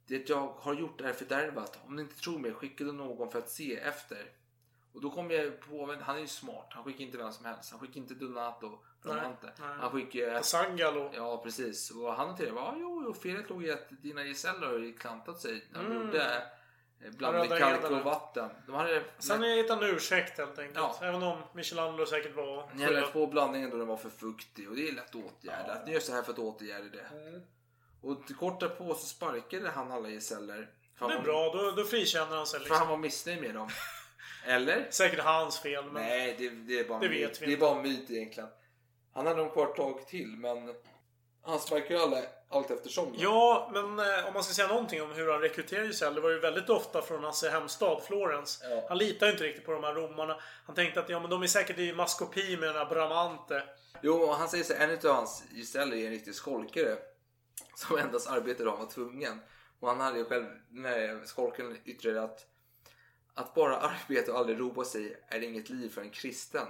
Det 0.07 0.29
jag 0.29 0.47
har 0.49 0.75
gjort 0.75 1.01
är 1.01 1.13
fördärvat. 1.13 1.79
Om 1.87 1.97
ni 1.97 2.03
inte 2.03 2.15
tror 2.21 2.39
mig, 2.39 2.53
skicka 2.55 2.85
då 2.85 2.93
någon 2.93 3.31
för 3.31 3.39
att 3.39 3.51
se 3.51 3.77
efter. 3.77 4.31
Och 4.95 5.01
då 5.01 5.11
kom 5.11 5.31
jag 5.31 5.61
på, 5.61 5.97
han 6.03 6.17
är 6.17 6.21
ju 6.21 6.27
smart. 6.27 6.67
Han 6.71 6.85
skickar 6.85 7.05
inte 7.05 7.19
vem 7.19 7.33
som 7.33 7.45
helst. 7.45 7.71
Han 7.71 7.81
skickar 7.81 7.97
inte 8.01 8.15
Donato. 8.15 8.79
Nej, 9.05 9.17
nej. 9.43 9.53
Han 9.81 9.91
skickar... 9.91 10.43
Sangalo. 10.43 11.11
Ja, 11.15 11.43
precis. 11.45 11.91
Och 11.91 12.15
han 12.15 12.37
till 12.37 12.47
det 12.47 12.53
var, 12.53 12.75
jo, 12.79 13.03
jo, 13.07 13.15
felet 13.15 13.51
låg 13.51 13.65
i 13.65 13.73
att 13.73 13.87
dina 14.03 14.25
gesäller 14.25 14.67
har 14.67 14.79
ju 14.79 14.93
klantat 14.93 15.41
sig 15.41 15.65
när 15.71 15.83
de 15.83 15.87
Mm. 15.93 16.07
gjorde 16.07 16.43
blandade 17.11 17.59
kalk 17.59 17.91
och 17.91 17.99
vatten. 18.05 18.51
De 18.67 18.75
hade, 18.75 19.05
Sen 19.19 19.45
är 19.45 19.57
det 19.57 19.73
en 19.73 19.83
ursäkt 19.95 20.39
helt 20.39 20.59
enkelt. 20.59 20.77
Ja. 20.77 20.99
Även 21.03 21.23
om 21.23 21.43
Michelangelo 21.55 22.07
säkert 22.07 22.37
var... 22.37 22.71
Ni 22.75 22.85
hade 22.85 23.03
på 23.03 23.27
blandningen 23.27 23.71
då 23.71 23.77
den 23.77 23.87
var 23.87 23.97
för 23.97 24.11
fuktig 24.11 24.69
och 24.71 24.77
det 24.77 24.89
är 24.89 24.93
lätt 24.93 25.09
att 25.09 25.15
åtgärda. 25.15 25.83
Ni 25.87 25.93
gör 25.93 26.01
så 26.01 26.13
här 26.13 26.23
för 26.23 26.33
att 26.33 26.39
åtgärda 26.39 26.85
det. 26.89 27.27
Mm. 27.29 27.43
Och 28.03 28.27
till 28.27 28.37
kort 28.37 28.61
därpå 28.61 28.95
så 28.95 29.07
sparkade 29.07 29.69
han 29.71 29.93
alla 29.93 30.09
gesäller. 30.09 30.71
För 30.99 31.09
Det 31.09 31.15
är 31.15 31.23
bra, 31.23 31.53
då, 31.55 31.71
då 31.71 31.85
frikänner 31.85 32.37
han 32.37 32.47
sig 32.47 32.61
För 32.61 32.65
liksom. 32.65 32.79
han 32.79 32.89
var 32.89 32.97
missnöjd 32.97 33.41
med 33.41 33.55
dem. 33.55 33.69
Eller? 34.47 34.87
Säkert 34.91 35.21
hans 35.21 35.61
fel, 35.61 35.85
men... 35.85 36.03
Nej, 36.03 36.35
det, 36.39 36.49
det 36.49 36.79
är 36.79 36.85
bara 36.85 36.99
Det 36.99 37.09
myt. 37.09 37.41
Det 37.41 37.53
är 37.53 37.57
bara 37.57 37.77
en 37.77 37.83
myt 37.83 38.11
egentligen. 38.11 38.49
Han 39.15 39.27
hade 39.27 39.43
nog 39.43 39.53
kvar 39.53 39.67
ett 39.67 39.75
tag 39.75 40.07
till 40.07 40.29
men 40.29 40.75
han 41.45 41.61
sparkade 41.61 41.95
ju 41.95 42.01
alla 42.01 42.23
allt 42.49 42.71
eftersom. 42.71 43.15
Ja, 43.19 43.71
men 43.73 43.99
eh, 43.99 44.27
om 44.27 44.35
man 44.35 44.45
ska 44.45 44.55
säga 44.55 44.69
någonting 44.69 45.03
om 45.03 45.11
hur 45.11 45.33
han 45.33 45.41
rekryterade 45.41 45.87
Giselle. 45.87 46.15
Det 46.15 46.21
var 46.21 46.31
ju 46.31 46.41
väldigt 46.41 46.71
ofta 46.71 47.03
från 47.03 47.25
hans 47.25 47.45
hemstad 47.45 48.03
Florens. 48.03 48.63
Ja. 48.71 48.85
Han 48.89 48.99
litade 48.99 49.27
ju 49.27 49.33
inte 49.33 49.45
riktigt 49.45 49.65
på 49.65 49.73
de 49.73 49.85
här 49.85 49.95
romarna. 49.95 50.41
Han 50.67 50.75
tänkte 50.75 51.01
att 51.01 51.09
ja, 51.09 51.21
men 51.21 51.31
de 51.31 51.43
är 51.43 51.47
säkert 51.47 51.79
i 51.79 51.93
maskopi 51.93 52.57
med 52.57 52.69
den 52.69 52.77
här 52.77 52.87
Bramante. 52.87 53.63
Jo, 54.03 54.33
han 54.33 54.49
säger 54.49 54.65
så 54.65 54.73
en 54.75 55.11
av 55.11 55.17
hans 55.17 55.45
gesäller 55.55 55.97
är 55.97 56.05
en 56.05 56.11
riktig 56.11 56.35
skolkare. 56.35 56.97
Som 57.75 57.99
endast 57.99 58.31
arbetade 58.31 58.71
om 58.71 58.79
var 58.79 58.87
tvungen. 58.87 59.41
Och 59.81 59.89
han 59.89 60.01
hade 60.01 60.19
ju 60.19 60.25
själv, 60.25 60.45
den 60.69 60.85
här 60.85 61.21
skolkaren 61.25 61.79
yttrade 61.85 62.23
att 62.23 62.47
att 63.35 63.55
bara 63.55 63.77
arbeta 63.77 64.33
och 64.33 64.39
aldrig 64.39 64.61
roa 64.61 64.85
sig 64.85 65.17
är 65.29 65.43
inget 65.43 65.71
liv 65.71 65.89
för 65.95 66.01
en 66.01 66.11
kristen. 66.11 66.67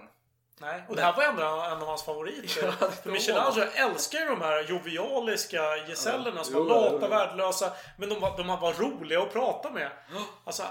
Nej, 0.60 0.82
och 0.88 0.96
det 0.96 1.02
här 1.02 1.16
var 1.16 1.22
ändå 1.22 1.42
en 1.42 1.82
av 1.82 1.86
hans 1.86 2.02
favoriter. 2.04 2.74
Ja, 2.80 2.90
För. 2.90 3.10
Michelangelo 3.10 3.66
älskar 3.74 4.18
ju 4.18 4.24
de 4.26 4.40
här 4.40 4.62
jovialiska 4.62 5.76
gesällerna 5.88 6.44
som 6.44 6.54
var 6.54 6.64
lata, 6.64 6.88
jo, 6.92 6.98
jo. 7.02 7.08
värdelösa. 7.08 7.72
Men 7.98 8.08
de, 8.08 8.20
var- 8.20 8.36
de 8.38 8.46
var 8.46 8.72
roliga 8.72 9.22
att 9.22 9.32
prata 9.32 9.70
med. 9.70 9.90
Alltså, 10.44 10.62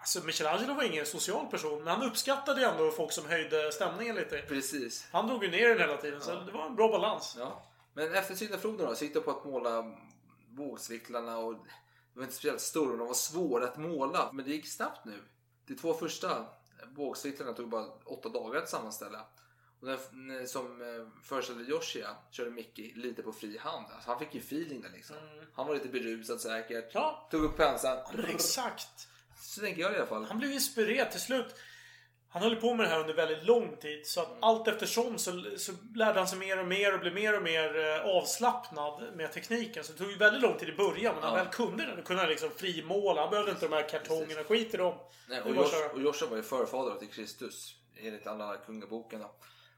alltså, 0.00 0.24
Michelangelo 0.24 0.74
var 0.74 0.82
ingen 0.82 1.06
social 1.06 1.46
person, 1.46 1.84
men 1.84 1.94
han 1.94 2.02
uppskattade 2.10 2.60
ju 2.60 2.66
ändå 2.66 2.90
folk 2.90 3.12
som 3.12 3.26
höjde 3.26 3.72
stämningen 3.72 4.16
lite. 4.16 4.38
Precis. 4.38 5.08
Han 5.12 5.26
drog 5.26 5.44
ju 5.44 5.50
ner 5.50 5.68
den 5.68 5.78
hela 5.78 5.96
tiden, 5.96 6.20
så 6.20 6.34
det 6.34 6.52
var 6.52 6.66
en 6.66 6.76
bra 6.76 6.88
balans. 6.88 7.36
Ja. 7.38 7.62
Men 7.94 8.14
efter 8.14 8.34
syndafloden 8.34 8.86
då, 8.86 8.94
så 8.94 9.04
gick 9.04 9.24
på 9.24 9.30
att 9.30 9.44
måla 9.44 9.84
vågcyklarna 10.56 11.38
och 11.38 11.54
de 12.18 12.20
var 12.20 12.26
inte 12.26 12.36
speciellt 12.36 12.60
stora, 12.60 12.96
de 12.96 13.06
var 13.06 13.14
svåra 13.14 13.64
att 13.64 13.76
måla. 13.76 14.30
Men 14.32 14.44
det 14.44 14.50
gick 14.50 14.68
snabbt 14.68 15.04
nu. 15.04 15.22
De 15.66 15.74
två 15.74 15.94
första 15.94 16.46
vågcyklarna 16.94 17.52
tog 17.52 17.68
bara 17.68 17.86
åtta 18.04 18.28
dagar 18.28 18.62
att 18.62 18.68
sammanställa. 18.68 19.26
Och 19.80 19.86
den 19.86 20.48
som 20.48 20.82
eh, 20.82 21.22
föreställde 21.24 21.64
Joshua 21.64 22.16
körde 22.30 22.50
Micke 22.50 22.78
lite 22.96 23.22
på 23.22 23.32
fri 23.32 23.58
hand. 23.58 23.86
Alltså, 23.94 24.10
han 24.10 24.18
fick 24.18 24.34
ju 24.34 24.40
feeling 24.40 24.80
där 24.80 24.90
liksom. 24.90 25.16
Han 25.54 25.66
var 25.66 25.74
lite 25.74 25.88
berusad 25.88 26.40
säkert. 26.40 26.90
Ja. 26.94 27.28
Tog 27.30 27.44
upp 27.44 27.56
penseln. 27.56 27.98
Exakt. 28.28 29.08
Så 29.40 29.60
tänker 29.60 29.82
jag 29.82 29.92
i 29.92 29.96
alla 29.96 30.06
fall. 30.06 30.24
Han 30.24 30.38
blev 30.38 30.52
inspirerad 30.52 31.10
till 31.10 31.20
slut. 31.20 31.54
Han 32.30 32.42
höll 32.42 32.56
på 32.56 32.74
med 32.74 32.86
det 32.86 32.90
här 32.90 33.00
under 33.00 33.14
väldigt 33.14 33.44
lång 33.44 33.76
tid. 33.76 34.06
Så 34.06 34.20
att 34.20 34.36
allt 34.40 34.68
eftersom 34.68 35.18
så, 35.18 35.44
så 35.56 35.72
lärde 35.94 36.18
han 36.18 36.28
sig 36.28 36.38
mer 36.38 36.58
och 36.60 36.66
mer 36.66 36.94
och 36.94 37.00
blev 37.00 37.14
mer 37.14 37.36
och 37.36 37.42
mer 37.42 37.76
eh, 37.86 38.16
avslappnad 38.16 39.16
med 39.16 39.32
tekniken. 39.32 39.84
Så 39.84 39.92
det 39.92 39.98
tog 39.98 40.10
ju 40.10 40.16
väldigt 40.16 40.42
lång 40.42 40.58
tid 40.58 40.68
i 40.68 40.76
början. 40.76 41.14
Men 41.14 41.20
när 41.22 41.28
han 41.28 41.38
Ja. 41.38 41.44
väl 41.44 41.52
kunde 41.52 41.86
det, 41.86 41.96
då 41.96 42.02
kunde 42.02 42.22
han 42.22 42.30
liksom 42.30 42.50
frimåla. 42.50 43.20
Han 43.20 43.30
behövde 43.30 43.50
inte 43.52 43.68
de 43.68 43.74
här 43.74 43.88
kartongerna. 43.88 44.44
Skit 44.44 44.74
i 44.74 44.76
dem. 44.76 44.98
Nej, 45.28 45.40
och, 45.40 45.50
Josh, 45.54 45.94
och 45.94 46.02
Joshua 46.02 46.28
var 46.28 46.36
ju 46.36 46.42
förfader 46.42 46.98
till 46.98 47.08
Kristus 47.08 47.74
enligt 47.96 48.26
alla 48.26 48.56
kungaboken. 48.56 49.24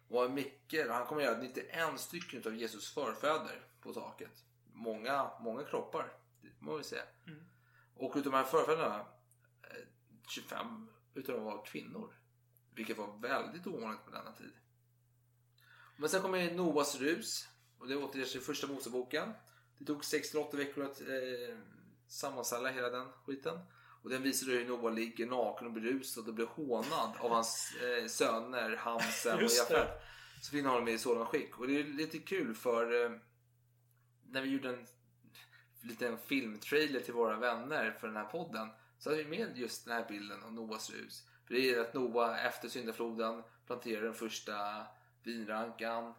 Och 0.08 0.30
Micke, 0.30 0.74
han 0.88 1.06
kommer 1.06 1.22
göra 1.22 1.38
91 1.38 2.00
stycken 2.00 2.42
av 2.46 2.54
Jesus 2.56 2.94
förfäder 2.94 3.60
på 3.82 3.92
taket. 3.92 4.44
Många, 4.72 5.30
många 5.40 5.64
kroppar, 5.64 6.12
det 6.42 6.48
må 6.58 6.76
vi 6.76 6.84
säga. 6.84 7.02
Mm. 7.26 7.40
Och 7.96 8.10
utav 8.16 8.32
de 8.32 8.36
här 8.36 8.44
förfäderna, 8.44 9.00
eh, 9.62 9.76
25 10.28 10.88
utav 11.14 11.34
dem 11.36 11.44
var 11.44 11.64
kvinnor. 11.64 12.14
Vilket 12.74 12.98
var 12.98 13.18
väldigt 13.18 13.66
ovanligt 13.66 14.04
på 14.04 14.10
denna 14.10 14.32
tid. 14.32 14.52
Men 15.96 16.08
sen 16.08 16.22
kommer 16.22 16.54
Noas 16.54 17.00
rus. 17.00 17.48
Och 17.78 17.88
det 17.88 17.96
återges 17.96 18.36
i 18.36 18.40
första 18.40 18.66
Moseboken. 18.66 19.32
Det 19.78 19.84
tog 19.84 20.00
6-8 20.00 20.56
veckor 20.56 20.84
att 20.84 21.00
eh, 21.00 21.58
sammanställa 22.08 22.68
hela 22.68 22.90
den 22.90 23.12
skiten. 23.26 23.58
Och 24.02 24.10
den 24.10 24.22
visar 24.22 24.46
hur 24.46 24.68
Noa 24.68 24.90
ligger 24.90 25.26
naken 25.26 25.66
och 25.66 25.72
berusad 25.72 26.28
och 26.28 26.34
blir 26.34 26.46
hånad 26.46 27.12
av 27.18 27.30
hans 27.30 27.74
eh, 27.74 28.06
söner 28.06 28.76
Hamsen 28.76 29.36
och. 29.36 29.42
Jafet. 29.42 29.88
Så 30.42 30.50
finner 30.50 30.70
honom 30.70 30.88
i 30.88 30.98
sådan 30.98 31.26
skick. 31.26 31.58
Och 31.58 31.66
det 31.66 31.80
är 31.80 31.84
lite 31.84 32.18
kul 32.18 32.54
för 32.54 33.04
eh, 33.04 33.10
när 34.26 34.42
vi 34.42 34.48
gjorde 34.48 34.68
en 34.68 34.86
liten 35.80 36.18
filmtrailer 36.18 37.00
till 37.00 37.14
våra 37.14 37.36
vänner 37.36 37.96
för 38.00 38.06
den 38.06 38.16
här 38.16 38.24
podden 38.24 38.68
så 38.98 39.10
hade 39.10 39.22
vi 39.22 39.28
med 39.30 39.58
just 39.58 39.84
den 39.84 39.94
här 39.94 40.08
bilden 40.08 40.42
av 40.42 40.52
Noas 40.52 40.90
rus. 40.90 41.24
För 41.50 41.54
det 41.56 41.70
är 41.74 41.80
att 41.80 41.94
Noa 41.94 42.38
efter 42.38 42.68
syndafloden 42.68 43.42
planterar 43.66 44.02
den 44.02 44.14
första 44.14 44.86
vinrankan, 45.22 46.14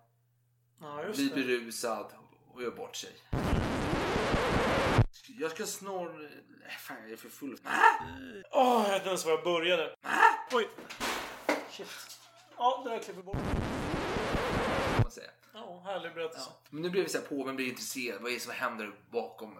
Ja, 0.81 1.03
blir 1.15 1.29
det. 1.29 1.35
berusad 1.35 2.11
och 2.53 2.63
gör 2.63 2.71
bort 2.71 2.95
sig. 2.95 3.11
Jag 5.39 5.51
ska 5.51 5.65
snor... 5.65 6.29
Fan, 6.79 6.97
jag 7.03 7.11
är 7.11 7.15
för 7.15 7.29
full. 7.29 7.57
Åh, 8.51 8.83
jag 8.83 8.89
vet 8.89 8.95
inte 8.95 9.07
ens 9.07 9.25
var 9.25 9.31
jag 9.31 9.43
började. 9.43 9.95
Oj. 10.51 10.69
Shit. 11.69 11.87
Ja, 12.57 12.81
det 12.85 12.89
där 12.89 12.99
klipper 12.99 13.21
bort. 13.21 13.37
Ja, 15.53 15.81
härlig 15.85 16.13
berättelse. 16.13 16.49
Men 16.69 16.81
nu 16.81 16.89
blev 16.89 17.03
vi 17.03 17.09
så 17.09 17.17
här, 17.17 17.25
påven 17.25 17.55
blir 17.55 17.69
intresserad. 17.69 18.21
Vad 18.21 18.31
är 18.31 18.33
det 18.35 18.39
som 18.41 18.53
händer 18.53 18.91
bakom, 19.09 19.57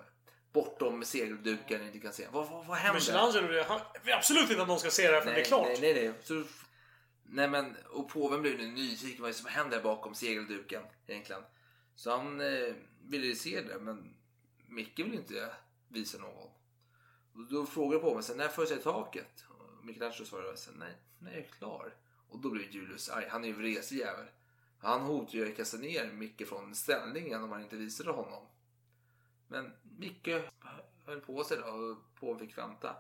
bortom 0.53 1.03
segelduken? 1.05 1.85
Inte 1.85 1.99
kan 1.99 2.13
se. 2.13 2.27
Vad, 2.31 2.49
vad, 2.49 2.65
vad 2.65 2.77
händer? 2.77 2.99
Michelangelo, 2.99 3.63
han 3.67 3.81
vill 4.03 4.13
absolut 4.13 4.49
inte 4.49 4.61
att 4.61 4.67
någon 4.67 4.79
ska 4.79 4.89
se 4.89 5.07
det 5.07 5.13
här 5.13 5.21
förrän 5.21 5.35
det 5.35 5.41
är 5.41 5.45
klart. 5.45 5.67
Nej, 5.67 5.93
nej, 5.93 5.93
nej. 5.93 6.13
Så, 6.23 6.43
nej 7.23 7.47
men, 7.47 7.75
och 7.89 8.09
påven 8.09 8.41
blev 8.41 8.57
nu 8.57 8.67
nyfiken 8.67 9.23
vad 9.23 9.35
som 9.35 9.49
händer 9.49 9.81
bakom 9.81 10.15
segelduken 10.15 10.83
egentligen. 11.07 11.41
Så 11.95 12.11
han 12.11 12.41
eh, 12.41 12.73
ville 13.01 13.25
ju 13.25 13.35
se 13.35 13.61
det, 13.61 13.79
men 13.79 14.13
Micke 14.67 14.99
vill 14.99 15.13
inte 15.13 15.49
visa 15.87 16.17
någon. 16.17 16.49
Och 17.33 17.43
då 17.49 17.65
frågade 17.65 18.01
påven 18.01 18.23
sen, 18.23 18.37
när 18.37 18.47
får 18.47 18.63
jag 18.63 18.69
se 18.69 18.83
taket? 18.83 19.45
Och 19.49 19.85
Michelangelo 19.85 20.25
svarade 20.25 20.57
sen, 20.57 20.73
nej, 20.79 20.93
nej, 21.19 21.33
jag 21.33 21.43
är 21.43 21.47
klar. 21.47 21.93
Och 22.29 22.39
då 22.39 22.49
blev 22.49 22.71
Julius 22.71 23.09
arg. 23.09 23.27
Han 23.29 23.43
är 23.43 23.47
ju 23.47 23.53
vresig 23.53 23.97
jävel. 23.97 24.25
Han 24.79 25.01
hotade 25.01 25.37
ju 25.37 25.51
att 25.51 25.57
kasta 25.57 25.77
ner 25.77 26.11
Micke 26.11 26.47
från 26.47 26.75
ställningen 26.75 27.43
om 27.43 27.51
han 27.51 27.61
inte 27.61 27.75
visade 27.75 28.11
honom. 28.11 28.47
Men 29.47 29.73
Micke 30.01 30.41
höll 31.05 31.19
på 31.19 31.43
sig 31.43 31.57
då 31.57 31.63
och 31.63 31.97
påven 32.19 32.39
fick 32.39 32.57
vänta. 32.57 32.95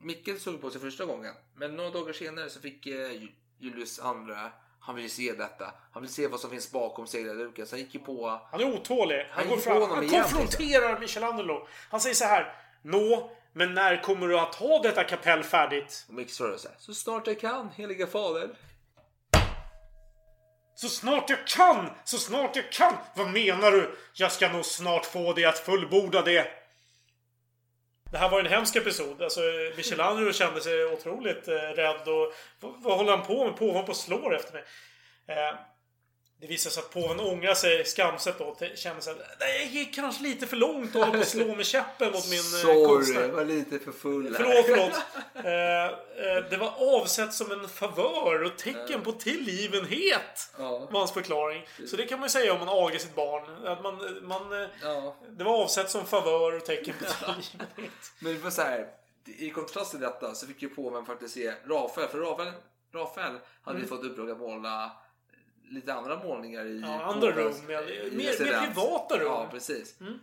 Micke 0.00 0.40
såg 0.40 0.60
på 0.60 0.70
sig 0.70 0.80
första 0.80 1.04
gången, 1.04 1.34
men 1.54 1.76
några 1.76 1.90
dagar 1.90 2.12
senare 2.12 2.50
så 2.50 2.60
fick 2.60 2.86
eh, 2.86 3.28
Julius 3.58 4.00
andra, 4.00 4.52
han 4.80 4.94
ville 4.94 5.08
se 5.08 5.32
detta. 5.32 5.74
Han 5.92 6.02
vill 6.02 6.12
se 6.12 6.26
vad 6.26 6.40
som 6.40 6.50
finns 6.50 6.72
bakom 6.72 7.06
seglarduken. 7.06 7.66
Så 7.66 7.76
han 7.76 7.80
gick 7.80 7.94
ju 7.94 8.00
på... 8.00 8.40
Han 8.50 8.60
är 8.60 8.74
otålig. 8.74 9.28
Han, 9.30 9.46
Han 9.46 9.48
går 9.48 9.56
fram. 9.56 9.82
Han 9.82 10.04
igen, 10.04 10.22
konfronterar 10.22 11.00
Michelangelo. 11.00 11.66
Han 11.90 12.00
säger 12.00 12.14
så 12.14 12.24
här. 12.24 12.54
Nå, 12.82 13.30
men 13.52 13.74
när 13.74 14.02
kommer 14.02 14.28
du 14.28 14.38
att 14.38 14.54
ha 14.54 14.82
detta 14.82 15.04
kapell 15.04 15.42
färdigt? 15.42 16.06
Och 16.08 16.30
så 16.30 16.44
här, 16.46 16.76
så 16.78 16.94
snart 16.94 17.26
jag 17.26 17.40
kan, 17.40 17.70
heliga 17.70 18.06
fader. 18.06 18.50
Så 20.82 20.88
snart 20.88 21.30
jag 21.30 21.46
kan! 21.46 21.90
Så 22.04 22.18
snart 22.18 22.56
jag 22.56 22.72
kan! 22.72 22.96
Vad 23.14 23.30
menar 23.30 23.70
du? 23.70 23.94
Jag 24.14 24.32
ska 24.32 24.52
nog 24.52 24.64
snart 24.64 25.06
få 25.06 25.32
dig 25.32 25.44
att 25.44 25.58
fullborda 25.58 26.22
det. 26.22 26.46
Det 28.10 28.18
här 28.18 28.28
var 28.28 28.40
en 28.40 28.46
hemsk 28.46 28.76
episod. 28.76 29.22
Alltså, 29.22 29.40
Michelangelo 29.76 30.32
kände 30.32 30.60
sig 30.60 30.84
otroligt 30.84 31.48
eh, 31.48 31.54
rädd 31.54 32.08
och 32.08 32.32
vad, 32.60 32.82
vad 32.82 32.96
håller 32.96 33.16
han 33.16 33.26
på 33.26 33.44
med? 33.44 33.56
Påhopp 33.56 33.86
på 33.86 33.90
och 33.90 33.96
slår 33.96 34.34
efter 34.34 34.52
mig. 34.52 34.64
Eh, 35.26 35.54
det 36.42 36.48
visar 36.48 36.70
sig 36.70 36.80
att 36.80 36.90
påven 36.90 37.20
ångrar 37.20 37.54
sig 37.54 37.84
skamset 37.84 38.38
då. 38.38 38.44
och 38.44 38.62
Känner 38.74 39.00
sig 39.00 39.12
att 39.12 39.18
"Nej, 39.40 39.56
jag 39.62 39.66
gick 39.66 39.94
kanske 39.94 40.22
lite 40.22 40.46
för 40.46 40.56
långt 40.56 40.94
och 40.96 41.02
höll 41.04 41.10
på 41.14 41.18
att 41.20 41.28
slå 41.28 41.54
med 41.54 41.66
käppen 41.66 42.12
mot 42.12 42.30
min 42.30 42.38
eh, 42.38 42.42
Sorry, 42.62 42.84
konstnär. 42.86 43.28
var 43.28 43.44
lite 43.44 43.78
för 43.78 43.92
full 43.92 44.36
här. 44.36 44.44
Förlåt, 44.44 44.66
förlåt. 44.66 44.92
Eh, 45.34 45.84
eh, 45.86 46.44
det 46.50 46.56
var 46.56 46.72
avsett 47.00 47.34
som 47.34 47.52
en 47.52 47.68
favör 47.68 48.42
och 48.42 48.58
tecken 48.58 49.02
på 49.02 49.12
tillgivenhet. 49.12 50.50
Ja. 50.58 50.78
Var 50.78 50.98
hans 50.98 51.12
förklaring. 51.12 51.66
Så 51.86 51.96
det 51.96 52.06
kan 52.06 52.18
man 52.20 52.26
ju 52.26 52.30
säga 52.30 52.52
om 52.52 52.58
man 52.58 52.68
agar 52.68 52.98
sitt 52.98 53.14
barn. 53.14 53.66
Att 53.66 53.82
man, 53.82 54.18
man, 54.26 54.62
eh, 54.62 54.68
Ja. 54.82 55.16
Det 55.30 55.44
var 55.44 55.62
avsett 55.62 55.90
som 55.90 56.06
favör 56.06 56.56
och 56.56 56.64
tecken 56.64 56.94
på 56.98 57.04
tillgivenhet. 57.24 57.92
Men 58.18 58.34
det 58.34 58.38
var 58.40 58.50
så 58.50 58.62
här, 58.62 58.86
i 59.38 59.50
kontrast 59.50 59.90
till 59.90 60.00
detta 60.00 60.34
så 60.34 60.46
fick 60.46 60.62
ju 60.62 60.68
påven 60.68 61.06
faktiskt 61.06 61.34
se 61.34 61.52
Rafael. 61.66 62.08
För 62.08 62.18
Rafael, 62.18 62.52
Rafael 62.94 63.32
hade 63.62 63.76
Mm. 63.76 63.88
fått 63.88 64.04
uppdrag 64.04 64.30
att 64.30 64.38
måla 64.38 64.92
lite 65.72 65.94
andra 65.94 66.16
målningar 66.24 66.64
i 66.66 66.80
Ja, 66.80 67.02
andra 67.02 67.30
rum, 67.30 67.52
ja. 67.68 67.80
Mer- 67.80 68.10
mer 68.16 68.66
privata 68.66 69.18
rum. 69.18 69.26
Ja, 69.26 69.48
precis. 69.50 70.00
Mm. 70.00 70.18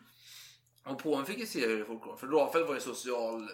Och 0.83 0.99
påven 1.03 1.25
fick 1.25 1.37
ju 1.39 1.45
se 1.45 1.67
hur 1.67 1.79
det 1.79 1.85
fortgår. 1.85 2.15
För 2.17 2.27
Rafael 2.27 2.65
var 2.65 2.73
ju 2.73 2.79
social 2.79 3.49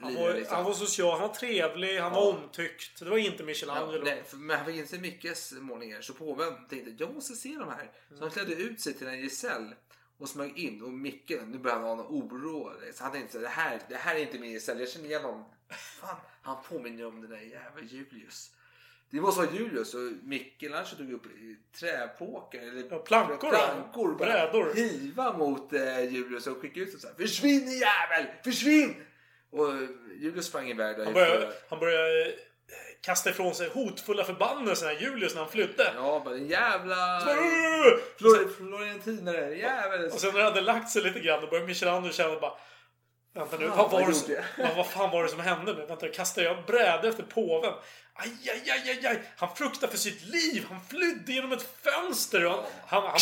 Han 0.00 0.12
livet, 0.12 0.26
var, 0.28 0.34
liksom. 0.34 0.56
han 0.56 0.64
var 0.64 0.72
social, 0.72 1.10
han 1.18 1.28
var 1.28 1.34
trevlig, 1.34 1.98
han 1.98 2.12
Ja. 2.12 2.20
var 2.20 2.28
omtyckt. 2.32 2.98
Det 2.98 3.04
var 3.10 3.18
inte 3.18 3.42
Ja, 3.42 3.46
Michelangelo. 3.46 4.04
nej, 4.04 4.22
för- 4.26 4.36
men 4.36 4.56
han 4.56 4.66
fick 4.66 4.76
inte 4.76 4.90
se 4.90 4.98
Mickes 4.98 5.52
målningar 5.52 6.00
så 6.00 6.12
påven 6.14 6.52
tänkte 6.68 7.04
jag 7.04 7.14
måste 7.14 7.34
se 7.34 7.48
de 7.48 7.68
här. 7.68 7.90
Så 8.14 8.20
han 8.20 8.30
klädde 8.30 8.54
ut 8.54 8.80
sig 8.80 8.94
till 8.94 9.06
en 9.06 9.20
gesäll 9.20 9.74
och 10.18 10.28
smög 10.28 10.58
in 10.58 10.82
och 10.82 10.92
Micke, 10.92 11.30
nu 11.46 11.58
börjar 11.58 11.76
han 11.76 11.84
ha 11.86 11.94
någon 11.94 12.06
oro. 12.06 12.72
Så 12.94 13.02
han 13.04 13.12
tänkte 13.12 13.38
det 13.38 13.48
här, 13.48 13.80
det 13.88 13.96
här 13.96 14.14
är 14.14 14.18
inte 14.20 14.38
min 14.38 14.52
gesäll, 14.52 14.80
jag 14.80 14.88
känner 14.88 15.06
igen 15.06 15.22
honom. 15.24 15.44
Fan, 16.00 16.16
han 16.42 16.56
påminner 16.68 17.06
om 17.06 17.20
den 17.20 17.30
där 17.30 17.40
jävla 17.40 17.82
Julius. 17.82 18.50
Det 19.14 19.20
måste 19.20 19.40
vara 19.40 19.50
Julius 19.52 19.94
och 19.94 20.00
Michelangelo 20.22 20.96
tog 20.96 21.12
upp 21.12 21.22
träpåkar 21.80 22.58
eller 22.58 22.84
Ja, 22.90 22.98
plankor, 22.98 23.50
plankor 23.50 24.14
Brädor. 24.14 24.74
hiva 24.74 25.32
mot 25.32 25.72
eh, 25.72 26.00
Julius 26.12 26.46
och 26.46 26.60
skicka 26.60 26.80
ut 26.80 26.88
honom 26.88 27.00
så 27.00 27.06
här. 27.08 27.14
Försvinn 27.14 27.70
jävel! 27.70 28.26
Försvinn! 28.44 28.94
Och 29.52 29.68
Julius 30.20 30.46
sprang 30.46 30.68
iväg 30.68 30.96
där. 30.96 31.04
Han 31.04 31.14
började, 31.14 31.52
han 31.68 31.78
började 31.78 32.24
eh, 32.24 32.32
kasta 33.00 33.30
ifrån 33.30 33.54
sig 33.54 33.68
hotfulla 33.68 34.24
förbannelser 34.24 34.86
här, 34.86 35.00
Julius 35.00 35.34
när 35.34 35.40
han 35.40 35.50
flydde. 35.50 35.92
Ja, 35.96 36.22
bara 36.24 36.34
en 36.34 36.46
jävla! 36.46 37.20
Flor- 38.18 38.48
florentinare. 38.56 39.54
Jävel. 39.56 40.04
Och 40.04 40.12
sen 40.20 40.30
när 40.32 40.38
det 40.38 40.44
hade 40.44 40.60
lagt 40.60 40.90
sig 40.90 41.02
lite 41.02 41.20
grann 41.20 41.40
då 41.40 41.46
började 41.46 41.66
Michelangelo 41.66 42.12
känna 42.12 42.40
bara 42.40 42.52
Vänta 43.34 43.56
nu, 43.56 43.68
vad, 43.68 43.90
var 43.90 44.06
det 44.06 44.14
som, 44.14 44.34
vad, 44.58 44.76
vad 44.76 44.86
fan 44.86 45.10
var 45.10 45.22
det 45.22 45.28
som 45.28 45.40
hände 45.40 45.74
nu? 45.74 45.86
Vänta, 45.86 46.08
kastade 46.08 46.46
jag 46.46 46.64
bräde 46.66 47.08
efter 47.08 47.22
påven? 47.22 47.72
Aj, 48.14 48.30
aj, 48.50 48.70
aj, 48.70 48.90
aj, 48.90 49.06
aj. 49.06 49.22
Han 49.36 49.56
fruktade 49.56 49.92
för 49.92 49.98
sitt 49.98 50.22
liv. 50.22 50.66
Han 50.70 50.80
flydde 50.84 51.32
genom 51.32 51.52
ett 51.52 51.62
fönster. 51.82 52.46
Och 52.46 52.52
han, 52.52 53.02
han, 53.02 53.02
han, 53.02 53.18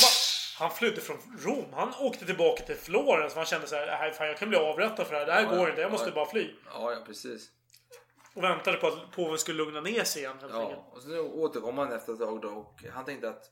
han 0.59 0.71
flydde 0.71 1.01
från 1.01 1.19
Rom. 1.39 1.73
Han 1.73 1.95
åkte 1.99 2.27
tillbaka 2.27 2.63
till 2.63 2.77
Florens. 2.77 3.35
Han 3.35 3.45
kände 3.47 3.67
så 3.67 3.77
här, 3.77 3.87
"Nej, 3.87 4.13
fan, 4.13 4.27
jag 4.27 4.39
kan 4.39 4.49
bli 4.49 4.59
avrättad 4.59 5.07
för 5.07 5.13
det 5.15 5.19
här. 5.19 5.27
Det 5.27 5.33
här 5.33 5.43
Ja, 5.43 5.49
går 5.57 5.69
inte. 5.71 5.81
Jag 5.81 5.93
måste 5.93 6.09
ja. 6.09 6.15
bara 6.15 6.27
fly. 6.31 6.55
Ja, 6.73 6.93
ja, 6.93 6.99
precis. 7.07 7.49
Och 8.35 8.43
väntade 8.45 8.77
på 8.77 8.87
att 8.87 9.11
påven 9.13 9.39
skulle 9.39 9.59
lugna 9.59 9.81
ner 9.81 10.05
sig 10.05 10.23
igen. 10.23 10.33
Enkelt. 10.33 10.53
Ja, 10.55 10.89
och 10.93 11.03
sen 11.03 11.19
återkom 11.19 11.79
han 11.79 11.93
efter 11.93 12.13
ett 12.13 12.19
tag 12.19 12.41
då 12.41 12.49
och 12.49 12.85
han 12.95 13.05
tänkte 13.05 13.29
att... 13.29 13.45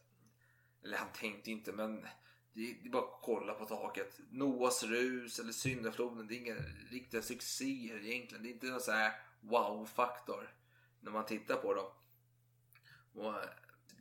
Eller 0.85 0.97
han 0.99 1.09
tänkte 1.21 1.51
inte, 1.51 1.73
men 1.73 2.07
det 2.53 2.71
är 2.85 2.89
bara 2.91 3.03
att 3.03 3.19
kolla 3.23 3.55
på 3.55 3.65
taket. 3.65 4.19
Noahs 4.31 4.83
rus 4.83 5.39
eller 5.39 5.53
syndafloden, 5.53 6.27
det 6.27 6.35
är 6.35 6.39
inga 6.39 6.57
riktiga 6.91 7.23
succéer 7.23 8.05
egentligen. 8.07 8.43
Det 8.43 8.49
är 8.49 8.53
inte 8.53 8.67
någon 8.67 8.81
så 8.81 8.93
här 8.93 9.13
wow-faktor 9.41 10.55
när 11.01 11.11
man 11.11 11.27
tittar 11.27 11.57
på 11.57 11.75
dem. 11.75 11.87
Och 13.15 13.35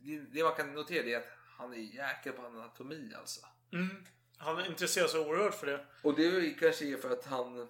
det, 0.02 0.18
det 0.18 0.42
man 0.44 0.54
kan 0.54 0.74
notera 0.74 1.04
är 1.06 1.16
att 1.16 1.28
han 1.58 1.72
är 1.72 1.76
jäkel 1.78 2.32
på 2.32 2.42
anatomi 2.46 3.12
alltså. 3.18 3.46
Mm. 3.72 4.04
Han 4.36 4.66
intresserar 4.66 5.06
sig 5.08 5.20
oerhört 5.20 5.54
för 5.54 5.66
det. 5.66 5.86
Och 6.02 6.14
det 6.16 6.24
är 6.26 6.58
kanske 6.58 6.84
är 6.84 6.96
för 6.96 7.10
att 7.10 7.26
han... 7.26 7.68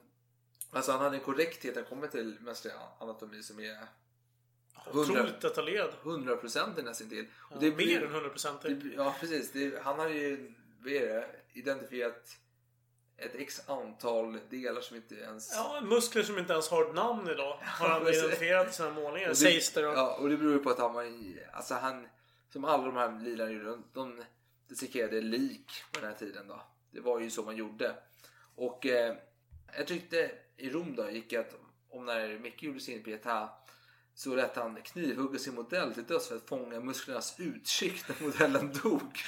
Alltså 0.72 0.92
han 0.92 1.00
hade 1.00 1.16
en 1.16 1.22
korrekthet 1.22 1.74
när 1.74 1.82
det 1.82 1.88
kommer 1.88 2.06
till 2.08 2.36
mänsklig 2.40 2.72
anatomi 3.00 3.42
som 3.42 3.60
är... 3.60 3.78
Otroligt 4.92 5.40
detaljerad. 5.40 5.90
100% 6.02 6.82
nästintill. 6.82 7.26
Ja, 7.50 7.56
Och 7.56 7.60
det 7.62 7.68
mer 7.70 7.76
blir- 7.76 8.02
än 8.04 8.12
100%. 8.30 8.62
det- 8.62 8.94
Ja, 8.96 9.16
precis. 9.20 9.52
Det, 9.52 9.82
han 9.82 9.98
har 9.98 10.08
ju 10.08 10.54
vad 10.82 10.92
är 10.92 11.06
det, 11.06 11.26
identifierat 11.52 12.36
ett 13.16 13.34
x 13.34 13.62
antal 13.66 14.38
delar 14.50 14.80
som 14.80 14.96
inte 14.96 15.14
ens... 15.14 15.52
Ja, 15.54 15.80
muskler 15.82 16.22
som 16.22 16.38
inte 16.38 16.52
ens 16.52 16.68
har 16.68 16.84
ett 16.84 16.94
namn 16.94 17.28
idag. 17.28 17.58
Har 17.62 17.88
han 17.88 18.08
identifierat 18.08 18.70
i 18.70 18.72
sina 18.72 18.90
målningar. 18.90 19.30
Och 19.30 19.36
Sägs 19.36 19.72
det 19.72 19.82
då. 19.82 19.88
Ja, 19.88 20.16
och 20.16 20.28
det 20.28 20.36
beror 20.36 20.52
ju 20.52 20.58
på 20.58 20.70
att 20.70 20.78
han 20.78 20.92
var 20.92 21.04
i, 21.04 21.42
Alltså 21.52 21.74
han... 21.74 22.08
Som 22.52 22.64
alla 22.64 22.84
de 22.84 22.96
här 22.96 23.20
lilarna 23.20 23.50
gjorde, 23.50 23.64
de, 23.64 23.84
de 23.92 24.24
dissekerade 24.68 25.20
lik 25.20 25.72
på 25.92 26.00
den 26.00 26.08
här 26.08 26.16
tiden 26.16 26.48
då. 26.48 26.62
Det 26.90 27.00
var 27.00 27.20
ju 27.20 27.30
så 27.30 27.42
man 27.42 27.56
gjorde. 27.56 27.94
Och 28.54 28.86
eh, 28.86 29.16
jag 29.76 29.86
tyckte 29.86 30.30
i 30.56 30.70
Rom 30.70 30.96
då 30.96 31.10
gick 31.10 31.32
att 31.32 31.54
om 31.90 32.04
när 32.04 32.38
Micke 32.38 32.62
gjorde 32.62 32.80
sin 32.80 33.02
Pietà 33.02 33.48
så 34.20 34.34
lät 34.34 34.56
han 34.56 34.82
knivhugga 34.82 35.38
sin 35.38 35.54
modell 35.54 35.94
till 35.94 36.04
döds 36.04 36.28
för 36.28 36.36
att 36.36 36.48
fånga 36.48 36.80
musklernas 36.80 37.34
utskick 37.38 38.08
när 38.08 38.26
modellen 38.26 38.72
dog. 38.82 39.18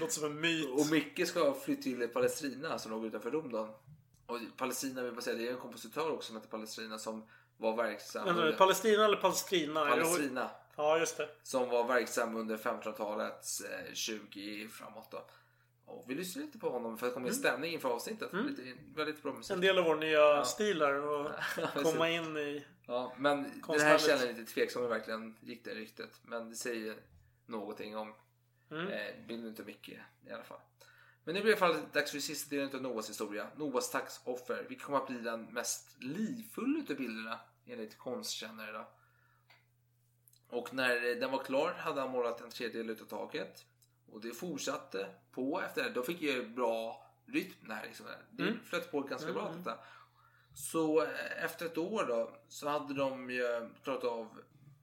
Låter 0.00 0.12
som 0.12 0.24
en 0.24 0.40
myt. 0.40 0.68
Och 0.68 0.86
Micke 0.90 1.28
ska 1.28 1.54
flytta 1.54 1.82
till 1.82 2.08
Palestrina 2.08 2.78
som 2.78 2.92
låg 2.92 3.06
utanför 3.06 3.30
Rom 3.30 3.52
då. 3.52 3.78
Och 4.26 4.38
Palestina 4.56 5.02
vill 5.02 5.12
bara 5.12 5.20
säga, 5.20 5.36
det 5.36 5.46
är 5.48 5.52
en 5.52 5.58
kompositör 5.58 6.10
också 6.10 6.26
som 6.26 6.36
heter 6.36 6.48
Palestrina 6.48 6.98
som 6.98 7.26
var 7.56 7.76
verksam 7.76 8.24
Men, 8.24 8.36
under- 8.36 8.52
Palestina 8.52 9.04
eller 9.04 9.16
Palestrina? 9.16 9.86
Palestrina. 9.86 10.50
Ja, 10.76 10.98
just 10.98 11.16
det. 11.16 11.28
Som 11.42 11.68
var 11.68 11.84
verksam 11.84 12.36
under 12.36 12.56
1500-talets 12.56 13.60
eh, 13.60 13.94
20 13.94 14.68
framåt 14.68 15.10
då. 15.10 15.24
Och 15.86 16.04
vi 16.08 16.14
lyssnar 16.14 16.42
lite 16.42 16.58
på 16.58 16.70
honom 16.70 16.98
för 16.98 17.06
att 17.06 17.14
komma 17.14 17.28
i 17.28 17.34
stämning 17.34 17.72
inför 17.72 17.88
avsnittet. 17.88 18.28
Lite, 18.32 18.62
väldigt 18.94 19.22
bra 19.22 19.32
musik. 19.32 19.54
En 19.54 19.60
del 19.60 19.78
av 19.78 19.84
vår 19.84 19.96
nya 19.96 20.44
stil 20.44 20.78
där. 20.78 20.94
Och 20.94 21.30
precis. 21.54 21.82
komma 21.82 22.10
in 22.10 22.36
i... 22.36 22.64
Ja, 22.90 23.12
men 23.18 23.42
den 23.66 23.80
här 23.80 23.98
känner 23.98 24.26
jag 24.26 24.36
lite 24.36 24.52
tveksam 24.52 24.82
om 24.82 24.88
det 24.88 24.94
verkligen 24.94 25.36
gick 25.40 25.64
det 25.64 25.74
ryktet. 25.74 26.20
Men 26.22 26.50
det 26.50 26.56
säger 26.56 26.96
någonting 27.46 27.96
om 27.96 28.14
Mm. 28.70 28.88
eh, 28.88 29.26
bilden 29.26 29.48
inte 29.48 29.62
mycket 29.64 29.98
i 30.26 30.30
alla 30.30 30.42
fall. 30.44 30.60
Men 31.24 31.34
nu 31.34 31.40
blir 31.42 31.52
det 31.52 31.58
i 31.60 31.62
alla 31.62 31.74
fall 31.74 31.82
dags 31.92 32.10
för 32.10 32.18
sista 32.18 32.56
delen 32.56 32.74
av 32.74 32.82
Noahs 32.82 33.08
historia. 33.10 33.46
Noahs 33.56 33.90
taxoffer. 33.90 34.64
Vilket 34.68 34.86
kommer 34.86 34.98
att 34.98 35.06
bli 35.06 35.18
den 35.18 35.44
mest 35.44 35.96
livfulla 36.02 36.78
utav 36.78 36.96
bilderna 36.96 37.40
enligt 37.66 37.98
konstkännare. 37.98 38.72
Då. 38.72 38.88
Och 40.48 40.74
när 40.74 41.00
den 41.14 41.30
var 41.30 41.44
klar 41.44 41.72
hade 41.72 42.00
han 42.00 42.10
målat 42.10 42.40
en 42.40 42.50
tredjedel 42.50 42.90
utav 42.90 43.04
taket. 43.04 43.64
Och 44.12 44.20
det 44.20 44.30
fortsatte 44.34 45.06
på 45.32 45.60
efter 45.62 45.84
det. 45.84 45.90
De 45.90 46.04
fick 46.04 46.22
ju 46.22 46.48
bra 46.48 47.06
rytm 47.26 47.68
där. 47.68 47.82
Liksom. 47.86 48.06
Det 48.30 48.42
Mm. 48.42 48.58
flöt 48.64 48.90
på 48.90 49.00
ganska 49.00 49.32
bra 49.32 49.48
Mm. 49.48 49.58
detta. 49.58 49.78
Så 50.54 51.02
eh, 51.02 51.44
efter 51.44 51.66
ett 51.66 51.78
år 51.78 52.04
då 52.08 52.30
så 52.48 52.68
hade 52.68 52.94
de 52.94 53.30
ju 53.30 53.68
klarat 53.84 54.04
av 54.04 54.28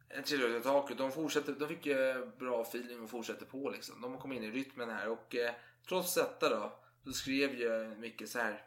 en 0.09 0.23
tredjedel 0.23 0.55
av 0.55 0.61
taket. 0.61 0.97
De, 0.97 1.11
fortsatte, 1.11 1.51
de 1.51 1.67
fick 1.67 1.85
ju 1.85 2.25
bra 2.39 2.61
feeling 2.61 3.01
och 3.01 3.09
fortsatte 3.09 3.45
på 3.45 3.69
liksom. 3.69 4.01
De 4.01 4.17
kom 4.17 4.31
in 4.31 4.43
i 4.43 4.51
rytmen 4.51 4.89
här 4.89 5.09
och 5.09 5.35
eh, 5.35 5.53
trots 5.87 6.15
detta 6.15 6.49
då 6.49 6.79
så 7.03 7.11
skrev 7.11 7.59
ju 7.59 7.95
Micke 7.99 8.27
så 8.27 8.39
här. 8.39 8.63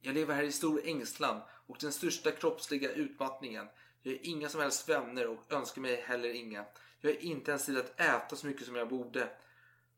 Jag 0.00 0.14
lever 0.14 0.34
här 0.34 0.42
i 0.42 0.52
stor 0.52 0.80
ängslan 0.84 1.40
och 1.66 1.76
den 1.80 1.92
största 1.92 2.30
kroppsliga 2.30 2.92
utmattningen. 2.92 3.66
Jag 4.02 4.12
har 4.12 4.18
inga 4.22 4.48
som 4.48 4.60
helst 4.60 4.88
vänner 4.88 5.28
och 5.28 5.52
önskar 5.52 5.82
mig 5.82 5.96
heller 5.96 6.34
inga. 6.34 6.64
Jag 7.00 7.10
har 7.10 7.24
inte 7.24 7.50
ens 7.50 7.66
tid 7.66 7.78
att 7.78 8.00
äta 8.00 8.36
så 8.36 8.46
mycket 8.46 8.66
som 8.66 8.76
jag 8.76 8.88
borde. 8.88 9.28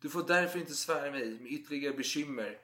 Du 0.01 0.09
får 0.09 0.25
därför 0.27 0.59
inte 0.59 0.75
svära 0.75 1.11
mig 1.11 1.39
med 1.41 1.53
ytterligare 1.53 1.95
bekymmer. 1.95 2.59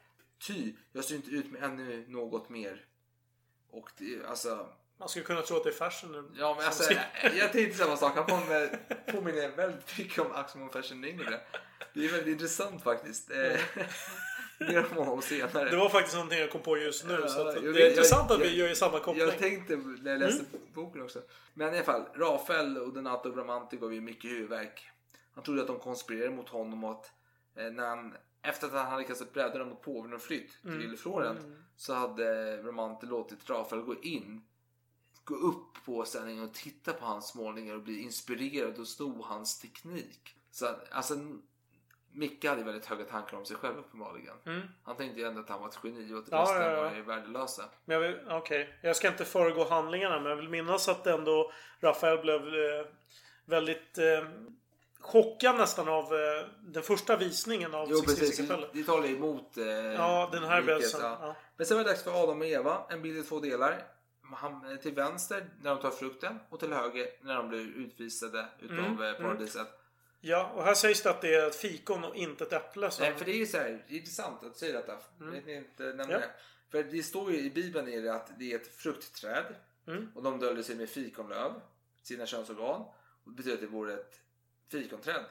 Ty, 0.47 0.73
jag 0.93 1.05
ser 1.05 1.15
inte 1.15 1.31
ut 1.31 1.51
med 1.51 1.63
ännu 1.63 2.05
något 2.09 2.49
mer. 2.49 2.87
Och 3.71 3.91
det, 3.99 4.27
alltså... 4.27 4.67
Man 4.99 5.09
skulle 5.09 5.25
kunna 5.25 5.43
tro 5.43 5.57
att 5.57 5.65
det 5.65 5.71
är 5.71 5.91
fashion. 5.91 6.35
Ja, 6.39 6.55
men 6.59 6.67
alltså, 6.67 6.93
jag, 6.93 7.35
jag 7.37 7.53
tänkte 7.53 7.79
samma 7.79 7.97
sak. 7.97 8.13
Han 8.17 8.27
påminner, 8.27 8.79
påminner 9.13 9.49
väldigt 9.57 9.99
mycket 9.99 10.19
om 10.19 10.33
Axel 10.33 10.69
Fashion 10.73 11.05
yngre. 11.05 11.41
Det 11.95 12.05
är 12.05 12.09
väldigt 12.09 12.33
intressant 12.33 12.83
faktiskt. 12.83 13.31
Eh, 13.31 13.61
Mer 14.61 14.87
om 14.91 14.97
honom 14.97 15.23
senare. 15.23 15.71
Det 15.71 15.77
var 15.77 15.89
faktiskt 15.89 16.15
någonting 16.15 16.39
jag 16.39 16.51
kom 16.51 16.63
på 16.63 16.79
just 16.79 17.05
nu. 17.07 17.25
så 17.29 17.49
att 17.49 17.57
jo, 17.63 17.73
det 17.73 17.79
är 17.79 17.81
jag- 17.81 17.91
intressant 17.91 18.31
att 18.31 18.39
jag- 18.41 18.47
vi 18.47 18.57
gör 18.57 18.75
samma 18.75 18.99
koppling. 19.01 19.27
Jag 19.27 19.39
tänkte 19.39 19.77
när 19.77 20.11
jag 20.11 20.21
läste 20.21 20.45
boken 20.75 21.03
också. 21.03 21.23
Men 21.55 21.75
i 21.75 21.77
alla 21.77 21.85
fall, 21.87 22.05
Rafael 22.15 22.79
och 22.79 22.93
Donato 22.93 23.33
Bramante 23.33 23.77
gav 23.77 23.95
ju 23.95 24.01
mycket 24.01 24.31
huvudvärk. 24.31 24.89
Han 25.35 25.45
trodde 25.45 25.61
att 25.61 25.67
de 25.67 25.79
konspirerade 25.79 26.31
mot 26.35 26.49
honom 26.49 26.85
och 26.85 26.91
att 26.91 27.11
eh, 27.57 27.65
när 27.65 27.87
han, 27.87 28.15
efter 28.43 28.67
att 28.67 28.73
han 28.73 28.87
hade 28.87 29.05
kastat 29.05 29.33
brädorna 29.33 29.65
mot 29.65 29.83
påven 29.83 30.13
och 30.13 30.23
flytt 30.23 30.63
till 30.63 30.71
Mm. 30.85 30.97
Florent 30.97 31.41
Mm. 31.41 31.63
så 31.77 31.95
hade 31.95 32.61
Bramante 32.63 33.07
låtit 33.07 33.51
Rafael 33.51 33.83
gå 33.83 33.95
in 34.03 34.43
gå 35.25 35.35
upp 35.35 35.85
på 35.85 36.05
ställningen 36.05 36.45
och 36.45 36.55
titta 36.55 36.93
på 36.93 37.05
hans 37.05 37.35
målningar 37.35 37.75
och 37.75 37.83
bli 37.83 38.03
inspirerad 38.03 38.79
och 38.79 38.89
sno 38.89 39.23
hans 39.23 39.59
teknik. 39.61 40.37
Så 40.51 40.67
alltså 40.91 41.15
Micke 42.13 42.45
hade 42.45 42.63
väldigt 42.63 42.87
höga 42.87 43.05
tankar 43.05 43.37
om 43.37 43.45
sig 43.45 43.57
själv 43.57 43.79
uppenbarligen. 43.79 44.35
Mm. 44.47 44.61
Han 44.83 44.97
tänkte 44.97 45.21
ju 45.21 45.27
ändå 45.27 45.41
att 45.41 45.49
han 45.49 45.61
var 45.61 45.69
ett 45.69 45.79
geni 45.85 46.15
och 46.15 46.19
att 46.19 46.29
Ja, 46.31 46.41
resten 46.43 46.57
ja, 46.63 46.71
ja. 46.71 46.83
var 46.83 46.95
ju 46.95 47.03
värdelösa. 47.03 47.63
Men 47.85 47.95
jag, 47.95 48.09
vill, 48.09 48.21
okej. 48.31 48.79
jag 48.83 48.97
ska 48.97 49.09
inte 49.09 49.25
föregå 49.25 49.65
handlingarna 49.65 50.21
men 50.21 50.31
jag 50.31 50.37
vill 50.37 50.49
minnas 50.49 50.89
att 50.89 51.07
ändå 51.07 51.53
Rafael 51.81 52.19
blev 52.19 52.41
eh, 52.41 52.87
väldigt 53.45 53.99
eh, 53.99 54.29
chockad 55.01 55.57
nästan 55.57 55.89
av 55.89 56.05
eh, 56.05 56.47
den 56.61 56.83
första 56.83 57.17
visningen 57.17 57.75
av 57.75 57.87
Jo 57.91 57.97
Sixtinska 57.97 58.25
precis, 58.27 58.49
kapellet. 58.49 58.71
det, 58.73 58.79
det 58.79 58.85
talar 58.87 59.07
ju 59.07 59.17
emot 59.17 59.57
eh, 59.57 59.65
Ja, 59.67 60.29
den 60.33 60.45
här 60.45 60.63
bälsen. 60.63 61.01
ja. 61.03 61.19
Ja. 61.21 61.37
Men 61.57 61.67
sen 61.67 61.77
var 61.77 61.85
det 61.85 61.91
dags 61.91 62.03
för 62.03 62.23
Adam 62.23 62.41
och 62.41 62.47
Eva, 62.47 62.87
en 62.91 63.03
bild 63.03 63.19
i 63.19 63.23
två 63.23 63.41
delar. 63.41 63.83
Han, 64.35 64.71
eh, 64.73 64.77
till 64.77 64.95
vänster 64.95 65.51
när 65.63 65.71
de 65.71 65.81
tar 65.81 65.91
frukten 65.91 66.39
och 66.49 66.61
till 66.61 66.73
höger 66.73 67.07
när 67.23 67.35
de 67.35 67.49
blir 67.49 67.61
utvisade 67.77 68.47
utav 68.61 68.79
Mm, 68.79 69.03
eh, 69.03 69.09
mm. 69.09 69.23
paradiset. 69.23 69.69
Ja, 70.21 70.51
och 70.55 70.65
här 70.65 70.75
sägs 70.75 71.03
det 71.03 71.11
att 71.11 71.21
det 71.21 71.35
är 71.35 71.47
ett 71.47 71.57
fikon 71.57 72.05
och 72.05 72.17
inte 72.17 72.45
ett 72.45 72.53
äpple. 72.53 72.91
Som... 72.91 73.05
Nej, 73.05 73.15
för 73.15 73.25
det 73.25 73.31
är 73.33 73.37
ju 73.37 73.47
så 73.47 73.57
här, 73.59 73.85
det 73.89 73.95
är 73.95 73.99
intressant 73.99 74.43
att 74.45 74.53
du 74.53 74.59
säger 74.59 74.73
detta. 74.73 74.97
Mm. 75.21 75.33
Vet 75.35 75.47
ni 75.47 75.55
inte 75.55 75.83
nämna 75.83 76.13
Ja. 76.13 76.19
det? 76.19 76.31
För 76.71 76.83
det 76.83 77.03
står 77.03 77.33
ju 77.33 77.39
i 77.41 77.51
Bibeln 77.51 77.89
är 77.89 78.03
det 78.03 78.15
att 78.15 78.31
det 78.39 78.53
är 78.53 78.57
ett 78.57 78.77
fruktträd 78.77 79.45
Mm. 79.87 80.09
och 80.15 80.23
de 80.23 80.39
döljer 80.41 80.63
sig 80.63 80.77
med 80.77 80.89
fikonlöv, 80.89 81.53
sina 82.03 82.27
könsorgan. 82.27 82.81
Och 83.25 83.31
det 83.31 83.37
betyder 83.37 83.55
att 83.55 83.61
det 83.61 83.67
vore 83.67 83.93
ett 83.95 84.21
fikonträd. 84.71 85.25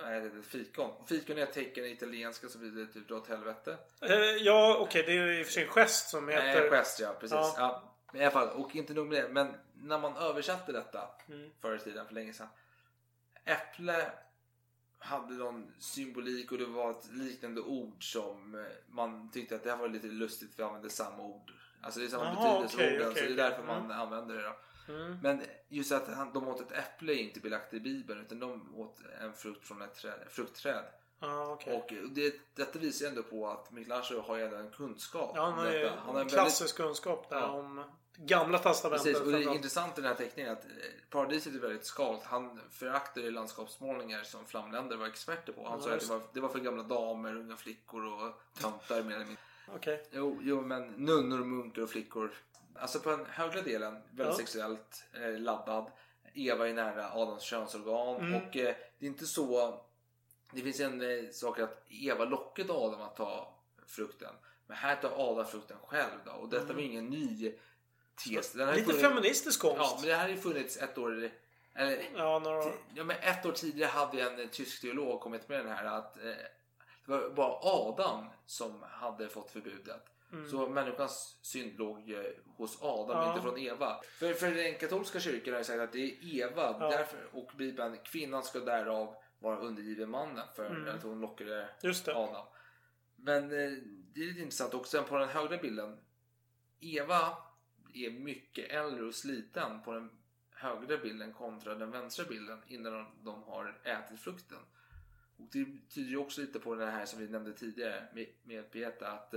Nej, 0.00 0.20
det 0.20 0.26
är 0.38 0.42
fikon. 0.42 1.06
Fikon 1.08 1.38
är 1.38 1.42
ett 1.42 1.52
tecken 1.52 1.84
i 1.84 1.90
italienska 1.90 2.48
som 2.48 2.60
betyder 2.60 2.92
typ 2.92 3.08
dra 3.08 3.16
åt 3.16 3.28
helvete. 3.28 3.76
Eh, 4.00 4.14
ja, 4.20 4.76
okej. 4.80 5.02
det 5.06 5.12
är 5.12 5.40
i 5.40 5.42
och 5.42 5.46
för 5.46 5.52
sig 5.52 5.62
en 5.62 5.68
gest 5.68 6.08
som 6.08 6.28
heter... 6.28 6.60
Nej, 6.60 6.70
gest 6.70 7.00
ja, 7.00 7.12
precis. 7.20 7.32
Ja. 7.34 7.54
Ja. 7.56 7.94
Men 8.12 8.20
I 8.20 8.24
alla 8.24 8.32
fall, 8.32 8.48
och 8.48 8.76
inte 8.76 8.94
nog 8.94 9.06
med 9.06 9.24
det, 9.24 9.28
men 9.28 9.54
när 9.74 9.98
man 9.98 10.16
översatte 10.16 10.72
detta 10.72 11.08
Mm. 11.28 11.50
förr 11.60 11.76
i 11.76 11.78
tiden, 11.78 12.06
för 12.06 12.14
länge 12.14 12.32
sedan. 12.32 12.48
Äpple 13.44 14.10
hade 14.98 15.34
någon 15.34 15.72
symbolik 15.78 16.52
och 16.52 16.58
det 16.58 16.64
var 16.66 16.90
ett 16.90 17.10
liknande 17.12 17.60
ord 17.60 18.12
som 18.12 18.54
eh, 18.54 18.60
man 18.88 19.30
tyckte 19.30 19.54
att 19.54 19.62
det 19.64 19.70
här 19.70 19.76
var 19.76 19.88
lite 19.88 20.06
lustigt 20.06 20.54
för 20.54 20.62
vi 20.62 20.66
använde 20.66 20.90
samma 20.90 21.22
ord. 21.22 21.52
Alltså 21.82 22.00
det 22.00 22.06
är 22.06 22.08
samma 22.10 22.24
Jaha, 22.24 22.34
betydelse 22.62 22.76
okej, 22.76 22.96
orden 22.96 23.10
okej, 23.10 23.22
så 23.22 23.28
det 23.34 23.42
är 23.42 23.50
därför 23.50 23.62
man 23.64 23.84
Mm. 23.84 24.00
använder 24.00 24.34
det 24.36 24.42
då. 24.42 24.56
Mm. 24.88 25.18
Men 25.22 25.42
just 25.68 25.92
att 25.92 26.08
han, 26.08 26.32
de 26.32 26.48
åt 26.48 26.60
ett 26.60 26.72
äpple 26.72 27.12
är 27.12 27.16
inte 27.16 27.40
belagt 27.40 27.74
i 27.74 27.80
Bibeln 27.80 28.20
utan 28.20 28.38
de 28.40 28.74
åt 28.76 28.98
en 29.20 29.32
frukt 29.32 29.66
från 29.66 29.82
ett 29.82 29.94
träd, 29.94 30.18
fruktträd. 30.30 30.84
Ja, 31.20 31.46
okej. 31.52 32.02
Och 32.02 32.10
det, 32.10 32.34
detta 32.54 32.78
visar 32.78 33.04
ju 33.04 33.08
ändå 33.08 33.22
på 33.22 33.48
att 33.48 33.70
Michelangelo 33.70 34.20
har 34.20 34.38
ändå 34.38 34.56
en 34.56 34.70
kunskap. 34.70 35.32
Ja, 35.34 35.44
han 35.44 35.52
har 35.58 35.72
ju. 35.72 35.88
Han 35.88 36.14
har 36.14 36.22
en 36.22 36.28
klassisk 36.28 36.76
kunskap 36.76 37.28
där 37.30 37.40
Ja. 37.40 37.46
om 37.46 37.84
gamla 38.16 38.58
testamentet. 38.58 39.04
Precis, 39.06 39.20
och 39.26 39.32
det 39.32 39.38
är 39.38 39.54
intressant 39.54 39.98
i 39.98 40.00
den 40.00 40.08
här 40.10 40.16
teckningen 40.16 40.52
att 40.52 40.64
eh, 40.64 40.70
paradiset 41.10 41.54
är 41.54 41.58
väldigt 41.58 41.86
skalt. 41.86 42.22
Han 42.24 42.60
föraktade 42.70 43.30
landskapsmålningar 43.30 44.22
som 44.22 44.44
flamländer 44.46 44.96
var 44.96 45.06
experter 45.06 45.52
på. 45.52 45.68
Han 45.68 45.78
Ja, 45.78 45.84
sa 45.86 45.94
att 45.94 46.00
det 46.00 46.06
var, 46.08 46.20
det 46.32 46.40
var 46.40 46.48
för 46.48 46.58
gamla 46.58 46.82
damer, 46.82 47.36
unga 47.36 47.56
flickor 47.56 48.04
och 48.06 48.42
töntar 48.60 49.02
mer 49.02 49.14
eller 49.14 49.24
mindre. 49.24 49.42
Okej. 49.76 50.06
Jo, 50.10 50.38
jo, 50.42 50.60
men 50.60 50.86
nunnor, 50.86 51.38
munkar 51.38 51.82
och 51.82 51.90
flickor. 51.90 52.30
Alltså 52.76 53.00
på 53.00 53.10
den 53.10 53.26
högra 53.26 53.62
delen, 53.62 53.92
väldigt 53.94 54.26
Ja. 54.26 54.32
sexuellt 54.34 55.04
eh, 55.14 55.38
laddad. 55.40 55.90
Eva 56.34 56.68
är 56.68 56.74
nära 56.74 57.10
Adams 57.12 57.42
könsorgan 57.42 58.16
Mm. 58.16 58.34
och 58.34 58.56
eh, 58.56 58.74
det 58.98 59.06
är 59.06 59.10
inte 59.10 59.26
så... 59.26 59.74
Det 60.52 60.60
finns 60.62 60.80
en 60.80 61.00
eh, 61.00 61.30
sak 61.30 61.58
att 61.58 61.84
Eva 61.88 62.24
lockade 62.24 62.72
Adam 62.72 63.00
att 63.02 63.16
ta 63.16 63.58
frukten. 63.86 64.34
Men 64.66 64.76
här 64.76 64.96
tar 64.96 65.30
Adam 65.30 65.46
frukten 65.46 65.76
själv 65.86 66.18
då. 66.24 66.30
Och 66.32 66.48
detta 66.48 66.62
Mm. 66.64 66.76
var 66.76 66.82
ingen 66.82 67.06
ny 67.06 67.52
tes. 68.28 68.54
Lite 68.54 68.66
funnits- 68.74 69.00
feministisk 69.00 69.60
konst. 69.60 69.76
Ja, 69.78 69.96
men 70.00 70.08
det 70.08 70.14
här 70.14 70.22
har 70.22 70.28
ju 70.28 70.36
funnits 70.40 70.76
ett 70.76 70.98
år... 70.98 71.30
Eller, 71.74 72.02
Ja, 72.16 72.38
några... 72.38 72.64
ja, 72.94 73.04
men 73.04 73.16
ett 73.20 73.46
år 73.46 73.52
tidigare 73.52 73.88
hade 73.90 74.22
en 74.22 74.40
eh, 74.40 74.46
tysk 74.48 74.80
teolog 74.80 75.20
kommit 75.20 75.48
med 75.48 75.58
den 75.66 75.72
här 75.76 75.84
att 75.84 76.16
eh, 76.16 76.22
det 76.24 77.10
var 77.12 77.30
bara 77.30 77.58
Adam 77.62 78.26
som 78.46 78.82
hade 78.82 79.28
fått 79.28 79.50
förbudet. 79.50 80.04
Mm. 80.32 80.48
Så 80.50 80.68
människans 80.68 81.38
synd 81.42 81.78
låg 81.78 82.10
eh, 82.10 82.20
hos 82.56 82.82
Adam, 82.82 83.16
Ja. 83.16 83.28
inte 83.30 83.42
från 83.42 83.58
Eva. 83.58 84.00
För, 84.18 84.32
för 84.32 84.50
den 84.50 84.74
katolska 84.78 85.20
kyrkan 85.20 85.52
har 85.54 85.60
ju 85.60 85.64
sagt 85.64 85.80
att 85.80 85.92
det 85.92 85.98
är 85.98 86.36
Eva 86.40 86.76
Ja. 86.80 86.90
därför, 86.90 87.18
och 87.32 87.50
Bibeln, 87.56 87.96
kvinnan 88.04 88.42
ska 88.42 88.60
därav 88.60 89.14
vara 89.38 89.58
undergiven 89.58 90.10
mannen 90.10 90.46
för 90.56 90.66
Mm. 90.66 90.94
att 90.96 91.02
hon 91.02 91.20
lockade. 91.20 91.68
Adam. 92.14 92.46
Men 93.16 93.44
eh, 93.44 93.72
det 94.14 94.20
är 94.20 94.26
lite 94.26 94.40
intressant 94.40 94.74
också 94.74 94.90
sen 94.96 95.04
på 95.08 95.18
den 95.18 95.28
högra 95.28 95.56
bilden. 95.56 95.98
Eva 96.80 97.36
är 97.94 98.10
mycket 98.10 98.70
äldre 98.70 99.04
och 99.04 99.14
sliten 99.14 99.82
på 99.82 99.92
den 99.92 100.10
högra 100.50 100.96
bilden 100.98 101.32
kontra 101.32 101.74
den 101.74 101.90
vänstra 101.90 102.24
bilden 102.24 102.62
innan 102.66 102.92
de, 102.92 103.06
de 103.24 103.42
har 103.42 103.78
ätit 103.84 104.20
frukten. 104.20 104.58
Och 105.36 105.44
det 105.52 105.64
tyder 105.94 106.10
ju 106.10 106.16
också 106.16 106.40
lite 106.40 106.58
på 106.60 106.74
det 106.74 106.86
här 106.90 107.06
som 107.06 107.18
vi 107.20 107.28
nämnde 107.28 107.52
tidigare 107.52 108.08
med, 108.14 108.26
med 108.42 108.70
Pieta 108.70 109.08
att, 109.12 109.34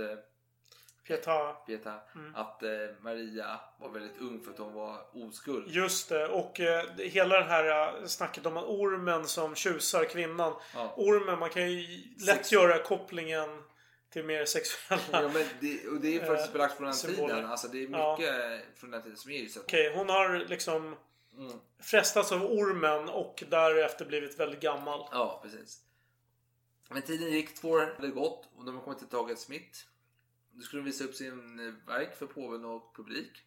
Pieta. 1.06 1.52
Pieta, 1.52 1.94
Mm. 2.14 2.34
att 2.34 2.62
eh, 2.62 2.70
Maria 3.00 3.60
var 3.80 3.88
väldigt 3.88 4.20
ung 4.20 4.40
för 4.44 4.50
att 4.50 4.58
hon 4.58 4.72
var 4.72 5.06
oskuld. 5.26 5.70
Just 5.70 6.08
det. 6.08 6.28
Och 6.28 6.60
eh, 6.60 6.84
hela 6.98 7.36
det 7.38 7.44
här 7.44 7.94
eh, 8.00 8.06
snacket 8.06 8.46
om 8.46 8.56
ormen 8.56 9.26
som 9.26 9.54
tjusar 9.54 10.04
kvinnan. 10.04 10.52
Ja. 10.74 10.94
Ormen, 10.96 11.38
man 11.38 11.50
kan 11.50 11.70
ju 11.72 11.86
lätt 12.26 12.36
Sex- 12.36 12.52
göra 12.52 12.78
kopplingen 12.82 13.62
till 14.12 14.24
mer 14.24 14.44
sexuella 14.44 15.02
Ja, 15.12 15.30
men 15.34 15.46
det, 15.60 15.86
och 15.88 16.00
det 16.00 16.16
är 16.20 16.26
faktiskt 16.26 16.52
belagt 16.52 16.76
från 16.76 16.84
den 16.86 16.94
symboler. 16.94 17.34
tiden. 17.34 17.50
Alltså 17.50 17.68
det 17.68 17.78
är 17.84 17.88
Ja. 17.90 18.16
mycket 18.18 18.78
från 18.78 18.90
den 18.90 19.02
tiden 19.02 19.16
som 19.16 19.30
är 19.30 19.38
ju 19.38 19.48
så 19.48 19.58
att, 19.58 19.64
Okej, 19.64 19.92
hon 19.96 20.08
har 20.08 20.38
liksom 20.38 20.96
mm. 21.38 21.52
frestats 21.82 22.32
av 22.32 22.42
ormen 22.44 23.08
och 23.08 23.44
därefter 23.48 24.04
blivit 24.04 24.38
väldigt 24.40 24.60
gammal. 24.60 25.08
Ja, 25.12 25.40
precis. 25.42 25.80
Men 26.90 27.02
tiden 27.02 27.30
gick, 27.30 27.54
två 27.54 27.68
år 27.70 27.94
hade 27.96 28.08
gått 28.08 28.48
och 28.56 28.64
de 28.64 28.74
har 28.74 28.82
kommit 28.82 28.98
till 28.98 29.08
Taget 29.08 29.38
Smith. 29.38 29.78
Nu 30.56 30.62
skulle 30.62 30.82
de 30.82 30.86
visa 30.86 31.04
upp 31.04 31.14
sin 31.14 31.60
eh, 31.68 31.74
verk 31.86 32.18
för 32.18 32.26
påven 32.26 32.64
och 32.64 32.96
publik. 32.96 33.42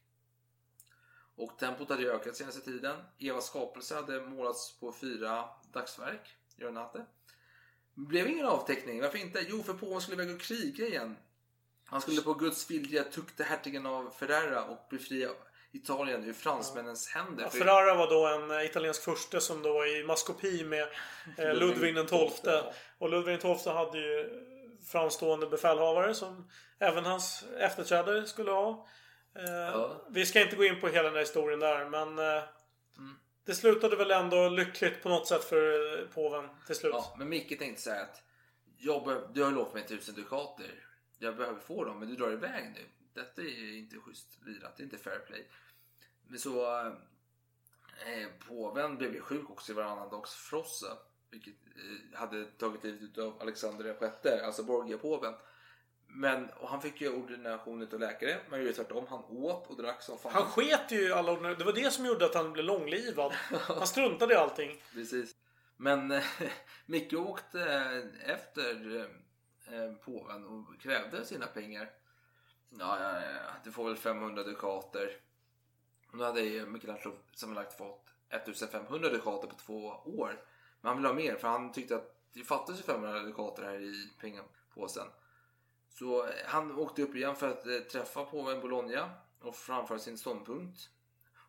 Och 1.35 1.57
tempot 1.59 1.89
hade 1.89 2.11
ökat 2.11 2.35
senaste 2.35 2.61
tiden. 2.61 2.97
Evas 3.19 3.47
skapelse 3.47 3.95
hade 3.95 4.21
målats 4.21 4.79
på 4.79 4.93
fyra 4.93 5.49
dagsverk, 5.73 6.35
gör 6.55 6.71
natte. 6.71 7.05
Det 7.95 8.01
blev 8.01 8.27
ingen 8.27 8.45
avteckning. 8.45 9.01
Varför 9.01 9.17
inte? 9.17 9.45
Jo, 9.49 9.63
för 9.63 9.73
påven 9.73 10.01
skulle 10.01 10.23
iväg 10.23 10.35
och 10.35 10.41
kriga 10.41 10.87
igen. 10.87 11.15
Han 11.85 12.01
skulle 12.01 12.21
på 12.21 12.33
Guds 12.33 12.71
vilja 12.71 13.03
tukta 13.03 13.43
hertigen 13.43 13.85
av 13.85 14.09
Ferrara 14.09 14.63
och 14.63 14.87
befria 14.89 15.29
Italien 15.71 16.23
ur 16.23 16.33
fransmännens 16.33 17.07
händer. 17.07 17.43
Ja, 17.43 17.49
Ferrara 17.49 17.95
var 17.95 18.09
då 18.09 18.27
en 18.27 18.51
eh, 18.51 18.65
italiensk 18.65 19.03
furste 19.03 19.41
som 19.41 19.61
då 19.61 19.73
var 19.73 19.99
i 19.99 20.03
maskopi 20.03 20.63
med 20.63 20.87
eh, 21.37 21.53
Ludvig 21.53 21.95
XII. 21.95 22.61
Och 22.97 23.09
Ludvig 23.09 23.39
XII 23.39 23.73
hade 23.73 23.97
ju 23.97 24.29
framstående 24.87 25.47
befälhavare 25.47 26.13
som 26.13 26.49
även 26.79 27.05
hans 27.05 27.43
efterträdare 27.57 28.25
skulle 28.25 28.51
ha. 28.51 28.87
Eh, 29.35 29.91
Vi 30.09 30.25
ska 30.25 30.41
inte 30.41 30.55
gå 30.55 30.63
in 30.65 30.79
på 30.81 30.87
hela 30.87 31.03
den 31.03 31.13
här 31.13 31.19
historien 31.19 31.59
där 31.59 31.89
men 31.89 32.19
eh, 32.19 32.43
Mm. 32.97 33.15
det 33.45 33.55
slutade 33.55 33.95
väl 33.95 34.11
ändå 34.11 34.49
lyckligt 34.49 35.03
på 35.03 35.09
något 35.09 35.27
sätt 35.27 35.43
för 35.43 35.99
eh, 35.99 36.07
påven 36.07 36.49
till 36.65 36.75
slut. 36.75 36.91
Ja, 36.93 37.15
men 37.17 37.29
Micke 37.29 37.59
tänkte 37.59 37.91
här 37.91 38.03
att 38.03 38.23
jag 38.77 39.03
behöv, 39.05 39.33
du 39.33 39.43
har 39.43 39.51
lovat 39.51 39.73
mig 39.73 39.87
tusen 39.87 40.15
dukater. 40.15 40.71
Jag 41.19 41.37
behöver 41.37 41.59
få 41.59 41.83
dem, 41.83 41.99
men 41.99 42.07
du 42.07 42.15
drar 42.15 42.31
iväg 42.31 42.71
nu. 42.75 42.85
Detta 43.13 43.41
är 43.41 43.77
inte 43.77 43.97
schysst 43.97 44.39
lirat, 44.45 44.77
det 44.77 44.83
är 44.83 44.85
inte 44.85 44.97
fair 44.97 45.19
play. 45.19 45.47
Men 46.27 46.39
så... 46.39 46.79
Eh, 48.05 48.27
påven 48.47 48.97
blev 48.97 49.13
ju 49.13 49.21
sjuk 49.21 49.49
också 49.49 49.71
i 49.71 49.75
varannan 49.75 50.09
dags 50.09 50.33
frossa. 50.33 50.97
Vilket 51.31 51.53
eh, 51.53 52.19
hade 52.19 52.45
tagit 52.45 52.83
livet 52.83 53.17
av 53.17 53.41
Alexander 53.41 53.95
VI, 54.23 54.29
alltså 54.39 54.63
Borgia-påven. 54.63 55.33
Men 56.11 56.49
han 56.63 56.81
fick 56.81 57.01
ju 57.01 57.09
ordination 57.09 57.81
utav 57.81 57.99
läkare. 57.99 58.37
Man 58.49 58.59
gjorde 58.59 58.73
tvärtom. 58.73 59.05
Han 59.09 59.23
åt 59.23 59.67
och 59.67 59.77
drack 59.77 60.01
som 60.01 60.17
fan. 60.17 60.31
Han 60.33 60.43
sket 60.45 60.91
ju 60.91 61.13
alla 61.13 61.31
ordinarie- 61.31 61.55
Det 61.57 61.63
var 61.63 61.73
det 61.73 61.91
som 61.91 62.05
gjorde 62.05 62.25
att 62.25 62.35
han 62.35 62.53
blev 62.53 62.65
långlivad. 62.65 63.31
Han 63.51 63.87
struntade 63.87 64.33
i 64.33 64.37
allting. 64.37 64.81
Precis. 64.93 65.35
Men 65.77 66.11
eh, 66.11 66.23
Micke 66.85 67.13
åkte 67.13 67.61
eh, 67.61 68.31
efter 68.31 68.95
eh, 69.71 69.93
påven 69.93 70.45
och 70.45 70.81
krävde 70.81 71.25
sina 71.25 71.45
pengar. 71.47 71.89
Ja, 72.69 72.97
ja, 72.99 73.21
ja, 73.21 73.51
du 73.63 73.71
får 73.71 73.85
väl 73.85 73.95
500 73.95 74.43
dukater. 74.43 75.11
Nu 76.13 76.23
hade 76.23 76.41
ju 76.41 76.65
Michelangelo 76.65 77.15
sammanlagt 77.33 77.77
fått 77.77 78.05
1500 78.29 79.09
dukater 79.09 79.47
på 79.47 79.55
två 79.55 79.85
år. 80.05 80.41
Men 80.81 80.89
han 80.89 80.97
ville 80.97 81.07
ha 81.07 81.15
mer 81.15 81.35
för 81.35 81.47
han 81.47 81.71
tyckte 81.71 81.95
att 81.95 82.15
det 82.33 82.43
fattades 82.43 82.79
ju 82.79 82.83
500 82.83 83.19
dukater 83.19 83.63
här 83.63 83.81
i 83.81 84.09
pengapåsen. 84.21 85.07
Så 85.99 86.25
eh, 86.25 86.31
han 86.45 86.71
åkte 86.79 87.01
upp 87.01 87.15
igen 87.15 87.35
för 87.35 87.49
att 87.49 87.67
eh, 87.67 87.77
träffa 87.91 88.25
påven 88.25 88.61
Bologna 88.61 89.09
och 89.41 89.55
framföra 89.55 89.99
sin 89.99 90.17
ståndpunkt. 90.17 90.79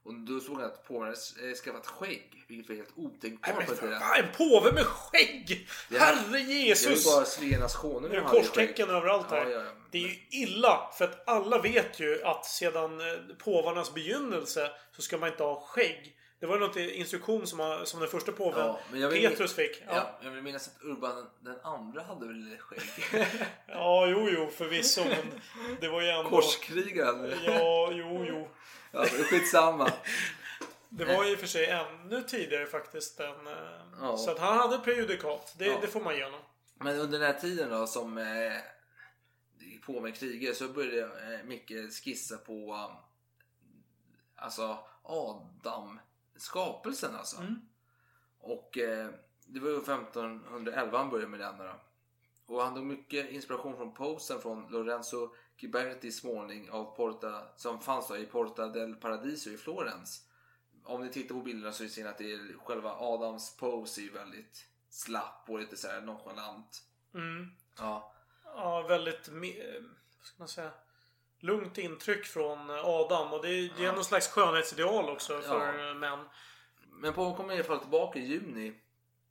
Och 0.02 0.15
då 0.15 0.40
såg 0.40 0.57
han 0.57 0.65
att 0.65 0.89
påven 0.89 1.15
hade 1.36 1.48
eh, 1.51 1.55
skaffat 1.55 1.86
skägg, 1.86 2.44
vilket 2.48 2.69
var 2.69 2.77
helt 2.77 2.93
otänkbart 2.97 3.66
på 3.66 3.74
tiden. 3.74 4.02
en 4.19 4.32
påve 4.36 4.73
med 4.73 4.85
skägg! 4.86 5.69
Det 5.89 5.98
Herre 5.98 6.28
Det 6.32 6.39
är 6.39 6.66
Jesus! 6.66 7.07
bara 7.07 7.24
Svenas 7.24 7.77
konung 7.77 8.11
Det 8.11 8.16
är 8.16 8.24
korstecken 8.24 8.90
överallt 8.90 9.31
här. 9.31 9.47
Ja, 9.47 9.51
ja, 9.51 9.65
ja. 9.65 9.70
Det 9.90 9.98
är 9.98 10.09
ju 10.09 10.16
illa. 10.31 10.90
För 10.98 11.05
att 11.05 11.28
alla 11.28 11.59
vet 11.59 12.01
ju 12.01 12.23
att 12.23 12.47
sedan 12.47 13.01
påvarnas 13.39 13.94
begynnelse 13.94 14.70
så 14.97 15.02
ska 15.02 15.19
man 15.19 15.28
inte 15.28 15.43
ha 15.43 15.61
skägg. 15.61 16.16
Det 16.41 16.47
var 16.47 16.59
något 16.59 16.77
instruktion 16.77 17.47
som, 17.47 17.83
som 17.85 18.01
den 18.01 18.09
första 18.09 18.33
påven 18.33 18.75
Ja, 18.95 19.09
Petrus 19.11 19.55
fick. 19.55 19.83
Ja. 19.87 19.95
Ja, 19.95 20.19
jag 20.23 20.31
vill 20.31 20.43
minnas 20.43 20.69
att 20.69 20.85
Urban 20.85 21.27
den 21.41 21.61
andra 21.62 22.03
hade 22.03 22.27
väl 22.27 22.57
skägg. 22.59 23.27
ja, 23.67 24.07
jo, 24.07 24.29
jo, 24.31 24.51
förvisso. 24.51 25.05
Men 25.05 25.41
det 25.81 25.89
var 25.89 26.03
ju 26.03 26.09
ändå... 26.09 26.31
Korskrigaren. 26.31 27.35
Ja, 27.45 27.91
jo, 27.93 28.25
jo. 28.29 28.49
Ja, 28.93 29.05
skitsamma. 29.05 29.93
Det 30.89 31.05
var 31.05 31.25
ju 31.25 31.37
för 31.37 31.47
sig 31.47 31.67
ännu 31.67 32.23
tidigare 32.23 32.67
faktiskt. 32.67 33.21
Än, 33.21 33.47
eh, 33.47 33.55
Ja. 34.01 34.17
Så 34.17 34.31
att 34.31 34.39
han 34.39 34.59
hade 34.59 34.79
prejudikat. 34.79 35.55
Det, 35.59 35.67
Ja. 35.67 35.79
det 35.81 35.87
får 35.87 36.01
man 36.01 36.17
ge 36.17 36.25
honom. 36.25 36.41
Men 36.75 36.99
under 36.99 37.19
den 37.19 37.33
här 37.33 37.41
tiden 37.41 37.71
då 37.71 37.87
som 37.87 38.19
eh, 38.19 38.25
på 39.87 40.01
med 40.01 40.17
kriget 40.17 40.57
så 40.57 40.69
började 40.69 41.35
eh, 41.35 41.45
Micke 41.45 41.73
skissa 42.05 42.37
på 42.37 42.53
um, 42.75 42.97
alltså 44.37 44.79
Adam 45.03 46.01
skapelsen 46.41 47.17
alltså. 47.17 47.41
Mm. 47.41 47.61
Och 48.39 48.79
eh, 48.79 49.11
det 49.47 49.61
var 49.61 49.69
ju 49.69 49.77
1511 49.77 50.99
han 50.99 51.11
började 51.11 51.31
med 51.31 51.41
den 51.41 51.59
då. 51.59 51.81
Och 52.47 52.62
han 52.62 52.75
tog 52.75 52.85
mycket 52.85 53.31
inspiration 53.31 53.77
från 53.77 53.95
posen 53.95 54.41
från 54.41 54.67
Lorenzo 54.71 55.35
Ghibertis 55.57 56.25
målning 56.25 56.71
av 56.71 56.97
Porta 56.97 57.43
som 57.57 57.81
fanns 57.81 58.09
då 58.09 58.17
i 58.17 58.27
Porta 58.27 58.67
del 58.67 58.95
Paradiso 58.95 59.51
i 59.51 59.57
Florens. 59.57 60.27
Om 60.85 61.01
ni 61.05 61.09
tittar 61.12 61.35
på 61.35 61.41
bilderna 61.41 61.73
så 61.73 61.89
ser 61.89 62.03
ni 62.03 62.09
att 62.09 62.19
det 62.19 62.33
är 62.33 62.59
själva 62.65 62.95
Adams 62.99 63.57
pose 63.57 64.01
är 64.01 64.03
ju 64.03 64.11
väldigt 64.11 64.67
slapp 64.89 65.45
och 65.49 65.59
lite 65.59 65.77
så 65.77 65.89
här 65.89 66.01
nonchalant. 66.01 66.83
Mm. 67.15 67.47
Ja. 67.79 68.12
Ja, 68.45 68.83
väldigt... 68.83 69.29
eh, 69.29 69.35
Vad 70.19 70.27
ska 70.27 70.35
man 70.39 70.49
säga? 70.49 70.71
Lugnt 71.41 71.79
intryck 71.79 72.27
från 72.27 72.71
Adam. 72.71 73.33
Och 73.33 73.43
det 73.43 73.49
är, 73.49 73.71
det 73.77 73.85
är 73.85 73.93
någon 73.93 74.05
slags 74.05 74.29
skönhetsideal 74.29 75.11
också 75.11 75.41
för 75.41 75.75
Ja. 75.79 75.89
eh, 75.89 75.95
män. 75.95 76.19
Men 76.91 77.12
påven 77.12 77.37
kommer 77.37 77.53
i 77.53 77.57
alla 77.57 77.65
fall 77.65 77.79
tillbaka 77.79 78.19
i 78.19 78.23
juni 78.27 78.75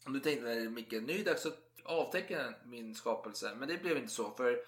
Och 0.06 0.12
nu 0.12 0.20
tänkte 0.20 0.70
Micke, 0.70 0.92
nu 0.92 1.14
är 1.14 1.18
det 1.18 1.24
dags 1.24 1.46
att 1.46 1.58
avteckna 1.84 2.54
min 2.66 2.96
skapelse. 2.96 3.56
Men 3.56 3.68
det 3.68 3.78
blev 3.78 3.98
inte 3.98 4.14
så. 4.14 4.32
För 4.32 4.60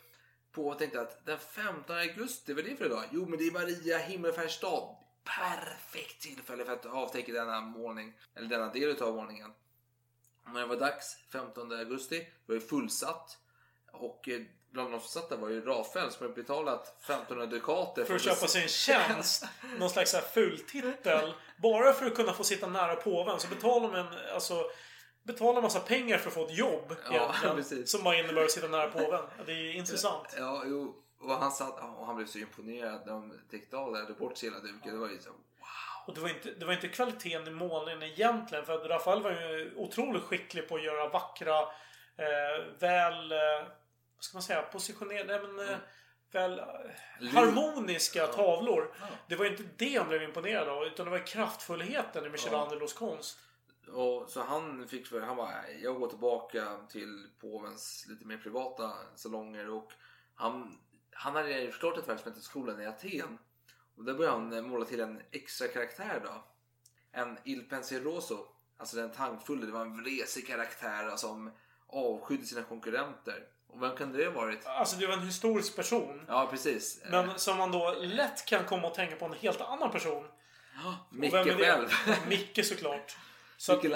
på 0.51 0.73
tänkte 0.73 1.01
att 1.01 1.25
den 1.25 1.39
15 1.39 1.95
augusti, 1.97 2.53
vad 2.53 2.65
är 2.65 2.69
det 2.69 2.75
för 2.75 2.85
idag? 2.85 3.03
Jo, 3.11 3.25
men 3.25 3.39
det 3.39 3.47
är 3.47 3.51
Maria 3.51 3.97
himmelfärdsdag. 3.97 4.97
Perfekt 5.23 6.21
tillfälle 6.21 6.65
för 6.65 6.73
att 6.73 6.85
avtäcka 6.85 7.31
denna 7.31 7.61
målning. 7.61 8.13
Eller 8.35 8.47
denna 8.47 8.73
del 8.73 9.01
av 9.03 9.15
målningen. 9.15 9.53
Men 10.45 10.53
det 10.53 10.65
var 10.65 10.75
dags, 10.75 11.17
15 11.31 11.71
augusti. 11.71 12.27
Det 12.45 12.53
var 12.53 12.59
fullsatt. 12.59 13.37
Och 13.91 14.29
eh, 14.29 14.41
bland 14.71 14.91
de 14.91 14.99
som 14.99 15.09
satt 15.09 15.29
där 15.29 15.37
var 15.37 15.49
ju 15.49 15.61
Rafael 15.61 16.11
som 16.11 16.23
hade 16.23 16.41
betalat 16.41 16.87
1500 17.03 17.45
dukater 17.45 18.05
För 18.05 18.15
att 18.15 18.21
köpa 18.21 18.47
sig 18.47 18.61
en 18.61 18.67
tjänst. 18.67 19.45
Någon 19.79 19.89
slags 19.89 20.11
så 20.11 20.17
här 20.17 20.23
fultitel. 20.23 21.33
Bara 21.57 21.93
för 21.93 22.05
att 22.05 22.15
kunna 22.15 22.33
få 22.33 22.43
sitta 22.43 22.67
nära 22.67 22.95
påven 22.95 23.39
så 23.39 23.47
betalar 23.47 23.91
man 23.91 24.07
alltså 24.33 24.63
Betala 25.23 25.57
en 25.57 25.63
massa 25.63 25.79
pengar 25.79 26.17
för 26.17 26.27
att 26.27 26.33
få 26.33 26.45
ett 26.45 26.57
jobb 26.57 26.95
Ja. 27.11 27.33
Som 27.85 28.03
bara 28.03 28.15
innebär 28.15 28.43
att 28.43 28.51
sitta 28.51 28.67
nära 28.67 28.89
påven. 28.89 29.23
Det 29.45 29.51
är 29.51 29.73
intressant. 29.73 30.35
Ja, 30.37 30.63
jo. 30.65 30.95
Och 31.19 31.29
han, 31.29 31.51
satt, 31.51 31.79
och 31.97 32.05
han 32.05 32.15
blev 32.15 32.25
så 32.25 32.37
imponerad 32.37 33.01
när 33.05 33.13
de 33.13 33.33
täckte 33.51 33.77
av 33.77 33.93
det. 33.93 33.99
Hade 33.99 34.13
bort 34.13 34.43
hela 34.43 34.59
duken. 34.59 34.93
Det 34.93 34.99
var 34.99 35.09
ju 35.09 35.19
så... 35.19 35.29
Och 36.07 36.15
det 36.15 36.21
var, 36.21 36.29
inte, 36.29 36.51
det 36.51 36.65
var 36.65 36.73
inte 36.73 36.87
kvaliteten 36.87 37.47
i 37.47 37.51
målningen 37.51 38.03
egentligen. 38.03 38.65
För 38.65 38.73
att 38.73 38.89
Rafael 38.89 39.23
var 39.23 39.31
ju 39.31 39.73
otroligt 39.75 40.23
skicklig 40.23 40.69
på 40.69 40.75
att 40.75 40.83
göra 40.83 41.09
vackra, 41.09 41.59
eh, 42.17 42.63
väl... 42.79 43.31
Eh, 43.31 43.37
vad 44.21 44.25
ska 44.25 44.35
man 44.35 44.43
säga? 44.43 44.61
Positionerade... 44.61 45.47
Men, 45.47 45.69
eh, 45.69 45.77
väl 46.31 46.59
eh, 46.59 46.65
Liv. 47.19 47.33
harmoniska 47.33 48.27
tavlor. 48.27 48.93
Det 49.27 49.35
var 49.35 49.45
inte 49.45 49.63
det 49.77 49.97
han 49.97 50.07
blev 50.07 50.23
imponerad 50.23 50.69
av. 50.69 50.83
Utan 50.83 51.05
det 51.05 51.11
var 51.11 51.27
kraftfullheten 51.27 52.25
i 52.25 52.29
Michelangelos 52.29 52.93
konst. 52.93 53.39
Och 53.87 54.29
så 54.29 54.41
han 54.41 54.87
fick 54.87 55.07
för, 55.07 55.21
han 55.21 55.35
bara, 55.35 55.71
jag 55.71 55.99
går 55.99 56.07
tillbaka 56.07 56.77
till 56.89 57.27
påvens 57.39 58.05
lite 58.09 58.25
mer 58.25 58.37
privata 58.37 58.91
salonger 59.15 59.69
och 59.69 59.91
han, 60.35 60.77
han 61.11 61.35
hade 61.35 61.61
ju 61.61 61.71
förstått 61.71 61.97
ett 61.97 62.07
verk 62.07 62.19
som 62.19 62.31
heter 62.31 62.43
Skolan 62.43 62.81
i 62.81 62.85
Aten. 62.85 63.37
Och 63.97 64.03
där 64.03 64.13
började 64.13 64.55
han 64.55 64.69
måla 64.69 64.85
till 64.85 64.99
en 64.99 65.21
extra 65.31 65.67
karaktär 65.67 66.21
då. 66.23 66.43
En 67.11 67.37
Il 67.43 67.69
Pensieroso, 67.69 68.47
alltså 68.77 68.97
den 68.97 69.11
tankfulle, 69.11 69.65
det 69.65 69.71
var 69.71 69.81
en 69.81 70.03
vresig 70.03 70.47
karaktär 70.47 71.15
som 71.15 71.51
avskydde 71.87 72.45
sina 72.45 72.63
konkurrenter. 72.63 73.47
Och 73.73 73.81
vem 73.83 73.95
kan 73.95 74.11
det 74.13 74.25
ha 74.25 74.31
varit? 74.31 74.65
Alltså 74.65 74.95
det 74.95 75.07
var 75.07 75.13
en 75.13 75.25
historisk 75.25 75.75
person. 75.75 76.25
Ja, 76.27 76.47
precis. 76.51 77.01
Men 77.09 77.39
som 77.39 77.57
man 77.57 77.71
då 77.71 77.95
lätt 78.01 78.45
kan 78.45 78.65
komma 78.65 78.87
att 78.87 78.93
tänka 78.95 79.15
på 79.15 79.25
en 79.25 79.33
helt 79.33 79.61
annan 79.61 79.91
person. 79.91 80.27
Micke 81.11 81.33
vem 81.33 81.47
är 81.49 81.55
det? 81.57 81.63
själv. 81.65 81.87
Micke 82.27 82.65
såklart. 82.65 83.15
Så 83.57 83.73
att 83.73 83.81
det 83.81 83.87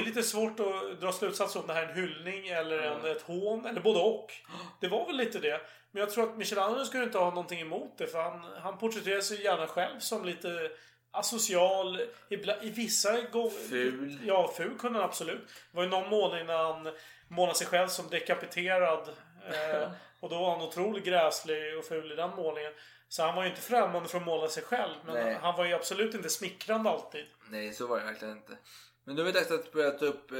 är 0.00 0.04
lite 0.04 0.22
svårt 0.22 0.60
att 0.60 1.00
dra 1.00 1.12
slutsatser 1.12 1.60
om 1.60 1.66
det 1.66 1.72
här 1.72 1.82
är 1.82 1.88
en 1.88 1.94
hyllning 1.94 2.48
eller 2.48 2.78
en, 2.78 3.04
ett 3.04 3.22
hån. 3.22 3.66
Eller 3.66 3.80
både 3.80 3.98
och. 4.00 4.32
Det 4.80 4.88
var 4.88 5.06
väl 5.06 5.16
lite 5.16 5.38
det. 5.38 5.60
Men 5.90 6.00
jag 6.00 6.10
tror 6.10 6.30
att 6.30 6.36
Michelangelo 6.36 6.84
skulle 6.84 7.04
inte 7.04 7.18
ha 7.18 7.28
någonting 7.28 7.60
emot 7.60 7.98
det. 7.98 8.06
För 8.06 8.22
han, 8.22 8.44
han 8.62 8.78
porträtterar 8.78 9.20
sig 9.20 9.42
gärna 9.42 9.66
själv 9.66 9.98
som 10.00 10.24
lite 10.24 10.70
asocial. 11.10 12.00
ibla- 12.30 12.62
I 12.62 12.70
vissa 12.70 13.20
gånger... 13.20 13.68
Ful. 13.68 14.18
Ja, 14.24 14.52
ful 14.56 14.78
kunde 14.78 14.98
han 14.98 15.08
absolut. 15.08 15.46
Det 15.46 15.76
var 15.76 15.82
ju 15.82 15.88
någon 15.88 16.08
målning 16.10 16.46
när 16.46 16.58
han 16.58 16.88
målade 17.32 17.58
sig 17.58 17.66
själv 17.66 17.88
som 17.88 18.08
dekapiterad. 18.08 19.08
Eh, 19.48 19.90
och 20.20 20.28
då 20.28 20.38
var 20.38 20.50
han 20.50 20.68
otroligt 20.68 21.04
gräslig 21.04 21.78
och 21.78 21.84
ful 21.84 22.12
i 22.12 22.14
den 22.14 22.30
målningen. 22.36 22.72
Så 23.08 23.22
han 23.22 23.34
var 23.34 23.42
ju 23.42 23.48
inte 23.48 23.62
främmande 23.62 24.08
för 24.08 24.18
att 24.18 24.24
måla 24.24 24.48
sig 24.48 24.62
själv. 24.62 24.94
Men 25.04 25.14
Nej. 25.14 25.38
han 25.42 25.56
var 25.56 25.64
ju 25.64 25.74
absolut 25.74 26.14
inte 26.14 26.28
smickrande 26.28 26.90
alltid. 26.90 27.24
Nej, 27.50 27.72
så 27.72 27.86
var 27.86 27.98
det 27.98 28.04
verkligen 28.04 28.36
inte. 28.36 28.58
Men 29.04 29.16
nu 29.16 29.22
är 29.22 29.26
det 29.26 29.32
dags 29.32 29.50
att 29.50 29.72
börja 29.72 29.90
ta 29.90 30.04
upp, 30.04 30.30
eh, 30.30 30.38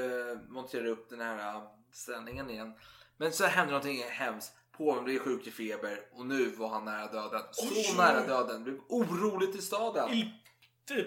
montera 0.48 0.88
upp 0.88 1.10
den 1.10 1.20
här 1.20 1.56
eh, 1.56 1.62
ställningen 1.92 2.50
igen. 2.50 2.74
Men 3.16 3.32
så 3.32 3.44
hände 3.44 3.72
någonting 3.72 4.02
hemskt. 4.08 4.52
Påven 4.76 5.04
blev 5.04 5.18
sjuk 5.18 5.46
i 5.46 5.50
feber 5.50 6.00
och 6.12 6.26
nu 6.26 6.50
var 6.50 6.68
han 6.68 6.84
nära 6.84 7.06
döden. 7.06 7.42
Så 7.50 7.66
Oj! 7.66 7.94
nära 7.96 8.26
döden. 8.26 8.64
Det 8.64 8.70
blev 8.70 8.80
oroligt 8.88 9.56
i 9.56 9.62
staden. 9.62 10.12
Il 10.12 10.30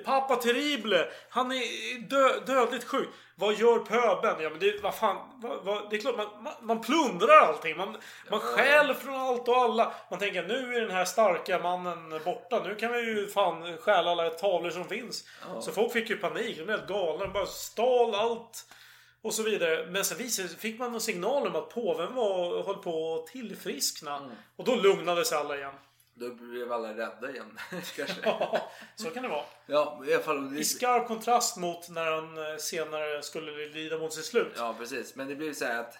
Pappa 0.06 0.35
Terrible! 0.35 1.07
Han 1.30 1.52
är 1.52 1.99
dö 2.10 2.39
dödligt 2.45 2.84
sjuk. 2.84 3.10
Vad 3.35 3.53
gör 3.53 3.80
pöben? 3.80 4.43
Ja 4.43 4.49
men 4.49 4.60
det, 4.60 4.84
vad 4.84 4.95
fan, 4.95 5.18
vad, 5.35 5.64
vad, 5.64 5.89
det 5.89 5.95
är 5.95 5.99
klart 5.99 6.18
man, 6.18 6.43
man, 6.43 6.53
man 6.61 6.81
plundrar 6.81 7.38
allting. 7.38 7.77
Man, 7.77 7.97
man 8.31 8.39
stjäl 8.39 8.93
från 8.93 9.15
allt 9.15 9.47
och 9.47 9.57
alla. 9.57 9.93
Man 10.10 10.19
tänker 10.19 10.43
nu 10.43 10.76
är 10.76 10.81
den 10.81 10.91
här 10.91 11.06
starka 11.06 11.60
mannen 11.60 12.22
borta. 12.26 12.64
Nu 12.64 12.76
kan 12.76 12.91
vi 12.91 12.99
ju 12.99 13.27
fan 13.27 13.77
stjäla 13.77 14.11
alla 14.11 14.30
tavlor 14.30 14.69
som 14.69 14.85
finns. 14.85 15.27
Ja. 15.47 15.61
Så 15.61 15.72
folk 15.72 15.93
fick 15.93 16.10
ju 16.10 16.18
panik. 16.18 16.57
De 16.57 16.64
blev 16.64 16.77
helt 16.77 16.89
galna. 16.89 17.23
De 17.23 17.34
bara 17.34 17.45
stal 17.45 18.15
allt. 18.15 18.65
Och 19.22 19.34
så 19.34 19.43
vidare. 19.43 19.85
Men 19.85 20.06
sen 20.06 20.18
visade, 20.18 20.49
fick 20.49 20.80
man 20.80 20.93
en 20.93 21.02
signal 21.02 21.47
om 21.47 21.56
att 21.56 21.69
påven 21.69 22.15
var, 22.15 22.64
höll 22.64 22.76
på 22.76 23.15
att 23.15 23.27
tillfriskna. 23.27 24.18
Mm. 24.18 24.31
Och 24.56 24.65
då 24.65 24.76
lugnade 24.76 25.26
sig 25.26 25.38
alla 25.38 25.57
igen. 25.57 25.73
Då 26.18 26.30
blev 26.34 26.72
alla 26.72 26.98
rädda 26.98 27.32
igen. 27.32 27.60
kanske. 27.96 28.14
Ja, 28.24 28.72
så 28.96 29.10
kan 29.10 29.24
det 29.24 29.30
vara. 29.30 29.46
Ja, 29.66 30.04
i 30.08 30.14
alla 30.14 30.24
fall. 30.24 30.54
Det, 30.54 30.60
I 30.60 30.64
skarp 30.64 31.08
kontrast 31.08 31.58
mot 31.58 31.90
när 31.90 32.12
han 32.12 32.38
eh, 32.52 32.58
senare 32.58 33.22
skulle 33.24 33.52
lida 33.68 33.98
mot 33.98 34.14
sitt 34.14 34.26
slut. 34.26 34.54
ja, 34.58 34.76
precis. 34.80 35.16
Men 35.16 35.28
det 35.28 35.36
blev 35.36 35.54
så 35.54 35.66
här 35.66 35.80
att 35.80 35.98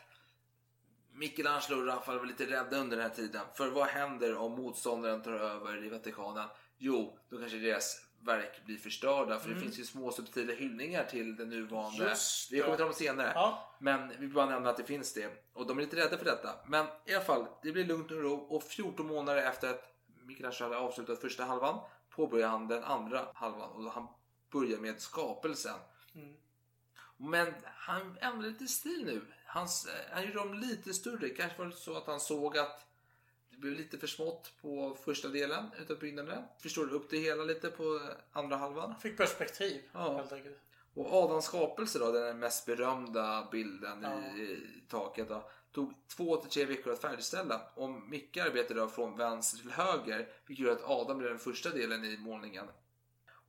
Michelangelo 1.14 1.78
och 1.82 1.88
Rafael 1.88 2.20
var 2.20 2.26
lite 2.26 2.46
rädda 2.46 2.78
under 2.78 2.98
den 2.98 3.06
här 3.10 3.16
tiden. 3.16 3.42
För 3.54 3.68
vad 3.68 3.88
händer 3.88 4.38
om 4.38 4.52
motståndaren 4.52 5.22
tar 5.22 5.32
över 5.32 5.86
i 5.86 5.90
Vatikanen? 5.90 6.48
Jo, 6.78 7.18
då 7.30 7.38
kanske 7.38 7.58
deras 7.58 8.02
verk 8.26 8.66
blir 8.66 8.78
förstörda. 8.78 9.40
För 9.40 9.48
det 9.50 9.54
Mm. 9.56 9.64
finns 9.64 9.80
ju 9.80 9.84
små 9.84 10.12
subtila 10.12 10.54
hyllningar 10.54 11.04
till 11.04 11.36
den 11.36 11.50
nuvarande. 11.50 12.04
Just 12.10 12.52
Vi 12.52 12.60
kommer 12.60 12.72
det. 12.72 12.78
till 12.78 12.86
dem 12.86 12.94
senare. 12.94 13.32
Ja. 13.36 13.76
Men 13.80 14.12
vi 14.20 14.28
bara 14.28 14.46
nämna 14.46 14.70
att 14.70 14.78
det 14.78 14.84
finns 14.84 15.14
det. 15.14 15.30
Och 15.54 15.68
de 15.68 15.78
är 15.78 15.82
lite 15.82 15.96
rädda 15.96 16.18
för 16.18 16.26
detta. 16.26 16.50
Men 16.68 16.86
i 17.06 17.14
alla 17.16 17.24
fall, 17.26 17.46
det 17.64 17.72
blir 17.72 17.86
lugnt 17.86 18.12
och 18.12 18.22
ro. 18.22 18.34
Och 18.34 18.64
14 18.64 19.08
månader 19.08 19.44
efter 19.44 19.70
att 19.70 19.95
Michelangelo 20.26 20.64
hade 20.66 20.78
avslutat 20.78 21.22
första 21.22 21.44
halvan 21.44 21.80
påbörjar 22.10 22.48
han 22.48 22.68
den 22.68 22.84
andra 22.84 23.28
halvan. 23.34 23.70
Och 23.72 23.92
han 23.92 24.08
börjar 24.52 24.78
med 24.78 25.02
skapelsen. 25.02 25.76
Mm. 26.16 26.34
Men 27.18 27.54
han 27.66 28.18
ändrade 28.22 28.50
lite 28.50 28.68
stil 28.68 29.06
nu. 29.06 29.22
Hans, 29.46 29.88
han 30.12 30.24
gjorde 30.26 30.38
dem 30.40 30.54
lite 30.54 30.94
större. 30.94 31.30
Kanske 31.30 31.58
var 31.58 31.66
det 31.66 31.72
så 31.76 31.98
att 31.98 32.08
han 32.08 32.20
såg 32.20 32.58
att 32.58 32.86
det 33.50 33.58
blev 33.58 33.74
lite 33.74 33.98
för 33.98 34.08
smått 34.08 34.54
på 34.62 34.98
första 35.06 35.28
delen 35.28 35.72
utav 35.80 36.00
byggnaden. 36.00 36.44
Förstår 36.62 36.86
du 36.86 36.92
upp 36.92 37.10
det 37.10 37.18
hela 37.18 37.44
lite 37.44 37.70
på 37.70 38.02
andra 38.32 38.58
halvan. 38.58 38.96
Fick 39.02 39.18
perspektiv 39.18 39.82
Ja. 39.94 40.18
helt 40.18 40.32
enkelt. 40.32 40.60
Och 40.94 41.14
Adams 41.14 41.46
skapelse 41.46 42.00
då, 42.00 42.12
den 42.12 42.40
mest 42.40 42.66
berömda 42.66 43.48
bilden 43.52 44.02
Ja. 44.04 44.38
i, 44.38 44.42
i 44.42 44.84
taket 44.90 45.30
då, 45.30 45.50
tog 45.76 45.94
två 46.18 46.38
till 46.38 46.50
tre 46.50 46.66
veckor 46.66 46.94
att 46.94 47.02
färdigställa. 47.02 47.62
Och 47.76 47.90
Micke 47.90 48.38
arbetade 48.38 48.80
då 48.80 48.88
från 48.88 49.18
vänster 49.18 49.58
till 49.58 49.72
höger, 49.72 50.28
vilket 50.48 50.66
gör 50.66 50.72
att 50.74 50.84
Adam 50.90 51.18
blev 51.18 51.30
den 51.30 51.40
första 51.40 51.70
delen 51.70 52.06
i 52.06 52.18
målningen. 52.18 52.66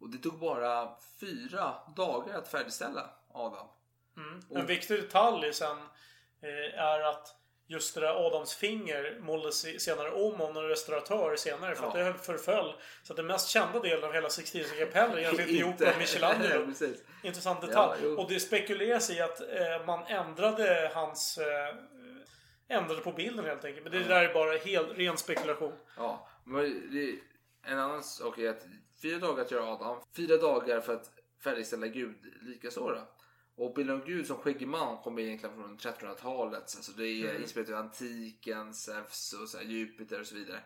Och 0.00 0.10
det 0.10 0.18
tog 0.18 0.38
bara 0.38 0.88
fyra 1.20 1.74
dagar 1.96 2.38
att 2.38 2.48
färdigställa 2.48 3.10
Adam. 3.34 3.66
Mm. 4.16 4.40
Och- 4.50 4.56
En 4.58 4.66
viktig 4.66 5.02
detalj 5.02 5.52
sen 5.54 5.76
eh, 6.42 6.80
är 6.80 7.00
att 7.00 7.36
just 7.68 7.94
det 7.94 8.00
där 8.00 8.26
Adams 8.26 8.54
finger 8.54 9.18
målades 9.20 9.82
senare 9.82 10.10
om 10.10 10.40
av 10.40 10.56
en 10.56 10.68
restauratör 10.68 11.36
senare 11.36 11.74
för 11.74 11.86
att 11.86 11.94
Ja. 11.98 12.04
det 12.04 12.14
förföll. 12.14 12.74
Så 13.02 13.12
att 13.12 13.16
den 13.16 13.26
mest 13.26 13.48
kända 13.48 13.80
delen 13.80 14.04
av 14.04 14.12
hela 14.12 14.28
Sixtinska 14.30 14.76
kapellet 14.86 15.14
är 15.16 15.18
egentligen 15.18 15.50
inte 15.50 15.60
gjort 15.60 15.80
av 15.94 15.98
Michelangelo. 15.98 16.72
Intressant 17.22 17.58
Ja, 17.62 17.66
detalj. 17.66 18.00
jo. 18.02 18.16
och 18.20 18.28
det 18.30 18.40
spekuleras 18.40 19.10
i 19.10 19.20
att 19.20 19.40
eh, 19.40 19.86
man 19.86 20.06
ändrade 20.06 20.90
hans... 20.94 21.38
Eh, 21.38 21.74
ändrade 22.68 23.00
på 23.00 23.12
bilden 23.12 23.44
helt 23.44 23.64
enkelt. 23.64 23.84
Men 23.84 23.92
det 23.92 24.04
där 24.08 24.24
är 24.28 24.34
bara 24.34 24.56
helt, 24.58 24.98
ren 24.98 25.16
spekulation. 25.16 25.72
Ja, 25.96 26.28
men 26.44 26.62
det, 26.92 27.18
en 27.62 27.78
annan 27.78 28.02
sak 28.04 28.38
är 28.38 28.50
att 28.50 28.66
fyra 29.02 29.18
dagar 29.18 29.42
att 29.42 29.50
göra 29.50 29.64
Adam, 29.66 30.02
fyra 30.16 30.36
dagar 30.36 30.80
för 30.80 30.94
att 30.94 31.10
färdigställa 31.44 31.86
Gud 31.86 32.16
likaså 32.42 32.90
då. 32.90 33.08
Och 33.64 33.74
bilden 33.74 34.00
av 34.00 34.06
Gud 34.06 34.26
som 34.26 34.36
skäggig 34.36 34.68
man 34.68 34.96
kommer 34.98 35.22
egentligen 35.22 35.54
från 35.54 35.78
1300-talet. 35.78 36.60
Alltså 36.76 36.92
det 36.92 37.06
är 37.06 37.30
Mm. 37.30 37.42
inspirerat 37.42 37.70
av 37.70 37.76
antiken, 37.76 38.74
Zeus 38.74 39.32
och 39.42 39.48
så 39.48 39.58
här, 39.58 39.64
Jupiter 39.64 40.20
och 40.20 40.26
så 40.26 40.34
vidare. 40.34 40.60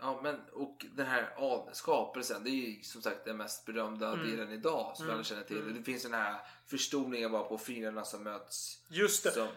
Ja, 0.00 0.20
men 0.22 0.40
och 0.52 0.86
den 0.94 1.06
här 1.06 1.34
skapelsen, 1.72 2.44
det 2.44 2.50
är 2.50 2.52
ju 2.52 2.82
som 2.82 3.02
sagt 3.02 3.24
den 3.24 3.36
mest 3.36 3.64
berömda 3.66 4.12
Mm. 4.12 4.30
delen 4.30 4.52
idag 4.52 4.92
som 4.96 5.04
Mm. 5.04 5.14
alla 5.14 5.24
känner 5.24 5.42
till. 5.42 5.60
Mm. 5.60 5.74
Det 5.74 5.82
finns 5.82 6.02
den 6.02 6.14
här 6.14 6.36
förstoringen 6.66 7.32
bara 7.32 7.42
på 7.42 7.58
fingrarna 7.58 8.04
som 8.04 8.22
möts. 8.22 8.78
Just 8.88 9.24
det. 9.24 9.30
Som, 9.30 9.48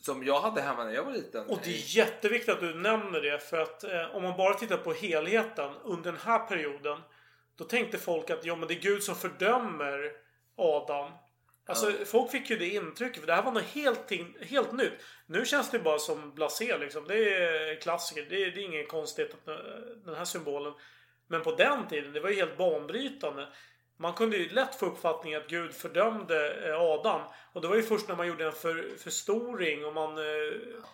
som 0.00 0.24
jag 0.24 0.40
hade 0.40 0.60
hemma 0.60 0.84
när 0.84 0.92
jag 0.92 1.04
var 1.04 1.12
liten. 1.12 1.46
Och 1.46 1.58
det 1.64 1.70
är 1.70 1.96
jätteviktigt 1.96 2.54
att 2.54 2.60
du 2.60 2.74
nämner 2.74 3.20
det 3.20 3.38
för 3.38 3.58
att 3.60 3.84
eh, 3.84 4.16
om 4.16 4.22
man 4.22 4.36
bara 4.36 4.54
tittar 4.54 4.76
på 4.76 4.92
helheten 4.92 5.70
under 5.84 6.12
den 6.12 6.20
här 6.20 6.38
perioden. 6.38 6.98
Då 7.58 7.64
tänkte 7.64 7.98
folk 7.98 8.30
att 8.30 8.44
ja, 8.44 8.56
men 8.56 8.68
det 8.68 8.74
är 8.74 8.80
Gud 8.80 9.02
som 9.02 9.14
fördömer 9.14 10.12
Adam. 10.56 11.10
Alltså 11.68 11.90
Ja. 11.90 11.96
folk 12.06 12.30
fick 12.30 12.50
ju 12.50 12.56
det 12.56 12.68
intrycket 12.68 13.20
för 13.20 13.26
det 13.26 13.34
här 13.34 13.42
var 13.42 13.52
något 13.52 13.62
helt, 13.62 14.12
helt 14.40 14.72
nytt. 14.72 14.92
Nu 15.26 15.44
känns 15.44 15.70
det 15.70 15.78
bara 15.78 15.98
som 15.98 16.34
blasé 16.34 16.78
liksom. 16.78 17.04
Det 17.08 17.34
är 17.34 17.80
klassiker. 17.80 18.26
Det 18.30 18.42
är, 18.44 18.50
det 18.50 18.60
är 18.60 18.64
ingen 18.64 18.86
konstigt 18.86 19.34
att 19.34 19.48
eh, 19.48 19.54
den 20.04 20.14
här 20.14 20.24
symbolen. 20.24 20.72
Men 21.26 21.42
på 21.42 21.54
den 21.54 21.88
tiden, 21.88 22.12
det 22.12 22.20
var 22.20 22.30
ju 22.30 22.36
helt 22.36 22.56
banbrytande. 22.58 23.48
Man 24.00 24.12
kunde 24.12 24.36
ju 24.36 24.48
lätt 24.48 24.74
få 24.74 24.86
uppfattningen 24.86 25.40
att 25.40 25.48
Gud 25.48 25.74
fördömde 25.74 26.68
eh, 26.68 26.80
Adam. 26.80 27.20
Och 27.52 27.60
det 27.60 27.68
var 27.68 27.76
ju 27.76 27.82
först 27.82 28.08
när 28.08 28.16
man 28.16 28.26
gjorde 28.26 28.46
en 28.46 28.52
för, 28.52 28.96
förstoring 28.98 29.84
och 29.84 29.94
man 29.94 30.18
eh, 30.18 30.24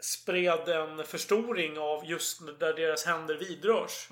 spred 0.01 0.69
en 0.69 1.05
förstoring 1.05 1.79
av 1.79 2.05
just 2.07 2.59
där 2.61 2.75
deras 2.75 3.05
händer 3.05 3.35
vidrörs. 3.35 4.09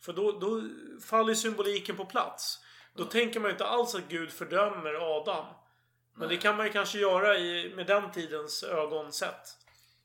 För 0.00 0.12
då, 0.12 0.32
då 0.32 0.62
faller 1.06 1.34
symboliken 1.34 1.96
på 1.96 2.04
plats. 2.04 2.58
Då 2.94 3.04
tänker 3.04 3.40
man 3.40 3.48
ju 3.48 3.52
inte 3.52 3.66
alls 3.66 3.94
att 3.94 4.08
Gud 4.08 4.32
fördömer 4.32 5.16
Adam. 5.16 5.46
Men 6.14 6.28
det 6.28 6.36
kan 6.36 6.56
man 6.56 6.66
ju 6.66 6.72
kanske 6.72 6.98
göra 6.98 7.38
i, 7.38 7.72
med 7.74 7.86
den 7.86 8.12
tidens 8.12 8.62
ögon 8.62 9.12
sett. 9.12 9.56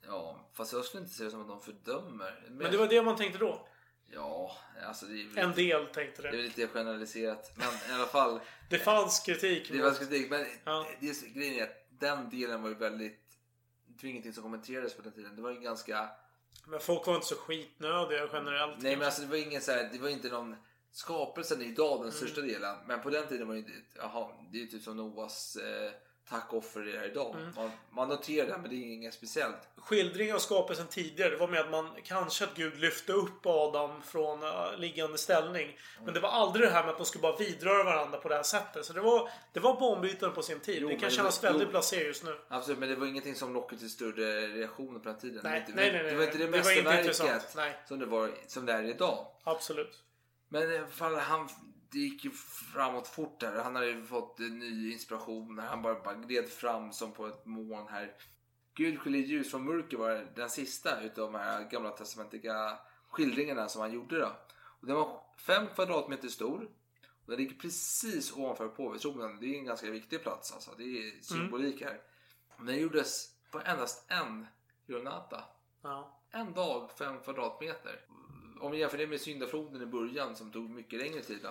Ja, 0.08 0.50
fast 0.54 0.74
jag 0.74 0.86
skulle 0.86 1.04
inte 1.04 1.14
säga 1.14 1.26
det 1.26 1.32
som 1.32 1.42
att 1.42 1.48
de 1.48 1.62
fördömer. 1.62 2.48
Men 2.50 2.72
det 2.72 2.78
var 2.78 2.88
det 2.88 3.02
man 3.02 3.16
tänkte 3.16 3.40
då. 3.40 3.68
Ja, 4.14 4.58
alltså 4.88 5.06
det 5.06 5.22
är 5.22 5.38
En 5.44 5.52
del 5.56 5.86
tänkte 5.88 6.22
Det 6.22 6.28
är 6.28 6.32
det. 6.32 6.38
väl 6.38 6.46
lite 6.46 6.68
generaliserat. 6.68 7.52
Men 7.56 7.68
i 7.68 7.94
alla 8.00 8.06
fall. 8.06 8.40
Det 8.70 8.80
fanns 8.80 9.20
kritik. 9.20 9.70
Det 9.72 9.82
var 9.82 9.92
kritik. 9.94 10.30
Men 10.30 10.46
Ja. 10.66 10.88
det 11.00 11.10
är, 11.10 11.34
grejen 11.34 11.60
är 11.60 11.64
att 11.64 11.86
den 11.90 12.30
delen 12.30 12.62
var 12.62 12.70
ju 12.70 12.76
väldigt... 12.76 13.20
Det 13.88 14.04
var 14.04 14.10
ingenting 14.10 14.34
som 14.34 14.44
kommenterades 14.44 14.94
på 14.96 15.02
den 15.02 15.12
tiden. 15.12 15.36
Det 15.36 15.42
var 15.42 15.52
ju 15.52 15.60
ganska... 15.60 16.10
Men 16.68 16.80
folk 16.80 17.08
var 17.08 17.16
inte 17.16 17.28
så 17.28 17.36
skitnödiga 17.36 18.30
generellt. 18.34 18.82
Nej 18.82 18.96
men 18.96 19.06
alltså 19.06 19.22
det 19.22 19.28
var 19.28 19.38
ingen 19.38 19.62
så 19.62 19.72
här, 19.72 19.90
det 19.94 20.00
var 20.00 20.10
inte 20.10 20.28
någon 20.30 20.56
skapelsen 20.92 21.62
är 21.62 21.66
idag 21.66 21.92
Mm. 21.92 22.04
den 22.04 22.12
största 22.12 22.42
delen. 22.42 22.78
Men 22.88 23.02
på 23.02 23.10
den 23.10 23.28
tiden 23.28 23.48
var 23.48 23.54
det 23.54 23.60
inte, 23.60 23.72
jaha, 23.98 24.28
det 24.52 24.58
är 24.58 24.62
ju 24.62 24.68
typ 24.68 24.84
som 24.84 24.98
Noas 24.98 25.56
eh, 25.56 25.92
tackoffer 26.30 26.96
är 26.96 27.12
idag. 27.12 27.36
Mm. 27.36 27.54
Man, 27.56 27.72
man 27.92 28.10
noterar 28.10 28.48
det 28.48 28.58
men 28.58 28.70
det 28.70 28.76
är 28.76 28.94
inget 28.94 29.14
speciellt. 29.14 29.70
skildring 29.78 30.34
av 30.34 30.40
skapelsen 30.40 30.88
tidigare. 30.88 31.30
Det 31.30 31.38
var 31.38 31.48
med 31.48 31.60
att 31.60 31.72
man 31.72 31.90
kanske 32.04 32.44
att 32.44 32.56
Gud 32.56 32.80
lyfte 32.80 33.14
upp 33.14 33.46
Adam 33.46 34.02
från 34.02 34.44
uh, 34.44 34.78
liggande 34.78 35.18
ställning. 35.18 35.78
Men 36.06 36.14
det 36.14 36.20
var 36.20 36.30
aldrig 36.30 36.68
det 36.68 36.72
här 36.72 36.84
med 36.84 36.92
att 36.92 36.98
de 36.98 37.06
skulle 37.06 37.22
bara 37.22 37.38
vidröra 37.38 37.84
varandra 37.84 38.18
på 38.18 38.30
det 38.30 38.36
här 38.36 38.44
sättet. 38.44 38.86
Så 38.86 38.94
det 38.94 39.02
var, 39.02 39.30
det 39.54 39.60
var 39.60 39.80
banbrytande 39.80 40.36
på 40.36 40.42
sin 40.42 40.60
tid. 40.60 40.78
Jo, 40.82 40.88
det 40.88 40.96
kan 40.96 41.10
det 41.10 41.16
kännas 41.16 41.44
var- 41.44 41.50
väldigt 41.50 41.70
blasé 41.70 42.04
just 42.04 42.24
nu. 42.24 42.38
Absolut, 42.48 42.80
men 42.80 42.90
det 42.90 42.96
var 42.96 43.08
ingenting 43.08 43.36
som 43.36 43.54
lockade 43.54 43.80
till 43.80 43.92
större 43.92 44.48
reaktioner 44.48 45.00
på 45.00 45.10
den 45.10 45.20
tiden. 45.20 45.42
Nej, 45.44 45.64
det, 45.68 45.72
var 45.72 45.76
nej, 45.76 45.88
inte- 45.88 45.98
nej, 45.98 46.04
nej, 46.04 46.12
det 46.12 46.18
var 46.18 46.24
inte 46.24 46.38
det, 46.38 46.46
det 46.46 46.52
mästerverket 46.52 47.16
som 47.88 48.00
det, 48.00 48.06
var, 48.06 48.32
som 48.48 48.66
det 48.66 48.74
är 48.74 48.84
idag. 48.84 49.28
Absolut. 49.44 50.04
Men 50.50 50.78
alla 50.78 50.88
fall, 50.88 51.16
han, 51.16 51.50
det 51.92 52.00
gick 52.00 52.26
ju 52.26 52.32
framåt 52.74 53.08
fort 53.08 53.40
där. 53.40 53.64
Han 53.64 53.76
hade 53.76 53.88
ju 53.88 54.04
fått 54.04 54.40
en 54.40 54.60
ny 54.60 54.92
inspiration 54.92 55.56
när 55.56 55.68
han 55.68 55.82
bara, 55.82 56.04
bara 56.04 56.16
gled 56.16 56.50
fram 56.50 56.92
som 56.92 57.12
på 57.12 57.28
ett 57.28 57.46
moln 57.46 57.88
här. 57.88 58.16
Gud 58.74 59.00
skiljer 59.00 59.22
ljus 59.22 59.52
från 59.52 59.66
mörker 59.66 59.98
var 59.98 60.28
den 60.36 60.50
sista 60.50 61.02
utav 61.02 61.32
de 61.32 61.40
här 61.40 61.70
gamla 61.70 61.90
testamentiska 61.90 62.80
skildringarna 63.10 63.70
som 63.70 63.82
han 63.82 63.94
gjorde 63.94 64.20
då. 64.20 64.32
Och 64.82 64.88
den 64.88 64.96
var 64.96 65.24
fem 65.38 65.68
kvadratmeter 65.76 66.28
stor. 66.28 66.70
Och 67.26 67.32
den 67.32 67.38
ligger 67.38 67.56
precis 67.56 68.32
ovanför 68.32 68.68
påvetronen. 68.68 69.40
Det 69.40 69.46
är 69.46 69.58
en 69.58 69.66
ganska 69.66 69.92
viktig 69.92 70.24
plats 70.24 70.54
alltså. 70.54 70.72
Det 70.78 70.84
är 70.84 71.22
symbolik 71.22 71.82
här. 71.82 72.02
Men 72.58 72.66
den 72.66 72.80
gjordes 72.80 73.36
på 73.52 73.60
endast 73.60 74.12
en 74.12 74.48
giornata. 74.86 75.44
Ja. 75.82 76.22
En 76.32 76.54
dag, 76.54 76.92
fem 76.92 77.20
kvadratmeter. 77.20 78.06
Om 78.60 78.72
vi 78.72 78.78
jämför 78.78 78.98
det 78.98 79.08
med 79.08 79.22
syndafloden 79.22 79.82
i 79.82 79.86
början 79.86 80.36
som 80.36 80.52
tog 80.52 80.70
mycket 80.70 81.00
längre 81.00 81.22
tid. 81.22 81.40
Då. 81.44 81.50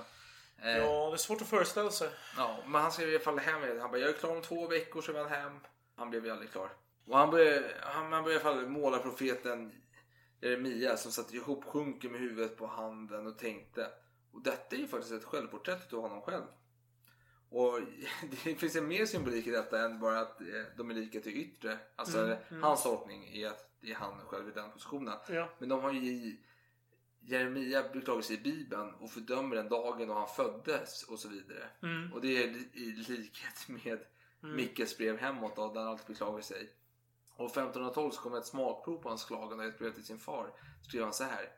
Eh, 0.63 0.79
ja, 0.79 1.09
det 1.09 1.15
är 1.15 1.17
svårt 1.17 1.43
att 1.43 1.49
föreställa 1.49 1.91
sig. 1.91 2.11
Ja, 2.37 2.59
men 2.67 2.83
han 2.83 2.93
skrev 2.93 3.09
i 3.09 3.15
alla 3.15 3.25
fall 3.25 3.39
hem. 3.39 3.81
Han 3.81 3.91
bara, 3.91 4.01
jag 4.01 4.11
är 4.11 4.15
klar 4.15 4.37
om 4.37 4.43
två 4.43 4.67
veckor 4.67 5.03
så 5.03 5.13
är 5.13 5.19
han 5.19 5.29
hem. 5.29 5.61
Han 5.97 6.11
blev 6.11 6.25
ju 6.25 6.31
aldrig 6.31 6.51
klar. 6.51 6.71
Och 7.07 7.19
han 7.19 7.31
började, 7.31 7.75
han, 7.81 8.13
han 8.13 8.25
började 8.25 8.45
i 8.45 8.47
alla 8.47 8.61
fall 8.61 8.69
måla 8.69 8.99
profeten 8.99 9.73
Jeremia 10.41 10.97
som 10.97 11.13
satt 11.13 11.35
ihop 11.35 11.65
sjunker 11.65 12.09
med 12.09 12.21
huvudet 12.21 12.57
på 12.57 12.67
handen 12.67 13.27
och 13.27 13.39
tänkte. 13.39 13.91
Och 14.33 14.43
detta 14.43 14.77
är 14.77 14.81
ju 14.81 14.89
faktiskt 14.89 15.13
ett 15.13 15.25
självporträtt 15.25 15.93
av 15.93 16.01
honom 16.01 16.23
själv. 16.23 16.45
Och 17.51 17.81
det 18.45 18.55
finns 18.55 18.77
en 18.77 18.89
mer 18.89 19.07
symbolik 19.07 19.47
i 19.47 19.51
detta 19.51 19.85
än 19.85 20.01
bara 20.01 20.21
att 20.21 20.41
eh, 20.41 20.47
de 20.77 20.91
är 20.91 20.95
lika 20.95 21.21
till 21.21 21.37
yttre. 21.37 21.79
Alltså 21.97 22.19
Mm, 22.19 22.39
mm. 22.51 22.63
hans 22.63 22.83
tolkning 22.83 23.37
är 23.37 23.49
att 23.49 23.71
det 23.81 23.91
är 23.91 23.95
han 23.95 24.21
själv 24.27 24.49
i 24.49 24.53
den 24.53 24.71
positionen. 24.71 25.19
Ja. 25.29 25.49
Men 25.59 25.69
de 25.69 25.83
har 25.83 25.93
ju 25.93 26.37
Jeremia 27.21 27.89
beklagar 27.93 28.23
sig 28.23 28.37
i 28.37 28.41
Bibeln 28.41 28.95
och 28.95 29.11
fördömer 29.11 29.57
den 29.57 29.69
dagen 29.69 30.09
då 30.09 30.15
han 30.15 30.29
föddes 30.29 31.03
och 31.03 31.19
så 31.19 31.29
vidare. 31.29 31.65
Mm. 31.83 32.13
Och 32.13 32.21
det 32.21 32.45
är 32.45 32.49
i 32.77 32.93
likhet 33.09 33.69
med 33.69 33.99
Mm. 34.43 34.57
Mickes 34.57 34.99
brev 34.99 35.19
hemåt 35.19 35.57
då, 35.57 35.73
där 35.73 35.81
han 35.81 35.89
alltid 35.89 36.07
beklagar 36.07 36.41
sig. 36.41 36.71
Och 37.37 37.47
1512 37.47 38.11
så 38.11 38.21
kom 38.21 38.35
ett 38.35 38.47
smakprov 38.47 39.03
på 39.03 39.09
hans 39.09 39.25
klagan 39.25 39.59
och 39.59 39.65
ett 39.65 39.79
brev 39.79 39.95
till 39.95 40.05
sin 40.05 40.19
far. 40.19 40.53
Skrev 40.83 41.03
han 41.03 41.13
så 41.13 41.25
här. 41.25 41.53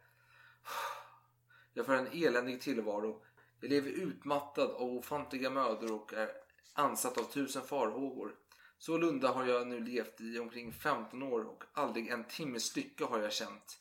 Jag 1.74 1.86
får 1.86 1.94
en 1.94 2.06
eländig 2.12 2.60
tillvaro. 2.60 3.24
Jag 3.60 3.70
lever 3.70 3.90
utmattad 3.90 4.70
av 4.70 4.82
ofantliga 4.82 5.50
mödor 5.50 5.92
och 5.92 6.12
är 6.12 6.30
ansatt 6.72 7.18
av 7.18 7.22
tusen 7.22 7.62
farhågor. 7.62 8.34
Sålunda 8.78 9.28
har 9.28 9.44
jag 9.44 9.66
nu 9.66 9.80
levt 9.80 10.20
i 10.20 10.38
omkring 10.38 10.72
15 10.72 11.22
år 11.22 11.44
och 11.44 11.64
aldrig 11.72 12.08
en 12.08 12.24
timmes 12.24 12.76
lycka 12.76 13.06
har 13.06 13.18
jag 13.18 13.32
känt. 13.32 13.78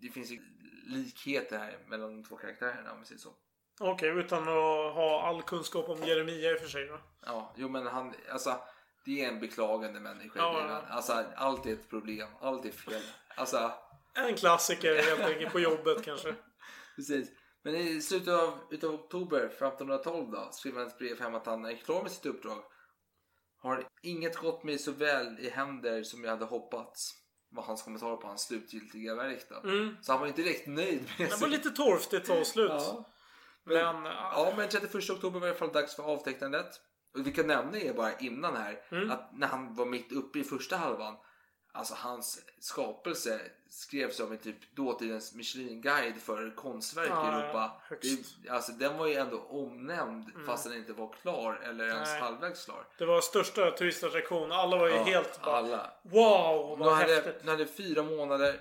Det 0.00 0.08
finns 0.08 0.30
likheter 0.86 1.58
här 1.58 1.78
mellan 1.86 2.22
de 2.22 2.28
två 2.28 2.36
karaktärerna 2.36 2.92
om 2.92 3.00
vi 3.00 3.06
säger 3.06 3.20
så. 3.20 3.34
Okej, 3.80 4.08
utan 4.08 4.42
att 4.42 4.94
ha 4.94 5.22
all 5.28 5.42
kunskap 5.42 5.88
om 5.88 6.02
Jeremia 6.02 6.52
i 6.52 6.56
och 6.56 6.60
för 6.60 6.68
sig 6.68 6.86
då. 6.86 6.98
Ja, 7.26 7.54
jo 7.56 7.68
men 7.68 7.86
han, 7.86 8.14
alltså 8.32 8.60
det 9.04 9.24
är 9.24 9.28
en 9.28 9.40
beklagande 9.40 10.00
människa 10.00 10.38
Ja, 10.38 10.66
ja. 10.68 10.94
Alltså 10.94 11.24
allt 11.36 11.66
är 11.66 11.72
ett 11.72 11.90
problem, 11.90 12.28
allt 12.40 12.64
är 12.64 12.70
fel. 12.70 13.02
Alltså, 13.36 13.72
En 14.14 14.34
klassiker 14.34 15.02
helt 15.02 15.20
enkelt 15.20 15.52
på 15.52 15.60
jobbet 15.60 16.04
kanske. 16.04 16.34
precis. 16.96 17.30
Men 17.62 17.74
i 17.74 18.02
slutet 18.02 18.34
av 18.34 18.58
utav 18.70 18.94
oktober 18.94 19.44
1512 19.46 20.30
då 20.30 20.48
skrev 20.52 20.76
han 20.76 20.86
ett 20.86 20.98
brev 20.98 21.20
hem 21.20 21.34
att 21.34 21.46
han 21.46 21.64
är 21.64 21.76
klar 21.76 22.02
med 22.02 22.12
sitt 22.12 22.26
uppdrag. 22.26 22.62
Har 23.58 23.88
inget 24.02 24.36
gått 24.36 24.64
mig 24.64 24.78
så 24.78 24.92
väl 24.92 25.38
i 25.38 25.50
händer 25.50 26.02
som 26.02 26.24
jag 26.24 26.30
hade 26.30 26.44
hoppats. 26.44 27.25
Var 27.56 27.62
hans 27.62 27.82
kommentar 27.82 28.16
på 28.16 28.26
hans 28.28 28.42
slutgiltiga 28.42 29.14
verk 29.14 29.46
då. 29.48 29.68
Mm. 29.68 29.96
Så 30.02 30.12
han 30.12 30.20
var 30.20 30.26
inte 30.26 30.42
direkt 30.42 30.66
nöjd 30.66 31.08
med 31.18 31.30
Det 31.30 31.40
var 31.40 31.48
lite 31.48 31.70
torftigt 31.70 32.30
avslut. 32.30 32.70
Ja. 32.70 33.04
Men, 33.64 34.04
Ja, 34.04 34.54
men 34.56 34.68
31 34.68 35.10
oktober 35.10 35.40
var 35.40 35.46
i 35.46 35.50
alla 35.50 35.58
fall 35.58 35.72
dags 35.72 35.96
för 35.96 36.02
avtecknandet. 36.02 36.80
Och 37.14 37.26
vi 37.26 37.32
kan 37.32 37.46
nämna 37.46 37.78
är 37.78 37.92
bara 37.92 38.18
innan 38.18 38.56
här 38.56 38.80
Mm. 38.90 39.10
att 39.10 39.30
när 39.32 39.46
han 39.46 39.74
var 39.74 39.86
mitt 39.86 40.12
uppe 40.12 40.38
i 40.38 40.44
första 40.44 40.76
halvan 40.76 41.16
Alltså 41.76 41.94
hans 41.94 42.44
skapelse 42.60 43.40
skrevs 43.68 44.20
av 44.20 44.32
en 44.32 44.38
typ 44.38 44.76
dåtidens 44.76 45.34
Michelin-guide 45.34 46.16
för 46.20 46.54
konstverk 46.56 47.08
Ja, 47.10 47.38
i 47.38 47.42
Europa. 47.42 47.72
Det, 48.02 48.48
alltså 48.50 48.72
den 48.72 48.96
var 48.98 49.06
ju 49.06 49.14
ändå 49.14 49.38
omnämnd 49.40 50.30
Mm. 50.34 50.46
fast 50.46 50.64
den 50.64 50.74
inte 50.78 50.92
var 50.92 51.12
klar 51.22 51.54
eller 51.64 51.84
ens 51.88 52.08
Nej. 52.08 52.20
halvvägs 52.20 52.64
klar. 52.64 52.86
Det 52.98 53.06
var 53.06 53.20
största 53.20 53.70
turistattraktion. 53.70 54.52
Alla 54.52 54.76
var 54.78 54.88
ju 54.88 54.94
Ja, 54.94 55.02
helt 55.04 55.42
bara 55.42 55.56
alla. 55.56 55.92
Wow, 56.02 56.78
Nu 56.78 56.84
vad 56.84 56.94
hade, 56.94 57.14
häftigt. 57.14 57.44
nu 57.44 57.50
hade 57.50 57.66
fyra 57.66 58.02
månader, 58.02 58.60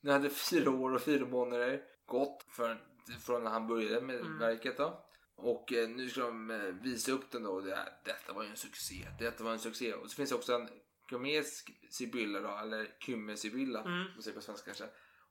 nu 0.00 0.10
hade 0.12 0.30
fyra 0.30 0.70
år 0.70 0.94
och 0.94 1.02
fyra 1.02 1.26
månader 1.26 1.80
gått 2.06 2.44
för, 2.56 2.82
från 3.26 3.44
när 3.44 3.50
han 3.50 3.66
började 3.66 4.00
med 4.00 4.16
Mm. 4.20 4.38
verket 4.38 4.76
då. 4.76 5.04
Och 5.36 5.72
eh, 5.72 5.88
nu 5.88 6.08
ska 6.10 6.20
de 6.20 6.50
eh, 6.50 6.56
visa 6.58 7.12
upp 7.12 7.30
den 7.30 7.42
då. 7.42 7.60
Det, 7.60 7.78
detta 8.04 8.32
var 8.32 8.42
ju 8.42 8.48
en 8.48 8.56
succé. 8.56 9.08
Detta 9.18 9.44
var 9.44 9.52
en 9.52 9.58
succé. 9.58 9.94
Och 9.94 10.10
så 10.10 10.16
finns 10.16 10.30
det 10.30 10.36
också 10.36 10.52
en 10.54 10.68
gomesk 11.12 11.70
sibylla 11.90 12.40
då, 12.40 12.58
eller 12.62 12.88
kymmesibylla. 13.00 13.80
Mm. 13.80 13.92
Mm. 14.00 14.22
säger 14.22 14.34
på 14.36 14.42
svenska 14.42 14.64
kanske. 14.66 14.84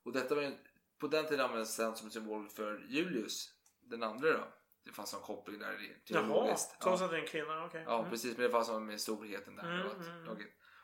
Och 0.03 0.11
detta 0.13 0.35
var 0.35 0.41
ju, 0.41 0.51
på 0.99 1.07
den 1.07 1.25
tiden 1.25 1.45
användes 1.45 1.77
den 1.77 1.95
som 1.95 2.09
symbol 2.11 2.49
för 2.49 2.85
Julius, 2.89 3.49
den 3.81 4.03
andra 4.03 4.31
då. 4.33 4.47
Det 4.85 4.91
fanns 4.91 5.13
en 5.13 5.19
koppling 5.19 5.59
där 5.59 5.73
i- 5.83 5.95
Jaha, 6.05 6.23
teologiskt. 6.23 6.81
trots 6.81 7.01
att 7.01 7.09
det 7.11 7.17
är 7.17 7.21
en 7.21 7.27
kvinna. 7.27 7.65
Okej. 7.65 7.83
Ja, 7.87 7.99
Mm. 7.99 8.11
precis. 8.11 8.37
Men 8.37 8.45
det 8.45 8.51
fanns 8.51 8.67
som 8.67 8.85
med 8.85 9.01
storheten 9.01 9.55
där. 9.55 9.63
Mm, 9.63 9.85
och, 9.85 9.91
att- 9.91 10.07
mm. 10.07 10.27
och, 10.27 10.37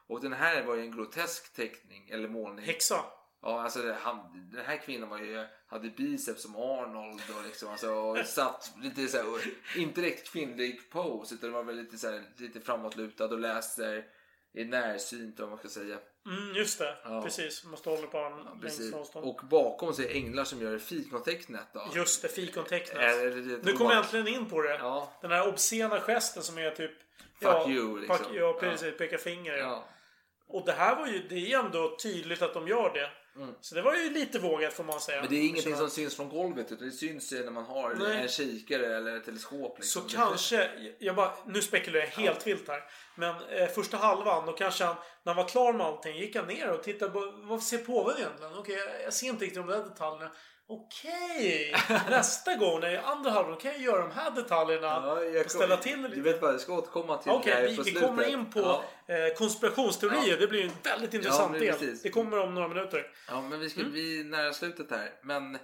och 0.07 0.21
den 0.21 0.33
här 0.33 0.63
var 0.63 0.75
ju 0.75 0.81
en 0.81 0.91
grotesk 0.91 1.53
teckning, 1.53 2.09
eller 2.09 2.29
målning. 2.29 2.65
Häxa. 2.65 3.05
Ja, 3.41 3.61
alltså 3.61 3.81
det- 3.81 3.93
han, 4.01 4.49
den 4.51 4.65
här 4.65 4.77
kvinnan 4.77 5.09
var 5.09 5.17
ju, 5.17 5.45
hade 5.67 5.89
biceps 5.89 6.41
som 6.41 6.55
Arnold 6.55 7.21
och 7.37 7.43
liksom, 7.43 7.69
alltså, 7.69 7.93
och 7.93 8.17
satt 8.25 8.73
lite 8.81 9.07
så 9.07 9.17
här, 9.17 9.33
och, 9.33 9.39
inte 9.77 10.01
direkt 10.01 10.31
kvinnlig 10.31 10.89
pose 10.89 11.35
utan 11.35 11.49
det 11.49 11.53
var 11.55 11.63
väl 11.63 11.75
lite 11.75 11.97
så 11.97 12.11
här, 12.11 12.23
lite 12.37 12.61
framåtlutad 12.61 13.25
och 13.25 13.39
läser 13.39 14.05
i 14.57 14.65
närsynt 14.65 15.39
vad 15.39 15.49
man 15.49 15.57
ska 15.57 15.67
säga. 15.67 15.97
Mm, 16.25 16.55
just 16.55 16.79
det. 16.79 16.97
Ja. 17.03 17.21
Precis. 17.21 17.63
Måste 17.63 17.89
hålla 17.89 18.07
på 18.07 18.17
en 18.17 18.61
längst 18.61 18.93
avstånd. 18.93 19.25
Och 19.25 19.41
bakom 19.49 19.93
sig 19.93 20.05
är 20.05 20.15
änglar 20.15 20.43
som 20.43 20.61
gör 20.61 20.77
fikontecknet 20.77 21.67
då. 21.73 21.87
Just 21.95 22.21
det, 22.21 22.27
fikontecknet. 22.27 22.97
Är 22.97 23.29
det 23.29 23.63
nu 23.63 23.73
kommer 23.73 23.91
jag 23.93 24.03
äntligen 24.03 24.27
in 24.27 24.49
på 24.49 24.61
det. 24.61 24.77
Ja. 24.77 25.13
Den 25.21 25.31
här 25.31 25.47
obscena 25.47 25.99
gesten 25.99 26.43
som 26.43 26.57
är 26.57 26.71
typ... 26.71 26.91
Fuck 27.41 27.67
you, 27.67 27.99
liksom. 27.99 28.17
fuck- 28.17 28.35
ja, 28.35 28.57
precis. 28.59 28.97
Peka 28.97 29.17
finger. 29.17 29.57
Ja. 29.57 29.87
Och 30.47 30.65
det 30.65 30.71
här 30.71 30.95
var 30.95 31.07
ju... 31.07 31.27
Det 31.27 31.53
är 31.53 31.59
ändå 31.59 31.97
tydligt 32.03 32.41
att 32.41 32.53
de 32.53 32.67
gör 32.67 32.93
det. 32.93 33.09
Så 33.61 33.75
det 33.75 33.81
var 33.81 33.95
ju 33.95 34.09
lite 34.09 34.39
vågat 34.39 34.73
får 34.73 34.83
man 34.83 34.99
säga. 34.99 35.17
Mm. 35.17 35.29
Men 35.29 35.39
det 35.39 35.45
är 35.45 35.49
ingenting 35.49 35.75
som 35.75 35.89
syns 35.89 36.15
från 36.15 36.29
golvet 36.29 36.71
utan 36.71 36.87
det 36.87 36.93
syns 36.93 37.33
ju 37.33 37.43
när 37.43 37.51
man 37.51 37.63
har 37.63 37.95
Nej. 37.95 38.21
en 38.21 38.27
kikare 38.27 38.97
eller 38.97 39.17
ett 39.17 39.25
teleskop. 39.25 39.77
Så 39.81 40.01
Liksom. 40.01 40.21
kanske, 40.21 40.69
jag 40.99 41.15
bara, 41.15 41.31
nu 41.45 41.61
spekulerar 41.61 42.03
jag 42.03 42.11
helt 42.11 42.47
vilt 42.47 42.67
här. 42.67 42.83
Men 43.15 43.35
eh, 43.49 43.67
första 43.67 43.97
halvan, 43.97 44.45
då 44.45 44.51
kanske 44.53 44.83
han, 44.83 44.95
när 45.23 45.33
han 45.33 45.43
var 45.43 45.49
klar 45.49 45.73
med 45.73 45.85
allting, 45.85 46.17
gick 46.17 46.35
han 46.35 46.47
ner 46.47 46.69
och 46.69 46.83
tittade 46.83 47.11
på, 47.11 47.33
vad 47.35 47.63
ser 47.63 47.77
påven 47.77 48.17
egentligen? 48.17 48.53
Okej, 48.57 48.75
jag, 48.75 49.03
jag 49.03 49.13
ser 49.13 49.27
inte 49.27 49.45
riktigt 49.45 49.65
de 49.65 49.67
där 49.67 49.83
detaljerna. 49.83 50.31
Okej! 50.69 51.73
Nästa 52.09 52.55
gång, 52.55 52.79
när 52.79 52.87
jag 52.89 53.03
är 53.03 53.07
andra 53.07 53.29
halvan, 53.31 53.57
kan 53.57 53.71
jag 53.71 53.81
göra 53.81 54.01
de 54.07 54.11
här 54.11 54.31
detaljerna 54.31 54.87
Ja, 54.87 55.23
jag 55.23 55.45
och 55.45 55.51
ställa 55.51 55.77
till 55.77 56.01
det 56.01 56.07
Du 56.07 56.15
lite. 56.15 56.21
vet 56.31 56.41
vad, 56.41 56.53
jag 56.53 56.61
ska 56.61 56.73
återkomma 56.77 57.17
till 57.17 57.31
Okej, 57.31 57.51
det 57.53 57.57
här 57.61 57.67
vi, 57.67 57.77
på 57.77 57.83
vi 57.83 57.91
slutet. 57.91 58.07
kommer 58.09 58.29
in 58.29 58.51
på 58.51 58.59
Ja. 58.59 58.83
eh, 59.15 59.33
konspirationsteorier. 59.37 60.27
Ja. 60.31 60.37
Det 60.39 60.47
blir 60.47 60.63
en 60.63 60.71
väldigt 60.83 61.13
intressant 61.13 61.51
men 61.51 61.59
del. 61.61 61.71
precis. 61.73 62.01
Det 62.01 62.09
kommer 62.09 62.39
om 62.39 62.53
några 62.55 62.67
minuter. 62.67 63.07
Ja, 63.29 63.41
men 63.41 63.59
vi 63.59 63.69
ska 63.69 63.79
Mm. 63.79 63.91
bli 63.91 64.23
nära 64.23 64.53
slutet 64.53 64.91
här. 64.91 65.09
Men 65.23 65.57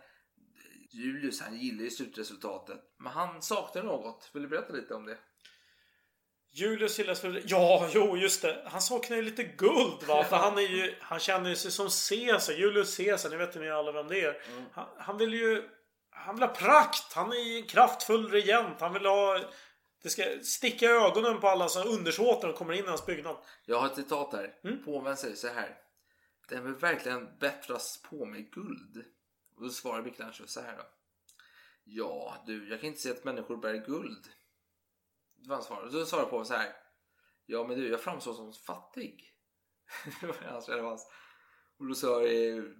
Julius 0.92 1.42
han 1.42 1.58
gillar 1.58 1.84
ju 1.84 1.90
slutresultatet. 1.90 2.80
Men 3.00 3.12
han 3.12 3.42
saknar 3.42 3.84
något. 3.84 4.30
Vill 4.34 4.44
du 4.44 4.50
berätta 4.50 4.74
lite 4.74 4.94
om 4.94 5.06
det? 5.06 5.18
Julius 6.56 7.00
gillar 7.00 7.16
för... 7.16 7.42
Ja, 7.46 7.90
jo, 7.94 8.18
just 8.18 8.42
det. 8.42 8.64
Han 8.66 8.82
saknar 8.82 9.18
ju 9.18 9.24
lite 9.24 9.44
guld 9.44 10.04
va? 10.08 10.24
För 10.24 10.36
han 10.36 10.58
är 10.58 10.62
ju... 10.62 10.96
Han 11.02 11.20
känner 11.20 11.50
ju 11.50 11.56
sig 11.56 11.72
som 11.72 11.90
Caesar. 12.10 12.54
Julius 12.54 12.98
Caesar. 12.98 13.30
Ni 13.30 13.36
vet 13.36 13.56
ju 13.56 13.60
ni 13.60 13.70
alla 13.70 13.92
vem 13.92 14.08
det 14.08 14.22
är. 14.22 14.42
Mm. 14.52 14.64
Han, 14.74 14.86
han 14.98 15.18
vill 15.18 15.34
ju... 15.34 15.70
Han 16.10 16.36
vill 16.36 16.44
ha 16.44 16.56
prakt. 16.56 17.14
Han 17.14 17.32
är 17.32 17.36
ju 17.38 17.58
en 17.58 17.68
kraftfull 17.68 18.32
regent. 18.32 18.80
Han 18.80 18.94
vill 18.94 19.06
ha... 19.06 19.40
Det 20.04 20.10
ska 20.10 20.24
sticka 20.44 20.86
ögonen 20.86 21.40
på 21.40 21.48
alla 21.48 21.70
som 21.70 21.88
undersåtar 21.88 22.48
och 22.48 22.56
kommer 22.56 22.74
in 22.74 22.86
i 22.86 22.88
hans 22.88 23.06
byggnad. 23.06 23.38
Jag 23.66 23.80
har 23.80 23.88
ett 23.88 23.96
citat 23.96 24.34
här. 24.34 24.54
Mm. 24.64 24.84
Påven 24.86 25.18
säger 25.18 25.36
så 25.36 25.48
här. 25.48 25.78
Den 26.50 26.66
vill 26.66 26.76
verkligen 26.76 27.38
bättras 27.40 28.02
på 28.10 28.26
med 28.26 28.52
guld. 28.52 29.06
Och 29.56 29.64
då 29.64 29.70
svarar 29.70 30.02
Michelangelo 30.02 30.48
så 30.48 30.62
här 30.62 30.78
då. 30.78 30.84
Ja, 31.84 32.44
du, 32.46 32.70
jag 32.70 32.80
kan 32.80 32.88
inte 32.88 33.02
se 33.02 33.12
att 33.12 33.24
människor 33.24 33.58
bär 33.58 33.74
guld. 33.74 34.30
Det 35.44 35.50
var 35.50 35.56
hans 35.56 35.66
svar. 35.68 35.82
Och 35.82 35.92
då 35.92 36.06
svarar 36.06 36.26
påven 36.26 36.46
så 36.46 36.54
här. 36.54 36.74
Ja, 37.46 37.64
men 37.68 37.78
du, 37.80 37.90
jag 37.90 38.02
framstår 38.02 38.34
som 38.34 38.54
fattig. 38.54 39.24
det 40.22 40.28
var 40.28 40.36
hans 40.52 40.70
relevans. 40.70 41.08
Och 41.80 41.88
då 41.88 41.96
sa 41.96 42.20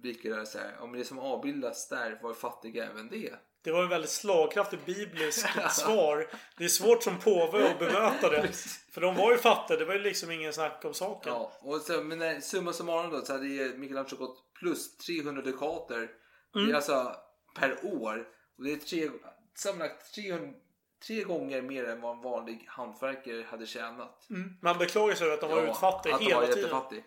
Mikael 0.02 0.46
så 0.46 0.58
här. 0.58 0.76
Ja, 0.78 0.86
men 0.86 0.98
det 0.98 1.04
som 1.04 1.18
avbildas 1.18 1.88
där 1.88 2.18
var 2.22 2.34
fattig 2.34 2.76
även 2.76 3.08
det. 3.08 3.34
Det 3.62 3.72
var 3.72 3.82
en 3.82 3.88
väldigt 3.88 4.10
slagkraftigt 4.10 4.86
bibliskt 4.86 5.46
svar. 5.70 6.30
Det 6.58 6.64
är 6.64 6.68
svårt 6.68 7.02
som 7.02 7.18
påve 7.18 7.70
att 7.70 7.78
bemöta 7.78 8.30
det. 8.30 8.52
För 8.92 9.00
de 9.00 9.14
var 9.14 9.32
ju 9.32 9.38
fattiga. 9.38 9.78
Det 9.78 9.84
var 9.84 9.94
ju 9.94 10.00
liksom 10.00 10.30
ingen 10.30 10.52
snack 10.52 10.84
om 10.84 10.94
saken. 10.94 11.32
Ja, 11.32 11.52
och 11.60 11.80
så, 11.80 12.02
men 12.02 12.18
när, 12.18 12.40
summa 12.40 12.72
summarum 12.72 13.10
då 13.10 13.24
så 13.24 13.32
hade 13.32 13.44
Michelangelo 13.78 14.16
gått 14.16 14.52
plus 14.54 14.96
300 14.96 15.42
dukater. 15.42 16.10
Det 16.52 16.58
Mm. 16.58 16.70
är 16.70 16.74
alltså 16.74 17.16
per 17.56 17.84
år. 17.84 18.28
Och 18.58 18.64
det 18.64 18.72
är 18.72 18.76
tre, 18.76 19.10
sammanlagt 19.54 20.14
300, 20.14 20.58
tre 21.06 21.22
gånger 21.22 21.62
mer 21.62 21.84
än 21.84 22.00
vad 22.00 22.16
en 22.16 22.22
vanlig 22.22 22.64
hantverkare 22.68 23.42
hade 23.50 23.66
tjänat. 23.66 24.26
Mm. 24.30 24.56
Man 24.62 24.78
beklagar 24.78 25.14
sig 25.14 25.26
över 25.26 25.34
att 25.34 25.40
de 25.40 25.50
var 25.50 25.88
att 25.88 26.02
de 26.02 26.10
hela 26.24 26.40
var 26.40 26.46
tiden. 26.46 26.58
jättefattig. 26.58 27.04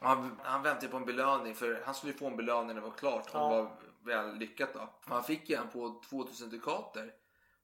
Och 0.00 0.06
Han, 0.08 0.40
han 0.44 0.62
väntade 0.62 0.88
på 0.88 0.96
en 0.96 1.04
belöning 1.04 1.54
för 1.54 1.82
han 1.84 1.94
skulle 1.94 2.12
få 2.12 2.26
en 2.26 2.36
belöning 2.36 2.66
när 2.66 2.74
det 2.74 2.80
var 2.80 2.90
klart. 2.90 3.28
Ja. 3.32 3.38
det 3.48 3.54
var 3.56 4.22
väl 4.22 4.36
lyckat 4.36 4.74
då. 4.74 4.94
Han 5.06 5.24
fick 5.24 5.50
ju 5.50 5.56
en 5.56 5.68
på 5.68 6.02
2000 6.10 6.50
dukater. 6.50 7.12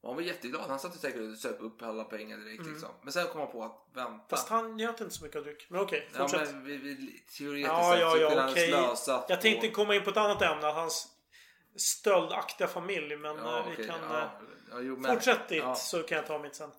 Och 0.03 0.09
han 0.09 0.16
var 0.16 0.23
jätteglad. 0.23 0.62
Han 0.69 0.78
satt 0.78 0.95
ju 0.95 0.99
säkert 0.99 1.20
och 1.32 1.39
söp 1.39 1.57
upp 1.61 1.82
alla 1.82 2.05
pengar 2.05 2.37
direkt 2.37 2.61
Mm. 2.61 2.73
liksom. 2.73 2.89
Men 3.03 3.12
sen 3.12 3.27
kom 3.27 3.41
han 3.41 3.51
på 3.51 3.62
att 3.65 3.87
vänta. 3.95 4.24
Fast 4.28 4.49
han 4.49 4.77
njöt 4.77 5.01
inte 5.01 5.15
så 5.15 5.24
mycket 5.24 5.37
av 5.39 5.45
dryck. 5.45 5.66
Men 5.70 5.81
okej, 5.81 6.09
Ja, 6.12 6.19
fortsätt. 6.19 6.53
men 6.53 6.65
vi, 6.65 6.77
vi, 6.77 7.24
teoretiskt 7.39 7.69
Ja, 7.73 7.91
sett 7.93 8.01
ja, 8.01 8.11
så 8.11 8.16
ja, 8.19 8.28
kunde 8.28 8.43
han 8.43 8.51
okej. 8.53 8.69
slösa 8.69 9.24
Jag 9.28 9.41
tänkte 9.41 9.69
komma 9.69 9.95
in 9.95 10.05
på 10.05 10.11
ett 10.11 10.16
annat 10.16 10.43
ämne. 10.43 10.66
Hans 10.66 11.09
stöldaktiga 11.81 12.69
familj. 12.69 13.16
Men 13.16 13.36
Ja, 13.36 13.59
eh, 13.61 13.66
vi 13.69 13.73
okej, 13.74 13.86
kan... 13.86 14.01
ja. 14.11 14.20
eh, 14.23 14.28
Ja, 14.70 14.81
jo, 14.81 14.97
men- 14.97 15.15
Fortsätt 15.15 15.48
ditt 15.48 15.59
ja. 15.59 15.74
så 15.74 16.02
kan 16.02 16.16
jag 16.16 16.27
ta 16.27 16.39
mitt 16.39 16.55
sen. 16.55 16.70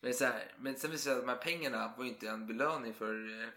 Men, 0.00 0.14
så 0.14 0.24
här, 0.24 0.52
men 0.58 0.76
sen 0.78 0.90
visade 0.90 0.94
det 0.94 0.98
sig 0.98 1.12
att 1.12 1.20
de 1.20 1.28
här 1.28 1.36
pengarna 1.36 1.94
var 1.96 2.04
ju 2.04 2.10
inte 2.10 2.28
en 2.28 2.46
belöning 2.46 2.94
för 2.94 3.42
eh, 3.42 3.48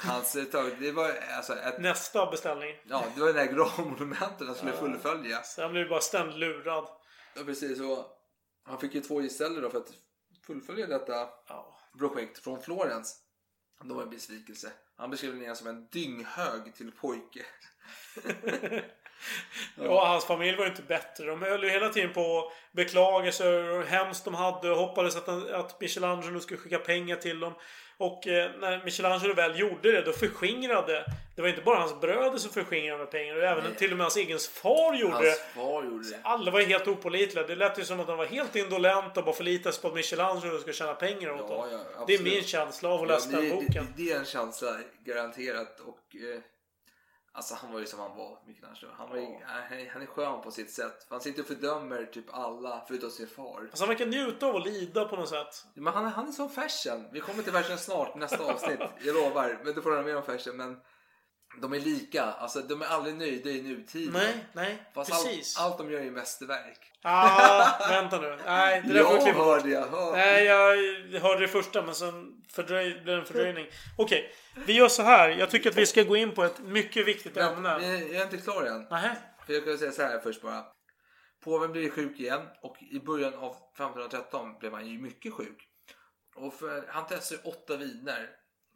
hans 0.00 0.36
eh, 0.36 0.44
tag. 0.44 0.70
Det 0.80 0.92
var 0.92 1.12
alltså 1.36 1.56
ett, 1.58 1.80
Nästa 1.80 2.30
beställning. 2.30 2.76
ja, 2.88 3.04
det 3.14 3.20
var 3.20 3.26
den 3.32 3.36
här 3.48 3.52
gravmonumentet 3.54 4.46
han 4.46 4.54
skulle 4.56 4.72
Ja. 4.72 4.78
fullfölja. 4.78 5.42
Han 5.58 5.72
blev 5.72 5.88
bara 5.88 6.00
ständigt 6.00 6.36
lurad. 6.38 6.88
Ja, 7.34 7.42
precis. 7.44 7.80
Och 7.80 8.06
han 8.64 8.80
fick 8.80 8.94
ju 8.94 9.00
två 9.00 9.22
geställer 9.22 9.62
då 9.62 9.70
för 9.70 9.78
att 9.78 9.92
fullfölja 10.46 10.86
detta 10.86 11.28
projekt 11.98 12.38
från 12.38 12.62
Florens. 12.62 13.16
Det 13.84 13.94
var 13.94 14.02
en 14.02 14.10
besvikelse. 14.10 14.72
Han 14.96 15.10
beskrev 15.10 15.40
den 15.40 15.56
som 15.56 15.66
en 15.66 15.86
dynghög 15.88 16.74
till 16.74 16.92
pojke. 16.92 17.46
Ja. 19.74 20.06
hans 20.06 20.24
familj 20.24 20.56
var 20.56 20.64
ju 20.64 20.70
inte 20.70 20.82
bättre. 20.82 21.24
De 21.26 21.42
höll 21.42 21.64
ju 21.64 21.70
hela 21.70 21.88
tiden 21.88 22.12
på 22.12 22.38
att 22.38 22.52
beklaga 22.76 23.32
sig 23.32 23.46
över 23.48 23.72
hur 23.78 23.84
hemskt 23.84 24.24
de 24.24 24.34
hade 24.34 24.70
och 24.70 24.76
hoppades 24.76 25.16
att, 25.16 25.28
att 25.50 25.80
Michelangelo 25.80 26.40
skulle 26.40 26.60
skicka 26.60 26.78
pengar 26.78 27.16
till 27.16 27.40
dem. 27.40 27.52
Och 27.96 28.26
eh, 28.26 28.50
när 28.60 28.84
Michelangelo 28.84 29.34
väl 29.34 29.58
gjorde 29.60 29.92
det, 29.92 30.02
då 30.02 30.12
förskingrade... 30.12 31.04
Det 31.36 31.42
var 31.42 31.48
inte 31.48 31.62
bara 31.62 31.78
hans 31.78 32.00
bröder 32.00 32.38
som 32.38 32.50
förskingrade 32.50 33.06
pengar, 33.06 33.36
och 33.36 33.42
även 33.44 33.64
Nej. 33.64 33.74
till 33.74 33.90
och 33.90 33.96
med 33.96 34.04
hans 34.04 34.16
egen 34.16 34.38
far 34.38 34.94
gjorde 34.94 35.12
Hans 35.12 35.24
det. 35.24 35.60
far 35.60 35.84
gjorde 35.84 36.10
det. 36.10 36.18
Alla 36.22 36.50
var 36.50 36.60
helt 36.60 36.88
opålitliga. 36.88 37.46
Det 37.46 37.54
lät 37.56 37.78
ju 37.78 37.84
som 37.84 38.00
att 38.00 38.06
de 38.06 38.18
var 38.18 38.26
helt 38.26 38.56
indolenta 38.56 39.20
och 39.20 39.26
bara 39.26 39.34
förlitade 39.34 39.72
sig 39.72 39.82
på 39.82 39.88
att 39.88 39.94
Michelangelo 39.94 40.58
skulle 40.58 40.74
tjäna 40.74 40.94
pengar 40.94 41.30
åt 41.30 41.40
Ja, 41.48 41.56
dem. 41.56 41.80
ja, 41.98 42.04
det 42.06 42.14
är 42.14 42.22
min 42.22 42.42
känsla 42.44 42.88
av 42.88 43.02
att 43.02 43.08
läsa 43.08 43.30
Ja, 43.32 43.36
den 43.40 43.48
det, 43.48 43.54
boken. 43.54 43.86
Det, 43.96 44.02
det 44.04 44.12
är 44.12 44.18
en 44.18 44.24
känsla 44.24 44.76
garanterat. 45.04 45.80
Och, 45.80 46.16
eh, 46.16 46.40
alltså 47.32 47.54
han 47.54 47.72
var 47.72 47.80
ju 47.80 47.86
som 47.86 47.98
han 48.00 48.16
var, 48.16 48.38
Michelangelo. 48.46 48.88
Han, 48.96 49.08
var 49.10 49.16
ju, 49.16 49.26
han, 49.46 49.78
är- 49.78 49.90
han 49.92 50.02
är 50.02 50.06
skön 50.06 50.42
på 50.42 50.50
sitt 50.50 50.70
sätt. 50.70 51.06
Han 51.10 51.20
sitter 51.20 51.42
och 51.42 51.48
fördömer 51.48 52.04
typ 52.04 52.24
alla 52.34 52.84
förutom 52.88 53.10
sin 53.10 53.26
far. 53.28 53.60
Alltså 53.60 53.82
han 53.82 53.88
verkar 53.88 54.06
njuta 54.06 54.46
av 54.46 54.56
att 54.56 54.64
lida 54.66 55.04
på 55.04 55.16
något 55.16 55.28
sätt. 55.28 55.64
Men 55.74 55.92
han, 55.94 56.06
han 56.06 56.28
är 56.28 56.32
som 56.32 56.48
fashion. 56.50 57.08
Vi 57.12 57.20
kommer 57.20 57.42
till 57.42 57.52
fashion 57.52 57.78
snart, 57.78 58.14
nästa 58.14 58.44
avsnitt. 58.52 58.80
Jag 59.04 59.14
lovar. 59.14 59.58
Men 59.64 59.74
du 59.74 59.82
får 59.82 59.90
höra 59.90 60.02
mer 60.02 60.16
om 60.16 60.22
fashion. 60.22 60.56
Men 60.56 60.80
de 61.58 61.72
är 61.72 61.80
lika. 61.80 62.22
Alltså 62.24 62.60
de 62.60 62.82
är 62.82 62.86
aldrig 62.86 63.14
nöjda 63.16 63.50
i 63.50 63.62
nutiden. 63.62 64.12
Nej, 64.12 64.44
nej, 64.52 64.82
Fast 64.94 65.10
precis. 65.10 65.58
Allt, 65.58 65.66
allt 65.66 65.78
de 65.78 65.90
gör 65.92 66.00
är 66.00 66.04
ju 66.04 66.10
mästerverk. 66.10 66.92
Ah, 67.02 67.88
vänta 67.88 68.20
nu. 68.20 68.38
Nej, 68.46 68.82
det 68.86 68.92
där 68.92 69.04
får 69.04 69.16
Jag 69.16 69.36
bort. 69.36 69.44
hörde 69.46 69.70
jag. 69.70 69.86
Hör. 69.86 70.12
Nej, 70.12 70.44
jag 70.44 71.20
hörde 71.20 71.40
det 71.40 71.48
första 71.48 71.82
men 71.82 71.94
sen 71.94 72.42
fördröj, 72.48 72.92
blev 72.92 73.04
det 73.06 73.12
en 73.20 73.24
fördröjning. 73.24 73.66
Okej, 73.98 74.32
vi 74.66 74.72
gör 74.72 74.88
så 74.88 75.02
här. 75.02 75.28
Jag 75.28 75.50
tycker 75.50 75.70
att 75.70 75.76
vi 75.76 75.86
ska 75.86 76.02
gå 76.02 76.16
in 76.16 76.34
på 76.34 76.44
ett 76.44 76.58
mycket 76.60 77.06
viktigt 77.06 77.34
Men, 77.34 77.54
ämne. 77.56 77.68
jag 77.68 78.14
är 78.14 78.22
inte 78.22 78.36
klar 78.36 78.62
än. 78.64 78.86
Nähä. 78.90 79.16
För 79.46 79.52
jag 79.52 79.64
kan 79.64 79.78
säga 79.78 79.92
så 79.92 80.02
här 80.02 80.18
först 80.20 80.42
bara. 80.42 80.64
Påven 81.44 81.72
blev 81.72 81.90
sjuk 81.90 82.20
igen 82.20 82.40
och 82.62 82.76
i 82.82 83.00
början 83.00 83.34
av 83.34 83.50
1513 83.74 84.58
blev 84.58 84.72
han 84.72 84.86
ju 84.86 84.98
mycket 84.98 85.32
sjuk. 85.32 85.66
Och 86.36 86.54
för, 86.54 86.84
han 86.88 87.06
testade 87.06 87.40
åtta 87.44 87.76
viner 87.76 88.28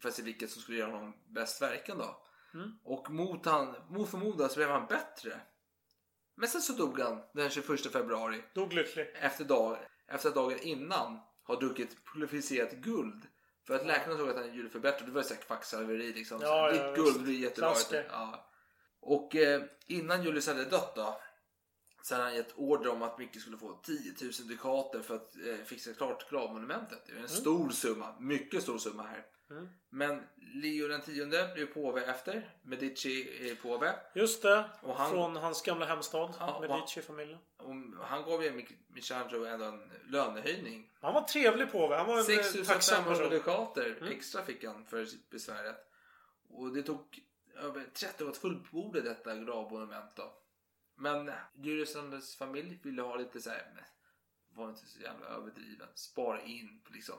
för 0.03 0.09
att 0.09 0.15
se 0.15 0.23
vilket 0.23 0.51
som 0.51 0.63
skulle 0.63 0.79
göra 0.79 0.91
honom 0.91 1.15
bäst 1.35 1.63
verkan 1.63 1.99
då. 1.99 2.24
Mm. 2.55 2.79
Och 2.85 3.11
mot, 3.11 3.47
han, 3.47 3.75
mot 3.89 4.11
förmodan 4.11 4.49
så 4.49 4.57
blev 4.57 4.69
han 4.69 4.87
bättre. 4.87 5.41
Men 6.37 6.49
sen 6.49 6.63
så 6.63 6.73
dog 6.73 7.01
han 7.01 7.23
den 7.35 7.51
21 7.51 7.93
februari. 7.93 8.45
Dog 8.55 8.73
lycklig. 8.73 9.11
Efter, 9.15 9.45
dag, 9.45 9.79
efter 10.09 10.29
att 10.29 10.35
dagen 10.35 10.59
innan 10.63 11.21
har 11.43 11.61
druckit 11.61 11.97
pulveriserat 12.13 12.73
guld. 12.73 13.27
För 13.67 13.75
att 13.75 13.87
läkarna 13.87 14.17
såg 14.17 14.29
att 14.29 14.37
han 14.37 14.55
gjorde 14.55 14.69
förbättrat. 14.69 15.07
Det 15.07 15.13
var 15.13 15.21
ju 15.21 15.29
såhär 15.29 15.41
kvacksalveri 15.41 16.13
liksom. 16.13 16.39
Ja, 16.43 16.71
så 16.71 16.77
ja, 16.77 16.87
Ditt 16.87 17.05
guld 17.05 17.23
blir 17.23 17.39
jättebra. 17.39 17.75
Ja. 18.11 18.51
Och 19.01 19.37
eh, 19.37 19.63
innan 19.87 20.23
Julius 20.23 20.47
hade 20.47 20.65
dött 20.65 20.95
då. 20.97 21.21
Så 22.03 22.15
hade 22.15 22.27
han 22.27 22.35
gett 22.35 22.53
order 22.57 22.91
om 22.91 23.03
att 23.03 23.19
Micke 23.19 23.41
skulle 23.41 23.57
få 23.57 23.81
10 23.85 24.15
000 24.23 24.33
dukater 24.49 25.01
för 25.01 25.15
att 25.15 25.37
eh, 25.37 25.65
fixa 25.65 25.93
klart 25.93 26.31
gravmonumentet. 26.31 27.07
Det 27.07 27.13
är 27.13 27.17
en 27.17 27.29
stor 27.29 27.71
summa. 27.71 28.15
Mycket 28.21 28.63
stor 28.63 28.79
summa 28.79 29.03
här. 29.03 29.27
Mm. 29.59 29.69
Men 29.91 30.23
Leo 30.37 30.89
den 30.89 31.01
tionde 31.01 31.51
blev 31.55 31.67
påve 31.67 32.05
efter. 32.05 32.55
Medici 32.63 33.49
är 33.51 33.55
påve. 33.55 33.95
Just 34.15 34.43
det. 34.43 34.71
Och 34.83 34.97
han- 34.97 35.11
Från 35.11 35.37
hans 35.37 35.63
gamla 35.63 35.87
hemstad. 35.87 36.35
Ja, 36.41 36.61
Medici-familjen. 36.61 37.39
Han 38.03 38.23
gav 38.25 38.45
ju 38.45 38.51
Mich- 38.51 38.77
Michelangelo 38.89 39.45
ändå 39.45 39.65
en 39.65 39.91
lönehöjning. 40.09 40.91
Han 41.01 41.15
var 41.15 41.21
trevlig 41.23 41.73
påve. 41.73 41.97
Han 41.97 42.07
var 42.07 42.15
en 42.15 42.21
eh, 42.21 42.37
tacksam 42.37 42.65
6500 42.65 43.15
person. 43.15 43.31
dukater 43.31 43.97
Mm. 44.01 44.13
extra 44.13 44.43
fick 44.45 44.65
han 44.65 44.87
för 44.87 45.07
besväret. 45.31 45.91
Och 46.49 46.75
det 46.75 46.83
tog 46.83 47.21
över 47.57 47.85
30 47.93 48.25
år 48.25 48.29
att 48.31 48.37
fullborda 48.37 49.01
detta 49.01 49.35
gravmonument 49.37 50.17
då. 50.17 50.33
Men 50.97 51.31
Julius 51.55 52.37
familj 52.37 52.81
ville 52.83 53.03
ha 53.03 53.17
lite 53.17 53.41
så 53.41 53.51
här, 53.51 53.87
var 54.49 54.69
inte 54.69 54.87
så 54.87 55.01
jävla 55.01 55.27
överdriven. 55.27 55.89
Spara 55.95 56.43
in 56.43 56.83
liksom. 56.91 57.17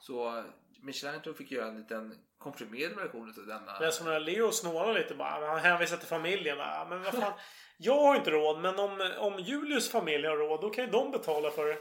Så 0.00 0.44
Michelangelo 0.82 1.34
fick 1.34 1.50
göra 1.50 1.68
en 1.68 1.78
liten 1.78 2.14
komprimerad 2.38 2.96
version 2.96 3.34
av 3.38 3.46
denna. 3.46 3.78
Det 3.78 3.86
är 3.86 3.90
som 3.90 4.06
när 4.06 4.20
Leo 4.20 4.52
snålar 4.52 4.94
lite 4.94 5.14
bara. 5.14 5.46
Han 5.48 5.58
hänvisar 5.58 5.96
till 5.96 6.08
familjen. 6.08 6.58
Men 6.88 7.02
vad 7.02 7.14
fan. 7.14 7.32
Jag 7.78 8.00
har 8.00 8.16
inte 8.16 8.30
råd. 8.30 8.60
Men 8.60 8.78
om, 8.78 9.12
om 9.18 9.38
Julius 9.38 9.90
familj 9.90 10.26
har 10.26 10.36
råd. 10.36 10.60
Då 10.60 10.70
kan 10.70 10.84
ju 10.84 10.90
de 10.90 11.10
betala 11.10 11.50
för 11.50 11.66
det. 11.66 11.78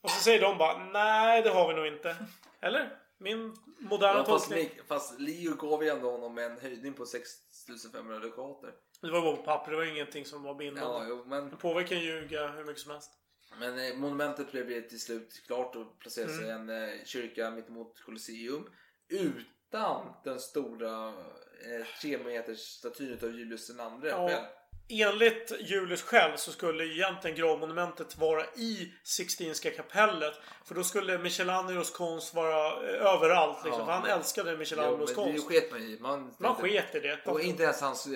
Och 0.00 0.10
så 0.10 0.20
säger 0.20 0.40
de 0.40 0.58
bara. 0.58 0.78
Nej, 0.84 1.42
det 1.42 1.50
har 1.50 1.68
vi 1.68 1.74
nog 1.74 1.86
inte. 1.86 2.16
Eller? 2.60 2.96
Min 3.18 3.56
moderna 3.78 4.18
Ja, 4.18 4.24
fast, 4.24 4.48
tolkning. 4.48 4.70
Fast 4.88 5.20
Leo 5.20 5.54
gav 5.54 5.84
ju 5.84 5.88
ändå 5.88 6.10
honom 6.10 6.38
en 6.38 6.60
höjning 6.60 6.94
på 6.94 7.06
6500 7.06 8.18
dukater. 8.18 8.70
Det 9.02 9.10
var 9.10 9.22
bara 9.22 9.36
på 9.36 9.42
papper. 9.42 9.70
Det 9.70 9.76
var 9.76 9.84
ingenting 9.84 10.24
som 10.24 10.42
var 10.42 10.54
bindande. 10.54 10.94
Ja, 10.94 11.04
jo, 11.08 11.24
men 11.26 11.50
kan 11.84 12.00
ljuga 12.00 12.48
hur 12.48 12.64
mycket 12.64 12.82
som 12.82 12.90
helst. 12.90 13.10
Men 13.58 13.78
eh, 13.78 13.94
monumentet 13.96 14.52
blev 14.52 14.88
till 14.88 15.00
slut 15.00 15.42
klart 15.46 15.76
och 15.76 15.98
placerades 15.98 16.40
i 16.40 16.44
Mm. 16.50 16.68
en 16.70 16.88
eh, 16.88 17.04
kyrka 17.04 17.50
mittemot 17.50 18.00
Colosseum. 18.04 18.70
Utan 19.08 20.06
den 20.24 20.40
stora 20.40 21.08
eh, 21.08 21.86
tre 22.00 22.18
meters 22.18 22.58
statyn 22.58 23.18
av 23.22 23.30
Julius 23.38 23.70
II 23.70 23.76
Ja. 24.08 24.28
själv. 24.28 24.44
Enligt 24.92 25.52
Julius 25.60 26.02
själv 26.02 26.36
så 26.36 26.52
skulle 26.52 26.84
egentligen 26.84 27.36
gravmonumentet 27.36 28.18
vara 28.18 28.44
i 28.44 28.92
Sixtinska 29.04 29.70
kapellet. 29.70 30.34
För 30.64 30.74
då 30.74 30.84
skulle 30.84 31.18
Michelangelos 31.18 31.90
konst 31.90 32.34
vara 32.34 32.66
eh, 32.88 33.06
överallt. 33.14 33.64
Liksom. 33.64 33.80
Ja, 33.80 33.86
för 33.86 33.92
han 33.92 34.02
men- 34.02 34.10
älskade 34.18 34.56
Michelangelos 34.56 35.10
Jo, 35.16 35.22
konst. 35.24 35.48
Det 35.48 35.54
sket 35.60 35.70
man 35.72 35.82
i. 35.82 35.98
Man, 36.00 36.34
Man 36.38 36.54
sket 36.54 36.94
i 36.94 37.00
det. 37.00 37.20
Och 37.26 37.40
inte 37.40 37.62
ens 37.62 37.80
hans 37.80 38.06
eh, 38.06 38.12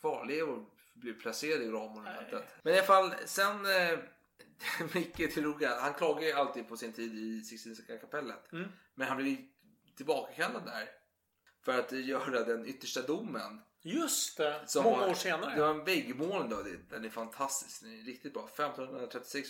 kvarlevor 0.00 0.64
blev 0.94 1.20
placerade 1.20 1.64
i 1.64 1.68
gravmonumentet. 1.68 2.44
Men 2.62 2.74
i 2.74 2.78
alla 2.78 2.86
fall, 2.86 3.14
sen 3.26 3.66
eh, 3.66 3.98
Micke 4.94 5.16
till 5.34 5.44
Roga, 5.44 5.80
han 5.80 5.94
klagar 5.94 6.26
ju 6.26 6.32
alltid 6.32 6.68
på 6.68 6.76
sin 6.76 6.92
tid 6.92 7.14
i 7.18 7.44
Sixtinska 7.44 7.98
kapellet. 7.98 8.52
Mm. 8.52 8.68
Men 8.94 9.08
han 9.08 9.16
blev 9.16 9.28
ju 9.28 9.36
tillbakakallad 9.96 10.64
där. 10.66 10.88
För 11.64 11.78
att 11.78 11.92
göra 11.92 12.44
den 12.44 12.66
yttersta 12.66 13.02
domen. 13.02 13.60
Just 13.82 14.36
det. 14.36 14.62
Som 14.66 14.84
Många 14.84 14.96
var- 14.98 15.08
år 15.10 15.14
senare. 15.14 15.54
Det 15.54 15.60
var 15.60 15.70
en 15.70 15.84
väggmålning 15.84 16.50
då. 16.50 16.62
Den 16.90 17.04
är 17.04 17.08
fantastisk. 17.10 17.82
Den 17.82 17.92
är 18.00 18.02
riktigt 18.02 18.32
bra. 18.34 18.48
1536 18.48 19.48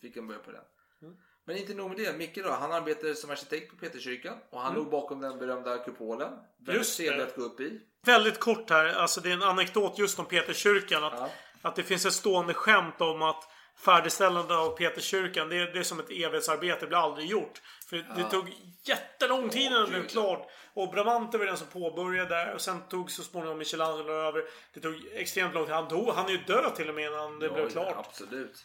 fick 0.00 0.16
han 0.16 0.26
börja 0.26 0.40
på 0.40 0.52
den. 0.52 0.64
Mm. 1.02 1.16
Men 1.44 1.56
inte 1.56 1.74
nog 1.74 1.88
med 1.88 1.98
det. 1.98 2.12
Micke 2.12 2.44
då, 2.44 2.50
han 2.50 2.72
arbetade 2.72 3.14
som 3.14 3.30
arkitekt 3.30 3.70
på 3.70 3.76
Peterskyrkan. 3.76 4.34
Och 4.50 4.60
han 4.60 4.70
Mm. 4.72 4.82
låg 4.82 4.90
bakom 4.90 5.20
den 5.20 5.38
berömda 5.38 5.78
kupolen. 5.78 6.32
Väldigt 6.66 6.96
det. 6.98 7.04
trevlig 7.04 7.22
att 7.24 7.36
gå 7.36 7.42
upp 7.42 7.60
i. 7.60 7.80
Väldigt 8.06 8.38
kort 8.40 8.70
här. 8.70 8.86
Alltså 8.86 9.20
det 9.20 9.28
är 9.28 9.32
en 9.32 9.42
anekdot 9.42 9.98
just 9.98 10.18
om 10.18 10.24
Peterskyrkan. 10.26 11.04
Att, 11.04 11.30
att 11.62 11.76
det 11.76 11.82
finns 11.82 12.06
ett 12.06 12.12
stående 12.12 12.54
skämt 12.54 13.00
om 13.00 13.22
att 13.22 13.44
färdigställandet 13.84 14.50
av 14.56 14.76
Peterskyrkan 14.76 15.48
det, 15.48 15.56
är- 15.56 15.72
det 15.72 15.78
är 15.78 15.82
som 15.82 16.00
ett 16.00 16.10
evighetsarbete. 16.10 16.80
Det 16.80 16.86
blir 16.86 16.98
aldrig 16.98 17.26
gjort. 17.30 17.60
För 17.90 17.96
det 17.96 18.06
Ja. 18.18 18.30
tog 18.30 18.52
jättelång 18.84 19.48
tid 19.48 19.60
innan 19.62 19.82
det 19.84 19.88
blev 19.90 20.06
klart. 20.08 20.50
Och 20.74 20.90
Bramante 20.90 21.38
var 21.38 21.46
den 21.46 21.56
som 21.56 21.66
påbörjade 21.66 22.28
där. 22.34 22.54
Och 22.54 22.60
sen 22.60 22.82
tog 22.88 23.10
så 23.10 23.22
småningom 23.22 23.58
Michelangelo 23.58 24.12
över. 24.12 24.44
Det 24.74 24.80
tog 24.80 24.94
extremt 25.12 25.54
lång 25.54 25.64
tid. 25.64 25.74
Han 25.74 25.88
dog. 25.88 26.08
Han 26.14 26.26
är 26.26 26.30
ju 26.30 26.38
död 26.46 26.74
till 26.76 26.88
och 26.88 26.94
med 26.94 27.06
innan 27.06 27.38
det 27.38 27.46
Ja, 27.46 27.52
blev 27.52 27.64
ja, 27.64 27.70
klart. 27.70 28.06
Absolut. 28.06 28.64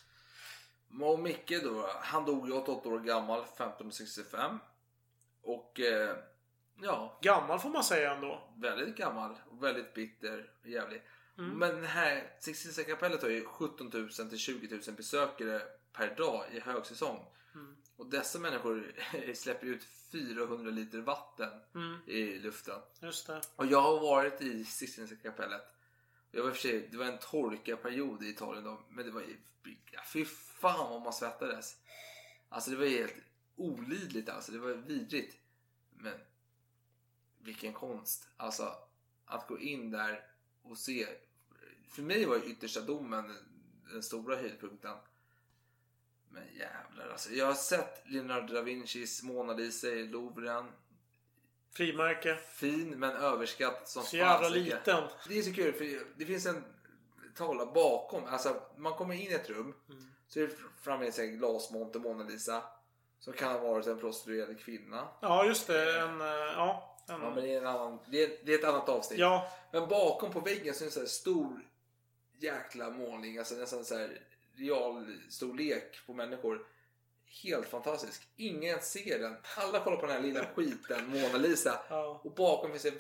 Och 1.02 1.20
Micke 1.20 1.64
då, 1.64 1.90
han 2.02 2.26
dog 2.26 2.48
ju 2.48 2.54
88 2.54 2.90
år 2.90 3.00
gammal 3.00 3.40
1565. 3.44 4.60
Och 5.42 5.80
eh, 5.80 6.18
ja, 6.82 7.20
Gammal 7.22 7.60
får 7.60 7.70
man 7.70 7.84
säga 7.84 8.14
ändå. 8.16 8.42
väldigt 8.58 8.96
gammal 8.96 9.36
och 9.52 9.64
väldigt 9.64 9.94
bitter 9.94 10.50
och 10.62 10.68
jävlig. 10.68 11.02
Mm. 11.38 11.52
Men 11.60 11.82
det 11.82 11.88
här 11.88 12.34
Sixtinska 12.40 12.84
kapellet 12.84 13.22
har 13.22 13.30
ju 13.30 13.46
17 13.46 13.90
000 13.94 14.10
till 14.10 14.38
20 14.38 14.68
000 14.88 14.96
besökare 14.98 15.62
per 15.94 16.16
dag 16.16 16.46
i 16.52 16.60
högsäsong. 16.60 17.26
Mm. 17.56 17.76
Och 17.98 18.06
dessa 18.10 18.40
människor 18.40 18.92
släpper 19.36 19.68
ut 19.68 19.84
400 20.12 20.72
liter 20.72 20.98
vatten 20.98 21.50
Mm. 21.76 21.98
i 22.06 22.40
luften. 22.40 22.80
Just 23.00 23.28
det. 23.28 23.42
Och 23.56 23.66
jag 23.66 23.82
har 23.82 24.00
varit 24.00 24.42
i 24.42 24.66
Sixtinska 24.66 25.16
kapellet. 25.16 25.62
Jag 26.32 26.44
var 26.44 26.52
för 26.52 26.58
sig, 26.58 26.88
det 26.92 26.98
var 26.98 27.06
en 27.06 27.18
torkaperiod 27.18 28.24
i 28.24 28.30
Italien 28.30 28.64
då, 28.64 28.82
men 28.90 29.06
det 29.06 29.12
var 29.12 29.22
ju, 29.22 29.38
fy 30.14 30.26
fan 30.60 30.90
vad 30.92 31.02
man 31.02 31.14
svettades. 31.14 31.78
Alltså 32.50 32.72
det 32.72 32.78
var 32.78 32.86
helt 32.86 33.16
olidligt 33.56 34.30
alltså, 34.30 34.52
det 34.52 34.60
var 34.60 34.74
vidrigt. 34.74 35.38
Men 35.90 36.14
vilken 37.40 37.74
konst. 37.74 38.28
Alltså 38.38 38.76
att 39.26 39.48
gå 39.48 39.60
in 39.60 39.92
där 39.92 40.26
och 40.62 40.78
se. 40.78 41.08
För 41.90 42.02
mig 42.02 42.26
var 42.26 42.36
ju 42.36 42.44
yttersta 42.44 42.82
domen 42.82 43.36
den 43.92 44.04
stora 44.04 44.36
höjdpunkten. 44.36 44.98
Men 46.30 46.44
jävlar 46.56 47.10
alltså. 47.10 47.30
Jag 47.34 47.46
har 47.46 47.54
sett 47.54 48.04
Leonardo 48.06 48.54
da 48.54 48.62
Vincis 48.62 49.24
Mona 49.24 49.54
Lisa 49.54 49.88
i 49.88 50.08
Louvren. 50.08 50.72
Frimärke. 51.72 52.36
Fin 52.36 53.00
men 53.00 53.12
överskattad 53.16 53.88
som 53.88 54.04
Så 54.04 54.18
jävla 54.18 54.50
fasiken. 54.50 54.64
liten. 54.64 55.04
Det 55.28 55.38
är 55.38 55.42
så 55.42 55.54
kul 55.54 55.74
för 55.74 56.08
det 56.18 56.26
finns 56.26 56.46
en 56.46 56.64
tavla 57.36 57.66
bakom. 57.66 58.24
Alltså 58.26 58.62
man 58.78 58.94
kommer 58.94 59.14
in 59.16 59.32
i 59.32 59.34
ett 59.34 59.50
rum. 59.50 59.74
Mm. 59.90 60.12
Så 60.28 60.40
är 60.40 60.48
det 60.48 60.54
framme 60.82 61.12
en 61.18 61.38
glasmonter 61.38 62.00
Mona 62.00 62.24
Lisa. 62.24 62.64
Som 63.20 63.34
kan 63.34 63.52
ha 63.52 63.60
varit 63.60 63.88
en 63.88 64.00
prostituerad 64.00 64.60
kvinna. 64.60 65.08
Ja, 65.22 65.46
just 65.46 65.68
det. 65.68 66.00
En... 66.00 66.22
eh, 66.22 66.28
Ja. 66.28 66.92
En, 67.08 67.22
Ja, 67.22 67.30
men 67.30 67.44
det 67.44 67.54
är, 67.54 67.58
en 67.58 67.68
annan, 67.68 68.00
det, 68.12 68.24
är, 68.24 68.46
det 68.46 68.54
är 68.54 68.60
ett 68.60 68.66
annat 68.66 68.90
avsnitt. 68.90 69.20
Ja. 69.20 69.52
Men 69.72 69.88
bakom 69.88 70.32
på 70.32 70.40
väggen 70.40 70.74
så 70.74 70.86
är 70.86 70.90
det 70.90 71.02
en 71.02 71.08
stor 71.08 71.60
jäkla 72.40 72.90
målning. 72.90 73.38
Alltså 73.38 73.56
nästan 73.56 73.86
så 73.86 73.98
här 73.98 74.22
real 74.56 75.14
storlek 75.30 76.06
på 76.06 76.14
människor. 76.14 76.68
Helt 77.44 77.68
fantastisk. 77.68 78.28
Ingen 78.36 78.82
ser 78.82 79.20
den. 79.20 79.38
Alla 79.58 79.80
kollar 79.80 79.98
på 79.98 80.06
den 80.06 80.16
här 80.16 80.22
lilla 80.22 80.46
skiten, 80.56 81.08
Mona 81.10 81.38
Lisa. 81.38 81.80
Ja. 81.90 82.22
Och 82.24 82.32
bakom 82.32 82.70
finns 82.72 82.84
det 82.84 82.94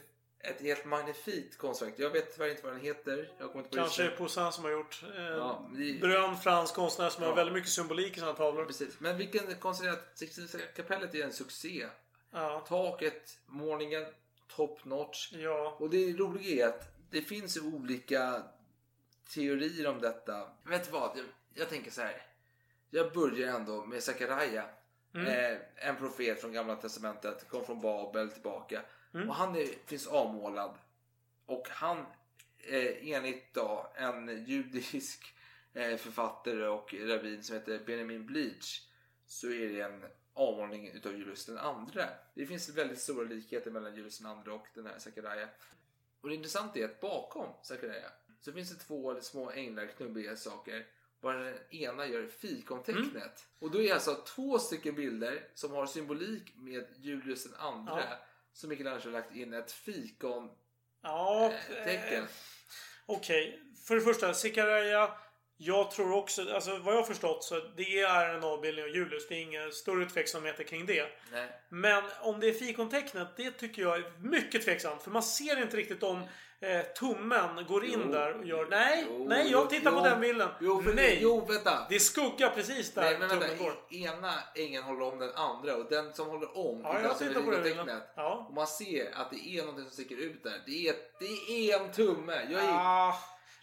ett 0.49 0.61
helt 0.61 0.85
magnifikt 0.85 1.57
konstverk. 1.57 1.93
Jag 1.97 2.09
vet 2.09 2.33
tyvärr 2.33 2.49
inte 2.49 2.63
vad 2.63 2.73
den 2.73 2.81
heter. 2.81 3.31
Jag 3.39 3.51
kommer 3.51 3.65
inte 3.65 3.69
på 3.77 3.83
Kanske. 3.83 4.09
Poussin 4.09 4.51
som 4.51 4.63
har 4.63 4.71
gjort. 4.71 5.03
Eh, 5.17 5.23
Ja, 5.23 5.69
det- 5.75 6.01
Berömd 6.01 6.39
fransk 6.43 6.75
konstnär 6.75 7.09
som 7.09 7.23
Ja. 7.23 7.29
har 7.29 7.35
väldigt 7.35 7.53
mycket 7.53 7.71
symbolik 7.71 8.17
i 8.17 8.19
sina 8.19 8.33
tavlor. 8.33 8.65
Precis. 8.65 8.99
Men 8.99 9.17
vilken 9.17 9.55
konstigt 9.55 9.89
att 9.89 10.11
Sixtinska 10.17 10.57
kapellet 10.75 11.15
är 11.15 11.23
en 11.23 11.33
succé. 11.33 11.87
Ja. 12.31 12.65
Taket, 12.67 13.37
målningen, 13.45 14.05
top 14.55 14.85
notch. 14.85 15.31
Ja. 15.33 15.77
Och 15.79 15.89
det 15.89 16.13
roliga 16.13 16.65
är 16.65 16.69
att 16.69 16.87
det 17.09 17.21
finns 17.21 17.57
olika 17.57 18.43
teorier 19.33 19.87
om 19.87 20.01
detta. 20.01 20.47
Vet 20.63 20.85
du 20.85 20.91
vad? 20.91 21.17
Jag, 21.17 21.25
jag 21.53 21.69
tänker 21.69 21.91
så 21.91 22.01
här. 22.01 22.21
Jag 22.89 23.13
börjar 23.13 23.55
ändå 23.55 23.85
med 23.85 24.03
Sakaraya. 24.03 24.65
Mm. 25.15 25.27
Eh, 25.27 25.57
en 25.75 25.95
profet 25.95 26.41
från 26.41 26.53
gamla 26.53 26.75
testamentet. 26.75 27.49
Kom 27.49 27.65
från 27.65 27.81
Babel 27.81 28.29
tillbaka. 28.31 28.81
Mm. 29.15 29.29
Och 29.29 29.35
han 29.35 29.55
är, 29.55 29.67
finns 29.85 30.07
avmålad. 30.07 30.77
Och 31.45 31.67
han, 31.69 31.97
eh, 32.57 33.09
enligt 33.09 33.53
då, 33.53 33.91
en 33.95 34.45
judisk 34.45 35.35
eh, 35.73 35.97
författare 35.97 36.67
och 36.67 36.93
rabbin 36.93 37.43
som 37.43 37.55
heter 37.55 37.81
Benjamin 37.85 38.25
Bleach. 38.25 38.81
Så 39.25 39.47
är 39.47 39.69
det 39.69 39.81
en 39.81 40.05
avmålning 40.33 40.87
utav 40.87 41.17
Julius 41.17 41.45
den 41.45 41.57
andre. 41.57 42.09
Det 42.33 42.45
finns 42.45 42.69
väldigt 42.69 43.01
stora 43.01 43.23
likheter 43.23 43.71
mellan 43.71 43.95
Julius 43.95 44.17
den 44.17 44.27
andre 44.27 44.51
och 44.51 44.67
den 44.73 44.85
här 44.85 44.99
Sakaraya. 44.99 45.47
Och 46.21 46.29
det 46.29 46.35
intressanta 46.35 46.79
är 46.79 46.85
att 46.85 47.01
bakom 47.01 47.49
Sakaraya 47.63 48.11
så 48.41 48.51
finns 48.51 48.69
det 48.69 48.83
två 48.83 49.21
små 49.21 49.51
änglar, 49.51 49.87
knubbiga 49.87 50.35
saker. 50.35 50.87
Bara 51.21 51.43
den 51.43 51.57
ena 51.69 52.07
gör 52.07 52.27
fikontecknet. 52.27 53.15
Mm. 53.15 53.31
Och 53.59 53.71
då 53.71 53.79
är 53.79 53.83
det 53.83 53.91
alltså 53.91 54.15
två 54.15 54.59
stycken 54.59 54.95
bilder 54.95 55.47
som 55.53 55.71
har 55.71 55.85
symbolik 55.85 56.53
med 56.55 56.85
Julius 56.97 57.43
den 57.43 57.53
andre. 57.59 58.07
Ja. 58.09 58.17
Som 58.55 58.69
Michelangelo 58.69 59.11
lagt 59.11 59.35
in 59.35 59.53
ett 59.53 59.71
fikon 59.71 60.49
Ja. 61.03 61.53
eh, 61.85 62.13
eh, 62.13 62.23
Okej. 63.05 63.61
För 63.87 63.95
det 63.95 64.01
första, 64.01 64.33
Sikaraya. 64.33 65.11
Jag 65.57 65.91
tror 65.91 66.13
också, 66.15 66.53
alltså 66.53 66.77
vad 66.77 66.93
jag 66.93 66.99
har 66.99 67.05
förstått 67.07 67.43
så 67.43 67.59
det 67.75 67.99
är 68.01 68.29
en 68.35 68.43
avbildning 68.43 68.83
av 68.85 68.89
Julius. 68.91 69.27
Det 69.27 69.35
är 69.35 69.39
inga 69.41 69.71
större 69.71 70.05
tveksamheter 70.05 70.63
kring 70.63 70.85
det. 70.85 71.05
Nej. 71.31 71.49
Men 71.69 72.03
om 72.21 72.39
det 72.39 72.47
är 72.49 72.53
fikontecknet, 72.53 73.27
det 73.37 73.51
tycker 73.51 73.81
jag 73.81 73.95
är 73.97 74.11
mycket 74.21 74.65
tveksamt. 74.65 75.03
För 75.03 75.11
man 75.11 75.23
ser 75.23 75.61
inte 75.61 75.77
riktigt 75.77 76.03
om 76.03 76.21
eh, 76.59 76.81
tummen 76.81 77.65
går 77.67 77.85
in 77.85 78.01
Jo. 78.05 78.11
där 78.11 78.33
och 78.39 78.45
gör... 78.45 78.65
Nej, 78.69 79.05
Jo, 79.09 79.25
nej, 79.29 79.51
jag 79.51 79.69
tittar 79.69 79.91
jo. 79.91 79.97
på 79.97 80.03
den 80.03 80.21
bilden. 80.21 80.49
Jo, 80.61 80.81
för, 80.81 80.93
nej, 80.93 81.19
jo 81.21 81.45
vänta. 81.45 81.85
det 81.89 81.95
är 81.95 81.99
skugga 81.99 82.49
precis 82.49 82.93
där 82.93 83.01
Nej, 83.01 83.17
men 83.19 83.29
tummen 83.29 83.47
vänta. 83.49 83.63
går. 83.63 83.73
Ena 83.91 84.33
ängeln 84.55 84.83
håller 84.83 85.01
om 85.13 85.19
den 85.19 85.31
andra 85.35 85.75
och 85.75 85.85
den 85.89 86.13
som 86.13 86.27
håller 86.27 86.57
om 86.57 86.81
Ja, 86.83 86.99
jag 87.03 87.17
tittar 87.19 87.33
på 87.41 87.51
fikontecknet. 87.51 88.03
Ja. 88.15 88.45
Och 88.49 88.53
man 88.53 88.67
ser 88.67 89.11
att 89.15 89.31
det 89.31 89.47
är 89.49 89.57
någonting 89.61 89.83
som 89.85 89.93
sticker 89.93 90.15
ut 90.17 90.43
där. 90.43 90.61
Det 90.65 90.87
är, 90.87 90.95
det 91.19 91.71
är 91.71 91.79
en 91.79 91.91
tumme. 91.91 92.47
Jag 92.51 92.61
är, 92.63 92.69
Ah, 92.73 93.15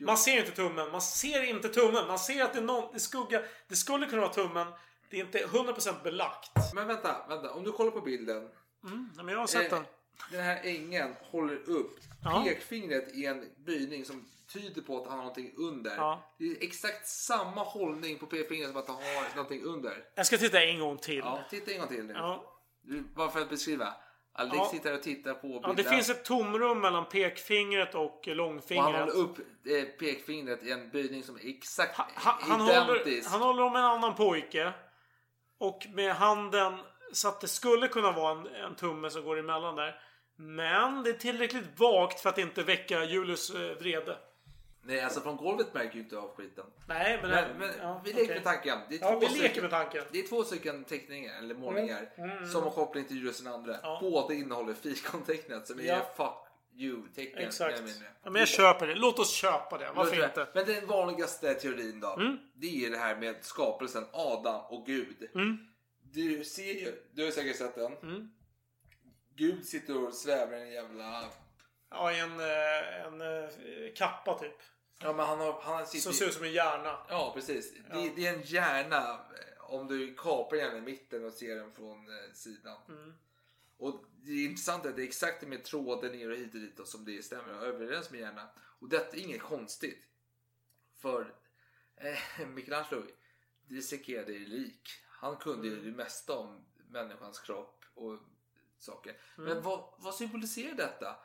man 0.07 0.19
ser 0.19 0.39
inte 0.39 0.51
tummen. 0.53 0.91
Man 0.93 1.03
ser 1.03 1.43
inte 1.43 1.69
tummen. 1.69 2.07
Man 2.07 2.19
ser 2.19 2.45
att 2.45 2.53
det 2.53 2.59
är 2.59 2.63
någon 2.63 2.95
är 2.95 2.99
skugga. 2.99 3.43
Det 3.69 3.77
skulle 3.77 4.07
kunna 4.07 4.23
vara 4.23 4.33
tummen. 4.33 4.67
Det 5.11 5.17
är 5.21 5.25
inte 5.25 5.39
100% 5.47 6.03
belagt. 6.03 6.51
Men 6.75 6.87
vänta, 6.89 7.27
vänta. 7.29 7.51
Om 7.51 7.65
du 7.65 7.73
kollar 7.73 7.91
på 7.91 8.01
bilden. 8.01 8.49
Mm, 8.85 9.11
men 9.17 9.29
jag 9.29 9.39
har 9.39 9.47
sett 9.47 9.71
den. 9.71 9.85
Den 10.31 10.43
här 10.45 10.61
ängeln 10.65 11.15
håller 11.21 11.57
upp 11.71 11.99
Ja. 12.25 12.45
pekfingret 12.47 13.15
i 13.15 13.27
en 13.27 13.45
böjning 13.57 14.05
som 14.05 14.29
tyder 14.53 14.83
på 14.83 14.97
att 14.97 15.03
han 15.09 15.13
har 15.13 15.25
någonting 15.25 15.53
under. 15.57 15.97
Ja. 15.97 16.35
Det 16.39 16.45
är 16.45 16.57
exakt 16.61 17.09
samma 17.09 17.63
hållning 17.63 18.19
på 18.19 18.27
pekfingret 18.27 18.69
som 18.71 18.77
att 18.77 18.89
han 18.89 18.97
har 18.97 19.37
någonting 19.37 19.63
under. 19.63 20.05
Jag 20.15 20.27
ska 20.27 20.39
titta 20.39 20.63
en 20.63 20.81
gång 20.81 20.99
till. 20.99 21.19
Ja, 21.19 21.45
titta 21.51 21.73
en 21.73 21.79
gång 21.79 21.89
till 21.89 22.05
nu. 22.05 22.13
Ja. 22.13 22.59
Bara 23.15 23.31
för 23.31 23.41
att 23.41 23.51
beskriva. 23.51 23.95
Alex 24.35 24.57
Ja. 24.57 24.65
sitter 24.71 24.95
och 24.95 25.03
tittar 25.03 25.35
på 25.35 25.47
bilden. 25.49 25.63
Ja, 25.67 25.73
det 25.73 25.85
finns 25.85 26.11
ett 26.11 26.25
tomrum 26.25 26.81
mellan 26.81 27.05
pekfingret 27.09 27.95
och 27.95 28.03
Och 28.05 28.23
han 28.27 28.37
långfingret. 28.37 28.85
håller 28.87 29.17
upp 29.17 29.39
eh, 29.39 29.83
pekfingret 29.99 30.63
i 30.63 30.71
en 30.73 30.91
böjning 30.91 31.23
som 31.23 31.37
är 31.37 31.49
exakt 31.49 31.97
Ha- 31.99 32.09
han, 32.41 32.61
håller, 32.61 32.95
identisk. 33.01 33.31
han 33.31 33.41
håller 33.43 33.63
om 33.63 33.77
en 33.77 33.85
annan 33.85 34.15
pojke. 34.15 34.73
Och 35.59 35.87
med 35.95 36.15
handen 36.15 36.79
så 37.13 37.29
att 37.29 37.41
det 37.41 37.49
skulle 37.49 37.89
kunna 37.89 38.13
vara 38.13 38.33
en, 38.41 38.47
en 38.47 38.75
tumme 38.75 39.11
som 39.11 39.25
går 39.25 39.39
emellan 39.39 39.77
där. 39.77 40.01
Men 40.37 41.03
det 41.03 41.11
är 41.11 41.15
tillräckligt 41.15 41.65
vagt 41.81 42.21
för 42.21 42.29
att 42.29 42.39
inte 42.39 42.63
väcka 42.63 43.05
Julius 43.05 43.51
eh, 43.55 43.61
vrede. 43.61 44.19
Nej, 44.85 45.01
alltså 45.01 45.21
från 45.21 45.37
golvet 45.37 45.75
märker 45.75 45.95
ju 45.95 46.01
inte 46.01 46.19
av 46.19 46.35
skiten. 46.37 46.65
Nej, 46.89 47.19
men... 47.23 47.31
Men, 47.31 47.59
men 47.59 47.71
ja, 47.83 48.01
vi 48.05 48.13
leker 48.13 48.25
okej. 48.25 48.35
med 48.35 48.45
tanken. 48.45 48.79
Det 48.89 48.95
är 48.95 49.01
Ja, 49.01 49.19
vi 49.19 49.27
leker 49.27 49.39
stycken- 49.49 49.63
med 49.63 49.71
tanken. 49.71 50.05
Det 50.13 50.19
är 50.19 50.29
två 50.29 50.45
stycken 50.45 50.85
teckningar, 50.85 51.39
eller 51.39 51.55
målningar, 51.55 52.11
Mm, 52.17 52.31
mm, 52.31 52.49
som 52.49 52.63
har 52.63 52.71
koppling 52.71 53.05
till 53.05 53.17
Julius 53.17 53.41
den 53.41 53.53
andre. 53.53 53.79
Ja. 53.83 53.99
Båda 54.03 54.35
innehåller 54.35 54.75
fikontecknet 54.75 55.67
som 55.67 55.81
är 55.81 55.85
Ja. 55.85 56.01
fuck 56.17 56.49
you-tecken. 56.75 57.39
Exakt. 57.39 57.77
mindre. 57.83 58.07
Ja, 58.23 58.31
men 58.31 58.41
jag 58.41 58.49
köper 58.49 58.87
det. 58.87 58.95
Låt 58.95 59.19
oss 59.19 59.31
köpa 59.33 59.79
det. 59.79 59.91
Varför 59.95 60.25
inte? 60.25 60.47
Men 60.55 60.67
den 60.67 60.87
vanligaste 60.87 61.55
teorin 61.55 62.01
då. 62.01 62.13
Mm. 62.15 62.39
Det 62.55 62.85
är 62.87 62.91
det 62.91 62.99
här 62.99 63.17
med 63.17 63.37
skapelsen 63.41 64.05
Adam 64.13 64.61
och 64.69 64.87
Gud. 64.87 65.29
Mm. 65.35 65.59
Du 66.13 66.45
ser 66.45 66.73
ju, 66.73 66.93
du 67.13 67.25
har 67.25 67.31
säkert 67.31 67.57
sett 67.57 67.75
den. 67.75 67.93
Mm. 67.93 68.29
Gud 69.37 69.65
sitter 69.67 70.07
och 70.07 70.15
svävar 70.15 70.57
i 70.57 70.61
en 70.61 70.73
jävla... 70.73 71.25
Ja, 71.93 72.13
en, 72.13 72.41
eh, 72.41 73.07
en 73.07 73.21
eh, 73.21 73.49
kappa 73.97 74.39
typ. 74.39 74.57
Ja 74.99 75.13
men 75.13 75.27
han 75.27 75.39
har... 75.41 75.61
Han 75.63 75.87
sitter 75.87 76.03
Som 76.03 76.13
ser 76.13 76.27
ut 76.27 76.35
som 76.35 76.45
en 76.45 76.53
hjärna. 76.53 76.99
Ja 77.09 77.33
precis. 77.35 77.75
Det, 77.93 78.13
det 78.17 78.27
är 78.27 78.35
en 78.35 78.43
hjärna. 78.43 79.11
eh, 79.15 79.65
Om 79.75 79.87
du 79.87 80.15
kapar 80.15 80.57
hjärnan 80.57 80.77
i 80.79 80.81
mitten 80.81 81.25
och 81.25 81.33
ser 81.33 81.57
den 81.57 81.73
från 81.73 82.07
sidan. 82.35 82.77
Mm. 82.89 83.15
Och 83.79 84.05
det 84.23 84.33
är 84.33 84.45
intressant 84.45 84.87
att 84.87 84.97
det 84.97 85.03
är 85.03 85.07
exakt 85.07 85.43
med 85.43 85.65
tråden 85.65 86.13
ner 86.13 86.31
och 86.31 86.37
hit 86.37 86.55
och 86.55 86.61
dit 86.61 86.79
och 86.81 86.89
som 86.89 87.05
det 87.05 87.23
stämmer 87.25 87.53
överens 87.67 88.11
med 88.11 88.21
hjärnan. 88.21 88.49
Och 88.81 88.89
detta 88.89 89.17
är 89.17 89.21
inget 89.21 89.43
konstigt. 89.43 90.05
För 91.01 91.35
eh, 91.97 92.47
Michelangelo 92.47 93.03
dissekerade 93.67 94.33
ju 94.33 94.47
lik. 94.47 94.89
Han 95.09 95.37
kunde 95.37 95.67
ju 95.69 95.73
Mm. 95.79 95.85
det 95.91 95.97
mesta 95.97 96.39
om 96.39 96.65
människans 96.89 97.39
kropp 97.41 97.85
och 97.95 98.19
saker. 98.79 99.17
Mm. 99.39 99.49
Men 99.55 99.63
vad, 99.63 99.95
vad 99.99 100.15
symboliserar 100.15 100.75
detta? 100.75 101.17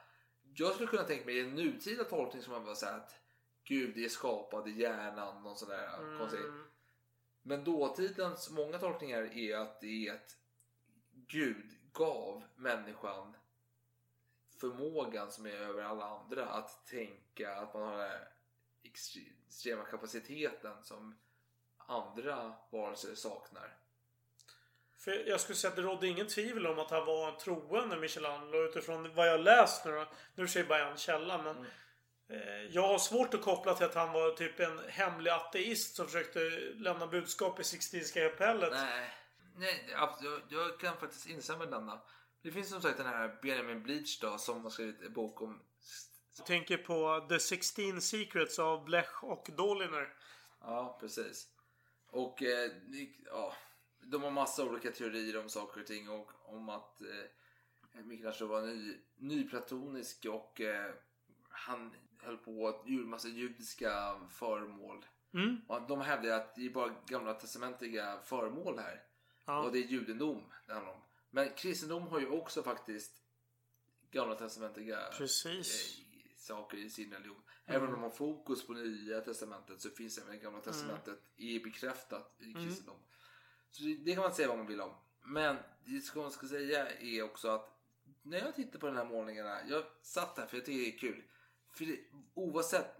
Jag 0.60 0.74
skulle 0.74 0.90
kunna 0.90 1.04
tänka 1.04 1.26
mig 1.26 1.40
en 1.40 1.56
nutida 1.56 2.04
tolkning 2.04 2.44
som 2.44 2.54
man 2.54 2.64
bara 2.64 2.76
säger 2.76 2.98
att 2.98 3.16
Gud 3.64 3.98
är 3.98 4.10
skapad 4.10 4.68
i 4.68 4.72
hjärnan, 4.72 5.44
någon 5.44 5.58
sån 5.58 5.70
där 5.70 5.98
Mm. 5.98 6.20
konstig. 6.20 6.40
Men 7.42 7.64
dåtidens 7.64 8.50
många 8.50 8.80
tolkningar 8.80 9.38
är 9.38 9.58
att 9.58 9.82
det 9.82 10.08
är 10.08 10.14
att 10.14 10.38
Gud 11.12 11.78
gav 11.94 12.44
människan 12.56 13.36
förmågan 14.60 15.32
som 15.32 15.46
är 15.46 15.50
över 15.52 15.84
alla 15.84 16.06
andra 16.06 16.46
att 16.48 16.88
tänka 16.88 17.56
att 17.56 17.74
man 17.74 17.84
har 17.84 17.92
den 17.98 18.10
här 18.10 18.28
extrema 18.84 19.84
kapaciteten 19.84 20.84
som 20.84 21.16
andra 21.78 22.54
varelser 22.72 23.16
saknar. 23.16 23.78
För 25.00 25.12
jag 25.30 25.42
skulle 25.42 25.56
säga 25.56 25.70
att 25.70 25.76
det 25.76 25.82
rådde 25.82 26.08
ingen 26.08 26.28
tvivel 26.28 26.68
om 26.68 26.80
att 26.80 26.92
han 26.92 27.06
var 27.06 27.32
en 27.32 27.38
troende 27.38 27.98
Michelangelo 27.98 28.64
utifrån 28.64 29.16
vad 29.16 29.28
jag 29.28 29.40
läst 29.40 29.86
nu 29.86 29.92
då. 29.92 30.06
Nu 30.36 30.48
säger 30.48 30.68
bara 30.68 30.92
en 30.92 30.98
källa 30.98 31.42
men 31.44 31.66
eh, 32.30 32.62
jag 32.72 32.88
har 32.88 32.98
svårt 32.98 33.34
att 33.34 33.42
koppla 33.42 33.74
till 33.74 33.86
att 33.86 33.96
han 33.96 34.12
var 34.14 34.32
typ 34.32 34.60
en 34.60 34.80
hemlig 34.90 35.32
ateist 35.32 35.96
som 35.96 36.06
försökte 36.06 36.40
lämna 36.76 37.08
budskap 37.08 37.60
i 37.60 37.64
Sixtinska 37.64 38.30
kapellet. 38.30 38.72
Nej, 38.74 39.10
nej 39.58 39.94
absolut, 39.96 40.44
jag, 40.50 40.80
kan 40.80 40.98
faktiskt 40.98 41.28
instämma 41.28 41.64
i 41.64 41.68
denna. 41.68 42.02
Det 42.42 42.52
finns 42.52 42.70
som 42.70 42.82
sagt 42.82 42.98
den 42.98 43.08
här 43.08 43.40
Benjamin 43.42 43.84
Bleach 43.84 44.20
då 44.20 44.38
som 44.38 44.64
har 44.64 44.70
skrivit 44.70 45.02
en 45.02 45.14
bok 45.14 45.42
om 45.42 45.62
Jag 46.38 46.46
tänker 46.46 46.78
på 46.78 47.26
The 47.30 47.40
Sixteen 47.40 48.02
Secrets 48.02 48.60
av 48.60 48.84
Blech 48.86 49.24
och 49.24 49.50
Doliner. 49.58 50.14
Ja, 50.62 50.98
precis. 51.02 51.48
Och 52.10 52.44
eh, 52.44 52.70
det- 52.88 53.16
ja, 53.26 53.54
de 54.10 54.24
har 54.24 54.32
massa 54.32 54.64
olika 54.64 54.92
teorier 54.92 55.38
om 55.38 55.50
saker 55.50 55.82
och 55.82 55.88
ting 55.88 56.10
och 56.10 56.32
om 56.46 56.70
att 56.70 57.02
eh, 57.02 58.04
Michelangelo 58.04 58.48
var 58.48 58.62
ny, 58.62 58.98
nyplatonisk 59.16 60.26
och 60.26 60.62
eh, 60.62 60.94
han 61.50 61.92
höll 62.20 62.38
på 62.38 62.68
att 62.68 62.90
göra 62.90 63.06
massa 63.06 63.28
judiska 63.28 64.22
föremål. 64.30 65.06
Mm. 65.34 65.62
Och 65.68 65.88
de 65.88 66.02
hävdar 66.02 66.30
att 66.30 66.56
det 66.56 66.66
är 66.66 66.70
bara 66.70 66.96
gamla 67.08 67.34
testamentiga 67.34 68.20
föremål 68.24 68.80
här. 68.80 69.04
Ja. 69.46 69.64
Och 69.64 69.72
det 69.72 69.80
är 69.80 69.84
judendom 69.84 70.44
det 70.68 70.74
handlar 70.74 70.94
om. 70.94 71.02
Men 71.30 71.50
kristendom 71.50 72.08
har 72.08 72.20
ju 72.20 72.28
också 72.28 72.64
faktiskt 72.64 73.22
gamla 74.12 74.36
testamentiga 74.36 75.00
eh, 75.00 75.62
saker 76.36 76.78
i 76.78 76.90
sin 76.90 77.14
religion. 77.14 77.36
Mm. 77.36 77.76
Även 77.76 77.88
om 77.88 77.94
de 77.94 78.04
har 78.04 78.10
fokus 78.10 78.68
på 78.68 78.74
nya 78.74 79.22
testamentet 79.22 79.82
så 79.82 79.90
finns 79.90 80.18
även 80.18 80.40
gamla 80.40 80.60
testamentet 80.62 81.20
är 81.38 81.64
bekräftat 81.64 82.36
i 82.40 82.44
Mm. 82.44 82.76
Så 83.72 83.84
det, 83.84 84.14
kan 84.14 84.24
man 84.24 84.34
säga 84.34 84.48
vad 84.48 84.58
man 84.58 84.68
vill 84.68 84.82
om. 84.82 84.94
Men 85.24 85.58
det 85.86 86.02
som 86.02 86.22
man 86.22 86.32
ska 86.32 86.48
säga 86.48 86.88
är 87.00 87.22
också 87.24 87.48
att 87.50 87.74
när 88.24 88.38
jag 88.40 88.56
tittar 88.56 88.80
på 88.80 88.88
de 88.88 88.96
här 88.96 89.06
målningarna, 89.06 89.60
jag 89.68 89.84
satt 90.02 90.38
här 90.38 90.48
för 90.48 90.58
jag 90.58 90.66
tycker 90.66 90.80
det 90.80 90.96
är 90.96 91.00
kul. 91.00 91.24
För 91.74 91.86
det, 91.86 92.00
oavsett, 92.34 92.96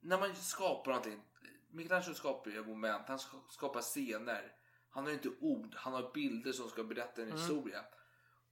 när 0.00 0.18
man 0.18 0.36
skapar 0.36 0.90
någonting, 0.90 1.20
Michelangelo 1.70 2.14
skapar 2.14 2.50
ju 2.50 2.64
moment, 2.64 3.02
han 3.08 3.18
ska- 3.18 3.44
skapar 3.50 3.80
scener. 3.80 4.52
Han 4.90 5.04
har 5.04 5.10
ju 5.10 5.16
inte 5.16 5.30
ord, 5.40 5.74
han 5.76 5.92
har 5.92 6.12
bilder 6.14 6.52
som 6.52 6.68
ska 6.68 6.84
berätta 6.84 7.22
en 7.22 7.28
Mm. 7.28 7.40
historia. 7.40 7.84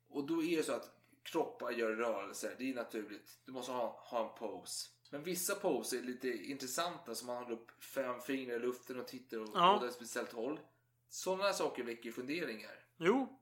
Och 0.09 0.27
då 0.27 0.43
är 0.43 0.57
det 0.57 0.63
så 0.63 0.73
att 0.73 0.91
kroppar 1.23 1.71
gör 1.71 1.91
rörelser, 1.93 2.55
det 2.59 2.71
är 2.71 2.75
naturligt. 2.75 3.39
Du 3.45 3.53
måste 3.53 3.73
ha, 3.73 4.01
ha 4.11 4.29
en 4.31 4.39
pose. 4.39 4.89
Men 5.11 5.23
vissa 5.23 5.55
poser 5.55 5.99
är 5.99 6.03
lite 6.03 6.29
intressanta, 6.29 7.15
som 7.15 7.27
man 7.27 7.37
håller 7.43 7.53
upp 7.57 7.85
fem 7.85 8.21
fingrar 8.21 8.57
i 8.57 8.59
luften 8.59 9.01
och 9.01 9.09
tittar 9.09 9.39
åt 9.39 9.51
Ja. 9.55 9.87
ett 9.87 9.95
speciellt 9.95 10.33
håll. 10.33 10.61
Sådana 11.13 11.53
saker 11.53 11.83
väcker 11.83 12.13
funderingar. 12.13 12.71
Jo. 12.99 13.39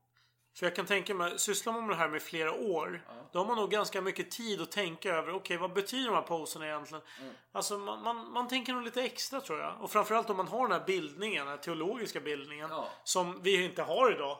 För 0.55 0.67
jag 0.67 0.77
kan 0.77 0.87
tänka 0.87 1.15
mig, 1.15 1.39
sysslar 1.39 1.73
man 1.73 1.87
med 1.87 1.91
det 1.91 1.99
här 1.99 2.09
med 2.09 2.23
flera 2.23 2.53
år. 2.53 3.07
Då 3.33 3.39
har 3.39 3.47
man 3.47 3.57
nog 3.57 3.71
ganska 3.71 4.01
mycket 4.01 4.31
tid 4.31 4.61
att 4.61 4.73
tänka 4.73 5.15
över. 5.15 5.35
Okej, 5.35 5.57
vad 5.57 5.73
betyder 5.73 6.07
de 6.07 6.15
här 6.15 6.23
poserna 6.23 6.67
egentligen? 6.67 7.03
Mm. 7.21 7.35
Alltså 7.53 7.79
man, 7.79 8.03
man, 8.03 8.33
man 8.33 8.49
tänker 8.49 8.73
nog 8.73 8.83
lite 8.83 9.03
extra 9.03 9.41
tror 9.41 9.59
jag. 9.59 9.83
Och 9.83 9.91
framförallt 9.91 10.31
om 10.31 10.37
man 10.37 10.49
har 10.49 10.69
den 10.69 10.81
här 10.81 10.87
bildningen, 10.87 11.47
den 11.47 11.57
här 11.57 11.63
teologiska 11.63 12.21
bildningen. 12.21 12.71
Som 13.05 13.43
vi 13.43 13.65
inte 13.65 13.83
har 13.83 14.13
idag. 14.13 14.39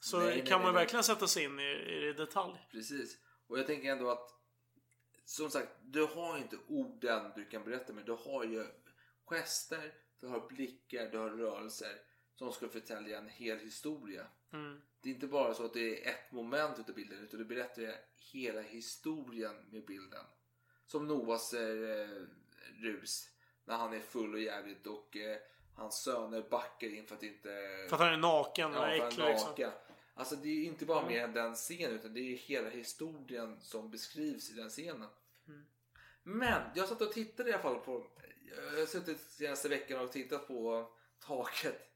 Så 0.00 0.18
Nej, 0.18 0.26
nej, 0.26 0.46
kan 0.46 0.58
man 0.58 0.64
nej, 0.64 0.72
nej. 0.72 0.82
verkligen 0.82 1.04
sätta 1.04 1.26
sig 1.26 1.44
in 1.44 1.60
i, 1.60 1.72
i 2.08 2.12
detalj. 2.12 2.68
Precis. 2.70 3.18
Och 3.48 3.58
jag 3.58 3.66
tänker 3.66 3.92
ändå 3.92 4.10
att 4.10 4.28
som 5.24 5.50
sagt, 5.50 5.68
du 5.82 6.06
har 6.06 6.38
inte 6.38 6.56
orden 6.68 7.32
du 7.36 7.44
kan 7.44 7.64
berätta 7.64 7.92
med. 7.92 8.06
Du 8.06 8.12
har 8.12 8.44
ju 8.44 8.66
gester, 9.24 9.92
du 10.20 10.26
har 10.26 10.48
blickar, 10.48 11.06
du 11.12 11.18
har 11.18 11.30
rörelser 11.30 12.11
som 12.34 12.52
ska 12.52 12.68
förtälja 12.68 13.18
en 13.18 13.28
hel 13.28 13.58
historia. 13.58 14.26
Mm. 14.52 14.80
Det 15.00 15.10
är 15.10 15.14
inte 15.14 15.26
bara 15.26 15.54
så 15.54 15.64
att 15.64 15.74
det 15.74 16.06
är 16.06 16.10
ett 16.10 16.32
moment 16.32 16.78
utav 16.78 16.94
bilden 16.94 17.18
utan 17.18 17.38
du 17.38 17.44
berättar 17.44 17.94
hela 18.32 18.60
historien 18.60 19.56
med 19.70 19.84
bilden. 19.84 20.24
Som 20.86 21.08
Noas 21.08 21.54
eh, 21.54 22.08
rus 22.74 23.28
när 23.64 23.76
han 23.76 23.92
är 23.92 24.00
full 24.00 24.34
och 24.34 24.40
jävligt 24.40 24.86
och 24.86 25.16
eh, 25.16 25.38
hans 25.74 26.02
söner 26.02 26.42
backar 26.50 26.88
in 26.88 27.06
för 27.06 27.14
att 27.14 27.22
inte... 27.22 27.48
För 27.88 27.96
att 27.96 28.00
han 28.00 28.12
är 28.12 28.16
naken 28.16 28.74
och 28.74 28.76
Ja, 28.76 28.94
äcklig 28.94 29.26
liksom. 29.26 29.70
Alltså 30.14 30.36
det 30.36 30.48
är 30.48 30.64
inte 30.64 30.86
bara 30.86 31.00
Mm. 31.00 31.12
mer 31.12 31.24
än 31.24 31.32
den 31.32 31.54
scenen 31.54 31.94
utan 31.94 32.14
det 32.14 32.20
är 32.20 32.36
hela 32.36 32.68
historien 32.70 33.60
som 33.60 33.90
beskrivs 33.90 34.50
i 34.50 34.54
den 34.54 34.70
scenen. 34.70 35.08
Mm. 35.48 35.64
Men 36.22 36.62
jag 36.74 36.88
satt 36.88 37.00
och 37.00 37.12
tittade 37.12 37.50
i 37.50 37.52
alla 37.52 37.62
fall 37.62 37.80
på... 37.80 38.06
Jag 38.72 38.78
har 38.80 38.86
suttit 38.86 39.20
senaste 39.20 39.68
veckan 39.68 40.00
och 40.00 40.12
tittat 40.12 40.48
på 40.48 40.92
taket 41.20 41.91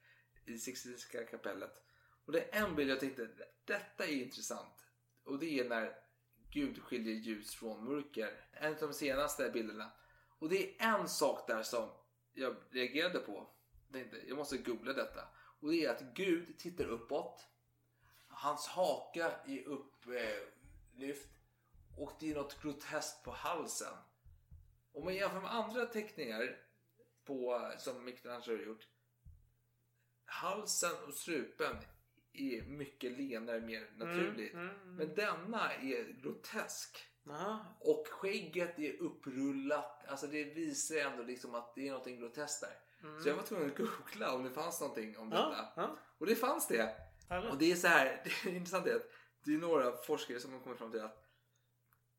i 0.46 0.58
Sixtinska 0.58 1.24
kapellet. 1.24 1.82
Och 2.24 2.32
det 2.32 2.54
är 2.54 2.66
en 2.66 2.76
bild 2.76 2.90
jag 2.90 3.00
tänkte, 3.00 3.28
detta 3.64 4.06
är 4.06 4.12
intressant. 4.12 4.86
Och 5.24 5.38
det 5.38 5.60
är 5.60 5.68
när 5.68 5.98
Gud 6.50 6.82
skiljer 6.82 7.14
ljus 7.14 7.54
från 7.54 7.84
mörker. 7.84 8.48
En 8.52 8.72
av 8.72 8.80
de 8.80 8.92
senaste 8.92 9.50
bilderna. 9.50 9.92
Och 10.38 10.48
det 10.48 10.80
är 10.80 10.98
en 10.98 11.08
sak 11.08 11.46
där 11.46 11.62
som 11.62 11.90
jag 12.32 12.56
reagerade 12.70 13.18
på. 13.18 13.46
Jag 13.86 13.92
tänkte, 13.92 14.28
jag 14.28 14.36
måste 14.36 14.58
googla 14.58 14.92
detta. 14.92 15.28
Och 15.60 15.70
det 15.70 15.84
är 15.84 15.90
att 15.90 16.02
Gud 16.14 16.58
tittar 16.58 16.84
uppåt. 16.84 17.46
Hans 18.28 18.66
haka 18.66 19.32
är 19.46 19.64
upplyft. 19.64 21.30
Och 21.96 22.12
det 22.20 22.30
är 22.30 22.34
något 22.34 22.62
groteskt 22.62 23.24
på 23.24 23.30
halsen. 23.30 23.94
Om 24.92 25.04
man 25.04 25.14
jämför 25.14 25.40
med 25.40 25.54
andra 25.54 25.86
teckningar 25.86 26.58
på, 27.24 27.72
som 27.78 28.04
Michelangelo 28.04 28.58
har 28.58 28.64
gjort. 28.64 28.88
Halsen 30.26 30.92
och 31.06 31.14
strupen 31.14 31.76
är 32.32 32.62
mycket 32.62 33.12
lenare, 33.18 33.60
mer 33.60 33.90
naturligt. 33.96 34.52
Mm, 34.52 34.64
mm, 34.68 34.82
mm. 34.82 34.94
Men 34.96 35.14
denna 35.14 35.72
är 35.72 36.22
grotesk. 36.22 37.06
Aha. 37.30 37.76
Och 37.80 38.06
skägget 38.10 38.78
är 38.78 39.02
upprullat. 39.02 40.06
Alltså 40.08 40.26
det 40.26 40.44
visar 40.44 40.96
ändå 40.96 41.22
liksom 41.22 41.54
att 41.54 41.74
det 41.74 41.88
är 41.88 41.92
något 41.92 42.06
groteskt 42.06 42.60
där. 42.60 42.78
Mm. 43.08 43.22
Så 43.22 43.28
jag 43.28 43.36
var 43.36 43.42
tvungen 43.42 43.70
att 43.70 43.76
googla 43.76 44.32
om 44.34 44.44
det 44.44 44.50
fanns 44.50 44.80
någonting 44.80 45.18
om 45.18 45.32
Ja, 45.32 45.48
detta. 45.48 45.68
ja. 45.76 45.98
Och 46.18 46.26
det 46.26 46.36
fanns 46.36 46.68
det. 46.68 46.96
Härligt. 47.28 47.50
Och 47.52 47.58
det 47.58 47.72
är 47.72 47.76
så 47.76 47.88
här, 47.88 48.22
det 48.44 48.50
är 48.50 48.54
intressant 48.54 48.86
att 48.86 49.02
det 49.44 49.54
är 49.54 49.58
några 49.58 49.92
forskare 49.96 50.40
som 50.40 50.52
har 50.52 50.60
kommit 50.60 50.78
fram 50.78 50.90
till 50.90 51.00
att 51.00 51.22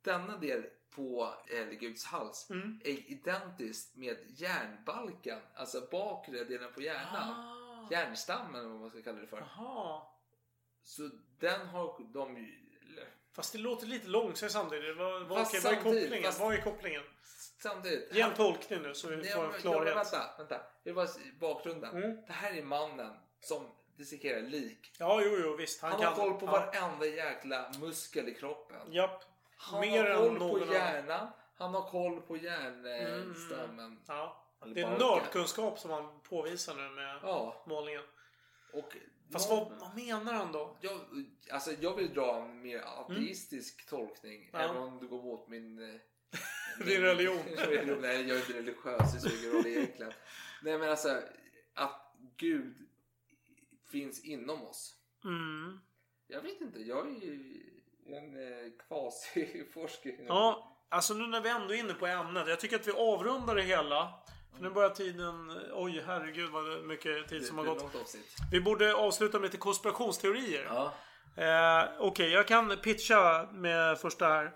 denna 0.02 0.38
del 0.38 0.66
på 0.90 1.34
Guds 1.80 2.06
hals 2.06 2.48
Mm. 2.50 2.80
är 2.84 3.12
identiskt 3.12 3.96
med 3.96 4.18
hjärnbalken, 4.28 5.40
alltså 5.56 5.88
bakre 5.92 6.44
delen 6.44 6.74
på 6.74 6.82
hjärnan. 6.82 7.30
Ah. 7.32 7.67
Hjärnstammen 7.92 8.56
eller 8.56 8.70
vad 8.70 8.80
man 8.80 8.90
ska 8.90 9.02
kalla 9.02 9.20
det 9.20 9.28
för. 9.28 9.38
Jaha. 9.58 10.02
Så 10.84 11.10
den 11.40 11.68
har 11.68 12.14
de 12.14 12.38
ju... 12.38 12.64
Fast 13.34 13.52
det 13.54 13.60
låter 13.60 13.88
lite 13.88 14.08
långsamt 14.08 14.52
samtidigt. 14.52 14.98
Vad, 14.98 15.28
vad, 15.28 15.38
Fast 15.40 15.52
okej, 15.52 15.62
vad 15.64 15.72
är 15.74 15.76
samtidigt, 15.76 16.04
kopplingen? 16.04 16.24
fast- 16.32 16.40
Vad 16.40 16.54
är 16.54 16.62
kopplingen? 16.62 17.04
Samtidigt. 17.62 18.16
Ge 18.16 18.22
en 18.22 18.34
tolkning 18.34 18.82
nu 18.82 18.94
så 18.94 19.08
vi 19.10 19.24
får 19.30 19.46
en 19.56 19.62
klarhet. 19.62 19.88
Ja, 19.88 19.96
vänta, 19.96 20.30
vänta. 20.38 20.62
Det 20.84 20.92
var 20.92 21.08
bakgrunden. 21.40 21.96
Mm. 22.04 22.26
Det 22.28 22.34
här 22.34 22.58
är 22.58 22.64
mannen 22.64 23.14
som 23.40 23.68
dissekerar 23.96 24.42
lik. 24.42 24.92
Ja, 25.00 25.22
jo, 25.24 25.38
jo, 25.44 25.56
visst. 25.56 25.82
Han, 25.82 25.92
Han, 25.92 26.00
kan. 26.02 26.10
har 26.10 26.16
koll 26.16 26.34
på 26.40 26.46
ja. 26.46 26.52
varenda 26.52 27.06
jäkla 27.06 27.72
muskel 27.80 28.30
i 28.30 28.34
kroppen. 28.34 28.94
Japp. 28.94 29.24
Han 29.58 29.82
Mer 29.82 30.04
har 30.10 30.16
koll 30.30 30.40
på 30.40 30.74
hjärnan. 30.74 31.28
Han 31.56 31.74
har 31.74 31.90
koll 31.90 32.22
på 32.22 32.38
hjärnstammen. 32.38 34.00
Ja. 34.08 34.44
Det 34.66 34.82
är 34.82 34.98
nördkunskap 34.98 35.80
som 35.80 35.92
han 35.92 36.20
påvisar 36.24 36.76
nu 36.76 36.90
med 36.90 37.20
Ja. 37.24 37.64
målningen. 37.68 38.04
Och 38.74 38.98
Fast 39.34 39.50
någon- 39.50 39.70
vad, 39.70 39.80
vad 39.80 39.96
menar 39.96 40.34
han 40.34 40.52
då? 40.52 40.78
Jag, 40.82 41.00
alltså 41.52 41.72
jag 41.80 41.96
vill 41.96 42.14
dra 42.14 42.36
en 42.42 42.62
mer 42.62 42.80
ateistisk 42.82 43.90
tolkning. 43.90 44.36
Mm. 44.36 44.50
Ja. 44.54 44.60
Även 44.60 44.78
om 44.78 45.00
det 45.00 45.06
går 45.08 45.24
mot 45.24 45.48
min... 45.48 45.94
eh, 45.94 46.00
Din 46.86 47.02
religion. 47.02 47.38
religion. 47.58 48.02
Nej, 48.02 48.28
jag 48.28 48.38
är 48.38 48.42
inte 48.42 48.54
religiös. 48.54 49.14
Det 49.14 49.20
spelar 49.20 49.38
ingen 49.44 49.52
roll 49.52 49.68
egentligen. 49.68 50.14
Nej, 50.64 50.78
men 50.78 50.90
alltså 50.90 51.22
att 51.74 52.14
Gud 52.38 52.76
finns 53.92 54.24
inom 54.26 54.64
oss. 54.64 54.96
Mm. 55.24 55.80
Jag 56.28 56.42
vet 56.42 56.62
inte. 56.62 56.80
Jag 56.80 57.08
är 57.08 57.12
ju 57.26 57.64
en 58.08 58.36
eh, 58.36 58.72
kvasiforskare. 58.88 60.16
Ja, 60.28 60.78
alltså 60.90 61.14
nu 61.14 61.28
när 61.28 61.42
vi 61.42 61.50
ändå 61.50 61.74
är 61.74 61.78
inne 61.78 61.94
på 61.94 62.08
ämnet. 62.08 62.48
Jag 62.48 62.60
tycker 62.60 62.76
att 62.76 62.88
vi 62.88 62.92
avrundar 62.92 63.56
det 63.56 63.62
hela. 63.64 64.14
Nu 64.60 64.70
börjar 64.70 64.90
tiden... 64.90 65.52
Oj, 65.74 66.04
herregud 66.08 66.50
vad 66.52 66.84
mycket 66.86 67.30
tid 67.30 67.46
som 67.46 67.58
har 67.58 67.66
Det 67.66 67.70
gått. 67.70 68.16
Vi 68.52 68.62
borde 68.62 68.96
avsluta 68.96 69.40
med 69.40 69.48
lite 69.48 69.58
konspirationsteorier. 69.58 70.68
Ja. 70.70 70.94
Eh, 71.36 71.90
Okej, 72.00 72.30
jag 72.32 72.48
kan 72.48 72.78
pitcha 72.78 73.48
med 73.52 74.00
första 74.00 74.28
här. 74.28 74.52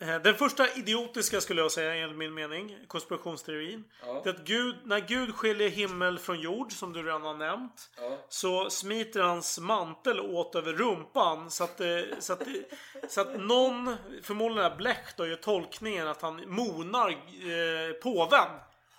Eh, 0.00 0.22
den 0.22 0.34
första 0.34 0.74
idiotiska 0.74 1.40
skulle 1.40 1.60
jag 1.60 1.72
säga 1.72 1.94
enligt 1.94 2.18
min 2.18 2.34
mening, 2.34 2.76
konspirationsteorin. 2.86 3.84
Ja. 4.06 4.20
Det 4.24 4.30
är 4.30 4.34
att 4.34 4.44
Gud, 4.44 4.76
när 4.84 5.00
Gud 5.00 5.34
skiljer 5.34 5.68
himmel 5.68 6.18
från 6.18 6.40
jord, 6.40 6.72
som 6.72 6.92
du 6.92 7.02
redan 7.02 7.22
har 7.22 7.34
nämnt. 7.34 7.90
Ja. 8.00 8.18
Så 8.28 8.70
smiter 8.70 9.20
hans 9.20 9.58
mantel 9.58 10.20
åt 10.20 10.54
över 10.54 10.72
rumpan 10.72 11.50
så 11.50 11.64
att, 11.64 11.76
det, 11.76 12.08
så 12.18 12.32
att, 12.32 12.40
det, 12.40 12.64
så 13.08 13.20
att 13.20 13.40
någon, 13.40 13.96
förmodligen 14.22 14.72
är 14.72 14.76
Blech 14.76 15.14
då, 15.16 15.26
gör 15.26 15.36
tolkningen 15.36 16.08
att 16.08 16.22
han 16.22 16.50
monar 16.50 17.10
eh, 17.10 17.92
påven. 18.02 18.48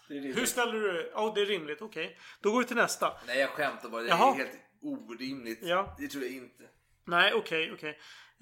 Hur 0.07 0.45
ställer 0.45 0.73
du... 0.73 1.11
Ja, 1.13 1.31
det 1.35 1.41
är 1.41 1.45
rimligt. 1.45 1.81
Okej. 1.81 2.17
Då 2.41 2.51
går 2.51 2.59
vi 2.59 2.65
till 2.65 2.75
nästa. 2.75 3.13
Nej, 3.27 3.39
jag 3.39 3.49
skämtar 3.49 3.89
bara. 3.89 4.01
Det 4.01 4.07
Jaha. 4.07 4.33
är 4.33 4.37
helt 4.37 4.57
orimligt. 4.81 5.59
Ja. 5.61 5.95
Det 5.99 6.07
tror 6.07 6.23
jag 6.23 6.33
inte. 6.33 6.63
Nej, 7.05 7.33
okej, 7.33 7.71
okej. 7.73 7.89
Eh, 7.89 7.95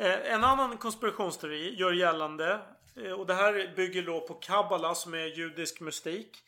en 0.06 0.44
annan 0.44 0.78
konspirationsteori 0.78 1.76
gör 1.76 1.94
gällande, 1.94 2.60
eh, 2.96 3.12
och 3.12 3.26
det 3.26 3.34
här 3.34 3.74
bygger 3.76 4.04
då 4.04 4.22
på 4.22 4.34
Kabbala 4.34 4.96
som 4.96 5.14
är 5.14 5.26
judisk 5.26 5.80
mystik. 5.80 6.44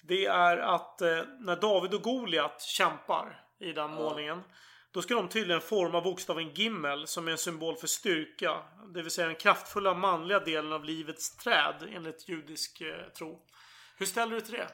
Det 0.00 0.26
är 0.26 0.56
att 0.56 1.02
eh, 1.02 1.22
när 1.40 1.56
David 1.56 1.94
och 1.94 2.02
Goliat 2.02 2.62
kämpar 2.62 3.40
i 3.58 3.72
den 3.72 3.90
målningen. 3.90 4.42
Då 4.90 5.02
ska 5.02 5.14
de 5.14 5.28
tydligen 5.28 5.60
forma 5.60 6.00
bokstaven 6.00 6.50
Gimmel 6.54 7.06
som 7.06 7.28
är 7.28 7.32
en 7.32 7.38
symbol 7.38 7.76
för 7.76 7.86
styrka. 7.86 8.62
Det 8.94 9.02
vill 9.02 9.10
säga 9.10 9.26
den 9.26 9.36
kraftfulla 9.36 9.94
manliga 9.94 10.40
delen 10.40 10.72
av 10.72 10.84
livets 10.84 11.36
träd 11.36 11.88
enligt 11.94 12.28
judisk 12.28 12.80
eh, 12.80 13.08
tro. 13.16 13.42
Hur 13.96 14.06
ställer 14.06 14.34
du 14.34 14.40
till 14.40 14.54
det? 14.54 14.68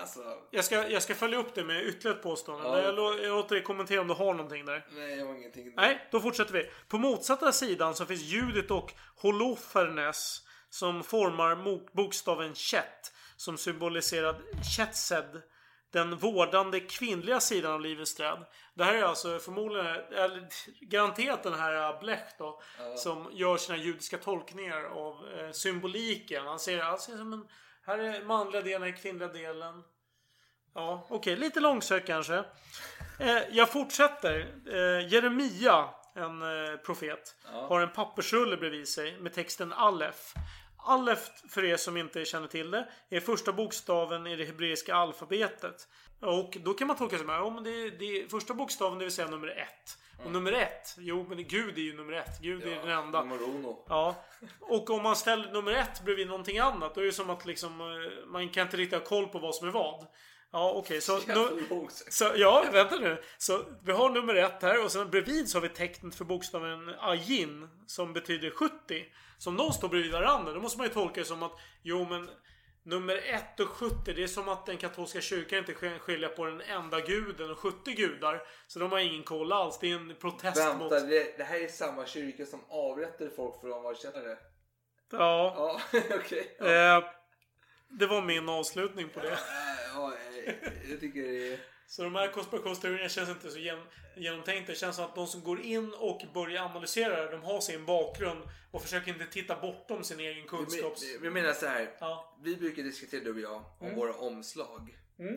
Alltså, 0.00 0.20
Jag 0.50 0.64
ska, 0.64 0.88
jag 0.88 1.02
ska 1.02 1.14
följa 1.14 1.38
upp 1.38 1.54
det 1.54 1.64
med 1.64 1.84
ytterligare 1.86 2.16
ett 2.16 2.22
påstående. 2.22 2.68
Ja. 2.68 2.82
Jag, 2.82 3.24
jag 3.24 3.36
låter 3.36 3.54
dig 3.54 3.64
kommentera 3.64 4.00
om 4.00 4.08
du 4.08 4.14
har 4.14 4.34
någonting 4.34 4.64
där. 4.64 4.86
nej, 4.90 5.18
jag 5.18 5.26
har 5.26 5.34
ingenting. 5.34 5.72
Nej, 5.76 6.08
då 6.10 6.20
fortsätter 6.20 6.52
vi. 6.52 6.70
På 6.88 6.98
motsatta 6.98 7.52
sidan 7.52 7.94
så 7.94 8.06
finns 8.06 8.22
Judit 8.22 8.70
och 8.70 8.92
Holofernes 9.16 10.42
som 10.70 11.02
formar 11.04 11.56
bokstaven 11.96 12.54
Chet 12.54 13.12
som 13.36 13.58
symboliserar 13.58 14.40
Chetsed. 14.76 15.42
Den 15.92 16.16
vårdande 16.16 16.80
kvinnliga 16.80 17.40
sidan 17.40 17.72
av 17.72 17.80
livets 17.80 18.14
träd. 18.14 18.44
Det 18.74 18.84
här 18.84 18.94
är 18.94 19.02
alltså 19.02 19.38
förmodligen, 19.38 19.86
eller 19.86 20.48
garanterat 20.80 21.42
den 21.42 21.54
här 21.54 22.00
Blech 22.00 22.18
då. 22.38 22.62
Som 22.96 23.28
gör 23.32 23.56
sina 23.56 23.78
judiska 23.78 24.18
tolkningar 24.18 24.84
av 24.84 25.28
eh, 25.38 25.50
symboliken. 25.50 26.46
Han 26.46 26.58
ser, 26.58 26.78
han 26.78 26.98
ser 26.98 27.16
som 27.16 27.32
en, 27.32 27.48
här 27.86 27.98
är 27.98 28.24
manliga 28.24 28.62
delen, 28.62 28.82
här 28.82 28.88
är 28.88 28.96
kvinnliga 28.96 29.28
delen. 29.28 29.82
Ja, 30.74 31.06
okej. 31.08 31.36
Lite 31.36 31.60
långsökt 31.60 32.06
kanske. 32.06 32.44
Eh, 33.20 33.38
jag 33.50 33.72
fortsätter. 33.72 34.54
Eh, 34.66 35.12
Jeremia, 35.12 35.88
en 36.14 36.42
eh, 36.42 36.76
profet, 36.76 37.36
har 37.44 37.80
en 37.80 37.92
pappersrulle 37.92 38.56
bredvid 38.56 38.88
sig 38.88 39.20
med 39.20 39.32
texten 39.32 39.72
Alef. 39.72 40.34
Alef, 40.76 41.30
för 41.48 41.64
er 41.64 41.76
som 41.76 41.96
inte 41.96 42.24
känner 42.24 42.46
till 42.46 42.70
det, 42.70 42.88
är 43.10 43.20
första 43.20 43.52
bokstaven 43.52 44.26
i 44.26 44.36
det 44.36 44.44
hebreiska 44.44 44.94
alfabetet. 44.94 45.88
Och 46.20 46.56
då 46.60 46.74
kan 46.74 46.86
man 46.86 46.96
tolka 46.96 47.16
sig 47.16 47.26
med, 47.26 47.36
ja 47.36 47.50
men 47.50 47.64
det, 47.64 47.90
det 47.90 48.04
är 48.04 48.28
första 48.28 48.54
bokstaven, 48.54 48.98
det 48.98 49.04
vill 49.04 49.14
säga 49.14 49.28
nummer 49.28 49.48
ett. 49.48 49.98
Och 50.24 50.30
nummer 50.30 50.52
ett, 50.52 50.96
jo 50.98 51.26
men 51.28 51.48
Gud 51.48 51.78
är 51.78 51.82
ju 51.82 51.96
nummer 51.96 52.12
ett. 52.12 52.40
Gud 52.40 52.62
är 52.62 52.86
den 52.86 52.98
enda. 52.98 53.22
Nummer 53.22 53.42
uno. 53.42 53.84
Ja. 53.88 54.24
Och 54.60 54.90
om 54.90 55.02
man 55.02 55.16
ställer 55.16 55.52
nummer 55.52 55.72
ett 55.72 56.04
bredvid 56.04 56.26
någonting 56.26 56.58
annat, 56.58 56.94
då 56.94 57.00
är 57.00 57.04
det 57.04 57.12
som 57.12 57.30
att 57.30 57.46
liksom, 57.46 57.80
eh, 57.80 58.26
man 58.26 58.48
kan 58.48 58.62
inte 58.62 58.76
riktigt 58.76 58.98
ha 58.98 59.06
koll 59.06 59.26
på 59.26 59.38
vad 59.38 59.54
som 59.54 59.68
är 59.68 59.72
vad. 59.72 60.06
Ja, 60.52 60.72
okej. 60.76 61.00
så, 61.00 61.18
nu, 61.26 61.66
långsökt. 61.70 62.12
så, 62.12 62.32
ja, 62.36 62.64
vänta 62.72 62.96
nu. 62.96 63.22
Så 63.38 63.64
vi 63.84 63.92
har 63.92 64.10
nummer 64.10 64.34
ett 64.34 64.62
här 64.62 64.84
och 64.84 64.92
sen 64.92 65.10
bredvid 65.10 65.48
så 65.48 65.58
har 65.58 65.62
vi 65.62 65.68
tecknet 65.68 66.14
för 66.14 66.24
bokstaven 66.24 66.94
Ajin 67.00 67.68
som 67.86 68.12
betyder 68.12 68.50
70. 68.50 68.72
Så 69.38 69.50
om 69.50 69.56
de 69.56 69.72
står 69.72 69.88
bredvid 69.88 70.12
varandra, 70.12 70.52
då 70.52 70.60
måste 70.60 70.78
man 70.78 70.86
ju 70.86 70.92
tolka 70.92 71.20
det 71.20 71.26
som 71.26 71.42
att 71.42 71.52
jo 71.82 72.06
men 72.08 72.30
Nummer 72.82 73.16
1 73.16 73.60
och 73.60 73.68
70, 73.68 74.12
det 74.12 74.22
är 74.22 74.26
som 74.26 74.48
att 74.48 74.66
den 74.66 74.76
katolska 74.76 75.20
kyrkan 75.20 75.58
inte 75.58 75.72
sk- 75.72 75.98
skiljer 75.98 76.28
på 76.28 76.44
den 76.44 76.60
enda 76.60 77.00
guden 77.00 77.50
och 77.50 77.58
70 77.58 77.92
gudar. 77.92 78.42
Så 78.66 78.78
de 78.78 78.92
har 78.92 78.98
ingen 78.98 79.22
koll 79.22 79.52
alls. 79.52 79.78
Det 79.78 79.90
är 79.90 79.94
en 79.96 80.14
protest 80.20 80.58
Vänta, 80.60 80.76
mot... 80.78 80.90
det, 80.90 81.36
det 81.38 81.44
här 81.44 81.60
är 81.60 81.68
samma 81.68 82.06
kyrka 82.06 82.46
som 82.46 82.60
avrättade 82.68 83.30
folk 83.30 83.60
för 83.60 83.68
att 83.68 83.74
de 83.74 83.82
var 83.82 83.94
kännare. 83.94 84.38
Ja. 85.12 85.54
Ja, 85.92 86.00
okej. 86.10 86.56
Ja. 86.58 86.96
Eh, 86.98 87.04
det 87.88 88.06
var 88.06 88.22
min 88.22 88.48
avslutning 88.48 89.08
på 89.08 89.20
det. 89.20 89.38
Ja, 89.94 90.12
eh, 90.46 90.54
jag 90.90 91.00
tycker 91.00 91.22
det 91.22 91.52
är... 91.52 91.58
Så 91.90 92.02
de 92.02 92.14
här 92.14 92.32
konspirationsteorierna 92.32 93.08
känns 93.08 93.28
inte 93.28 93.50
så 93.50 93.58
gen- 93.58 93.86
genomtänkta. 94.16 94.72
Det 94.72 94.78
känns 94.78 94.96
som 94.96 95.04
att 95.04 95.14
de 95.14 95.26
som 95.26 95.42
går 95.44 95.60
in 95.60 95.92
och 95.94 96.22
börjar 96.34 96.62
analysera 96.64 97.30
de 97.30 97.42
har 97.42 97.60
sin 97.60 97.86
bakgrund 97.86 98.42
och 98.70 98.82
försöker 98.82 99.12
inte 99.12 99.26
titta 99.26 99.60
bortom 99.60 100.04
sin 100.04 100.20
egen 100.20 100.46
kunskaps... 100.46 101.02
Vi- 101.02 101.18
Vi 101.18 101.30
menar 101.30 101.52
så 101.52 101.66
här. 101.66 101.96
Ja. 102.00 102.38
Vi 102.42 102.56
brukar 102.56 102.82
diskutera 102.82 103.24
du 103.24 103.30
och 103.34 103.40
jag 103.40 103.56
om 103.78 103.86
Mm. 103.86 103.96
våra 103.98 104.14
omslag. 104.14 104.98
Mm. 105.18 105.36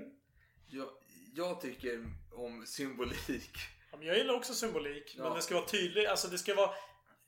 Jag, 0.68 0.90
jag 1.36 1.62
tycker 1.62 2.06
om 2.34 2.66
symbolik. 2.66 3.52
Ja, 3.92 3.98
men 3.98 4.08
jag 4.08 4.18
gillar 4.18 4.34
också 4.34 4.54
symbolik. 4.54 5.16
Men 5.18 5.26
Ja. 5.28 5.36
det 5.36 5.42
ska 5.42 5.56
vara 5.56 5.66
tydligt. 5.66 6.08
Alltså 6.10 6.28
det 6.28 6.38
ska 6.38 6.56
vara 6.56 6.70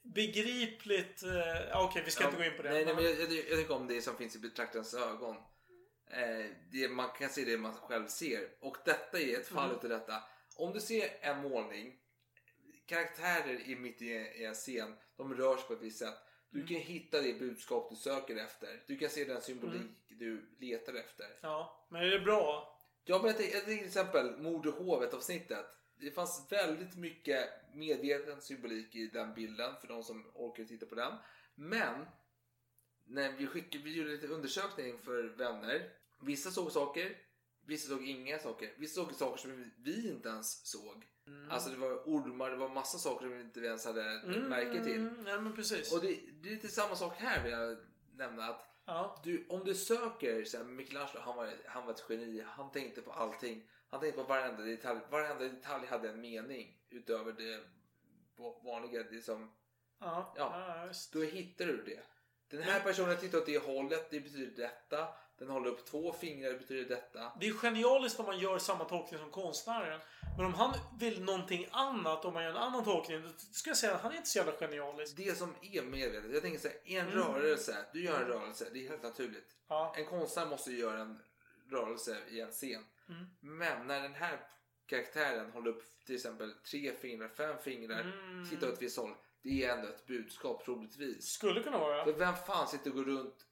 begripligt. 0.03 1.23
Eh, 1.23 1.81
Okej, 1.83 2.01
vi 2.05 2.11
ska 2.11 2.23
Ja, 2.23 2.27
inte 2.29 2.41
gå 2.41 2.45
in 2.49 2.57
på 2.57 2.63
det. 2.63 2.69
Nej, 2.69 2.85
nej 2.85 2.95
Men- 2.95 3.03
men 3.03 3.11
jag, 3.13 3.21
jag, 3.21 3.31
jag 3.49 3.59
tycker 3.59 3.75
om 3.75 3.87
det 3.87 4.01
som 4.01 4.17
finns 4.17 4.35
i 4.35 4.39
betraktarens 4.39 4.93
ögon. 4.93 5.35
Eh, 6.15 6.45
det, 6.71 6.89
man 6.89 7.09
kan 7.09 7.29
se 7.29 7.45
det 7.45 7.57
man 7.57 7.73
själv 7.73 8.07
ser. 8.07 8.49
Och 8.59 8.77
detta 8.85 9.19
är 9.19 9.39
ett 9.39 9.47
fall 9.47 9.65
Mm. 9.69 9.77
utav 9.77 9.89
detta. 9.89 10.23
Om 10.55 10.73
du 10.73 10.79
ser 10.79 11.09
en 11.21 11.41
målning, 11.41 11.99
karaktärer 12.85 13.69
i 13.69 13.75
mitt 13.75 14.01
i, 14.01 14.05
i 14.11 14.45
en 14.45 14.53
scen, 14.53 14.95
de 15.17 15.33
rör 15.33 15.57
sig 15.57 15.67
på 15.67 15.73
ett 15.73 15.81
visst 15.81 15.99
sätt. 15.99 16.17
Du 16.49 16.59
Mm. 16.59 16.67
kan 16.67 16.77
hitta 16.77 17.21
det 17.21 17.39
budskap 17.39 17.89
du 17.89 17.95
söker 17.95 18.35
efter. 18.35 18.83
Du 18.87 18.97
kan 18.97 19.09
se 19.09 19.23
den 19.25 19.41
symbolik 19.41 19.91
du 20.07 20.55
letar 20.59 20.93
efter. 20.93 21.39
Ja, 21.41 21.87
men 21.91 22.01
är 22.01 22.07
det 22.11 22.19
bra? 22.19 22.71
Ja, 23.03 23.21
men 23.23 23.33
tänker 23.33 23.59
till 23.59 23.85
exempel 23.85 24.37
Mord 24.37 24.65
och 24.65 24.73
hovet 24.73 25.13
avsnittet. 25.13 25.65
Det 25.99 26.11
fanns 26.11 26.47
väldigt 26.51 26.95
mycket 26.97 27.49
medveten 27.73 28.41
symbolik 28.41 28.95
i 28.95 29.07
den 29.07 29.33
bilden 29.33 29.73
för 29.81 29.87
de 29.87 30.03
som 30.03 30.31
orkar 30.33 30.63
titta 30.63 30.85
på 30.85 30.95
den. 30.95 31.13
Men 31.55 32.05
när 33.05 33.31
vi, 33.31 33.47
skickade, 33.47 33.83
vi 33.83 33.97
gjorde 33.97 34.09
lite 34.09 34.27
undersökning 34.27 34.99
för 34.99 35.23
vänner. 35.23 35.89
Vissa 36.21 36.51
såg 36.51 36.71
saker, 36.71 37.17
vissa 37.65 37.89
såg 37.89 38.03
inga 38.07 38.39
saker. 38.39 38.73
Vissa 38.77 39.01
såg 39.01 39.13
saker 39.13 39.37
som 39.41 39.71
vi 39.77 40.09
inte 40.09 40.29
ens 40.29 40.65
såg. 40.67 41.05
Alltså 41.49 41.69
det 41.69 41.77
var 41.77 41.93
ormar, 42.05 42.49
det 42.49 42.55
var 42.57 42.69
massa 42.69 42.97
saker 42.97 43.25
som 43.25 43.35
vi 43.37 43.41
inte 43.41 43.59
ens 43.59 43.85
hade 43.85 44.03
Mm, 44.19 44.41
märke 44.49 44.83
till. 44.83 44.97
mm, 44.97 45.27
Ja, 45.27 45.41
men 45.41 45.55
precis. 45.55 45.93
Och 45.93 46.01
det, 46.01 46.19
det 46.41 46.49
är 46.49 46.53
lite 46.53 46.67
samma 46.67 46.95
sak 46.95 47.15
här 47.17 47.43
vill 47.43 47.51
jag 47.51 47.77
nämna. 48.15 48.43
att 48.45 48.65
Ja. 48.85 49.21
du, 49.23 49.45
Om 49.49 49.63
du 49.65 49.75
söker, 49.75 50.43
så 50.45 50.57
här, 50.57 50.63
Michelangelo 50.63 51.19
han 51.19 51.35
var, 51.35 51.53
han 51.65 51.85
var 51.85 51.93
ett 51.93 52.03
geni. 52.09 52.41
Han 52.47 52.71
tänkte 52.71 53.01
på 53.01 53.11
allting. 53.11 53.69
Han 53.89 53.99
tänkte 53.99 54.21
på 54.21 54.27
varenda 54.27 54.63
detalj. 54.63 54.99
Varenda 55.09 55.43
detalj 55.43 55.87
hade 55.87 56.09
en 56.09 56.21
mening 56.21 56.77
utöver 56.89 57.31
det 57.33 57.63
vanliga. 58.63 59.03
Det 59.03 59.21
som, 59.21 59.51
Ja, 59.99 60.33
Ja. 60.37 60.83
ja 60.85 60.89
då 61.13 61.21
hittar 61.21 61.65
du 61.65 61.83
det. 61.83 62.03
Den 62.47 62.61
här 62.61 62.79
personen 62.79 63.17
tittar 63.17 63.37
åt 63.37 63.45
det 63.45 63.57
hållet, 63.57 64.11
det 64.11 64.19
betyder 64.19 64.63
detta. 64.63 65.07
Den 65.37 65.49
håller 65.49 65.69
upp 65.69 65.85
två 65.85 66.13
fingrar, 66.13 66.53
betyder 66.57 66.95
detta. 66.95 67.31
Det 67.39 67.47
är 67.47 67.53
genialiskt 67.53 68.19
om 68.19 68.25
man 68.25 68.39
gör 68.39 68.57
samma 68.57 68.85
tolkning 68.85 69.19
som 69.19 69.31
konstnären. 69.31 69.99
Men 70.37 70.45
om 70.45 70.53
han 70.53 70.73
vill 70.99 71.23
någonting 71.23 71.67
annat, 71.71 72.25
om 72.25 72.33
man 72.33 72.43
gör 72.43 72.49
en 72.51 72.57
annan 72.57 72.83
tolkning, 72.83 73.21
då 73.21 73.29
ska 73.37 73.69
jag 73.69 73.77
säga 73.77 73.95
att 73.95 74.01
han 74.01 74.11
är 74.11 74.15
inte 74.15 74.29
så 74.29 74.37
jävla 74.37 74.51
genialisk. 74.59 75.17
Det 75.17 75.37
som 75.37 75.55
är 75.61 75.81
medvetet. 75.81 76.33
Jag 76.33 76.41
tänker 76.41 76.59
så 76.59 76.67
här, 76.67 76.77
en 76.85 77.07
Mm. 77.07 77.17
rörelse. 77.19 77.85
Du 77.93 78.03
gör 78.03 78.21
en 78.21 78.27
rörelse, 78.27 78.69
det 78.73 78.85
är 78.85 78.89
helt 78.89 79.03
naturligt. 79.03 79.55
Ja. 79.67 79.93
En 79.97 80.05
konstnär 80.05 80.45
måste 80.45 80.71
ju 80.71 80.77
göra 80.79 80.99
en 80.99 81.19
rörelse 81.71 82.17
i 82.29 82.39
en 82.41 82.51
scen. 82.51 82.85
Mm. 83.09 83.25
Men 83.39 83.87
när 83.87 84.01
den 84.01 84.13
här 84.13 84.39
karaktären 84.85 85.51
håller 85.51 85.69
upp 85.71 85.83
till 86.05 86.15
exempel 86.15 86.53
tre 86.71 86.91
fingrar, 87.01 87.27
fem 87.27 87.55
fingrar, 87.63 87.99
Mm. 88.01 88.49
tittar 88.49 88.67
åt 88.67 88.73
ett 88.73 88.81
visst 88.81 88.97
håll. 88.97 89.15
Det 89.41 89.63
är 89.63 89.73
ändå 89.77 89.87
ett 89.87 90.05
budskap 90.05 90.65
troligtvis. 90.65 91.25
Skulle 91.29 91.63
kunna 91.63 91.77
vara. 91.77 92.03
För 92.05 92.13
vem 92.13 92.35
fan 92.47 92.67
sitter 92.67 92.89
och 92.89 92.95
går 92.95 93.03
runt 93.03 93.45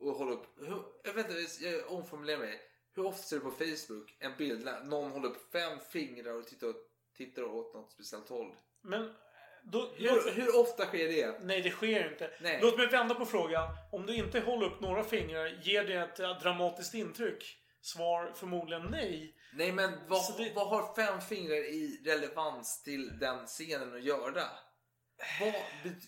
och 0.00 0.12
håller 0.12 0.32
upp... 0.32 0.46
Hur, 0.58 0.82
jag 1.04 1.12
vet 1.12 1.30
inte, 1.30 1.64
jag 1.68 1.92
omformulerar 1.92 2.38
mig. 2.38 2.60
Hur 2.94 3.06
ofta 3.06 3.22
ser 3.22 3.36
du 3.36 3.42
på 3.42 3.50
Facebook 3.50 4.16
en 4.20 4.36
bild 4.38 4.64
där 4.64 4.80
någon 4.84 5.10
håller 5.10 5.28
upp 5.28 5.52
fem 5.52 5.78
fingrar 5.92 6.32
och 6.32 6.46
tittar, 6.46 6.74
tittar 7.16 7.42
åt 7.42 7.74
något 7.74 7.92
speciellt 7.92 8.28
håll? 8.28 8.54
Men... 8.82 9.14
Då, 9.72 9.90
Hur, 9.96 10.30
hur 10.30 10.60
ofta 10.60 10.86
sker 10.86 11.08
det? 11.08 11.38
Nej, 11.42 11.62
det 11.62 11.70
sker 11.70 12.12
inte. 12.12 12.30
Nej. 12.40 12.58
Låt 12.62 12.76
mig 12.78 12.86
vända 12.86 13.14
på 13.14 13.26
frågan. 13.26 13.68
Om 13.92 14.06
du 14.06 14.14
inte 14.14 14.40
håller 14.40 14.66
upp 14.66 14.80
några 14.80 15.04
fingrar, 15.04 15.60
ger 15.62 15.84
det 15.84 15.94
ett 15.94 16.20
eh, 16.20 16.38
dramatiskt 16.40 16.94
intryck? 16.94 17.56
Svar 17.80 18.32
förmodligen 18.36 18.82
nej. 18.90 19.34
Nej 19.52 19.72
men 19.72 19.92
vad, 20.08 20.36
det- 20.38 20.52
vad 20.54 20.68
har 20.68 20.94
fem 20.94 21.20
fingrar 21.20 21.54
i 21.56 22.02
relevans 22.04 22.82
till 22.82 23.18
den 23.18 23.46
scenen 23.46 23.94
att 23.94 24.02
göra? 24.04 24.42
Vad, 25.40 25.52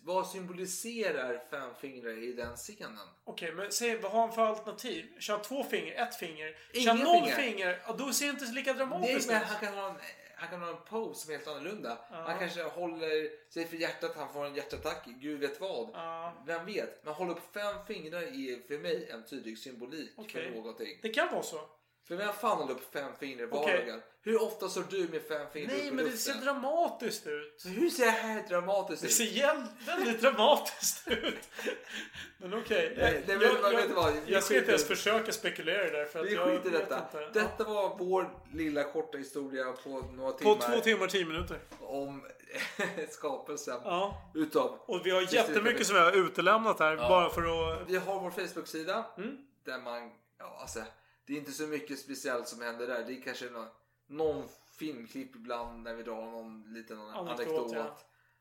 vad 0.02 0.26
symboliserar 0.26 1.42
fem 1.50 1.70
fingrar 1.80 2.22
i 2.22 2.32
den 2.32 2.56
scenen? 2.56 3.08
Okej, 3.24 3.52
men 3.52 3.72
säg 3.72 3.98
vad 3.98 4.12
har 4.12 4.20
han 4.20 4.32
för 4.32 4.42
alternativ? 4.42 5.06
Kör 5.20 5.38
två 5.38 5.64
fingrar, 5.64 5.96
ett 6.06 6.16
finger. 6.16 6.56
Kör 6.74 6.80
Inga 6.80 6.94
noll 6.94 7.22
fingrar. 7.24 7.36
finger. 7.36 7.82
Ja, 7.86 7.92
då 7.98 8.12
ser 8.12 8.26
det 8.26 8.30
inte 8.30 8.44
lika 8.44 8.70
Nej 8.72 8.78
dramatiskt 8.78 9.28
men 9.30 9.42
ut. 9.42 9.48
han 9.48 9.60
kan 9.66 9.74
ha 9.74 9.88
en, 9.90 9.96
han 10.36 10.48
kan 10.48 10.60
ha 10.62 10.68
en 10.70 10.84
pose 10.88 11.20
som 11.20 11.30
är 11.30 11.36
helt 11.36 11.48
annorlunda. 11.48 11.98
Han 12.10 12.38
kanske 12.38 12.62
håller 12.62 13.50
sig 13.52 13.66
för 13.66 13.76
hjärtat, 13.76 14.16
han 14.16 14.32
får 14.32 14.46
en 14.46 14.54
hjärtattack, 14.54 15.06
gud 15.06 15.40
vet 15.40 15.60
vad. 15.60 15.90
Ja. 15.92 16.42
Vem 16.46 16.66
vet? 16.66 17.04
Men 17.04 17.14
hålla 17.14 17.32
upp 17.32 17.54
fem 17.54 17.74
fingrar 17.86 18.22
är 18.22 18.66
för 18.68 18.78
mig 18.78 19.08
en 19.10 19.24
tydlig 19.26 19.58
symbolik 19.58 20.10
Okej. 20.16 20.44
för 20.44 20.50
någonting. 20.56 20.98
Det 21.02 21.08
kan 21.08 21.32
vara 21.32 21.42
så. 21.42 21.60
För 22.08 22.16
vem 22.16 22.32
fan 22.32 22.56
håller 22.58 22.72
upp 22.74 22.92
fem 22.92 23.12
fingrar 23.20 23.44
i 23.44 23.48
Okej. 23.52 23.76
vardagen? 23.78 24.02
Hur 24.22 24.42
ofta 24.42 24.68
står 24.68 24.84
du 24.90 25.08
med 25.08 25.22
fem 25.22 25.46
fingrar 25.52 25.70
upp 25.74 25.78
Nej, 25.78 25.86
i 25.86 25.90
men 25.90 25.96
det 26.04 26.10
luften? 26.10 26.34
ser 26.34 26.40
dramatiskt 26.44 27.26
ut. 27.26 27.54
Så 27.60 27.68
hur 27.68 27.90
ser 27.90 28.04
det 28.04 28.10
här 28.10 28.48
dramatiskt 28.48 29.02
Det 29.02 29.08
ut? 29.08 29.14
ser 29.14 29.24
jäv- 29.24 29.66
väldigt 29.86 30.20
dramatiskt 30.20 31.08
ut. 31.08 31.48
Men 32.38 32.54
okej. 32.54 32.94
Nej, 32.98 33.24
nej, 33.26 33.36
men 33.38 33.40
jag, 33.46 33.62
man 33.62 33.72
jag, 33.72 33.80
vet 33.80 33.90
vad, 33.90 34.12
vi 34.26 34.32
jag 34.32 34.42
ska 34.44 34.58
inte 34.58 34.70
ens 34.70 34.86
försöka 34.86 35.32
spekulera 35.32 35.98
det. 35.98 36.06
För 36.06 36.20
att 36.20 36.26
Vi 36.26 36.34
jag 36.34 36.46
skiter 36.48 36.68
i 36.68 36.72
vet 36.72 36.88
detta. 36.88 37.02
inte. 37.26 37.40
Detta 37.40 37.64
var 37.64 37.96
vår 37.98 38.30
lilla 38.52 38.84
korta 38.84 39.18
historia 39.18 39.72
på 39.72 39.88
några 40.00 40.32
På 40.32 40.38
timmar. 40.38 40.74
två 40.76 40.80
timmar, 40.80 41.06
tio 41.06 41.24
minuter. 41.24 41.58
Om 41.80 42.26
skapelsen. 43.10 43.80
Ja. 43.84 44.30
Utav. 44.34 44.78
Och 44.86 45.06
vi 45.06 45.10
har 45.10 45.34
jättemycket 45.34 45.86
som 45.86 45.94
vi 45.96 46.00
har 46.02 46.12
utelämnat 46.12 46.78
här. 46.78 46.96
Bara 46.96 47.30
för 47.30 47.42
att... 47.72 47.88
Vi 47.88 47.96
har 47.96 48.20
vår 48.20 48.30
Facebook-sida. 48.30 49.04
Mm. 49.16 49.36
Där 49.64 49.78
man, 49.78 50.10
ja 50.38 50.58
alltså. 50.60 50.80
Det 51.28 51.34
är 51.34 51.38
inte 51.38 51.52
så 51.52 51.66
mycket 51.66 51.98
speciellt 51.98 52.48
som 52.48 52.62
händer 52.62 52.86
där. 52.86 53.04
Det 53.04 53.12
är 53.12 53.22
kanske 53.22 53.50
någon, 53.50 53.68
någon 54.06 54.48
filmklipp 54.78 55.36
ibland 55.36 55.82
när 55.82 55.94
vi 55.94 56.02
drar 56.02 56.26
någon 56.26 56.72
liten 56.72 57.00
Anekdot, 57.00 57.40
anekdot. 57.40 57.72
ja. 57.72 57.98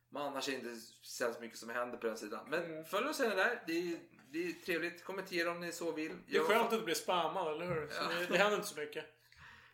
Men 0.09 0.21
annars 0.21 0.47
är 0.47 0.51
det 0.51 0.57
inte 0.57 0.75
speciellt 0.75 1.41
mycket 1.41 1.57
som 1.57 1.69
händer 1.69 1.97
på 1.97 2.07
den 2.07 2.17
sidan. 2.17 2.45
Men 2.49 2.85
följ 2.85 3.07
oss 3.07 3.19
gärna 3.19 3.35
där. 3.35 3.63
Det 3.67 3.73
är, 3.73 3.99
det 4.31 4.47
är 4.47 4.51
trevligt. 4.51 5.03
Kommentera 5.03 5.51
om 5.51 5.59
ni 5.59 5.71
så 5.71 5.91
vill. 5.91 6.11
Det 6.27 6.31
är 6.31 6.35
Gör 6.35 6.43
skönt 6.43 6.63
att 6.63 6.71
du 6.71 6.81
blir 6.81 6.95
spammad, 6.95 7.53
eller 7.53 7.65
hur? 7.65 7.89
Ja. 8.01 8.09
det, 8.19 8.25
det 8.25 8.37
händer 8.37 8.57
inte 8.57 8.67
så 8.67 8.79
mycket. 8.79 9.05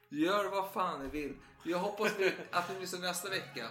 Gör 0.09 0.49
vad 0.49 0.71
fan 0.71 1.03
ni 1.03 1.09
vill. 1.09 1.35
Jag 1.63 1.77
hoppas 1.77 2.11
att 2.51 2.73
ni 2.73 2.79
lyssnar 2.79 2.99
nästa 2.99 3.29
vecka. 3.29 3.67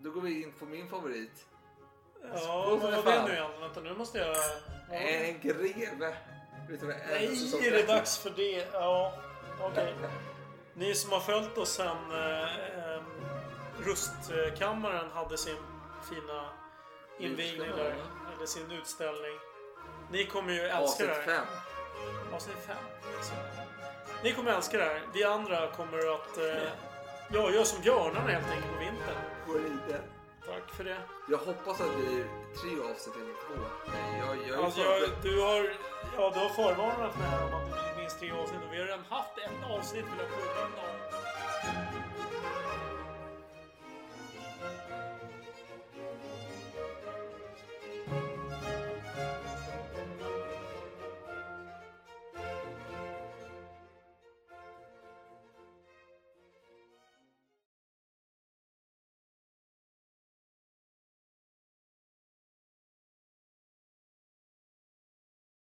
Då 0.00 0.10
går 0.10 0.20
vi 0.20 0.42
in 0.42 0.52
på 0.52 0.66
min 0.66 0.88
favorit. 0.88 1.46
Ja, 2.22 2.78
vad 2.80 2.80
var 2.80 3.12
det 3.12 3.24
nu 3.24 3.32
igen? 3.32 3.60
Vänta, 3.60 3.80
nu 3.80 3.94
måste 3.94 4.18
jag... 4.18 4.36
En 4.90 5.40
greve. 5.40 6.16
Vad 6.68 6.90
en 6.90 6.96
Nej, 7.10 7.36
säsong 7.36 7.64
är 7.64 7.70
det 7.70 7.86
dags 7.86 8.18
för 8.18 8.30
det? 8.30 8.66
Ja, 8.72 9.12
okej. 9.60 9.94
Ni 10.74 10.94
som 10.94 11.12
har 11.12 11.20
följt 11.20 11.58
oss 11.58 11.72
sen 11.72 12.12
eh, 12.12 12.42
eh, 12.42 13.02
Rustkammaren 13.78 15.10
hade 15.10 15.38
sin 15.38 15.56
fina 16.10 16.44
invigning 17.18 17.70
där. 17.76 17.94
Eller 18.36 18.46
sin 18.46 18.70
utställning. 18.70 19.38
Ni 20.10 20.26
kommer 20.26 20.52
ju 20.52 20.60
älska 20.60 21.06
det 21.06 21.12
Avsnitt 21.12 21.26
här. 21.26 21.36
fem. 21.36 21.46
Avsnitt 22.34 22.56
fem. 22.66 22.76
Så. 23.22 23.34
Ni 24.22 24.32
kommer 24.32 24.52
älska 24.52 24.78
det 24.78 24.84
här. 24.84 25.02
Vi 25.14 25.24
andra 25.24 25.66
kommer 25.70 26.14
att 26.14 26.38
eh, 26.38 26.62
ja, 27.28 27.50
göra 27.50 27.64
som 27.64 27.82
björnarna 27.82 28.30
helt 28.30 28.50
enkelt 28.50 28.72
på 28.72 28.78
vintern. 28.78 29.16
Går 29.46 29.54
lite. 29.58 30.00
Tack 30.46 30.74
för 30.76 30.84
det. 30.84 30.96
Jag 31.28 31.38
hoppas 31.38 31.80
att 31.80 31.86
det 31.96 31.96
blir 31.96 32.24
tre 32.60 32.70
avsnitt 32.90 33.16
eller 33.16 33.34
två. 33.44 33.54
Jag, 34.18 34.36
jag 34.48 34.58
är 34.58 34.64
Alltså, 34.64 34.80
jag, 34.80 35.10
du 35.22 35.40
har, 35.40 35.60
ja, 36.16 36.30
du 36.34 36.40
har 36.40 36.48
förvarnat 36.48 37.18
mig 37.18 37.28
här 37.28 37.46
om 37.46 37.54
att 37.54 37.66
det 37.66 37.72
blir 37.72 38.00
minst 38.00 38.18
tre 38.20 38.30
avsnitt 38.32 38.60
och 38.66 38.72
vi 38.72 38.78
har 38.78 38.84
redan 38.86 39.04
haft 39.08 39.38
ett 39.38 39.70
avsnitt 39.70 40.04
vill 40.10 40.18
jag 40.24 40.28
påminna 40.28 40.82
om. 40.90 41.31